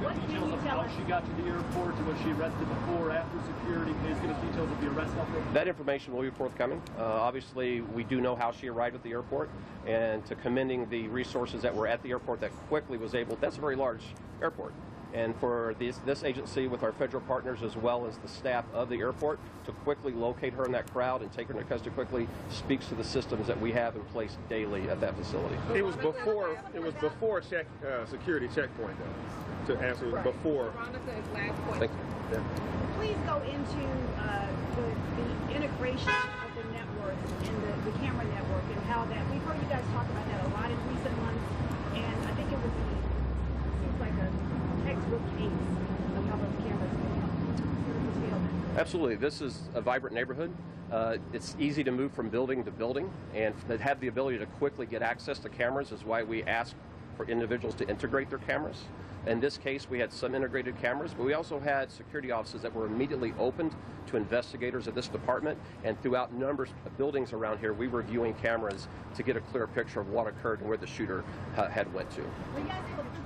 What 0.00 0.14
can 0.14 0.26
Details 0.26 0.48
you 0.48 0.54
of 0.54 0.64
how 0.64 0.80
us? 0.80 0.90
she 0.96 1.02
got 1.04 1.22
to 1.26 1.42
the 1.42 1.50
airport 1.50 1.94
and 1.94 2.06
was 2.08 2.16
she 2.24 2.32
arrested 2.32 2.66
before 2.66 3.10
after 3.12 3.38
security? 3.60 3.92
Can 3.92 4.02
you 4.04 4.10
just 4.10 4.22
give 4.22 4.30
us 4.32 4.40
details 4.40 4.70
of 4.72 4.80
the 4.80 4.88
arrest 4.88 5.12
operation? 5.18 5.52
That 5.52 5.68
information 5.68 6.14
will 6.14 6.22
be 6.22 6.30
forthcoming. 6.30 6.80
Uh, 6.98 7.04
obviously, 7.04 7.82
we 7.82 8.04
do 8.04 8.22
know 8.22 8.34
how 8.34 8.52
she 8.52 8.68
arrived 8.68 8.96
at 8.96 9.02
the 9.04 9.10
airport, 9.10 9.50
and 9.86 10.24
to 10.26 10.34
commending 10.36 10.88
the 10.88 11.08
resources 11.08 11.60
that 11.60 11.76
were 11.76 11.86
at 11.86 12.02
the 12.02 12.08
airport 12.08 12.40
that 12.40 12.52
quickly 12.68 12.96
was 12.96 13.14
able. 13.14 13.36
That's 13.36 13.58
a 13.58 13.60
very 13.60 13.76
large 13.76 14.02
airport, 14.40 14.72
and 15.14 15.36
for 15.36 15.74
this 15.78 15.98
this 16.04 16.24
agency 16.24 16.66
with 16.66 16.82
our 16.82 16.92
federal 16.92 17.22
partners 17.24 17.62
as 17.62 17.76
well 17.76 18.06
as 18.06 18.16
the 18.18 18.28
staff 18.28 18.64
of 18.72 18.88
the 18.88 18.96
airport 18.96 19.38
to 19.64 19.72
quickly 19.72 20.12
locate 20.12 20.52
her 20.52 20.64
in 20.64 20.72
that 20.72 20.90
crowd 20.92 21.22
and 21.22 21.32
take 21.32 21.48
her 21.48 21.54
into 21.54 21.64
custody 21.68 21.90
quickly 21.94 22.26
speaks 22.50 22.86
to 22.86 22.94
the 22.94 23.04
systems 23.04 23.46
that 23.46 23.60
we 23.60 23.72
have 23.72 23.94
in 23.96 24.02
place 24.04 24.36
daily 24.48 24.88
at 24.88 25.00
that 25.00 25.16
facility. 25.16 25.56
It 25.74 25.84
was 25.84 25.96
before. 25.96 26.58
It 26.74 26.82
was 26.82 26.94
before 26.94 27.40
check 27.40 27.66
uh, 27.86 28.06
security 28.06 28.48
checkpoint, 28.54 28.96
though. 28.98 29.74
To 29.74 29.80
answer, 29.80 30.06
it 30.06 30.12
was 30.12 30.24
before. 30.24 30.70
Veronica's 30.70 31.28
last 31.34 31.62
question. 31.62 31.88
Thank 31.88 31.92
you. 32.32 32.44
Please 32.98 33.16
go 33.26 33.38
into 33.46 33.84
uh, 34.18 34.46
the, 34.74 34.86
the 35.22 35.54
integration 35.54 36.10
of 36.10 36.50
the 36.56 36.64
networks 36.72 37.30
and 37.46 37.56
the, 37.62 37.90
the 37.90 37.98
camera 37.98 38.24
network 38.24 38.64
and 38.74 38.82
how 38.90 39.04
that, 39.06 39.22
we've 39.30 39.42
heard 39.42 39.60
you 39.62 39.68
guys 39.68 39.84
talk 39.92 40.08
about 40.10 40.26
that 40.26 40.40
a 40.46 40.48
lot 40.50 40.70
in 40.70 40.78
recent 40.90 41.14
months. 41.22 41.44
And 41.94 42.14
it 42.38 42.58
would 42.58 42.74
be 42.74 42.92
seems 43.82 44.00
like 44.00 44.16
a 44.18 44.28
textbook 44.84 45.24
case 45.38 45.62
of 46.16 46.22
how 46.26 46.36
those 46.36 46.56
cameras 46.66 46.90
can 46.90 47.12
help 47.22 47.34
sort 47.58 47.96
of 47.96 48.14
detail 48.18 48.38
that. 48.38 48.61
Absolutely. 48.76 49.16
This 49.16 49.42
is 49.42 49.68
a 49.74 49.82
vibrant 49.82 50.14
neighborhood. 50.14 50.50
Uh, 50.90 51.16
it's 51.34 51.54
easy 51.58 51.84
to 51.84 51.90
move 51.90 52.10
from 52.12 52.30
building 52.30 52.64
to 52.64 52.70
building, 52.70 53.10
and 53.34 53.54
have 53.80 54.00
the 54.00 54.08
ability 54.08 54.38
to 54.38 54.46
quickly 54.46 54.86
get 54.86 55.02
access 55.02 55.38
to 55.40 55.50
cameras 55.50 55.92
is 55.92 56.04
why 56.04 56.22
we 56.22 56.42
ask 56.44 56.74
for 57.16 57.26
individuals 57.26 57.74
to 57.74 57.88
integrate 57.88 58.30
their 58.30 58.38
cameras. 58.38 58.84
In 59.26 59.38
this 59.38 59.56
case, 59.56 59.88
we 59.88 60.00
had 60.00 60.12
some 60.12 60.34
integrated 60.34 60.76
cameras, 60.80 61.14
but 61.16 61.24
we 61.24 61.34
also 61.34 61.60
had 61.60 61.92
security 61.92 62.32
offices 62.32 62.60
that 62.62 62.74
were 62.74 62.86
immediately 62.86 63.32
opened 63.38 63.72
to 64.08 64.16
investigators 64.16 64.88
of 64.88 64.96
this 64.96 65.06
department. 65.06 65.56
And 65.84 66.00
throughout 66.02 66.32
numbers 66.32 66.70
of 66.84 66.96
buildings 66.98 67.32
around 67.32 67.58
here, 67.58 67.72
we 67.72 67.86
were 67.86 68.02
viewing 68.02 68.34
cameras 68.34 68.88
to 69.14 69.22
get 69.22 69.36
a 69.36 69.40
clear 69.40 69.68
picture 69.68 70.00
of 70.00 70.08
what 70.08 70.26
occurred 70.26 70.58
and 70.60 70.68
where 70.68 70.76
the 70.76 70.88
shooter 70.88 71.24
uh, 71.56 71.68
had 71.68 71.92
went 71.94 72.10
to. 72.12 72.22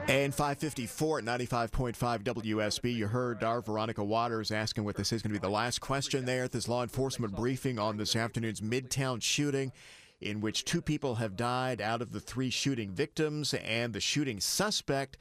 And 0.09 0.34
554 0.34 1.20
at 1.20 1.24
95.5 1.24 2.22
WSB. 2.22 2.94
You 2.94 3.07
heard 3.07 3.42
our 3.42 3.62
Veronica 3.62 4.05
Waters 4.05 4.51
asking 4.51 4.84
what 4.84 4.97
this 4.97 5.12
is 5.12 5.22
going 5.22 5.32
to 5.34 5.40
be 5.40 5.42
the 5.42 5.53
last 5.53 5.80
question 5.80 6.26
there 6.26 6.44
at 6.44 6.53
this 6.53 6.68
law 6.68 6.82
enforcement 6.82 7.34
briefing 7.34 7.78
on 7.78 7.97
this 7.97 8.14
afternoon's 8.14 8.61
Midtown 8.61 9.22
shooting, 9.22 9.72
in 10.20 10.42
which 10.42 10.66
two 10.66 10.82
people 10.82 11.16
have 11.16 11.36
died 11.36 11.80
out 11.80 12.03
of 12.03 12.12
the 12.12 12.20
three 12.20 12.51
shooting 12.51 12.90
victims, 12.90 13.55
and 13.55 13.94
the 13.94 14.01
shooting 14.01 14.40
suspect 14.40 15.16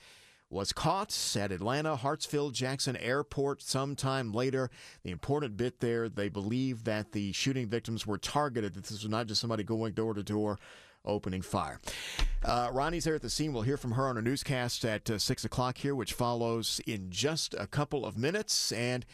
was 0.49 0.71
caught 0.71 1.35
at 1.35 1.51
Atlanta 1.51 1.95
Hartsfield 1.95 2.53
Jackson 2.53 2.95
Airport 2.97 3.61
sometime 3.61 4.31
later. 4.31 4.69
The 5.03 5.11
important 5.11 5.57
bit 5.57 5.79
there, 5.79 6.07
they 6.07 6.29
believe 6.29 6.83
that 6.83 7.11
the 7.11 7.31
shooting 7.33 7.67
victims 7.67 8.05
were 8.05 8.17
targeted, 8.17 8.73
that 8.75 8.83
this 8.83 9.03
was 9.03 9.09
not 9.09 9.27
just 9.27 9.41
somebody 9.41 9.63
going 9.63 9.93
door 9.93 10.13
to 10.13 10.23
door 10.23 10.57
opening 11.03 11.41
fire. 11.41 11.79
Uh, 12.43 12.69
Ronnie's 12.71 13.03
there 13.05 13.15
at 13.15 13.21
the 13.21 13.29
scene. 13.29 13.53
We'll 13.53 13.63
hear 13.63 13.77
from 13.77 13.91
her 13.91 14.07
on 14.07 14.17
a 14.17 14.21
newscast 14.21 14.85
at 14.85 15.09
uh, 15.09 15.19
6 15.19 15.45
o'clock 15.45 15.77
here, 15.77 15.95
which 15.95 16.13
follows 16.13 16.81
in 16.85 17.09
just 17.09 17.53
a 17.55 17.67
couple 17.67 18.05
of 18.05 18.17
minutes. 18.17 18.71
And 18.71 19.05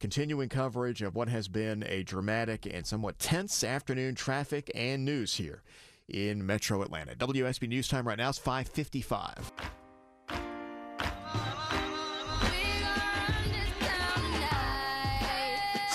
continuing 0.00 0.48
coverage 0.48 1.02
of 1.02 1.14
what 1.14 1.28
has 1.28 1.48
been 1.48 1.84
a 1.86 2.02
dramatic 2.02 2.66
and 2.66 2.86
somewhat 2.86 3.18
tense 3.18 3.64
afternoon 3.64 4.14
traffic 4.14 4.70
and 4.74 5.04
news 5.04 5.34
here 5.34 5.62
in 6.08 6.44
Metro 6.44 6.82
Atlanta. 6.82 7.14
WSB 7.14 7.68
News 7.68 7.88
Time 7.88 8.06
right 8.06 8.18
now 8.18 8.30
is 8.30 8.38
555. 8.38 9.52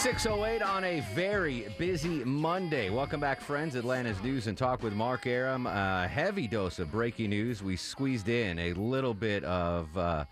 608 0.03 0.61
on 0.61 0.83
a 0.83 0.99
very 1.13 1.65
busy 1.77 2.25
Monday. 2.25 2.89
Welcome 2.89 3.21
back, 3.21 3.39
friends. 3.39 3.75
Atlanta's 3.75 4.21
News 4.21 4.47
and 4.47 4.57
Talk 4.57 4.83
with 4.83 4.91
Mark 4.91 5.25
Arum. 5.25 5.65
A 5.65 6.09
heavy 6.09 6.45
dose 6.45 6.77
of 6.79 6.91
breaking 6.91 7.29
news. 7.29 7.63
We 7.63 7.77
squeezed 7.77 8.27
in 8.27 8.59
a 8.59 8.73
little 8.73 9.13
bit 9.13 9.45
of 9.45 9.97
uh, 9.97 10.25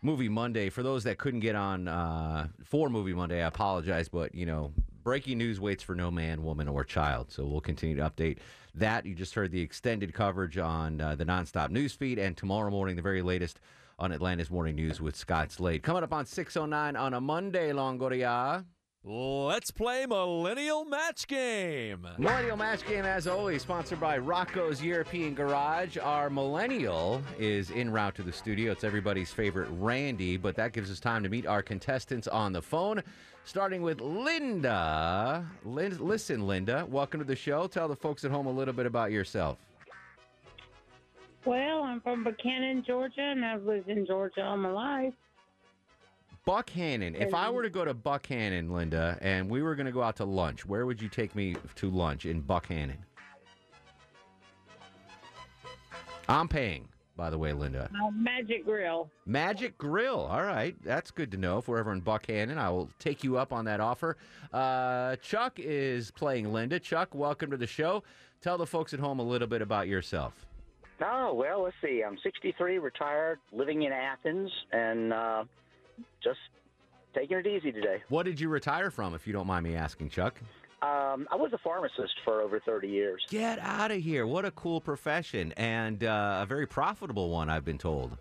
Movie 0.00 0.28
Monday. 0.28 0.70
For 0.70 0.84
those 0.84 1.02
that 1.02 1.18
couldn't 1.18 1.40
get 1.40 1.56
on 1.56 1.88
uh, 1.88 2.46
for 2.62 2.88
Movie 2.88 3.14
Monday, 3.14 3.42
I 3.42 3.48
apologize, 3.48 4.08
but, 4.08 4.32
you 4.32 4.46
know, 4.46 4.72
breaking 5.02 5.38
news 5.38 5.58
waits 5.58 5.82
for 5.82 5.96
no 5.96 6.12
man, 6.12 6.44
woman, 6.44 6.68
or 6.68 6.84
child. 6.84 7.32
So 7.32 7.44
we'll 7.46 7.60
continue 7.60 7.96
to 7.96 8.08
update 8.08 8.38
that. 8.76 9.04
You 9.04 9.16
just 9.16 9.34
heard 9.34 9.50
the 9.50 9.60
extended 9.60 10.14
coverage 10.14 10.56
on 10.56 11.00
uh, 11.00 11.16
the 11.16 11.24
nonstop 11.24 11.70
news 11.70 11.94
feed, 11.94 12.20
and 12.20 12.36
tomorrow 12.36 12.70
morning, 12.70 12.94
the 12.94 13.02
very 13.02 13.22
latest 13.22 13.58
on 13.98 14.12
Atlanta's 14.12 14.52
Morning 14.52 14.76
News 14.76 15.00
with 15.00 15.16
Scott 15.16 15.50
Slade. 15.50 15.82
Coming 15.82 16.04
up 16.04 16.12
on 16.12 16.26
609 16.26 16.94
on 16.94 17.14
a 17.14 17.20
Monday, 17.20 17.72
Longoria. 17.72 18.64
Let's 19.06 19.70
play 19.70 20.06
Millennial 20.06 20.86
Match 20.86 21.26
Game. 21.26 22.08
Millennial 22.16 22.56
Match 22.56 22.86
Game, 22.86 23.04
as 23.04 23.26
always, 23.26 23.60
sponsored 23.60 24.00
by 24.00 24.16
Rocco's 24.16 24.82
European 24.82 25.34
Garage. 25.34 25.98
Our 25.98 26.30
millennial 26.30 27.20
is 27.38 27.70
en 27.70 27.90
route 27.90 28.14
to 28.14 28.22
the 28.22 28.32
studio. 28.32 28.72
It's 28.72 28.82
everybody's 28.82 29.30
favorite 29.30 29.68
Randy, 29.72 30.38
but 30.38 30.56
that 30.56 30.72
gives 30.72 30.90
us 30.90 31.00
time 31.00 31.22
to 31.22 31.28
meet 31.28 31.46
our 31.46 31.62
contestants 31.62 32.26
on 32.28 32.54
the 32.54 32.62
phone, 32.62 33.02
starting 33.44 33.82
with 33.82 34.00
Linda. 34.00 35.44
Lin- 35.66 35.98
listen, 35.98 36.46
Linda, 36.46 36.86
welcome 36.88 37.20
to 37.20 37.26
the 37.26 37.36
show. 37.36 37.66
Tell 37.66 37.88
the 37.88 37.96
folks 37.96 38.24
at 38.24 38.30
home 38.30 38.46
a 38.46 38.52
little 38.52 38.72
bit 38.72 38.86
about 38.86 39.12
yourself. 39.12 39.58
Well, 41.44 41.82
I'm 41.82 42.00
from 42.00 42.24
Buchanan, 42.24 42.82
Georgia, 42.86 43.20
and 43.20 43.44
I've 43.44 43.64
lived 43.64 43.90
in 43.90 44.06
Georgia 44.06 44.42
all 44.42 44.56
my 44.56 44.70
life. 44.70 45.12
Buckhannon. 46.46 47.14
If 47.18 47.32
I 47.32 47.48
were 47.48 47.62
to 47.62 47.70
go 47.70 47.84
to 47.84 47.94
Buckhannon, 47.94 48.70
Linda, 48.70 49.18
and 49.20 49.48
we 49.48 49.62
were 49.62 49.74
going 49.74 49.86
to 49.86 49.92
go 49.92 50.02
out 50.02 50.16
to 50.16 50.24
lunch, 50.24 50.66
where 50.66 50.84
would 50.84 51.00
you 51.00 51.08
take 51.08 51.34
me 51.34 51.56
to 51.76 51.90
lunch 51.90 52.26
in 52.26 52.42
Buckhannon? 52.42 52.98
I'm 56.28 56.48
paying, 56.48 56.88
by 57.16 57.30
the 57.30 57.38
way, 57.38 57.52
Linda. 57.52 57.90
Uh, 58.02 58.10
Magic 58.10 58.64
Grill. 58.64 59.10
Magic 59.26 59.76
Grill. 59.78 60.20
All 60.20 60.42
right. 60.42 60.74
That's 60.82 61.10
good 61.10 61.30
to 61.32 61.36
know. 61.36 61.58
If 61.58 61.68
we're 61.68 61.78
ever 61.78 61.92
in 61.92 62.02
Buckhannon, 62.02 62.58
I 62.58 62.70
will 62.70 62.90
take 62.98 63.24
you 63.24 63.36
up 63.38 63.52
on 63.52 63.64
that 63.66 63.80
offer. 63.80 64.16
Uh, 64.52 65.16
Chuck 65.16 65.58
is 65.58 66.10
playing 66.10 66.52
Linda. 66.52 66.78
Chuck, 66.78 67.14
welcome 67.14 67.50
to 67.50 67.56
the 67.56 67.66
show. 67.66 68.02
Tell 68.40 68.58
the 68.58 68.66
folks 68.66 68.92
at 68.92 69.00
home 69.00 69.18
a 69.18 69.22
little 69.22 69.48
bit 69.48 69.62
about 69.62 69.88
yourself. 69.88 70.46
Oh, 71.02 71.34
well, 71.34 71.62
let's 71.62 71.76
see. 71.82 72.02
I'm 72.06 72.18
63, 72.22 72.78
retired, 72.78 73.38
living 73.52 73.82
in 73.82 73.92
Athens, 73.92 74.50
and 74.72 75.12
uh, 75.12 75.44
just 76.22 76.38
taking 77.14 77.36
it 77.38 77.46
easy 77.46 77.72
today. 77.72 78.02
What 78.08 78.24
did 78.24 78.40
you 78.40 78.48
retire 78.48 78.90
from, 78.90 79.14
if 79.14 79.26
you 79.26 79.32
don't 79.32 79.46
mind 79.46 79.64
me 79.64 79.74
asking, 79.76 80.10
Chuck? 80.10 80.40
Um, 80.82 81.26
I 81.30 81.36
was 81.36 81.50
a 81.54 81.58
pharmacist 81.58 82.14
for 82.24 82.42
over 82.42 82.60
30 82.60 82.88
years. 82.88 83.24
Get 83.30 83.58
out 83.60 83.90
of 83.90 83.98
here. 83.98 84.26
What 84.26 84.44
a 84.44 84.50
cool 84.50 84.80
profession 84.80 85.52
and 85.56 86.04
uh, 86.04 86.40
a 86.42 86.46
very 86.46 86.66
profitable 86.66 87.30
one, 87.30 87.48
I've 87.48 87.64
been 87.64 87.78
told. 87.78 88.18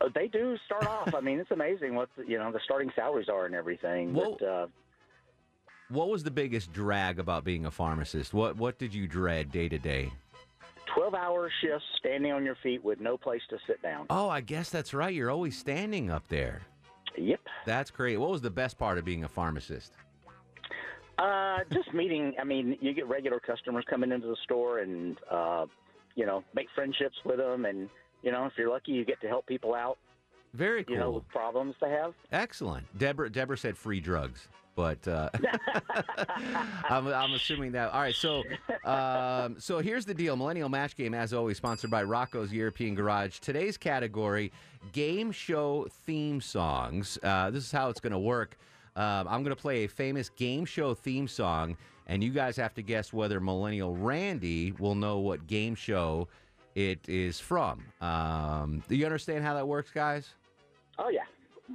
Uh, 0.00 0.08
they 0.14 0.28
do 0.28 0.56
start 0.66 0.86
off. 0.86 1.14
I 1.14 1.20
mean, 1.20 1.38
it's 1.38 1.50
amazing 1.50 1.94
what 1.94 2.08
the, 2.16 2.24
you 2.26 2.36
know 2.38 2.50
the 2.52 2.60
starting 2.64 2.90
salaries 2.96 3.28
are 3.28 3.46
and 3.46 3.54
everything. 3.54 4.12
Well- 4.12 4.36
but 4.38 4.46
uh, 4.46 4.66
What 5.88 6.08
was 6.08 6.24
the 6.24 6.30
biggest 6.30 6.72
drag 6.72 7.18
about 7.18 7.44
being 7.44 7.64
a 7.66 7.70
pharmacist? 7.70 8.34
What 8.34 8.56
what 8.56 8.78
did 8.78 8.92
you 8.92 9.06
dread 9.06 9.50
day 9.52 9.68
to 9.68 9.78
day? 9.78 10.12
12 10.94 11.14
hour 11.14 11.50
shifts, 11.60 11.84
standing 11.98 12.32
on 12.32 12.44
your 12.44 12.56
feet 12.62 12.84
with 12.84 13.00
no 13.00 13.16
place 13.16 13.42
to 13.50 13.58
sit 13.66 13.82
down. 13.82 14.06
Oh, 14.10 14.28
I 14.28 14.40
guess 14.40 14.70
that's 14.70 14.92
right. 14.94 15.14
You're 15.14 15.30
always 15.30 15.56
standing 15.56 16.10
up 16.10 16.28
there. 16.28 16.62
Yep. 17.16 17.40
That's 17.66 17.90
great. 17.90 18.16
What 18.18 18.30
was 18.30 18.40
the 18.40 18.50
best 18.50 18.78
part 18.78 18.98
of 18.98 19.04
being 19.04 19.24
a 19.24 19.28
pharmacist? 19.28 19.92
Uh, 21.18 21.58
just 21.72 21.92
meeting. 21.92 22.34
I 22.40 22.44
mean, 22.44 22.76
you 22.80 22.94
get 22.94 23.06
regular 23.06 23.38
customers 23.38 23.84
coming 23.88 24.12
into 24.12 24.26
the 24.26 24.36
store, 24.44 24.78
and 24.78 25.16
uh, 25.30 25.66
you 26.14 26.26
know, 26.26 26.42
make 26.54 26.68
friendships 26.74 27.16
with 27.24 27.36
them, 27.36 27.66
and 27.66 27.88
you 28.22 28.32
know, 28.32 28.46
if 28.46 28.52
you're 28.56 28.70
lucky, 28.70 28.92
you 28.92 29.04
get 29.04 29.20
to 29.20 29.28
help 29.28 29.46
people 29.46 29.74
out. 29.74 29.98
Very 30.54 30.84
cool. 30.84 30.94
You 30.94 31.00
know, 31.00 31.24
problems 31.30 31.74
they 31.80 31.90
have. 31.90 32.14
Excellent. 32.32 32.86
Deborah 32.98 33.30
Deborah 33.30 33.58
said 33.58 33.76
free 33.76 34.00
drugs, 34.00 34.48
but 34.74 35.06
uh, 35.06 35.28
I'm, 36.88 37.06
I'm 37.08 37.32
assuming 37.34 37.72
that. 37.72 37.90
All 37.92 38.00
right, 38.00 38.14
so 38.14 38.42
um, 38.84 39.56
so 39.58 39.78
here's 39.78 40.04
the 40.04 40.14
deal. 40.14 40.36
Millennial 40.36 40.68
Match 40.68 40.96
Game, 40.96 41.14
as 41.14 41.32
always, 41.32 41.56
sponsored 41.56 41.90
by 41.90 42.02
Rocco's 42.02 42.52
European 42.52 42.94
Garage. 42.94 43.38
Today's 43.38 43.76
category: 43.76 44.52
game 44.92 45.32
show 45.32 45.86
theme 46.06 46.40
songs. 46.40 47.18
Uh, 47.22 47.50
this 47.50 47.64
is 47.64 47.72
how 47.72 47.88
it's 47.88 48.00
going 48.00 48.12
to 48.12 48.18
work. 48.18 48.56
Um, 48.96 49.26
I'm 49.28 49.42
going 49.42 49.54
to 49.54 49.60
play 49.60 49.84
a 49.84 49.88
famous 49.88 50.28
game 50.28 50.64
show 50.64 50.94
theme 50.94 51.26
song, 51.26 51.76
and 52.06 52.22
you 52.22 52.30
guys 52.30 52.56
have 52.56 52.74
to 52.74 52.82
guess 52.82 53.12
whether 53.12 53.40
Millennial 53.40 53.94
Randy 53.94 54.72
will 54.78 54.94
know 54.94 55.18
what 55.18 55.46
game 55.46 55.74
show 55.74 56.28
it 56.74 57.00
is 57.08 57.38
from. 57.40 57.84
Um, 58.00 58.82
do 58.88 58.96
you 58.96 59.04
understand 59.04 59.44
how 59.44 59.54
that 59.54 59.66
works, 59.66 59.90
guys? 59.90 60.30
Oh 60.98 61.08
yeah. 61.08 61.24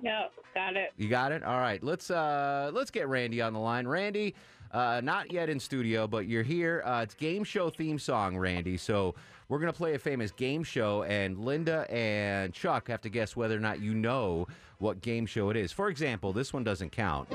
Yep, 0.01 0.33
got 0.53 0.75
it. 0.75 0.91
You 0.97 1.09
got 1.09 1.31
it. 1.31 1.43
All 1.43 1.59
right. 1.59 1.83
Let's 1.83 2.11
uh 2.11 2.71
let's 2.73 2.91
get 2.91 3.07
Randy 3.07 3.41
on 3.41 3.53
the 3.53 3.59
line. 3.59 3.87
Randy, 3.87 4.35
uh, 4.71 5.01
not 5.03 5.31
yet 5.31 5.49
in 5.49 5.59
studio, 5.59 6.07
but 6.07 6.27
you're 6.27 6.43
here. 6.43 6.83
Uh, 6.85 7.01
it's 7.01 7.13
game 7.13 7.43
show 7.43 7.69
theme 7.69 7.99
song, 7.99 8.37
Randy. 8.37 8.77
So 8.77 9.15
we're 9.49 9.59
gonna 9.59 9.73
play 9.73 9.95
a 9.95 9.99
famous 9.99 10.31
game 10.31 10.63
show, 10.63 11.03
and 11.03 11.39
Linda 11.39 11.85
and 11.89 12.53
Chuck 12.53 12.87
have 12.89 13.01
to 13.01 13.09
guess 13.09 13.35
whether 13.35 13.55
or 13.55 13.59
not 13.59 13.81
you 13.81 13.93
know 13.93 14.47
what 14.79 15.01
game 15.01 15.25
show 15.25 15.49
it 15.49 15.57
is. 15.57 15.71
For 15.71 15.89
example, 15.89 16.33
this 16.33 16.53
one 16.53 16.63
doesn't 16.63 16.91
count. 16.91 17.29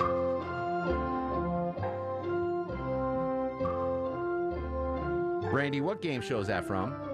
Randy, 5.52 5.80
what 5.80 6.00
game 6.00 6.22
show 6.22 6.40
is 6.40 6.46
that 6.46 6.64
from? 6.64 7.11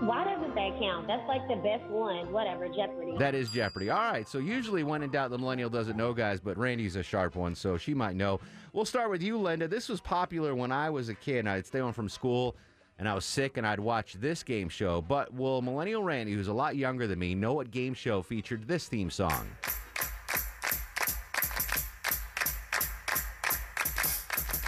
Why 0.00 0.24
doesn't 0.24 0.54
that 0.54 0.78
count? 0.78 1.06
That's 1.06 1.26
like 1.26 1.48
the 1.48 1.56
best 1.56 1.84
one. 1.90 2.30
Whatever, 2.30 2.68
Jeopardy. 2.68 3.16
That 3.18 3.34
is 3.34 3.50
Jeopardy. 3.50 3.88
All 3.90 3.98
right. 3.98 4.28
So 4.28 4.38
usually 4.38 4.82
when 4.82 5.02
in 5.02 5.10
doubt, 5.10 5.30
the 5.30 5.38
millennial 5.38 5.70
doesn't 5.70 5.96
know, 5.96 6.12
guys, 6.12 6.38
but 6.38 6.58
Randy's 6.58 6.96
a 6.96 7.02
sharp 7.02 7.34
one, 7.34 7.54
so 7.54 7.76
she 7.78 7.94
might 7.94 8.14
know. 8.14 8.40
We'll 8.72 8.84
start 8.84 9.10
with 9.10 9.22
you, 9.22 9.38
Linda. 9.38 9.68
This 9.68 9.88
was 9.88 10.00
popular 10.00 10.54
when 10.54 10.70
I 10.70 10.90
was 10.90 11.08
a 11.08 11.14
kid. 11.14 11.40
and 11.40 11.48
I'd 11.48 11.66
stay 11.66 11.78
home 11.78 11.94
from 11.94 12.08
school 12.08 12.56
and 12.98 13.08
I 13.08 13.14
was 13.14 13.24
sick 13.24 13.56
and 13.56 13.66
I'd 13.66 13.80
watch 13.80 14.14
this 14.14 14.42
game 14.42 14.68
show. 14.68 15.00
But 15.00 15.32
will 15.32 15.62
Millennial 15.62 16.02
Randy, 16.02 16.32
who's 16.32 16.48
a 16.48 16.52
lot 16.52 16.76
younger 16.76 17.06
than 17.06 17.18
me, 17.18 17.34
know 17.34 17.54
what 17.54 17.70
game 17.70 17.94
show 17.94 18.22
featured 18.22 18.68
this 18.68 18.88
theme 18.88 19.10
song? 19.10 19.46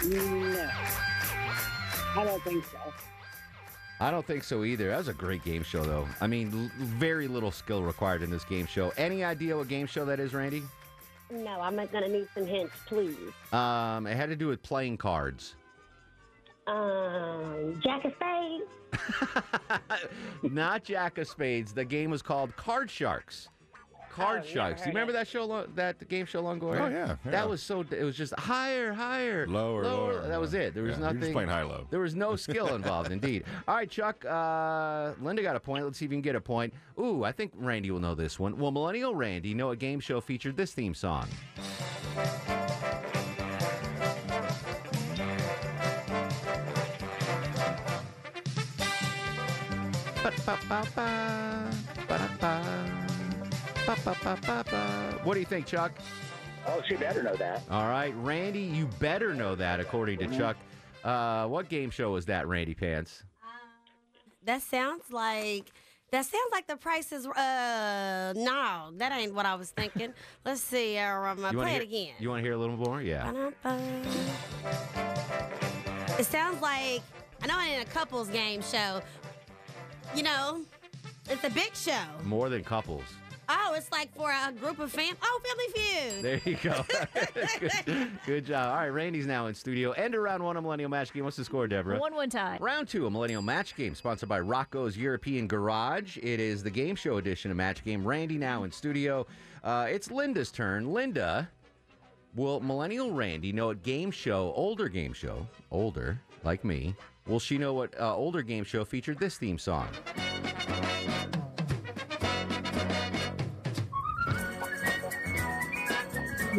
No. 0.05 0.69
I 2.15 2.23
don't 2.23 2.43
think 2.43 2.63
so. 2.65 3.08
I 4.01 4.11
don't 4.11 4.25
think 4.25 4.43
so 4.43 4.63
either. 4.63 4.89
That 4.89 4.97
was 4.97 5.07
a 5.09 5.13
great 5.13 5.43
game 5.43 5.63
show, 5.63 5.83
though. 5.83 6.07
I 6.21 6.27
mean, 6.27 6.51
l- 6.53 6.85
very 6.85 7.27
little 7.27 7.51
skill 7.51 7.83
required 7.83 8.21
in 8.21 8.29
this 8.29 8.45
game 8.45 8.65
show. 8.65 8.93
Any 8.97 9.23
idea 9.23 9.57
what 9.57 9.67
game 9.67 9.87
show 9.87 10.05
that 10.05 10.19
is, 10.19 10.33
Randy? 10.33 10.63
No, 11.31 11.59
I'm 11.61 11.75
going 11.75 11.89
to 11.89 12.07
need 12.07 12.27
some 12.33 12.45
hints, 12.45 12.73
please. 12.87 13.17
Um, 13.51 14.07
it 14.07 14.15
had 14.15 14.29
to 14.29 14.35
do 14.35 14.47
with 14.47 14.63
playing 14.63 14.97
cards. 14.97 15.55
Um, 16.65 17.79
Jack 17.83 18.05
of 18.05 18.13
Spades. 18.15 19.81
Not 20.43 20.83
Jack 20.83 21.17
of 21.17 21.27
Spades. 21.27 21.73
The 21.73 21.85
game 21.85 22.09
was 22.09 22.21
called 22.21 22.55
Card 22.55 22.89
Sharks. 22.89 23.49
Card 24.09 24.29
Oh, 24.29 24.35
never 24.39 24.47
Sharks. 24.47 24.81
You 24.81 24.87
remember 24.87 25.11
it. 25.11 25.13
that 25.13 25.27
show? 25.27 25.45
lo- 25.45 25.67
That 25.75 26.07
game 26.09 26.25
show, 26.25 26.43
Longoria? 26.43 26.81
Oh, 26.81 26.87
yeah, 26.89 27.15
yeah. 27.23 27.31
That 27.31 27.49
was 27.49 27.61
so. 27.61 27.81
It 27.91 28.03
was 28.03 28.15
just 28.17 28.33
higher, 28.39 28.91
higher, 28.93 29.47
Lower, 29.47 29.83
lower, 29.83 30.27
That 30.27 30.39
was 30.41 30.53
it. 30.53 30.73
There 30.73 30.83
was 30.83 30.91
Yeah, 30.93 30.97
you're 30.97 31.05
nothing. 31.07 31.19
just 31.21 31.33
playing 31.33 31.49
high-low. 31.49 31.87
There 31.89 31.99
was 31.99 32.15
no 32.15 32.35
skill 32.35 32.75
involved, 32.75 33.11
indeed. 33.11 33.45
All 33.67 33.75
right, 33.75 33.89
Chuck. 33.89 34.25
Uh, 34.25 35.13
Linda 35.21 35.41
got 35.41 35.55
a 35.55 35.59
point. 35.59 35.85
Let's 35.85 35.97
see 35.99 36.05
if 36.05 36.11
you 36.11 36.15
can 36.17 36.21
get 36.21 36.35
a 36.35 36.41
point. 36.41 36.73
Ooh, 36.99 37.23
I 37.23 37.31
think 37.31 37.51
Randy 37.55 37.91
will 37.91 37.99
know 37.99 38.15
this 38.15 38.39
one. 38.39 38.57
Will 38.57 38.71
Millennial 38.71 39.15
Randy 39.15 39.53
know 39.53 39.69
a 39.71 39.75
game 39.75 39.99
show 39.99 40.19
featured 40.21 40.57
this 40.57 40.73
theme 40.73 40.93
song? 40.93 41.27
What 55.23 55.33
do 55.33 55.39
you 55.39 55.45
think, 55.45 55.65
Chuck? 55.65 55.91
Oh, 56.67 56.81
she 56.87 56.95
better 56.95 57.23
know 57.23 57.35
that. 57.35 57.63
All 57.71 57.87
right, 57.87 58.13
Randy, 58.17 58.61
you 58.61 58.87
better 58.99 59.33
know 59.33 59.55
that, 59.55 59.79
according 59.79 60.19
to 60.19 60.27
Chuck. 60.37 60.57
Uh, 61.03 61.47
what 61.47 61.69
game 61.69 61.89
show 61.89 62.11
was 62.11 62.25
that, 62.25 62.47
Randy 62.47 62.73
Pants? 62.73 63.23
That 64.43 64.61
sounds 64.61 65.03
like 65.11 65.71
that 66.11 66.25
sounds 66.25 66.51
like 66.51 66.65
the 66.65 66.75
price 66.75 67.11
is 67.11 67.27
uh 67.27 68.33
no, 68.35 68.91
that 68.97 69.11
ain't 69.11 69.33
what 69.33 69.45
I 69.45 69.55
was 69.55 69.69
thinking. 69.69 70.13
Let's 70.45 70.61
see, 70.61 70.97
uh, 70.97 71.11
um, 71.11 71.43
uh, 71.43 71.51
You 71.51 71.57
wanna 71.57 71.69
play 71.69 71.71
hear, 71.73 71.81
it 71.81 71.85
again. 71.85 72.13
You 72.19 72.29
want 72.29 72.39
to 72.39 72.43
hear 72.43 72.53
a 72.53 72.57
little 72.57 72.77
more? 72.77 73.01
Yeah. 73.01 73.31
Ba-dum-bum. 73.31 74.03
It 76.17 76.25
sounds 76.25 76.61
like 76.61 77.01
I 77.41 77.47
know 77.47 77.59
it 77.59 77.77
ain't 77.77 77.87
a 77.87 77.91
couples 77.91 78.29
game 78.29 78.61
show. 78.61 79.01
You 80.15 80.23
know, 80.23 80.61
it's 81.29 81.43
a 81.43 81.49
big 81.49 81.75
show. 81.75 82.01
More 82.23 82.49
than 82.49 82.63
couples. 82.63 83.03
Oh, 83.51 83.73
it's 83.75 83.91
like 83.91 84.13
for 84.15 84.31
a 84.31 84.51
group 84.51 84.77
of 84.79 84.91
fam. 84.91 85.15
Oh, 85.23 85.41
Family 85.43 85.73
Feud. 85.73 86.23
There 86.23 86.41
you 86.45 86.57
go. 86.61 86.85
good, 87.85 88.11
good 88.25 88.45
job. 88.45 88.69
All 88.69 88.75
right, 88.77 88.87
Randy's 88.89 89.25
now 89.25 89.47
in 89.47 89.55
studio. 89.55 89.91
End 89.93 90.13
of 90.13 90.21
round 90.21 90.43
one 90.43 90.55
of 90.55 90.63
Millennial 90.63 90.89
Match 90.89 91.11
Game. 91.13 91.23
What's 91.23 91.37
the 91.37 91.43
score, 91.43 91.67
Deborah? 91.67 91.99
One 91.99 92.13
one 92.13 92.29
time. 92.29 92.61
Round 92.61 92.87
two, 92.87 93.07
a 93.07 93.09
Millennial 93.09 93.41
Match 93.41 93.75
Game, 93.75 93.95
sponsored 93.95 94.29
by 94.29 94.39
Rocco's 94.39 94.95
European 94.95 95.47
Garage. 95.47 96.17
It 96.17 96.39
is 96.39 96.61
the 96.61 96.69
game 96.69 96.95
show 96.95 97.17
edition 97.17 97.49
of 97.49 97.57
Match 97.57 97.83
Game. 97.83 98.05
Randy 98.07 98.37
now 98.37 98.63
in 98.63 98.71
studio. 98.71 99.25
Uh, 99.63 99.87
it's 99.89 100.11
Linda's 100.11 100.51
turn. 100.51 100.93
Linda, 100.93 101.49
will 102.35 102.59
Millennial 102.59 103.11
Randy 103.11 103.51
know 103.51 103.67
what 103.67 103.81
game 103.81 104.11
show, 104.11 104.53
older 104.55 104.87
game 104.87 105.13
show, 105.13 105.47
older, 105.71 106.19
like 106.43 106.63
me, 106.63 106.95
will 107.25 107.39
she 107.39 107.57
know 107.57 107.73
what 107.73 107.99
uh, 107.99 108.15
older 108.15 108.43
game 108.43 108.63
show 108.63 108.85
featured 108.85 109.19
this 109.19 109.37
theme 109.37 109.57
song? 109.57 109.87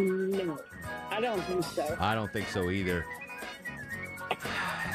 No, 0.05 0.57
I 1.09 1.21
don't 1.21 1.41
think 1.43 1.63
so. 1.63 1.97
I 1.99 2.15
don't 2.15 2.31
think 2.31 2.47
so 2.49 2.69
either. 2.69 3.05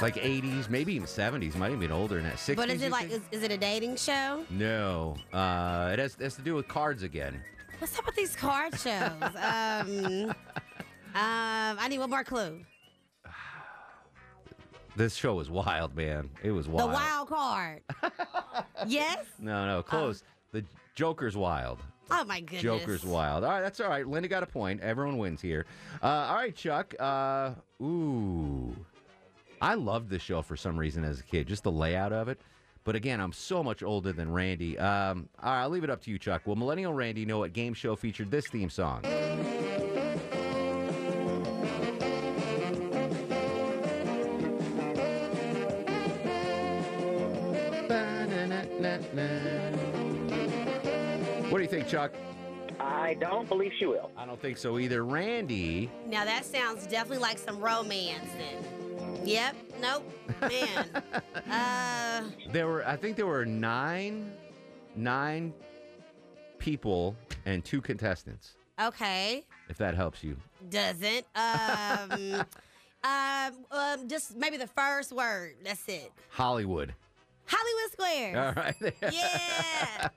Like 0.03 0.17
80s, 0.17 0.69
maybe 0.69 0.95
even 0.95 1.07
70s, 1.07 1.55
might 1.57 1.69
even 1.69 1.81
be 1.81 1.89
older 1.91 2.17
than 2.17 2.25
that. 2.25 2.35
60s, 2.35 2.57
But 2.57 2.69
is 2.71 2.81
you 2.81 2.87
it 2.89 2.93
like 2.93 3.09
think? 3.11 3.23
is, 3.33 3.39
is 3.39 3.43
it 3.45 3.51
a 3.53 3.57
dating 3.57 3.97
show? 3.97 4.45
No, 4.51 5.17
uh, 5.33 5.91
it 5.93 5.99
has, 5.99 6.17
has 6.21 6.35
to 6.37 6.43
do 6.43 6.55
with 6.55 6.69
cards 6.69 7.03
again. 7.03 7.41
What's 7.79 7.99
up 7.99 8.05
with 8.07 8.15
these 8.17 8.35
card 8.37 8.79
shows? 8.79 9.13
um, 9.23 10.31
um, 10.31 10.35
I 11.15 11.87
need 11.89 11.99
one 11.99 12.11
more 12.11 12.25
clue. 12.25 12.61
This 14.97 15.15
show 15.15 15.35
was 15.35 15.51
wild, 15.51 15.95
man. 15.95 16.31
It 16.43 16.53
was 16.53 16.69
wild. 16.69 16.89
The 16.89 16.95
wild 16.95 17.29
card. 17.29 17.83
yes. 18.87 19.27
No, 19.39 19.67
no, 19.67 19.83
close. 19.83 20.23
the 20.53 20.65
Joker's 20.95 21.37
wild. 21.37 21.81
Oh 22.11 22.25
my 22.25 22.41
goodness. 22.41 22.63
Joker's 22.63 23.05
wild. 23.05 23.45
All 23.45 23.51
right, 23.51 23.61
that's 23.61 23.81
all 23.81 23.89
right. 23.89 24.07
Linda 24.07 24.29
got 24.29 24.43
a 24.43 24.47
point. 24.47 24.81
Everyone 24.81 25.19
wins 25.19 25.41
here. 25.41 25.67
Uh, 26.03 26.07
all 26.07 26.37
right, 26.37 26.55
Chuck. 26.55 26.95
Uh, 26.99 27.53
ooh, 27.83 28.75
I 29.61 29.75
loved 29.75 30.09
this 30.09 30.23
show 30.23 30.43
for 30.43 30.57
some 30.57 30.79
reason 30.79 31.05
as 31.05 31.21
a 31.21 31.23
kid. 31.23 31.49
Just 31.49 31.65
the 31.65 31.73
layout 31.73 32.13
of 32.13 32.29
it. 32.29 32.41
But 32.85 32.95
again, 32.95 33.21
I'm 33.21 33.33
so 33.33 33.65
much 33.65 33.83
older 33.83 34.13
than 34.13 34.33
Randy. 34.33 34.79
Um, 34.79 35.29
all 35.43 35.51
right, 35.51 35.63
I'll 35.63 35.69
leave 35.71 35.83
it 35.83 35.91
up 35.91 36.03
to 36.03 36.11
you, 36.11 36.19
Chuck. 36.19 36.47
Will 36.47 36.55
Millennial 36.55 36.95
Randy 36.95 37.25
know 37.25 37.39
what 37.39 37.53
game 37.53 37.75
show 37.75 37.97
featured 37.97 38.31
this 38.31 38.47
theme 38.47 38.71
song? 38.71 39.03
Chuck? 51.89 52.13
I 52.81 53.15
don't 53.15 53.49
believe 53.49 53.73
she 53.79 53.87
will. 53.87 54.11
I 54.17 54.27
don't 54.27 54.41
think 54.41 54.59
so 54.59 54.79
either. 54.79 55.05
Randy, 55.05 55.91
Now 56.09 56.25
that 56.25 56.45
sounds 56.45 56.87
definitely 56.87 57.19
like 57.23 57.39
some 57.39 57.61
romance 57.61 58.29
then. 58.37 59.27
Yep. 59.27 59.57
Nope. 59.81 60.13
Man. 60.41 61.03
uh. 61.51 62.23
there 62.53 62.67
were 62.67 62.87
I 62.87 62.97
think 62.97 63.17
there 63.17 63.27
were 63.27 63.47
nine 63.47 64.33
nine 64.95 65.53
people 66.59 67.15
and 67.45 67.65
two 67.65 67.81
contestants, 67.81 68.55
Okay. 68.81 69.45
if 69.69 69.77
that 69.79 69.95
helps 69.95 70.23
you. 70.25 70.37
Doesn't. 70.69 71.25
Um. 71.37 72.45
um. 73.05 73.53
Um. 73.71 74.09
Just 74.09 74.37
maybe 74.37 74.57
the 74.57 74.67
first 74.67 75.13
word. 75.13 75.55
That's 75.65 75.87
it. 75.89 76.11
Hollywood. 76.31 76.95
Hollywood 77.47 77.93
Squares. 77.93 78.37
All 78.37 78.53
right. 78.63 78.95
Yeah. 79.13 80.09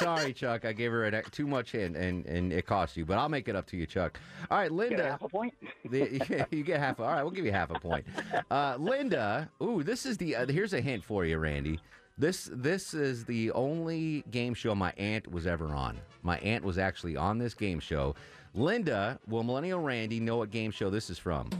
Sorry, 0.00 0.32
Chuck. 0.32 0.64
I 0.64 0.72
gave 0.72 0.90
her 0.90 1.04
an, 1.04 1.22
too 1.30 1.46
much 1.46 1.72
hint 1.72 1.96
and, 1.96 2.26
and 2.26 2.52
it 2.52 2.66
cost 2.66 2.96
you, 2.96 3.04
but 3.04 3.18
I'll 3.18 3.28
make 3.28 3.48
it 3.48 3.54
up 3.56 3.66
to 3.68 3.76
you, 3.76 3.86
Chuck. 3.86 4.18
All 4.50 4.58
right, 4.58 4.70
Linda. 4.70 5.04
half 5.10 5.22
a 5.22 5.28
point? 5.28 5.54
The, 5.90 6.24
yeah, 6.30 6.44
you 6.50 6.62
get 6.62 6.78
half. 6.80 7.00
All 7.00 7.06
right, 7.06 7.22
we'll 7.22 7.32
give 7.32 7.44
you 7.44 7.52
half 7.52 7.70
a 7.70 7.78
point. 7.78 8.06
Uh, 8.50 8.76
Linda. 8.78 9.48
Ooh, 9.62 9.82
this 9.82 10.06
is 10.06 10.16
the. 10.16 10.36
Uh, 10.36 10.46
here's 10.46 10.72
a 10.72 10.80
hint 10.80 11.04
for 11.04 11.24
you, 11.24 11.38
Randy. 11.38 11.80
This 12.16 12.48
this 12.52 12.94
is 12.94 13.24
the 13.24 13.50
only 13.52 14.24
game 14.30 14.54
show 14.54 14.74
my 14.74 14.92
aunt 14.96 15.30
was 15.30 15.46
ever 15.46 15.74
on. 15.74 15.98
My 16.22 16.38
aunt 16.38 16.64
was 16.64 16.78
actually 16.78 17.16
on 17.16 17.38
this 17.38 17.52
game 17.52 17.80
show. 17.80 18.14
Linda, 18.54 19.18
will 19.26 19.42
Millennial 19.42 19.80
Randy 19.80 20.20
know 20.20 20.36
what 20.38 20.50
game 20.50 20.70
show 20.70 20.88
this 20.88 21.10
is 21.10 21.18
from? 21.18 21.50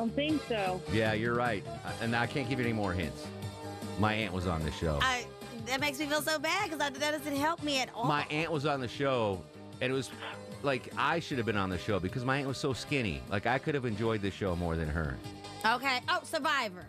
Don't 0.00 0.14
think 0.14 0.42
so. 0.48 0.80
Yeah, 0.92 1.12
you're 1.12 1.34
right. 1.34 1.62
And 2.00 2.16
I 2.16 2.26
can't 2.26 2.48
give 2.48 2.58
you 2.58 2.64
any 2.64 2.72
more 2.72 2.94
hints. 2.94 3.26
My 3.98 4.14
aunt 4.14 4.32
was 4.32 4.46
on 4.46 4.64
the 4.64 4.70
show. 4.70 4.98
I. 5.02 5.26
That 5.66 5.78
makes 5.78 5.98
me 5.98 6.06
feel 6.06 6.22
so 6.22 6.38
bad 6.38 6.70
because 6.70 6.78
that 6.78 6.98
doesn't 6.98 7.36
help 7.36 7.62
me 7.62 7.80
at 7.80 7.90
all. 7.94 8.06
My 8.06 8.24
aunt 8.30 8.50
was 8.50 8.64
on 8.64 8.80
the 8.80 8.88
show, 8.88 9.42
and 9.82 9.92
it 9.92 9.94
was 9.94 10.10
like 10.62 10.90
I 10.96 11.20
should 11.20 11.36
have 11.36 11.46
been 11.46 11.58
on 11.58 11.68
the 11.68 11.76
show 11.76 12.00
because 12.00 12.24
my 12.24 12.38
aunt 12.38 12.48
was 12.48 12.56
so 12.56 12.72
skinny. 12.72 13.20
Like 13.28 13.46
I 13.46 13.58
could 13.58 13.74
have 13.74 13.84
enjoyed 13.84 14.22
the 14.22 14.30
show 14.30 14.56
more 14.56 14.74
than 14.74 14.88
her. 14.88 15.18
Okay. 15.66 16.00
Oh, 16.08 16.20
Survivor. 16.24 16.86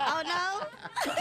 Oh 0.00 0.22
no. 0.26 1.12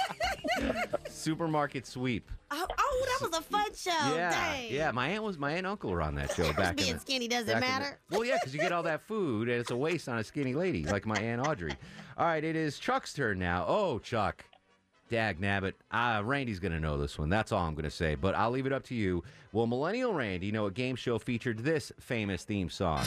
Supermarket 1.10 1.86
sweep. 1.88 2.30
Oh, 2.52 2.68
oh, 2.78 3.06
that 3.20 3.28
was 3.30 3.38
a 3.40 3.42
fun 3.42 3.74
show. 3.76 4.16
yeah, 4.16 4.32
Dang. 4.32 4.72
yeah. 4.74 4.92
My 4.92 5.08
aunt 5.10 5.24
was 5.24 5.38
my 5.38 5.50
aunt 5.52 5.60
and 5.60 5.68
uncle 5.68 5.90
were 5.90 6.02
on 6.02 6.16
that 6.16 6.34
show 6.34 6.52
back. 6.58 6.72
in 6.72 6.76
Being 6.76 6.94
the- 6.94 7.00
skinny 7.00 7.28
doesn't 7.28 7.48
back 7.48 7.56
in 7.56 7.62
the- 7.62 7.68
matter. 7.68 8.00
well, 8.12 8.24
yeah, 8.26 8.38
because 8.40 8.54
you 8.54 8.60
get 8.60 8.72
all 8.72 8.84
that 8.84 9.02
food 9.02 9.50
and 9.50 9.60
it's 9.60 9.72
a 9.72 9.76
waste 9.78 10.08
on 10.10 10.18
a 10.20 10.24
skinny 10.24 10.54
lady 10.54 10.86
like 10.86 11.06
my 11.06 11.18
aunt 11.18 11.46
Audrey. 11.48 11.74
All 12.18 12.26
right, 12.26 12.44
it 12.44 12.56
is 12.56 12.78
Chuck's 12.78 13.14
turn 13.14 13.40
now. 13.40 13.66
Oh, 13.68 14.00
Chuck. 14.00 14.46
Dag 15.10 15.40
nabbit. 15.40 15.74
Uh, 15.92 16.22
Randy's 16.24 16.60
going 16.60 16.72
to 16.72 16.80
know 16.80 16.98
this 16.98 17.20
one. 17.20 17.30
That's 17.30 17.52
all 17.52 17.66
I'm 17.66 17.74
going 17.76 17.84
to 17.84 17.92
say. 17.92 18.16
But 18.16 18.36
I'll 18.36 18.50
leave 18.52 18.66
it 18.66 18.74
up 18.74 18.84
to 18.86 18.96
you. 18.96 19.24
Will 19.52 19.68
Millennial 19.68 20.14
Randy 20.14 20.52
know 20.52 20.66
a 20.66 20.72
game 20.72 20.96
show 20.96 21.20
featured 21.20 21.60
this 21.60 21.92
famous 22.00 22.44
theme 22.44 22.70
song? 22.70 23.04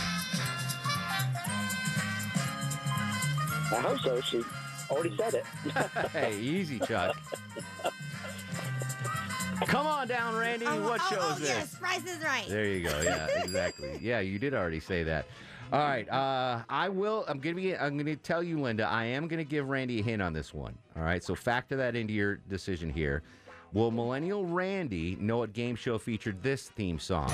I 3.72 3.80
hope 3.82 3.98
so. 4.00 4.20
She 4.20 4.42
already 4.90 5.16
said 5.16 5.34
it. 5.34 5.44
hey, 6.12 6.38
easy, 6.38 6.78
Chuck. 6.80 7.16
Come 9.66 9.86
on 9.86 10.06
down, 10.06 10.36
Randy. 10.36 10.66
Oh, 10.66 10.82
what 10.82 11.00
oh, 11.04 11.08
show 11.10 11.18
oh, 11.20 11.32
is 11.32 11.38
this? 11.40 11.48
yes, 11.48 11.74
Price 11.76 12.04
is 12.04 12.22
Right. 12.22 12.46
There 12.48 12.66
you 12.66 12.86
go. 12.86 13.00
Yeah, 13.02 13.26
exactly. 13.42 13.98
yeah, 14.02 14.20
you 14.20 14.38
did 14.38 14.54
already 14.54 14.80
say 14.80 15.02
that. 15.04 15.26
All 15.72 15.80
right. 15.80 16.08
Uh, 16.08 16.62
I 16.68 16.88
will. 16.88 17.24
I'm 17.26 17.40
gonna 17.40 17.56
be. 17.56 17.76
I'm 17.76 17.96
gonna 17.96 18.16
tell 18.16 18.42
you, 18.42 18.60
Linda. 18.60 18.86
I 18.86 19.04
am 19.04 19.26
gonna 19.26 19.44
give 19.44 19.68
Randy 19.68 20.00
a 20.00 20.02
hint 20.02 20.22
on 20.22 20.32
this 20.32 20.54
one. 20.54 20.76
All 20.96 21.02
right. 21.02 21.24
So 21.24 21.34
factor 21.34 21.76
that 21.76 21.96
into 21.96 22.12
your 22.12 22.36
decision 22.36 22.90
here. 22.90 23.22
Will 23.72 23.90
Millennial 23.90 24.46
Randy 24.46 25.16
know 25.16 25.38
what 25.38 25.52
game 25.52 25.74
show 25.74 25.98
featured 25.98 26.42
this 26.42 26.68
theme 26.68 26.98
song? 26.98 27.32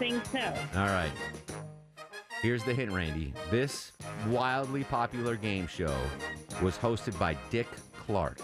No. 0.00 0.54
All 0.74 0.86
right. 0.86 1.10
Here's 2.42 2.62
the 2.64 2.74
hint, 2.74 2.92
Randy. 2.92 3.32
This 3.50 3.92
wildly 4.28 4.84
popular 4.84 5.36
game 5.36 5.66
show 5.66 5.96
was 6.62 6.76
hosted 6.76 7.18
by 7.18 7.34
Dick 7.50 7.66
Clark. 8.06 8.38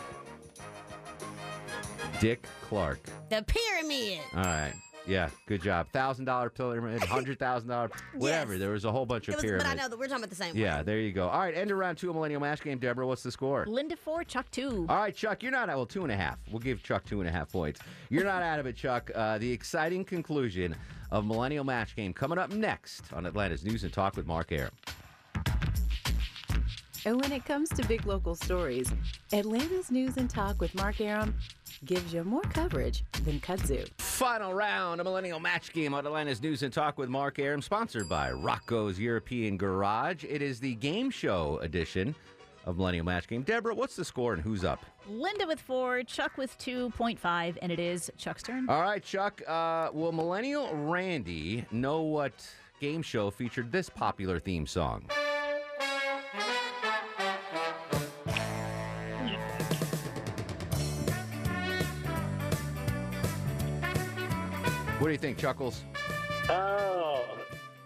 Dick 2.20 2.46
Clark. 2.62 3.00
The 3.28 3.44
pyramid. 3.46 4.20
All 4.34 4.42
right. 4.44 4.72
Yeah, 5.07 5.30
good 5.46 5.61
job. 5.61 5.88
Thousand 5.92 6.26
dollar 6.26 6.48
pyramid, 6.48 7.03
hundred 7.05 7.38
thousand 7.38 7.68
dollar, 7.68 7.90
whatever. 8.14 8.57
There 8.57 8.70
was 8.70 8.84
a 8.84 8.92
whole 8.92 9.05
bunch 9.05 9.28
of 9.28 9.34
was, 9.34 9.42
pyramids. 9.42 9.64
but 9.64 9.70
I 9.72 9.74
know 9.74 9.88
that 9.88 9.98
we're 9.98 10.07
talking 10.07 10.22
about 10.22 10.30
the 10.30 10.36
same 10.36 10.50
one. 10.55 10.57
Yeah, 10.59 10.76
one. 10.76 10.84
there 10.86 11.00
you 11.00 11.12
go. 11.12 11.28
All 11.28 11.40
right, 11.40 11.55
end 11.57 11.72
of 11.72 11.76
round 11.78 11.98
two 11.98 12.09
of 12.09 12.14
Millennial 12.14 12.40
Match 12.40 12.62
Game. 12.62 12.78
Deborah, 12.78 13.07
what's 13.07 13.24
the 13.24 13.32
score? 13.32 13.66
Linda 13.66 13.96
four, 13.96 14.22
Chuck 14.22 14.48
two. 14.53 14.86
All 14.88 14.96
right, 14.98 15.14
Chuck, 15.14 15.42
you're 15.42 15.50
not 15.50 15.68
out. 15.68 15.76
well 15.76 15.87
two 15.87 16.04
and 16.04 16.12
a 16.12 16.16
half. 16.16 16.38
We'll 16.50 16.61
give 16.61 16.83
Chuck 16.84 17.04
two 17.04 17.20
and 17.20 17.29
a 17.29 17.33
half 17.33 17.50
points. 17.50 17.80
You're 18.11 18.24
not 18.24 18.42
out 18.42 18.61
of 18.61 18.66
it, 18.66 18.76
Chuck. 18.76 19.11
Uh, 19.12 19.38
the 19.38 19.50
exciting 19.50 20.04
conclusion 20.04 20.76
of 21.13 21.26
Millennial 21.26 21.63
Match 21.63 21.95
Game 21.95 22.13
coming 22.14 22.39
up 22.39 22.51
next 22.51 23.13
on 23.13 23.26
Atlanta's 23.26 23.64
News 23.64 23.84
and 23.84 23.93
Talk 23.93 24.17
with 24.17 24.26
Mark 24.26 24.51
Arum. 24.51 24.72
And 27.05 27.21
when 27.21 27.33
it 27.33 27.45
comes 27.45 27.68
to 27.71 27.87
big 27.87 28.07
local 28.07 28.34
stories, 28.34 28.91
Atlanta's 29.33 29.91
News 29.91 30.17
and 30.17 30.30
Talk 30.30 30.61
with 30.61 30.75
Mark 30.75 31.01
Arum 31.01 31.34
gives 31.84 32.14
you 32.14 32.25
more 32.25 32.43
coverage 32.43 33.05
than 33.25 33.41
kudzu. 33.41 33.87
Final 33.99 34.55
round 34.55 35.01
of 35.01 35.05
Millennial 35.05 35.41
Match 35.41 35.72
Game 35.72 35.93
on 35.93 36.07
Atlanta's 36.07 36.41
News 36.41 36.63
and 36.63 36.72
Talk 36.72 36.97
with 36.97 37.11
Mark 37.11 37.39
Arum, 37.39 37.61
sponsored 37.61 38.09
by 38.09 38.30
Rocco's 38.30 38.99
European 38.99 39.59
Garage. 39.59 40.25
It 40.25 40.41
is 40.41 40.61
the 40.61 40.76
game 40.76 41.11
show 41.11 41.59
edition 41.59 42.14
of 42.64 42.76
Millennial 42.76 43.05
Match 43.05 43.29
Game. 43.29 43.43
Deborah, 43.43 43.75
what's 43.75 43.97
the 43.97 44.05
score 44.05 44.33
and 44.34 44.43
who's 44.43 44.64
up? 44.64 44.84
Linda 45.09 45.47
with 45.47 45.61
four, 45.61 46.03
Chuck 46.05 46.37
with 46.37 46.57
2.5, 46.59 47.59
and 47.61 47.72
it 47.72 47.79
is 47.79 48.11
Chuck's 48.17 48.43
turn. 48.43 48.68
All 48.68 48.83
right, 48.83 49.03
Chuck. 49.03 49.43
Uh, 49.47 49.91
will 49.93 50.13
Millennial 50.13 50.75
Randy 50.75 51.64
know 51.71 52.03
what 52.03 52.33
game 52.80 53.03
show 53.03 53.30
featured 53.30 53.72
this 53.72 53.89
popular 53.89 54.39
theme 54.39 54.67
song? 54.67 55.05
What 64.99 65.09
do 65.09 65.13
you 65.13 65.18
think, 65.18 65.37
Chuckles? 65.37 65.83
Oh, 66.49 67.25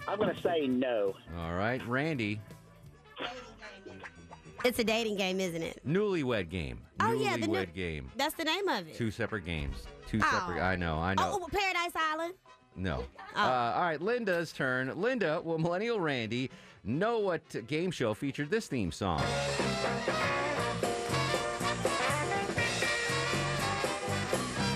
I'm 0.07 0.19
going 0.19 0.35
to 0.35 0.43
say 0.43 0.67
no. 0.67 1.15
All 1.39 1.55
right, 1.55 1.81
Randy. 1.89 2.43
It's 4.67 4.81
a 4.81 4.85
dating 4.85 5.17
game, 5.17 5.39
isn't 5.39 5.63
it? 5.63 5.81
Newlywed 5.87 6.51
game. 6.51 6.81
Oh, 6.99 7.13
yeah, 7.13 7.37
the 7.37 7.47
new- 7.47 7.59
Newlywed 7.59 7.73
game. 7.73 8.11
That's 8.17 8.35
the 8.35 8.43
name 8.43 8.67
of 8.69 8.89
it. 8.89 8.97
Two 8.97 9.13
separate 9.13 9.45
games. 9.45 9.77
Two 10.09 10.19
Oh. 10.21 10.29
separate. 10.29 10.61
I 10.61 10.75
know. 10.75 10.99
I 10.99 11.15
know. 11.15 11.39
Oh, 11.41 11.45
oh, 11.45 11.49
Paradise 11.57 11.93
Island. 11.95 12.35
No. 12.75 13.05
Oh. 13.37 13.41
Uh, 13.41 13.73
all 13.77 13.83
right, 13.83 14.03
Linda's 14.03 14.53
turn. 14.53 15.01
Linda, 15.01 15.41
will 15.45 15.59
Millennial 15.59 16.01
Randy 16.01 16.51
know 16.83 17.21
what 17.21 17.69
game 17.69 17.93
show 17.93 18.13
featured 18.13 18.51
this 18.51 18.67
theme 18.67 18.91
song? 18.91 19.23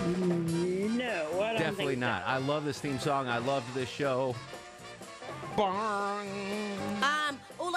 No, 0.06 1.40
I 1.42 1.52
don't 1.52 1.58
Definitely 1.58 1.86
think 1.94 1.98
not. 1.98 2.22
I 2.26 2.38
love 2.38 2.64
this 2.64 2.78
theme 2.80 2.98
song. 2.98 3.28
I 3.28 3.38
loved 3.38 3.72
this 3.74 3.88
show. 3.88 4.34
Um, 5.56 6.26
oh, 7.02 7.19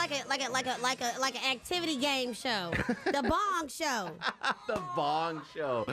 like 0.04 0.26
a 0.26 0.28
like 0.28 0.48
a 0.48 0.52
like 0.52 0.68
a 0.68 0.82
like 0.82 1.02
a 1.02 1.20
like 1.20 1.36
an 1.36 1.52
activity 1.52 1.96
game 1.96 2.34
show, 2.34 2.72
the 3.06 3.24
Bong 3.30 3.70
Show. 3.70 4.10
the 4.68 4.82
Bong 4.96 5.42
Show. 5.56 5.86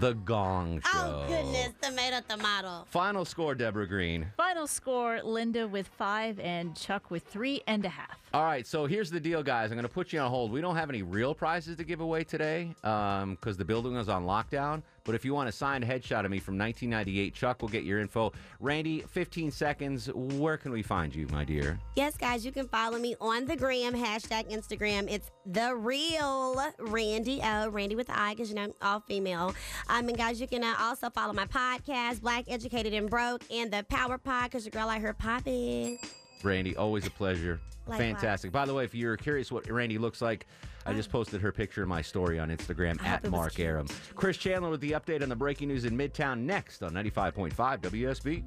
The 0.00 0.14
Gong 0.14 0.82
oh, 0.84 0.90
Show. 0.92 0.98
Oh 0.98 1.28
goodness, 1.28 1.72
tomato 1.80 2.20
tomato. 2.28 2.84
Final 2.90 3.24
score, 3.24 3.54
Deborah 3.54 3.86
Green. 3.86 4.26
Final 4.36 4.66
score 4.66 5.20
Linda 5.22 5.68
with 5.68 5.86
five, 5.86 6.40
and 6.40 6.76
Chuck 6.76 7.10
with 7.10 7.22
three 7.22 7.62
and 7.68 7.84
a 7.84 7.88
half. 7.88 8.18
All 8.34 8.44
right, 8.44 8.66
so 8.66 8.86
here's 8.86 9.10
the 9.10 9.20
deal, 9.20 9.42
guys. 9.42 9.70
I'm 9.70 9.76
going 9.76 9.88
to 9.88 9.94
put 9.94 10.12
you 10.12 10.18
on 10.18 10.28
hold. 10.28 10.50
We 10.50 10.60
don't 10.60 10.76
have 10.76 10.90
any 10.90 11.02
real 11.02 11.34
prizes 11.34 11.76
to 11.76 11.84
give 11.84 12.00
away 12.00 12.24
today 12.24 12.74
um, 12.82 13.36
because 13.36 13.56
the 13.56 13.64
building 13.64 13.94
was 13.94 14.08
on 14.08 14.26
lockdown. 14.26 14.82
But 15.06 15.14
if 15.14 15.24
you 15.24 15.32
want 15.32 15.48
a 15.48 15.52
signed 15.52 15.84
headshot 15.84 16.24
of 16.24 16.30
me 16.32 16.40
from 16.40 16.58
1998, 16.58 17.32
Chuck 17.32 17.62
will 17.62 17.68
get 17.68 17.84
your 17.84 18.00
info. 18.00 18.32
Randy, 18.58 19.00
15 19.02 19.52
seconds. 19.52 20.10
Where 20.12 20.56
can 20.56 20.72
we 20.72 20.82
find 20.82 21.14
you, 21.14 21.28
my 21.28 21.44
dear? 21.44 21.78
Yes, 21.94 22.16
guys, 22.16 22.44
you 22.44 22.50
can 22.50 22.66
follow 22.66 22.98
me 22.98 23.14
on 23.20 23.46
the 23.46 23.56
gram 23.56 23.94
hashtag 23.94 24.50
Instagram. 24.50 25.08
It's 25.08 25.30
the 25.46 25.76
real 25.76 26.60
Randy 26.78 27.40
O, 27.42 27.68
Randy 27.68 27.94
with 27.94 28.08
the 28.08 28.18
I, 28.18 28.34
because 28.34 28.50
you 28.50 28.56
know 28.56 28.64
I'm 28.64 28.74
all 28.82 29.00
female. 29.00 29.54
Um, 29.88 30.08
and 30.08 30.18
guys, 30.18 30.40
you 30.40 30.48
can 30.48 30.64
uh, 30.64 30.74
also 30.80 31.08
follow 31.10 31.32
my 31.32 31.46
podcast, 31.46 32.20
Black 32.20 32.44
Educated 32.48 32.92
and 32.92 33.08
Broke, 33.08 33.44
and 33.50 33.72
the 33.72 33.86
Power 33.88 34.18
Pod, 34.18 34.50
because 34.50 34.64
your 34.64 34.72
girl 34.72 34.88
I 34.88 34.98
heard 34.98 35.18
popping. 35.18 35.98
Randy, 36.42 36.76
always 36.76 37.06
a 37.06 37.10
pleasure. 37.10 37.60
Likewise. 37.86 37.98
Fantastic. 37.98 38.50
By 38.50 38.66
the 38.66 38.74
way, 38.74 38.84
if 38.84 38.94
you're 38.94 39.16
curious 39.16 39.52
what 39.52 39.70
Randy 39.70 39.98
looks 39.98 40.20
like, 40.20 40.46
I 40.86 40.92
just 40.92 41.10
posted 41.10 41.40
her 41.40 41.50
picture 41.50 41.82
in 41.82 41.88
my 41.88 42.00
story 42.00 42.38
on 42.38 42.48
Instagram 42.48 43.02
at 43.02 43.28
Mark 43.28 43.54
cute. 43.54 43.66
Arum. 43.66 43.88
Chris 44.14 44.36
Chandler 44.36 44.70
with 44.70 44.80
the 44.80 44.92
update 44.92 45.20
on 45.20 45.28
the 45.28 45.34
breaking 45.34 45.66
news 45.68 45.84
in 45.84 45.98
Midtown 45.98 46.42
next 46.42 46.82
on 46.84 46.92
95.5 46.92 47.52
WSB. 47.80 48.44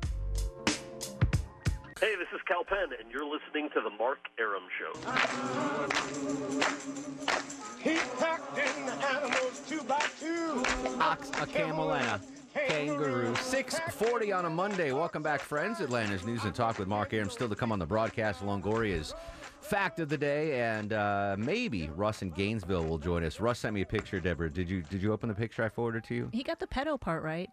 Hey, 1.99 2.16
this 2.16 2.30
is 2.34 2.40
Kal 2.48 2.64
Penn, 2.64 2.88
and 2.98 3.11
you're 3.11 3.26
listening 3.26 3.70
to 3.74 3.82
The 3.82 3.90
Mark 3.90 4.20
Arum 4.40 4.64
Show. 4.80 4.94
He 7.82 7.98
packed 8.18 8.57
in 8.57 8.86
the 8.86 8.94
animals 8.94 9.61
two 9.68 9.84
by 9.84 10.06
two. 10.18 10.64
Ox, 11.02 11.30
a 11.41 11.45
camel, 11.45 11.91
and 11.91 12.06
a 12.06 12.22
kangaroo. 12.70 13.36
640 13.36 14.32
on 14.32 14.45
a 14.45 14.49
Monday. 14.49 14.94
Welcome 14.94 15.22
back, 15.22 15.41
friends. 15.41 15.82
Atlanta's 15.82 16.26
News 16.26 16.45
and 16.45 16.56
Talk 16.56 16.80
with 16.80 16.88
Mark 16.88 17.14
Arum. 17.14 17.30
Still 17.30 17.49
to 17.49 17.56
come 17.56 17.74
on 17.74 17.80
the 17.80 17.86
broadcast. 17.86 18.45
Longoria's 18.45 19.14
fact 19.61 19.99
of 19.99 20.10
the 20.10 20.18
day, 20.18 20.60
and 20.61 20.94
uh, 20.94 21.36
maybe 21.38 21.90
Russ 21.95 22.22
in 22.22 22.31
Gainesville 22.31 22.86
will 22.86 22.98
join 22.98 23.23
us. 23.23 23.40
Russ 23.40 23.60
sent 23.60 23.73
me 23.73 23.81
a 23.81 23.86
picture, 23.86 24.19
Deborah. 24.19 24.49
Did 24.49 24.69
you 24.69 24.81
did 24.81 25.02
you 25.02 25.14
open 25.14 25.30
the 25.30 25.36
picture 25.36 25.64
I 25.64 25.69
forwarded 25.69 26.03
to 26.06 26.15
you? 26.15 26.30
He 26.31 26.44
got 26.44 26.60
the 26.60 26.68
pedo 26.68 26.99
part 26.99 27.23
right. 27.23 27.49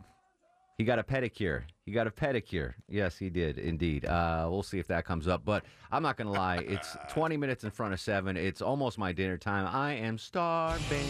He 0.79 0.85
got 0.85 0.99
a 0.99 1.03
pedicure. 1.03 1.63
He 1.87 1.93
got 1.93 2.07
a 2.07 2.11
pedicure. 2.11 2.75
Yes, 2.87 3.17
he 3.17 3.31
did 3.31 3.57
indeed. 3.59 4.05
Uh, 4.05 4.47
we'll 4.51 4.63
see 4.63 4.79
if 4.79 4.87
that 4.89 5.07
comes 5.07 5.27
up. 5.27 5.43
But 5.43 5.65
I'm 5.91 6.03
not 6.03 6.19
going 6.19 6.27
to 6.27 6.39
lie. 6.39 6.59
It's 6.59 6.99
20 7.09 7.39
minutes 7.39 7.65
in 7.65 7.71
front 7.71 7.95
of 7.95 8.01
seven. 8.01 8.37
It's 8.37 8.61
almost 8.61 8.99
my 8.99 9.13
dinner 9.13 9.39
time. 9.39 9.67
I 9.73 9.95
am 9.95 10.19
starving. 10.19 11.07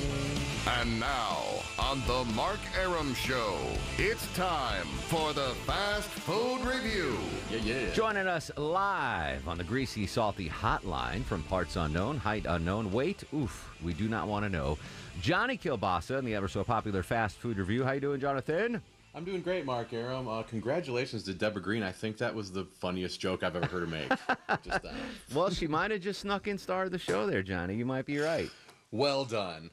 And 0.68 1.00
now, 1.00 1.42
on 1.80 2.00
the 2.06 2.24
Mark 2.34 2.60
Arum 2.78 3.12
Show, 3.14 3.56
it's 3.98 4.32
time 4.36 4.86
for 5.08 5.32
the 5.32 5.48
Fast 5.66 6.10
Food 6.10 6.60
Review. 6.60 7.16
Yeah, 7.50 7.58
yeah. 7.64 7.92
Joining 7.92 8.28
us 8.28 8.52
live 8.56 9.48
on 9.48 9.58
the 9.58 9.64
greasy, 9.64 10.06
salty 10.06 10.48
hotline 10.48 11.24
from 11.24 11.42
parts 11.44 11.74
unknown, 11.74 12.18
height 12.18 12.46
unknown, 12.48 12.92
weight, 12.92 13.24
oof, 13.34 13.68
we 13.82 13.94
do 13.94 14.08
not 14.08 14.28
want 14.28 14.44
to 14.44 14.48
know. 14.48 14.78
Johnny 15.20 15.58
Kilbasa 15.58 16.20
in 16.20 16.24
the 16.24 16.36
ever 16.36 16.46
so 16.46 16.62
popular 16.62 17.02
Fast 17.02 17.38
Food 17.38 17.58
Review. 17.58 17.82
How 17.82 17.92
you 17.92 18.00
doing, 18.00 18.20
Jonathan? 18.20 18.80
I'm 19.16 19.24
doing 19.24 19.40
great, 19.40 19.64
Mark 19.64 19.94
Arum. 19.94 20.28
Uh, 20.28 20.42
congratulations 20.42 21.22
to 21.22 21.32
Deborah 21.32 21.62
Green. 21.62 21.82
I 21.82 21.90
think 21.90 22.18
that 22.18 22.34
was 22.34 22.52
the 22.52 22.66
funniest 22.66 23.18
joke 23.18 23.42
I've 23.42 23.56
ever 23.56 23.64
heard 23.66 23.80
her 23.80 23.86
make. 23.86 24.08
just 24.62 24.82
that. 24.82 24.94
Well, 25.34 25.48
she 25.48 25.66
might 25.66 25.90
have 25.90 26.02
just 26.02 26.20
snuck 26.20 26.46
in 26.48 26.58
star 26.58 26.84
of 26.84 26.90
the 26.90 26.98
show 26.98 27.26
there, 27.26 27.42
Johnny. 27.42 27.76
You 27.76 27.86
might 27.86 28.04
be 28.04 28.18
right. 28.18 28.50
Well 28.90 29.24
done. 29.24 29.70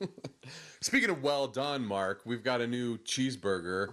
Speaking 0.80 1.10
of 1.10 1.22
well 1.22 1.46
done, 1.46 1.84
Mark, 1.86 2.22
we've 2.24 2.42
got 2.42 2.60
a 2.60 2.66
new 2.66 2.98
cheeseburger 2.98 3.90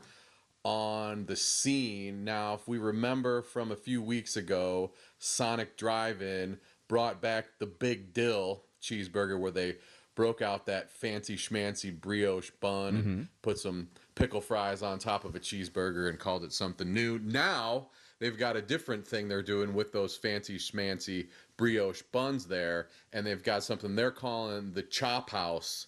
on 0.63 1.27
the 1.27 1.35
scene. 1.35 2.23
Now, 2.23 2.55
if 2.55 2.67
we 2.67 2.79
remember 2.79 3.43
from 3.43 3.71
a 3.71 3.75
few 3.75 4.01
weeks 4.01 4.35
ago, 4.37 4.93
Sonic 5.19 5.77
Drive 5.77 6.23
In 6.23 6.57
brought 6.87 7.21
back 7.21 7.45
the 7.59 7.67
Big 7.67 8.11
Dill 8.11 8.63
cheeseburger 8.81 9.39
where 9.39 9.51
they 9.51 9.75
broke 10.15 10.41
out 10.41 10.65
that 10.65 10.91
fancy 10.91 11.35
schmancy 11.35 11.95
brioche 11.95 12.49
bun, 12.59 13.03
Mhm. 13.03 13.27
put 13.43 13.59
some 13.59 13.89
pickle 14.15 14.41
fries 14.41 14.81
on 14.81 14.99
top 14.99 15.26
of 15.26 15.35
a 15.35 15.40
cheeseburger, 15.40 16.10
and 16.10 16.19
called 16.19 16.44
it 16.44 16.53
something 16.53 16.94
new. 16.94 17.19
Now, 17.19 17.90
they've 18.19 18.38
got 18.38 18.56
a 18.56 18.61
different 18.61 19.07
thing 19.07 19.27
they're 19.27 19.41
doing 19.41 19.73
with 19.73 19.91
those 19.91 20.15
fancy 20.15 20.57
schmancy 20.57 21.27
brioche 21.57 22.02
buns 22.11 22.45
there, 22.45 22.88
and 23.11 23.26
they've 23.26 23.44
got 23.44 23.64
something 23.64 23.95
they're 23.95 24.11
calling 24.11 24.72
the 24.73 24.84
Chop 24.84 25.30
House 25.30 25.88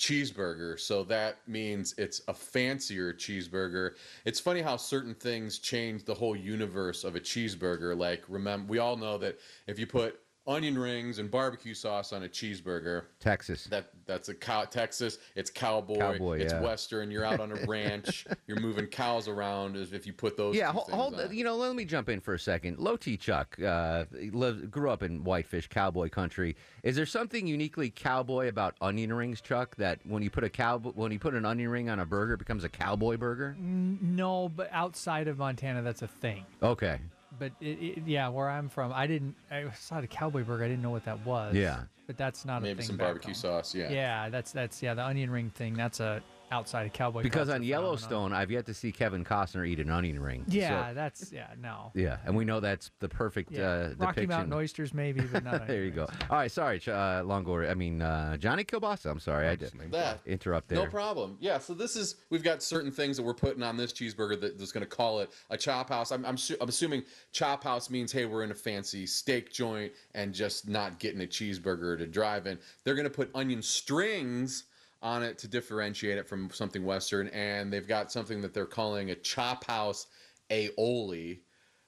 cheeseburger. 0.00 0.80
So 0.80 1.04
that 1.04 1.46
means 1.46 1.94
it's 1.98 2.22
a 2.26 2.32
fancier 2.32 3.12
cheeseburger. 3.12 3.92
It's 4.24 4.40
funny 4.40 4.62
how 4.62 4.78
certain 4.78 5.14
things 5.14 5.58
change 5.58 6.04
the 6.04 6.14
whole 6.14 6.34
universe 6.34 7.04
of 7.04 7.16
a 7.16 7.20
cheeseburger. 7.20 7.96
Like 7.96 8.24
remember 8.26 8.66
we 8.70 8.78
all 8.78 8.96
know 8.96 9.18
that 9.18 9.38
if 9.66 9.78
you 9.78 9.86
put 9.86 10.18
onion 10.46 10.78
rings 10.78 11.18
and 11.18 11.30
barbecue 11.30 11.74
sauce 11.74 12.12
on 12.12 12.24
a 12.24 12.28
cheeseburger. 12.28 13.04
Texas. 13.18 13.64
That 13.64 13.90
that's 14.06 14.28
a 14.28 14.34
cow 14.34 14.64
Texas. 14.64 15.18
It's 15.36 15.50
cowboy. 15.50 15.98
Cowboy, 15.98 16.40
it's 16.40 16.52
yeah. 16.52 16.60
western. 16.60 17.10
You're 17.10 17.24
out 17.24 17.40
on 17.40 17.52
a 17.52 17.54
ranch. 17.66 18.26
You're 18.46 18.60
moving 18.60 18.86
cows 18.86 19.28
around. 19.28 19.76
As 19.76 19.92
if 19.92 20.06
you 20.06 20.12
put 20.12 20.36
those. 20.36 20.56
yeah, 20.56 20.72
two 20.72 20.78
hold, 20.78 20.90
hold 20.90 21.20
on. 21.20 21.34
you 21.34 21.44
know, 21.44 21.56
let 21.56 21.74
me 21.74 21.84
jump 21.84 22.08
in 22.08 22.20
for 22.20 22.34
a 22.34 22.38
second. 22.38 22.78
Low 22.78 22.96
T 22.96 23.16
Chuck 23.16 23.56
uh, 23.62 24.04
lived, 24.32 24.70
grew 24.70 24.90
up 24.90 25.02
in 25.02 25.22
Whitefish 25.24 25.68
cowboy 25.68 26.08
country. 26.08 26.56
Is 26.82 26.96
there 26.96 27.06
something 27.06 27.46
uniquely 27.46 27.90
cowboy 27.90 28.48
about 28.48 28.76
onion 28.80 29.12
rings, 29.12 29.40
Chuck? 29.40 29.76
That 29.76 30.00
when 30.04 30.22
you 30.22 30.30
put 30.30 30.44
a 30.44 30.50
cow, 30.50 30.78
when 30.78 31.12
you 31.12 31.18
put 31.18 31.34
an 31.34 31.44
onion 31.44 31.70
ring 31.70 31.88
on 31.88 32.00
a 32.00 32.06
burger, 32.06 32.34
it 32.34 32.38
becomes 32.38 32.64
a 32.64 32.68
cowboy 32.68 33.16
burger? 33.16 33.56
No, 33.58 34.48
but 34.48 34.68
outside 34.72 35.28
of 35.28 35.38
Montana, 35.38 35.82
that's 35.82 36.02
a 36.02 36.08
thing. 36.08 36.44
Okay. 36.62 36.98
But 37.38 37.52
it, 37.60 37.66
it, 37.66 38.02
yeah, 38.06 38.28
where 38.28 38.48
I'm 38.50 38.68
from, 38.68 38.92
I 38.92 39.06
didn't. 39.06 39.34
I 39.50 39.70
saw 39.78 40.00
the 40.00 40.06
cowboy 40.06 40.44
burger. 40.44 40.64
I 40.64 40.68
didn't 40.68 40.82
know 40.82 40.90
what 40.90 41.04
that 41.04 41.24
was. 41.24 41.54
Yeah. 41.54 41.82
But 42.06 42.16
that's 42.16 42.44
not 42.44 42.58
a 42.58 42.62
Maybe 42.62 42.82
some 42.82 42.96
back 42.96 43.06
barbecue 43.06 43.28
home. 43.28 43.34
sauce, 43.34 43.74
yeah. 43.74 43.88
Yeah, 43.90 44.28
that's 44.30 44.50
that's 44.50 44.82
yeah 44.82 44.94
the 44.94 45.04
onion 45.04 45.30
ring 45.30 45.50
thing. 45.50 45.74
That's 45.74 46.00
a 46.00 46.22
outside 46.50 46.86
of 46.86 46.92
cowboy. 46.92 47.22
Because 47.22 47.48
on. 47.48 47.62
Yellowstone, 47.62 48.32
I've 48.32 48.50
yet 48.50 48.66
to 48.66 48.74
see 48.74 48.90
Kevin 48.92 49.24
Costner 49.24 49.66
eat 49.66 49.78
an 49.80 49.90
onion 49.90 50.20
ring. 50.20 50.44
So- 50.48 50.54
Yeah, 50.56 50.92
that's 50.92 51.30
yeah 51.32 51.48
no. 51.60 51.92
yeah, 51.94 52.18
and 52.24 52.34
we 52.34 52.44
know 52.44 52.60
that's 52.60 52.90
the 53.00 53.08
perfect 53.08 53.52
Yeah. 53.52 53.62
uh, 53.62 53.78
Rocky 53.98 54.22
depiction. 54.22 54.28
Mountain 54.28 54.52
oysters 54.54 54.92
maybe, 54.94 55.20
but 55.20 55.44
not. 55.44 55.66
there 55.66 55.84
you 55.84 55.90
go. 55.90 56.06
All 56.28 56.36
right, 56.38 56.50
sorry, 56.50 56.78
uh, 56.86 57.22
Longoria. 57.22 57.70
I 57.70 57.74
mean 57.74 58.02
uh, 58.02 58.36
Johnny 58.36 58.64
Kilbasa. 58.64 59.06
I'm 59.10 59.20
sorry, 59.20 59.48
I 59.48 59.54
did 59.56 59.72
That. 59.90 60.20
interrupt 60.26 60.68
there. 60.68 60.78
No 60.78 60.86
problem. 60.86 61.36
Yeah, 61.40 61.58
so 61.58 61.74
this 61.74 61.96
is 61.96 62.16
we've 62.30 62.42
got 62.42 62.62
certain 62.62 62.90
things 62.90 63.16
that 63.16 63.22
we're 63.22 63.34
putting 63.34 63.62
on 63.62 63.76
this 63.76 63.92
cheeseburger 63.92 64.40
that 64.40 64.58
that's 64.58 64.72
going 64.72 64.84
to 64.84 64.90
call 64.90 65.20
it 65.20 65.30
a 65.50 65.56
chop 65.56 65.88
house. 65.90 66.10
I'm 66.10 66.24
I'm, 66.24 66.36
su- 66.36 66.56
I'm 66.60 66.68
assuming 66.68 67.02
chop 67.32 67.62
house 67.64 67.90
means 67.90 68.10
hey 68.12 68.24
we're 68.24 68.42
in 68.42 68.50
a 68.50 68.54
fancy 68.54 69.06
steak 69.06 69.52
joint 69.52 69.92
and 70.14 70.34
just 70.34 70.68
not 70.68 70.98
getting 70.98 71.20
a 71.22 71.26
cheeseburger 71.26 71.96
to 71.98 72.06
drive 72.06 72.46
in. 72.46 72.58
They're 72.84 72.94
going 72.94 73.04
to 73.08 73.10
put 73.14 73.30
onion 73.34 73.62
strings 73.62 74.64
on 75.02 75.22
it 75.22 75.38
to 75.38 75.48
differentiate 75.48 76.18
it 76.18 76.28
from 76.28 76.50
something 76.50 76.84
western, 76.84 77.28
and 77.28 77.72
they've 77.72 77.88
got 77.88 78.12
something 78.12 78.40
that 78.42 78.52
they're 78.54 78.66
calling 78.66 79.10
a 79.10 79.14
chop 79.14 79.64
house 79.64 80.06
aioli. 80.50 81.40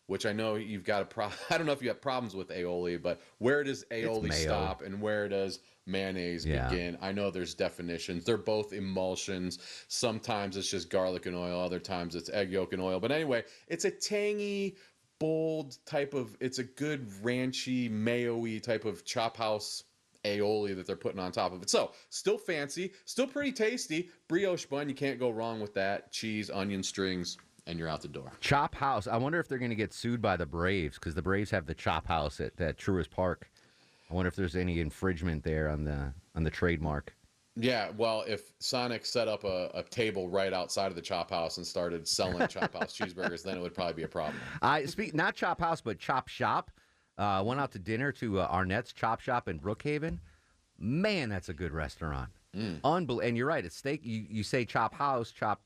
Which 0.06 0.26
I 0.26 0.32
know 0.32 0.56
you've 0.56 0.84
got 0.84 1.00
a 1.02 1.04
pro. 1.06 1.26
I 1.50 1.56
don't 1.56 1.64
know 1.64 1.72
if 1.72 1.80
you 1.80 1.88
have 1.88 2.02
problems 2.02 2.34
with 2.34 2.48
aioli, 2.48 3.00
but 3.00 3.22
where 3.38 3.62
does 3.64 3.84
aioli 3.90 4.32
stop 4.32 4.82
and 4.82 5.00
where 5.00 5.28
does 5.28 5.60
mayonnaise 5.86 6.44
Yeah. 6.44 6.68
begin? 6.68 6.98
I 7.00 7.12
know 7.12 7.30
there's 7.30 7.54
definitions. 7.54 8.24
They're 8.24 8.36
both 8.36 8.72
emulsions. 8.72 9.60
Sometimes 9.88 10.56
it's 10.56 10.68
just 10.68 10.90
garlic 10.90 11.26
and 11.26 11.36
oil. 11.36 11.58
Other 11.58 11.78
times 11.78 12.14
it's 12.14 12.28
egg 12.30 12.50
yolk 12.50 12.72
and 12.72 12.82
oil. 12.82 12.98
But 13.00 13.12
anyway, 13.12 13.44
it's 13.68 13.84
a 13.84 13.90
tangy, 13.90 14.76
bold 15.18 15.78
type 15.86 16.14
of. 16.14 16.36
It's 16.40 16.58
a 16.58 16.64
good 16.64 17.08
ranchy, 17.22 17.88
mayo-y 17.88 18.58
type 18.58 18.84
of 18.84 19.04
chop 19.04 19.36
house 19.36 19.84
aioli 20.24 20.74
that 20.76 20.86
they're 20.86 20.96
putting 20.96 21.20
on 21.20 21.32
top 21.32 21.52
of 21.52 21.62
it. 21.62 21.70
So 21.70 21.92
still 22.10 22.38
fancy, 22.38 22.92
still 23.04 23.26
pretty 23.26 23.52
tasty. 23.52 24.10
Brioche 24.28 24.66
bun, 24.66 24.88
you 24.88 24.94
can't 24.94 25.18
go 25.18 25.30
wrong 25.30 25.60
with 25.60 25.74
that. 25.74 26.12
Cheese, 26.12 26.50
onion 26.50 26.82
strings, 26.82 27.38
and 27.66 27.78
you're 27.78 27.88
out 27.88 28.02
the 28.02 28.08
door. 28.08 28.32
Chop 28.40 28.74
House. 28.74 29.06
I 29.06 29.16
wonder 29.16 29.38
if 29.38 29.48
they're 29.48 29.58
going 29.58 29.70
to 29.70 29.76
get 29.76 29.92
sued 29.92 30.22
by 30.22 30.36
the 30.36 30.46
Braves 30.46 30.98
because 30.98 31.14
the 31.14 31.22
Braves 31.22 31.50
have 31.50 31.66
the 31.66 31.74
Chop 31.74 32.06
House 32.06 32.40
at, 32.40 32.60
at 32.60 32.78
Truist 32.78 33.10
Park. 33.10 33.50
I 34.10 34.14
wonder 34.14 34.28
if 34.28 34.36
there's 34.36 34.56
any 34.56 34.80
infringement 34.80 35.42
there 35.42 35.68
on 35.68 35.84
the 35.84 36.12
on 36.34 36.44
the 36.44 36.50
trademark. 36.50 37.14
Yeah, 37.54 37.90
well, 37.98 38.24
if 38.26 38.54
Sonic 38.60 39.04
set 39.04 39.28
up 39.28 39.44
a, 39.44 39.70
a 39.74 39.82
table 39.82 40.28
right 40.28 40.54
outside 40.54 40.86
of 40.86 40.94
the 40.94 41.02
Chop 41.02 41.30
House 41.30 41.58
and 41.58 41.66
started 41.66 42.08
selling 42.08 42.46
Chop 42.48 42.72
House 42.72 42.96
cheeseburgers, 42.98 43.42
then 43.42 43.58
it 43.58 43.60
would 43.60 43.74
probably 43.74 43.92
be 43.92 44.02
a 44.04 44.08
problem. 44.08 44.36
I 44.62 44.86
speak 44.86 45.14
not 45.14 45.34
Chop 45.34 45.60
House, 45.60 45.80
but 45.80 45.98
Chop 45.98 46.28
Shop. 46.28 46.70
Uh, 47.18 47.42
went 47.44 47.60
out 47.60 47.70
to 47.72 47.78
dinner 47.78 48.10
to 48.12 48.40
uh, 48.40 48.46
Arnett's 48.46 48.92
Chop 48.92 49.20
Shop 49.20 49.48
in 49.48 49.60
Brookhaven. 49.60 50.18
Man, 50.78 51.28
that's 51.28 51.48
a 51.48 51.54
good 51.54 51.72
restaurant. 51.72 52.30
Unbel- 52.56 53.24
and 53.26 53.36
you're 53.36 53.46
right. 53.46 53.64
It's 53.64 53.76
steak. 53.76 54.00
You, 54.04 54.24
you 54.28 54.42
say 54.42 54.64
Chop 54.64 54.94
House, 54.94 55.30
Chop 55.30 55.62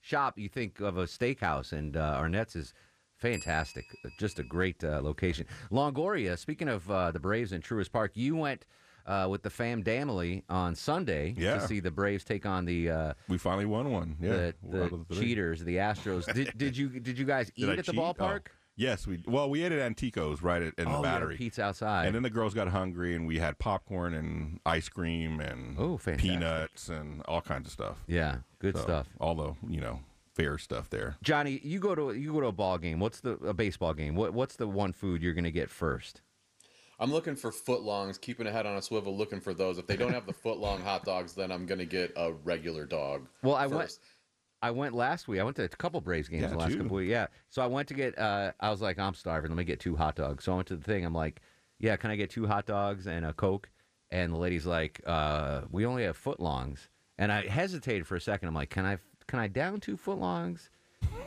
Shop. 0.00 0.38
You 0.38 0.48
think 0.48 0.80
of 0.80 0.96
a 0.98 1.04
steakhouse, 1.04 1.72
and 1.72 1.96
uh, 1.96 2.16
Arnett's 2.18 2.56
is 2.56 2.74
fantastic. 3.16 3.84
Just 4.18 4.38
a 4.38 4.42
great 4.42 4.82
uh, 4.84 5.00
location. 5.02 5.46
Longoria. 5.70 6.38
Speaking 6.38 6.68
of 6.68 6.90
uh, 6.90 7.10
the 7.10 7.20
Braves 7.20 7.52
in 7.52 7.62
Truist 7.62 7.92
Park, 7.92 8.12
you 8.14 8.36
went. 8.36 8.66
Uh, 9.08 9.28
with 9.30 9.40
the 9.40 9.50
fam 9.50 9.84
Damily 9.84 10.42
on 10.48 10.74
Sunday 10.74 11.32
Yeah. 11.38 11.54
to 11.54 11.60
see 11.68 11.78
the 11.78 11.92
Braves 11.92 12.24
take 12.24 12.44
on 12.44 12.64
the. 12.64 12.90
Uh, 12.90 13.14
we 13.28 13.38
finally 13.38 13.64
won 13.64 13.92
one. 13.92 14.16
Yeah, 14.20 14.50
the, 14.68 14.88
the 14.90 15.04
the 15.08 15.14
cheaters, 15.20 15.62
the 15.62 15.76
Astros. 15.76 16.26
Did, 16.34 16.58
did 16.58 16.76
you 16.76 16.88
did 16.88 17.16
you 17.16 17.24
guys 17.24 17.52
eat 17.54 17.66
Did 17.66 17.68
I 17.70 17.72
at 17.74 17.86
the 17.86 17.92
cheat? 17.92 18.00
Oh. 18.00 18.38
Ballpark? 18.76 18.82
Yes, 18.82 19.06
we 19.06 19.22
well 19.26 19.48
we 19.50 19.62
ate 19.62 19.72
at 19.72 19.78
Antico's 19.80 20.42
right 20.42 20.62
at, 20.62 20.74
in 20.78 20.86
Oh, 20.86 20.90
the 20.90 20.98
you 20.98 21.04
had 21.04 21.16
a 21.16 21.20
battery. 21.20 21.36
pizza 21.36 21.62
outside. 21.62 22.06
and 22.06 22.14
then 22.14 22.22
the 22.22 22.30
girls 22.30 22.54
got 22.54 22.68
hungry, 22.68 23.14
and 23.14 23.26
we 23.26 23.38
had 23.38 23.58
popcorn 23.58 24.14
and 24.14 24.60
ice 24.66 24.88
cream 24.88 25.40
and 25.40 25.78
Oh, 25.78 25.98
peanuts 25.98 26.88
and 26.88 27.22
all 27.26 27.40
kinds 27.40 27.66
of 27.66 27.72
stuff. 27.72 27.98
Yeah, 28.06 28.38
good 28.58 28.76
So, 28.76 28.82
stuff. 28.82 29.08
All 29.20 29.34
the 29.34 29.54
you 29.68 29.80
know 29.80 30.00
fair 30.34 30.58
stuff 30.58 30.90
there. 30.90 31.16
Johnny, 31.22 31.60
you 31.62 31.78
go 31.80 31.94
to 31.94 32.12
you 32.12 32.32
go 32.34 32.40
to 32.40 32.46
a 32.48 32.52
ball 32.52 32.78
game. 32.78 33.00
What's 33.00 33.20
the 33.20 33.32
a 33.44 33.54
baseball 33.54 33.94
game? 33.94 34.14
What 34.14 34.34
what's 34.34 34.56
the 34.56 34.66
one 34.68 34.92
food 34.92 35.22
you're 35.22 35.34
going 35.34 35.44
to 35.44 35.50
get 35.50 35.70
first? 35.70 36.20
I'm 36.98 37.12
looking 37.12 37.36
for 37.36 37.50
footlongs, 37.50 38.18
keeping 38.18 38.46
a 38.46 38.50
head 38.50 38.64
on 38.64 38.74
a 38.78 38.80
swivel, 38.80 39.14
looking 39.14 39.38
for 39.38 39.52
those. 39.52 39.76
If 39.76 39.86
they 39.86 39.98
don't 39.98 40.14
have 40.14 40.24
the 40.26 40.32
footlong 40.44 40.82
hot 40.82 41.04
dogs, 41.04 41.34
then 41.34 41.52
I'm 41.52 41.66
gonna 41.66 41.84
get 41.84 42.12
a 42.16 42.32
regular 42.32 42.86
dog. 42.86 43.28
Well, 43.42 43.54
I 43.54 43.66
went. 43.66 43.98
I 44.62 44.70
went 44.70 44.94
last 44.94 45.28
week. 45.28 45.40
I 45.40 45.44
went 45.44 45.56
to 45.56 45.64
a 45.64 45.68
couple 45.68 46.00
Braves 46.00 46.28
games 46.28 46.42
Yeah, 46.42 46.48
the 46.48 46.56
last 46.58 46.72
two. 46.72 46.78
couple 46.78 46.96
weeks. 46.96 47.10
Yeah. 47.10 47.26
So 47.50 47.62
I 47.62 47.66
went 47.66 47.88
to 47.88 47.94
get. 47.94 48.18
Uh, 48.18 48.52
I 48.60 48.70
was 48.70 48.80
like, 48.80 48.98
I'm 48.98 49.14
starving. 49.14 49.50
Let 49.50 49.56
me 49.58 49.64
get 49.64 49.80
two 49.80 49.96
hot 49.96 50.16
dogs. 50.16 50.44
So 50.44 50.52
I 50.52 50.56
went 50.56 50.68
to 50.68 50.76
the 50.76 50.84
thing. 50.84 51.04
I'm 51.04 51.14
like, 51.14 51.40
Yeah, 51.78 51.96
can 51.96 52.10
I 52.10 52.16
get 52.16 52.30
two 52.30 52.46
hot 52.46 52.66
dogs 52.66 53.06
and 53.06 53.24
a 53.26 53.32
coke? 53.32 53.68
And 54.10 54.32
the 54.32 54.38
lady's 54.38 54.66
like, 54.66 55.00
uh, 55.06 55.62
We 55.70 55.84
only 55.86 56.04
have 56.04 56.22
footlongs. 56.22 56.88
And 57.18 57.30
I 57.32 57.46
hesitated 57.46 58.06
for 58.06 58.16
a 58.16 58.20
second. 58.20 58.48
I'm 58.48 58.54
like, 58.54 58.70
Can 58.70 58.84
I 58.86 58.98
can 59.26 59.38
I 59.40 59.48
down 59.48 59.80
two 59.80 59.96
footlongs? 59.96 60.68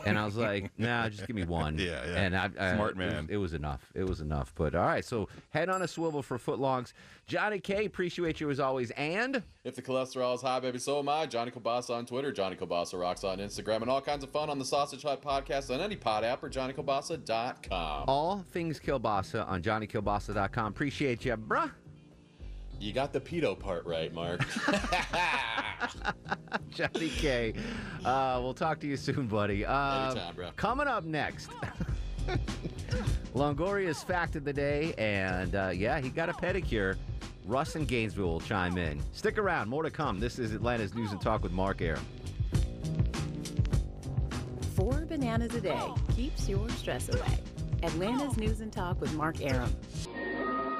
And 0.06 0.18
I 0.18 0.26
was 0.26 0.38
like, 0.38 0.72
Nah, 0.78 1.10
just 1.10 1.28
give 1.28 1.36
me 1.36 1.44
one. 1.44 1.78
Yeah, 1.80 2.02
yeah. 2.06 2.16
And 2.16 2.36
I, 2.38 2.50
I 2.60 2.74
Smart 2.76 2.92
it 2.92 2.98
was- 2.98 3.14
man. 3.14 3.28
It 3.30 3.38
was, 3.38 3.54
enough. 3.54 3.92
It 3.94 4.04
was 4.06 4.22
enough. 4.22 4.54
But 4.56 4.74
all 4.76 4.86
right. 4.86 5.04
So 5.04 5.28
head 5.50 5.70
on 5.70 5.82
a 5.82 5.88
swivel 5.88 6.22
for 6.24 6.38
footlongs. 6.40 6.94
Johnny 7.28 7.60
K, 7.60 7.86
appreciate 7.86 8.40
you 8.40 8.50
as 8.50 8.60
always. 8.60 8.90
And 8.92 9.44
If 9.64 9.76
the 9.76 9.82
cholesterol 9.82 10.34
is 10.36 10.42
high, 10.42 10.60
baby, 10.60 10.80
so 10.80 11.00
am 11.00 11.10
I. 11.10 11.26
Johnny 11.28 11.52
Kobasa 11.52 11.92
on 11.92 12.06
Twitter, 12.06 12.32
Johnny 12.32 12.56
Kobasa 12.56 13.00
Rocks 13.00 13.24
on 13.24 13.38
Instagram, 13.38 13.82
and 13.82 13.90
all 13.90 14.02
kinds 14.02 14.24
of 14.24 14.32
fun 14.32 14.50
on 14.50 14.58
the 14.58 14.66
Sausage 14.66 15.04
Hut 15.04 15.22
podcast 15.22 15.74
on 15.74 15.80
any 15.82 15.96
pod 15.96 16.24
app 16.24 16.42
or 16.44 16.50
JohnnyKobasa.com. 16.50 18.06
all 18.08 18.44
things 18.52 18.80
Kilbasa 18.80 19.48
on 19.48 19.62
JohnnyKilbasa.com. 19.62 20.68
Appreciate 20.68 21.26
you, 21.26 21.36
bruh. 21.38 21.72
You 22.80 22.94
got 22.94 23.12
the 23.12 23.20
pedo 23.20 23.60
part 23.60 23.86
right, 23.86 24.14
Mark. 24.14 24.42
Johnny 26.70 27.10
K. 27.10 27.54
Uh, 28.06 28.40
we'll 28.42 28.54
talk 28.54 28.80
to 28.80 28.88
you 28.88 28.96
soon, 28.96 29.28
buddy. 29.28 29.66
Uh, 29.66 30.12
Anytime, 30.12 30.36
bro. 30.36 30.52
Coming 30.56 30.88
up 30.88 31.04
next, 31.04 31.50
Longoria's 33.36 34.02
fact 34.02 34.36
of 34.36 34.46
the 34.46 34.54
day, 34.54 34.94
and 34.98 35.56
uh, 35.56 35.72
yeah, 35.74 36.00
he 36.00 36.10
got 36.10 36.30
a 36.30 36.34
pedicure. 36.34 36.96
Russ 37.46 37.76
and 37.76 37.88
Gainesville 37.88 38.28
will 38.28 38.40
chime 38.40 38.78
in. 38.78 39.02
Stick 39.12 39.38
around, 39.38 39.70
more 39.70 39.84
to 39.84 39.90
come. 39.90 40.20
This 40.20 40.38
is 40.40 40.54
Atlanta's 40.54 40.94
News 40.94 41.12
and 41.12 41.20
Talk 41.20 41.42
with 41.42 41.52
Mark 41.52 41.82
Arum. 41.82 42.06
Four 44.76 45.06
bananas 45.06 45.56
a 45.56 45.62
day 45.62 45.82
keeps 46.16 46.48
your 46.48 46.70
stress 46.70 47.10
away. 47.10 47.40
Atlanta's 47.82 48.38
News 48.38 48.62
and 48.62 48.72
Talk 48.72 49.02
with 49.02 49.14
Mark 49.16 49.42
Arum. 49.42 49.74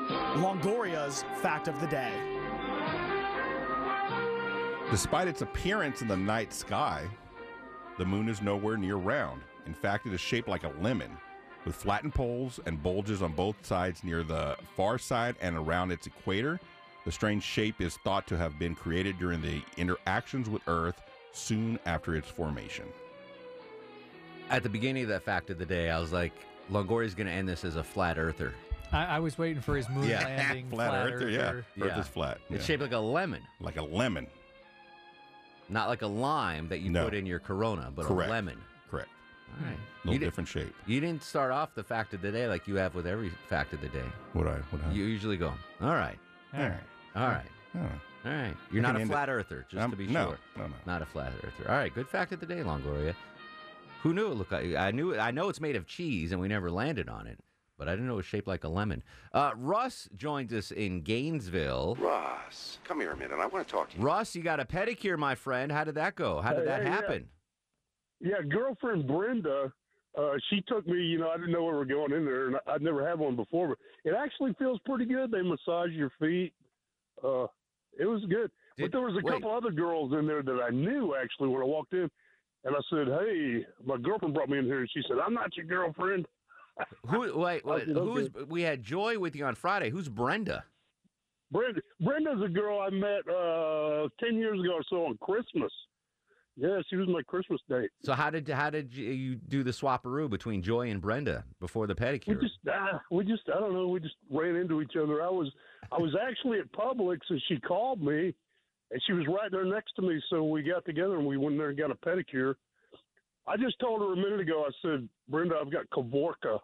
Longoria's 0.10 1.24
fact 1.42 1.68
of 1.68 1.80
the 1.80 1.88
day. 1.88 2.12
Despite 4.90 5.28
its 5.28 5.44
appearance 5.44 6.02
in 6.02 6.08
the 6.08 6.18
night 6.18 6.52
sky, 6.52 7.08
the 8.00 8.06
moon 8.06 8.28
is 8.28 8.42
nowhere 8.42 8.76
near 8.76 8.96
round. 8.96 9.44
In 9.68 9.74
fact, 9.74 10.08
it 10.08 10.14
is 10.14 10.20
shaped 10.20 10.48
like 10.48 10.64
a 10.64 10.74
lemon, 10.82 11.16
with 11.64 11.76
flattened 11.76 12.16
poles 12.16 12.60
and 12.66 12.82
bulges 12.82 13.22
on 13.22 13.34
both 13.34 13.64
sides 13.64 14.04
near 14.04 14.24
the 14.24 14.56
far 14.76 14.98
side 14.98 15.36
and 15.42 15.56
around 15.56 15.92
its 15.92 16.08
equator. 16.08 16.60
The 17.06 17.12
strange 17.12 17.44
shape 17.44 17.80
is 17.80 17.98
thought 17.98 18.26
to 18.28 18.38
have 18.38 18.58
been 18.58 18.74
created 18.74 19.20
during 19.20 19.42
the 19.42 19.62
interactions 19.78 20.50
with 20.50 20.64
Earth 20.68 21.00
soon 21.34 21.78
after 21.86 22.16
its 22.16 22.30
formation. 22.30 22.86
At 24.50 24.64
the 24.64 24.70
beginning 24.70 25.04
of 25.04 25.10
that 25.10 25.22
fact 25.22 25.52
of 25.52 25.60
the 25.60 25.66
day, 25.66 25.92
I 25.92 26.00
was 26.00 26.12
like, 26.12 26.34
Longoria's 26.72 27.14
going 27.14 27.28
to 27.28 27.34
end 27.34 27.48
this 27.48 27.64
as 27.64 27.76
a 27.76 27.84
flat 27.84 28.18
earther. 28.18 28.56
I, 28.92 29.06
I 29.06 29.20
was 29.20 29.38
waiting 29.38 29.62
for 29.62 29.76
his 29.76 29.88
moon 29.90 30.08
Yeah, 30.10 30.24
landing. 30.38 30.70
flat 30.70 31.12
earther, 31.12 31.30
yeah. 31.30 31.40
earther. 31.40 31.66
Earth 31.82 31.98
is 31.98 32.08
flat. 32.08 32.40
It's 32.50 32.62
yeah. 32.62 32.66
shaped 32.66 32.82
like 32.82 32.92
a 32.92 32.98
lemon. 33.00 33.42
like 33.60 33.78
a 33.78 33.84
lemon. 33.84 34.28
Not 35.70 35.88
like 35.88 36.02
a 36.02 36.08
lime 36.08 36.68
that 36.70 36.80
you 36.80 36.90
No. 36.90 37.06
put 37.06 37.14
in 37.14 37.26
your 37.26 37.40
Corona, 37.40 37.92
but 37.96 38.06
Correct. 38.06 38.30
a 38.30 38.32
lemon. 38.32 38.58
Correct. 38.90 39.10
All 39.60 39.68
right. 39.68 39.78
Little 40.04 40.14
You 40.14 40.20
di- 40.20 40.26
different 40.26 40.48
shape. 40.48 40.74
You 40.88 41.00
didn't 41.00 41.24
start 41.24 41.52
off 41.52 41.76
the 41.76 41.84
fact 41.84 42.14
of 42.14 42.22
the 42.22 42.32
day 42.32 42.48
like 42.48 42.68
you 42.68 42.76
have 42.76 42.96
with 42.96 43.06
every 43.06 43.30
fact 43.48 43.74
of 43.74 43.82
the 43.82 43.90
day. 43.90 44.06
What 44.34 44.48
I 44.48 44.56
what 44.72 44.84
I 44.84 44.92
You 44.92 45.04
usually 45.06 45.38
go, 45.38 45.54
all 45.82 45.90
right, 45.96 46.18
All 46.56 46.62
right. 46.62 46.74
all 47.16 47.28
right, 47.28 47.46
All 47.76 47.82
right. 47.82 47.92
all 48.26 48.32
right. 48.32 48.56
You're 48.72 48.82
I 48.82 48.88
not 48.88 48.88
can 48.94 48.96
a 48.98 49.02
end 49.02 49.10
flat 49.12 49.30
earther, 49.30 49.66
just 49.70 49.80
I'm- 49.80 49.92
to 49.92 49.98
be 49.98 50.08
no, 50.08 50.30
sure. 50.30 50.38
no, 50.58 50.68
no. 50.68 50.74
Not 50.88 51.02
a 51.04 51.06
flat 51.06 51.34
earther. 51.44 51.70
All 51.70 51.78
right, 51.78 51.94
good 51.94 52.08
fact 52.08 52.32
of 52.32 52.40
the 52.40 52.46
day, 52.48 52.62
Longoria. 52.62 53.14
Who 54.02 54.14
knew 54.14 54.28
it 54.32 54.36
looked 54.36 54.52
like? 54.54 54.74
I 54.76 54.92
knew. 54.92 55.18
I 55.20 55.30
know 55.32 55.50
it's 55.50 55.60
made 55.62 55.76
of 55.76 55.86
cheese, 55.86 56.32
and 56.32 56.40
we 56.40 56.48
never 56.48 56.72
landed 56.72 57.10
on 57.10 57.28
it. 57.28 57.38
But 57.80 57.88
I 57.88 57.94
didn't 57.94 58.06
know 58.08 58.14
it 58.14 58.18
was 58.18 58.26
shaped 58.26 58.48
like 58.48 58.66
a 58.66 58.68
lemon. 58.70 59.02
Uh, 59.34 59.52
Russ 59.56 60.10
joins 60.16 60.54
us 60.54 60.70
in 60.72 61.02
Gainesville. 61.02 61.96
Russ, 62.00 62.78
come 62.84 63.00
here 63.00 63.12
a 63.12 63.18
minute. 63.18 63.40
I 63.40 63.48
want 63.48 63.66
to 63.66 63.72
talk 63.74 63.90
to 63.92 63.98
you. 63.98 64.04
Russ, 64.04 64.36
you 64.36 64.44
got 64.44 64.60
a 64.60 64.66
pedicure, 64.66 65.18
my 65.18 65.34
friend. 65.34 65.72
How 65.72 65.86
did 65.86 65.96
that 65.96 66.16
go? 66.16 66.42
How 66.42 66.50
did 66.52 66.60
Hey, 66.60 66.66
that 66.66 66.84
hey, 66.84 66.90
happen? 66.90 67.30
Yeah, 68.20 68.42
girlfriend 68.48 69.08
Brenda, 69.08 69.72
uh, 70.18 70.32
she 70.50 70.62
took 70.68 70.86
me. 70.86 71.02
You 71.02 71.20
know, 71.20 71.30
I 71.30 71.38
didn't 71.38 71.54
know 71.54 71.64
we 71.64 71.72
were 71.72 71.86
going 71.86 72.12
in 72.12 72.26
there, 72.26 72.48
and 72.48 72.58
I- 72.58 72.74
I'd 72.74 72.82
never 72.82 73.08
had 73.08 73.18
one 73.18 73.38
before. 73.38 73.70
But 73.70 73.78
it 74.04 74.14
actually 74.14 74.54
feels 74.60 74.80
pretty 74.86 75.06
good. 75.06 75.32
They 75.32 75.42
massage 75.42 75.92
your 75.92 76.10
feet. 76.20 76.54
Uh, 77.24 77.48
it 77.98 78.06
was 78.06 78.24
good. 78.26 78.52
but 78.78 78.92
there 78.94 79.02
was 79.02 79.14
a 79.16 79.20
wait. 79.22 79.34
couple 79.34 79.52
other 79.52 79.72
girls 79.72 80.14
in 80.14 80.26
there 80.26 80.42
that 80.42 80.62
I 80.64 80.70
knew 80.70 81.14
actually 81.16 81.50
when 81.50 81.62
I 81.62 81.66
walked 81.66 81.92
in, 81.94 82.10
and 82.64 82.76
I 82.76 82.80
said, 82.90 83.08
"Hey, 83.08 83.66
my 83.86 83.98
girlfriend 83.98 84.34
brought 84.34 84.48
me 84.50 84.58
in 84.58 84.66
here," 84.66 84.80
and 84.80 84.90
she 84.92 85.02
said, 85.08 85.18
"I'm 85.20 85.34
not 85.34 85.56
your 85.58 85.66
girlfriend." 85.66 86.26
Who? 87.08 87.20
Wait, 87.40 87.66
wait 87.66 87.84
who's? 87.84 88.30
We 88.48 88.62
had 88.62 88.84
Joy 88.84 89.20
with 89.20 89.36
you 89.36 89.46
on 89.46 89.56
Friday. 89.56 89.90
Who's 89.90 90.10
Brenda? 90.10 90.64
Brenda, 91.52 91.82
Brenda's 92.00 92.42
a 92.44 92.50
girl 92.50 92.80
I 92.80 92.90
met 92.90 93.28
uh, 93.28 94.08
ten 94.24 94.38
years 94.38 94.60
ago 94.60 94.74
or 94.74 94.84
so 94.90 95.06
on 95.06 95.18
Christmas. 95.22 95.72
Yeah, 96.60 96.82
she 96.90 96.98
was 96.98 97.08
my 97.08 97.22
Christmas 97.22 97.62
date. 97.70 97.90
So 98.04 98.14
how 98.14 98.30
did 98.30 98.48
how 98.50 98.70
did 98.70 98.94
you, 98.94 99.36
do 99.36 99.64
the 99.64 99.72
swapperoo 99.72 100.30
between 100.30 100.62
Joy 100.62 100.90
and 100.90 101.02
Brenda 101.02 101.46
before 101.62 101.88
the 101.88 101.96
pedicure? 101.96 102.28
We 102.28 102.36
just, 102.36 102.60
ah, 102.70 103.00
we 103.10 103.24
just, 103.24 103.44
I 103.56 103.60
don't 103.62 103.74
know, 103.74 103.88
we 103.88 104.02
just 104.02 104.16
ran 104.30 104.58
into 104.58 104.82
each 104.82 104.98
other. 105.02 105.24
I 105.24 105.30
was, 105.30 105.50
I 105.90 105.98
was 105.98 106.16
actually 106.22 106.60
at 106.60 106.70
Publix 106.74 107.20
and 107.30 107.42
she 107.48 107.62
called 107.62 108.04
me, 108.04 108.36
and 108.92 109.02
she 109.08 109.14
was 109.14 109.26
right 109.28 109.50
there 109.50 109.64
next 109.64 109.94
to 109.96 110.02
me. 110.02 110.22
So 110.30 110.44
we 110.44 110.62
got 110.62 110.84
together 110.84 111.18
and 111.18 111.26
we 111.26 111.38
went 111.38 111.58
there 111.58 111.70
and 111.70 111.78
got 111.78 111.92
a 111.92 111.96
pedicure. 111.96 112.56
I 113.50 113.58
just 113.58 113.80
told 113.80 114.02
her 114.02 114.14
a 114.14 114.16
minute 114.16 114.40
ago. 114.40 114.66
I 114.68 114.72
said, 114.82 115.10
Brenda, 115.28 115.56
I've 115.60 115.72
got 115.72 115.90
Kavorka. 115.90 116.60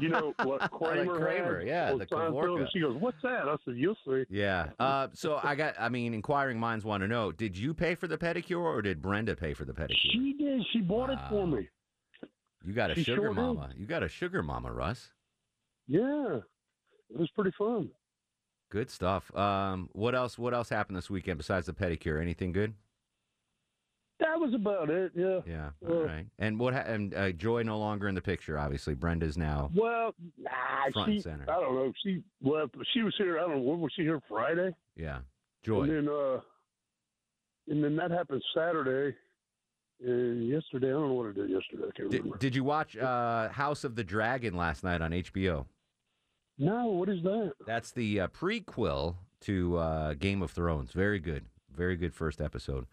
You 0.00 0.08
know 0.10 0.34
what 0.44 0.70
Kramer, 0.70 1.18
Kramer, 1.18 1.58
had 1.60 1.66
yeah, 1.66 1.94
the? 1.94 2.06
Kavorka. 2.06 2.60
And 2.60 2.68
she 2.72 2.80
goes, 2.80 2.96
"What's 3.00 3.20
that?" 3.22 3.48
I 3.48 3.56
said, 3.64 3.76
"You'll 3.76 3.96
see." 4.06 4.24
Yeah. 4.30 4.68
Uh, 4.78 5.08
so 5.12 5.40
I 5.42 5.54
got. 5.54 5.74
I 5.78 5.88
mean, 5.88 6.14
inquiring 6.14 6.58
minds 6.58 6.84
want 6.84 7.02
to 7.02 7.08
know: 7.08 7.32
Did 7.32 7.56
you 7.56 7.74
pay 7.74 7.94
for 7.94 8.06
the 8.06 8.16
pedicure, 8.16 8.60
or 8.60 8.80
did 8.82 9.02
Brenda 9.02 9.34
pay 9.34 9.54
for 9.54 9.64
the 9.64 9.72
pedicure? 9.72 10.12
She 10.12 10.34
did. 10.38 10.62
She 10.72 10.80
bought 10.80 11.10
it 11.10 11.18
for 11.28 11.46
me. 11.46 11.68
You 12.64 12.72
got 12.72 12.90
a 12.90 12.94
she 12.94 13.04
sugar 13.04 13.22
sure 13.22 13.28
did. 13.28 13.36
mama. 13.36 13.70
You 13.76 13.86
got 13.86 14.02
a 14.02 14.08
sugar 14.08 14.42
mama, 14.42 14.72
Russ. 14.72 15.12
Yeah, 15.88 16.38
it 17.10 17.18
was 17.18 17.30
pretty 17.34 17.52
fun. 17.56 17.90
Good 18.70 18.90
stuff. 18.90 19.34
Um, 19.36 19.88
what 19.92 20.14
else? 20.14 20.38
What 20.38 20.54
else 20.54 20.68
happened 20.68 20.96
this 20.96 21.10
weekend 21.10 21.38
besides 21.38 21.66
the 21.66 21.72
pedicure? 21.72 22.20
Anything 22.20 22.52
good? 22.52 22.74
That 24.18 24.40
was 24.40 24.54
about 24.54 24.88
it. 24.88 25.12
Yeah. 25.14 25.40
Yeah. 25.46 25.70
Uh, 25.86 25.92
All 25.92 26.04
right. 26.04 26.26
And 26.38 26.58
what? 26.58 26.72
Ha- 26.72 26.84
and 26.86 27.14
uh, 27.14 27.32
Joy 27.32 27.62
no 27.62 27.78
longer 27.78 28.08
in 28.08 28.14
the 28.14 28.22
picture. 28.22 28.58
Obviously, 28.58 28.94
Brenda's 28.94 29.36
now. 29.36 29.70
Well, 29.74 30.14
nah, 30.38 30.50
Front 30.92 31.08
and 31.08 31.16
she, 31.18 31.22
center. 31.22 31.44
I 31.50 31.60
don't 31.60 31.74
know. 31.74 31.92
She 32.02 32.22
left. 32.42 32.74
She 32.94 33.02
was 33.02 33.14
here. 33.18 33.38
I 33.38 33.42
don't 33.42 33.56
know. 33.56 33.60
When 33.60 33.80
was 33.80 33.92
she 33.94 34.02
here? 34.02 34.20
Friday. 34.28 34.74
Yeah. 34.96 35.18
Joy. 35.64 35.82
And 35.82 35.90
then, 35.90 36.08
uh, 36.08 36.40
and 37.68 37.84
then 37.84 37.96
that 37.96 38.10
happened 38.10 38.42
Saturday. 38.54 39.14
And 40.02 40.48
yesterday, 40.48 40.88
I 40.88 40.92
don't 40.92 41.08
know 41.08 41.14
what 41.14 41.28
I 41.28 41.32
did 41.32 41.50
yesterday. 41.50 41.82
I 41.82 41.96
can't 41.96 42.10
remember. 42.10 42.30
Did, 42.36 42.38
did 42.38 42.54
you 42.54 42.64
watch 42.64 42.96
uh, 42.96 43.48
House 43.50 43.84
of 43.84 43.96
the 43.96 44.04
Dragon 44.04 44.54
last 44.54 44.82
night 44.82 45.02
on 45.02 45.10
HBO? 45.10 45.66
No. 46.58 46.86
What 46.86 47.08
is 47.10 47.22
that? 47.22 47.52
That's 47.66 47.92
the 47.92 48.20
uh, 48.20 48.28
prequel 48.28 49.16
to 49.42 49.76
uh, 49.76 50.14
Game 50.14 50.40
of 50.42 50.50
Thrones. 50.50 50.92
Very 50.92 51.18
good. 51.18 51.46
Very 51.74 51.96
good 51.96 52.14
first 52.14 52.40
episode. 52.40 52.86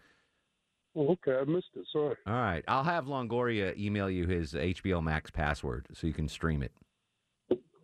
Oh, 0.96 1.08
okay, 1.12 1.36
I 1.40 1.44
missed 1.44 1.68
it. 1.74 1.84
Sorry. 1.92 2.16
All 2.26 2.32
right. 2.34 2.62
I'll 2.68 2.84
have 2.84 3.06
Longoria 3.06 3.76
email 3.76 4.08
you 4.08 4.26
his 4.26 4.52
HBO 4.52 5.02
Max 5.02 5.30
password 5.30 5.86
so 5.92 6.06
you 6.06 6.12
can 6.12 6.28
stream 6.28 6.62
it. 6.62 6.72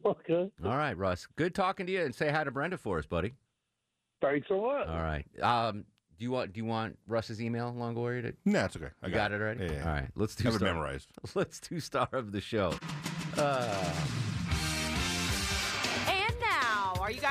Okay. 0.04 0.50
All 0.64 0.76
right, 0.76 0.96
Russ. 0.96 1.26
Good 1.36 1.54
talking 1.54 1.86
to 1.86 1.92
you 1.92 2.02
and 2.02 2.14
say 2.14 2.30
hi 2.30 2.44
to 2.44 2.50
Brenda 2.50 2.78
for 2.78 2.98
us, 2.98 3.06
buddy. 3.06 3.34
Thanks 4.22 4.48
a 4.50 4.54
lot. 4.54 4.88
All 4.88 5.02
right. 5.02 5.26
Um, 5.42 5.84
do 6.18 6.24
you 6.24 6.30
want 6.30 6.52
do 6.52 6.58
you 6.58 6.64
want 6.64 6.98
Russ's 7.08 7.40
email, 7.42 7.74
Longoria? 7.76 8.22
To... 8.22 8.34
No, 8.44 8.64
it's 8.66 8.76
okay. 8.76 8.88
I 9.02 9.06
You 9.08 9.12
got 9.14 9.30
got, 9.30 9.32
it. 9.32 9.34
it 9.34 9.40
already? 9.42 9.64
Yeah, 9.64 9.72
yeah. 9.72 9.84
All 9.86 9.92
right. 9.94 10.08
Let's 10.14 10.34
do 10.34 10.44
Have 10.44 10.54
it 10.54 10.58
star- 10.58 10.72
memorized. 10.72 11.08
Let's 11.34 11.60
do 11.60 11.80
star 11.80 12.08
of 12.12 12.32
the 12.32 12.40
show. 12.40 12.74
Uh, 13.36 13.92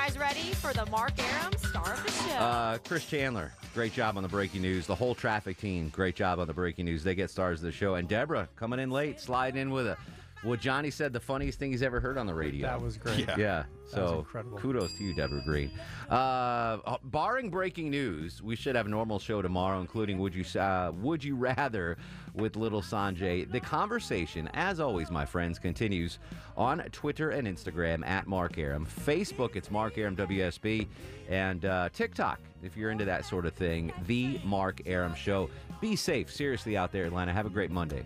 guys 0.10 0.20
ready 0.20 0.54
for 0.54 0.74
the 0.74 0.86
Mark 0.88 1.12
Arum 1.20 1.54
star 1.58 1.94
of 1.94 2.04
the 2.04 2.12
show? 2.12 2.36
Uh, 2.36 2.78
Chris 2.80 3.06
Chandler, 3.06 3.52
great 3.74 3.94
job 3.94 4.18
on 4.18 4.24
the 4.24 4.30
breaking 4.30 4.62
news. 4.62 4.88
The 4.88 4.96
whole 4.96 5.14
traffic 5.14 5.58
team, 5.58 5.90
great 5.90 6.16
job 6.16 6.40
on 6.40 6.48
the 6.48 6.54
breaking 6.54 6.86
news. 6.86 7.04
They 7.04 7.16
get 7.16 7.30
stars 7.30 7.60
of 7.60 7.66
the 7.66 7.72
show. 7.72 7.96
And 7.96 8.08
Deborah 8.08 8.48
coming 8.56 8.80
in 8.80 8.90
late, 8.90 9.20
sliding 9.20 9.62
in 9.62 9.72
with 9.72 9.88
a 9.88 9.98
what 10.44 10.60
Johnny 10.62 10.90
said 10.90 11.12
the 11.14 11.20
funniest 11.20 11.60
thing 11.60 11.72
he's 11.72 11.84
ever 11.84 12.00
heard 12.00 12.18
on 12.18 12.26
the 12.26 12.34
radio. 12.34 12.68
That 12.68 12.82
was 12.82 12.98
great. 12.98 13.20
Yeah. 13.20 13.36
Yeah. 13.38 13.64
That 13.92 14.02
was 14.02 14.10
So 14.12 14.20
incredible. 14.20 14.58
kudos 14.58 14.96
to 14.98 15.04
you, 15.04 15.14
Deborah 15.14 15.42
Green. 15.46 15.72
Uh, 16.10 16.78
barring 17.06 17.50
breaking 17.50 17.90
news, 17.90 18.42
we 18.42 18.56
should 18.56 18.76
have 18.76 18.86
a 18.86 18.90
normal 18.90 19.20
show 19.20 19.42
tomorrow, 19.42 19.82
including 19.82 20.18
Would 20.20 20.34
You 20.36 20.46
uh, 20.60 20.92
Would 21.02 21.24
You 21.24 21.36
Rather 21.36 21.98
with 22.34 22.56
Little 22.56 22.82
Sanjay. 22.82 23.52
The 23.52 23.60
conversation, 23.60 24.50
as 24.54 24.80
always, 24.80 25.10
my 25.12 25.26
friends, 25.26 25.60
continues 25.60 26.20
on 26.56 26.80
Twitter 26.92 27.32
and 27.32 27.48
Instagram 27.48 28.06
at 28.08 28.28
Mark 28.28 28.58
Arum. 28.58 28.86
Facebook, 28.86 29.56
it's 29.56 29.70
Mark 29.72 29.98
Arum 29.98 30.16
WSB. 30.16 30.88
And 31.30 31.66
uh, 31.66 31.90
TikTok, 31.92 32.40
if 32.64 32.78
you're 32.78 32.92
into 32.92 33.06
that 33.06 33.26
sort 33.26 33.46
of 33.46 33.54
thing, 33.54 33.92
The 34.08 34.40
Mark 34.46 34.82
Arum 34.86 35.16
Show. 35.16 35.50
Be 35.82 35.96
safe, 35.96 36.32
seriously, 36.32 36.76
out 36.78 36.92
there, 36.92 37.06
Atlanta. 37.06 37.34
Have 37.34 37.46
a 37.46 37.50
great 37.50 37.72
Monday. 37.72 38.04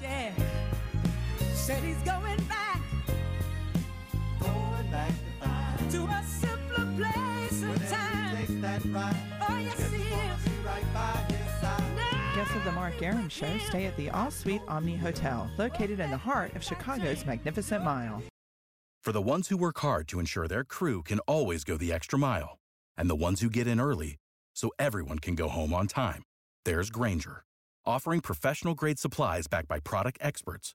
Yeah. 0.00 0.32
Said 1.54 1.84
he's 1.84 1.96
going 1.98 2.42
back. 2.48 2.80
Going 4.40 4.90
back 4.90 5.10
to 5.10 5.46
find. 5.46 5.90
To 5.92 6.04
a 6.04 6.24
simpler 6.24 6.86
place 6.96 7.62
and 7.62 7.88
time. 7.88 8.36
Takes 8.36 8.60
that 8.60 8.84
right. 8.86 9.16
Oh, 9.48 9.58
yes, 9.58 9.90
he 9.92 10.02
is. 10.02 10.66
Right 10.66 10.84
by 10.92 11.32
his 11.32 11.60
side. 11.60 11.82
Guests 12.34 12.56
of 12.56 12.64
the 12.64 12.72
Mark 12.72 13.00
Arum 13.00 13.28
Show 13.28 13.58
stay 13.68 13.86
at 13.86 13.96
the 13.96 14.10
All 14.10 14.32
Suite 14.32 14.62
Omni 14.66 14.96
Hotel, 14.96 15.48
located 15.56 16.00
in 16.00 16.10
the 16.10 16.16
heart 16.16 16.56
of 16.56 16.64
Chicago's 16.64 17.24
Magnificent 17.24 17.84
Mile. 17.84 18.22
For 19.00 19.12
the 19.12 19.22
ones 19.22 19.48
who 19.48 19.56
work 19.56 19.78
hard 19.78 20.08
to 20.08 20.18
ensure 20.18 20.48
their 20.48 20.64
crew 20.64 21.02
can 21.02 21.20
always 21.20 21.62
go 21.62 21.76
the 21.76 21.92
extra 21.92 22.18
mile, 22.18 22.58
and 22.96 23.08
the 23.08 23.14
ones 23.14 23.40
who 23.40 23.48
get 23.48 23.68
in 23.68 23.78
early 23.78 24.16
so 24.54 24.70
everyone 24.80 25.20
can 25.20 25.36
go 25.36 25.48
home 25.48 25.72
on 25.72 25.86
time, 25.86 26.22
there's 26.64 26.90
Grainger, 26.90 27.44
offering 27.86 28.20
professional 28.20 28.74
grade 28.74 28.98
supplies 28.98 29.46
backed 29.46 29.68
by 29.68 29.78
product 29.78 30.18
experts 30.20 30.74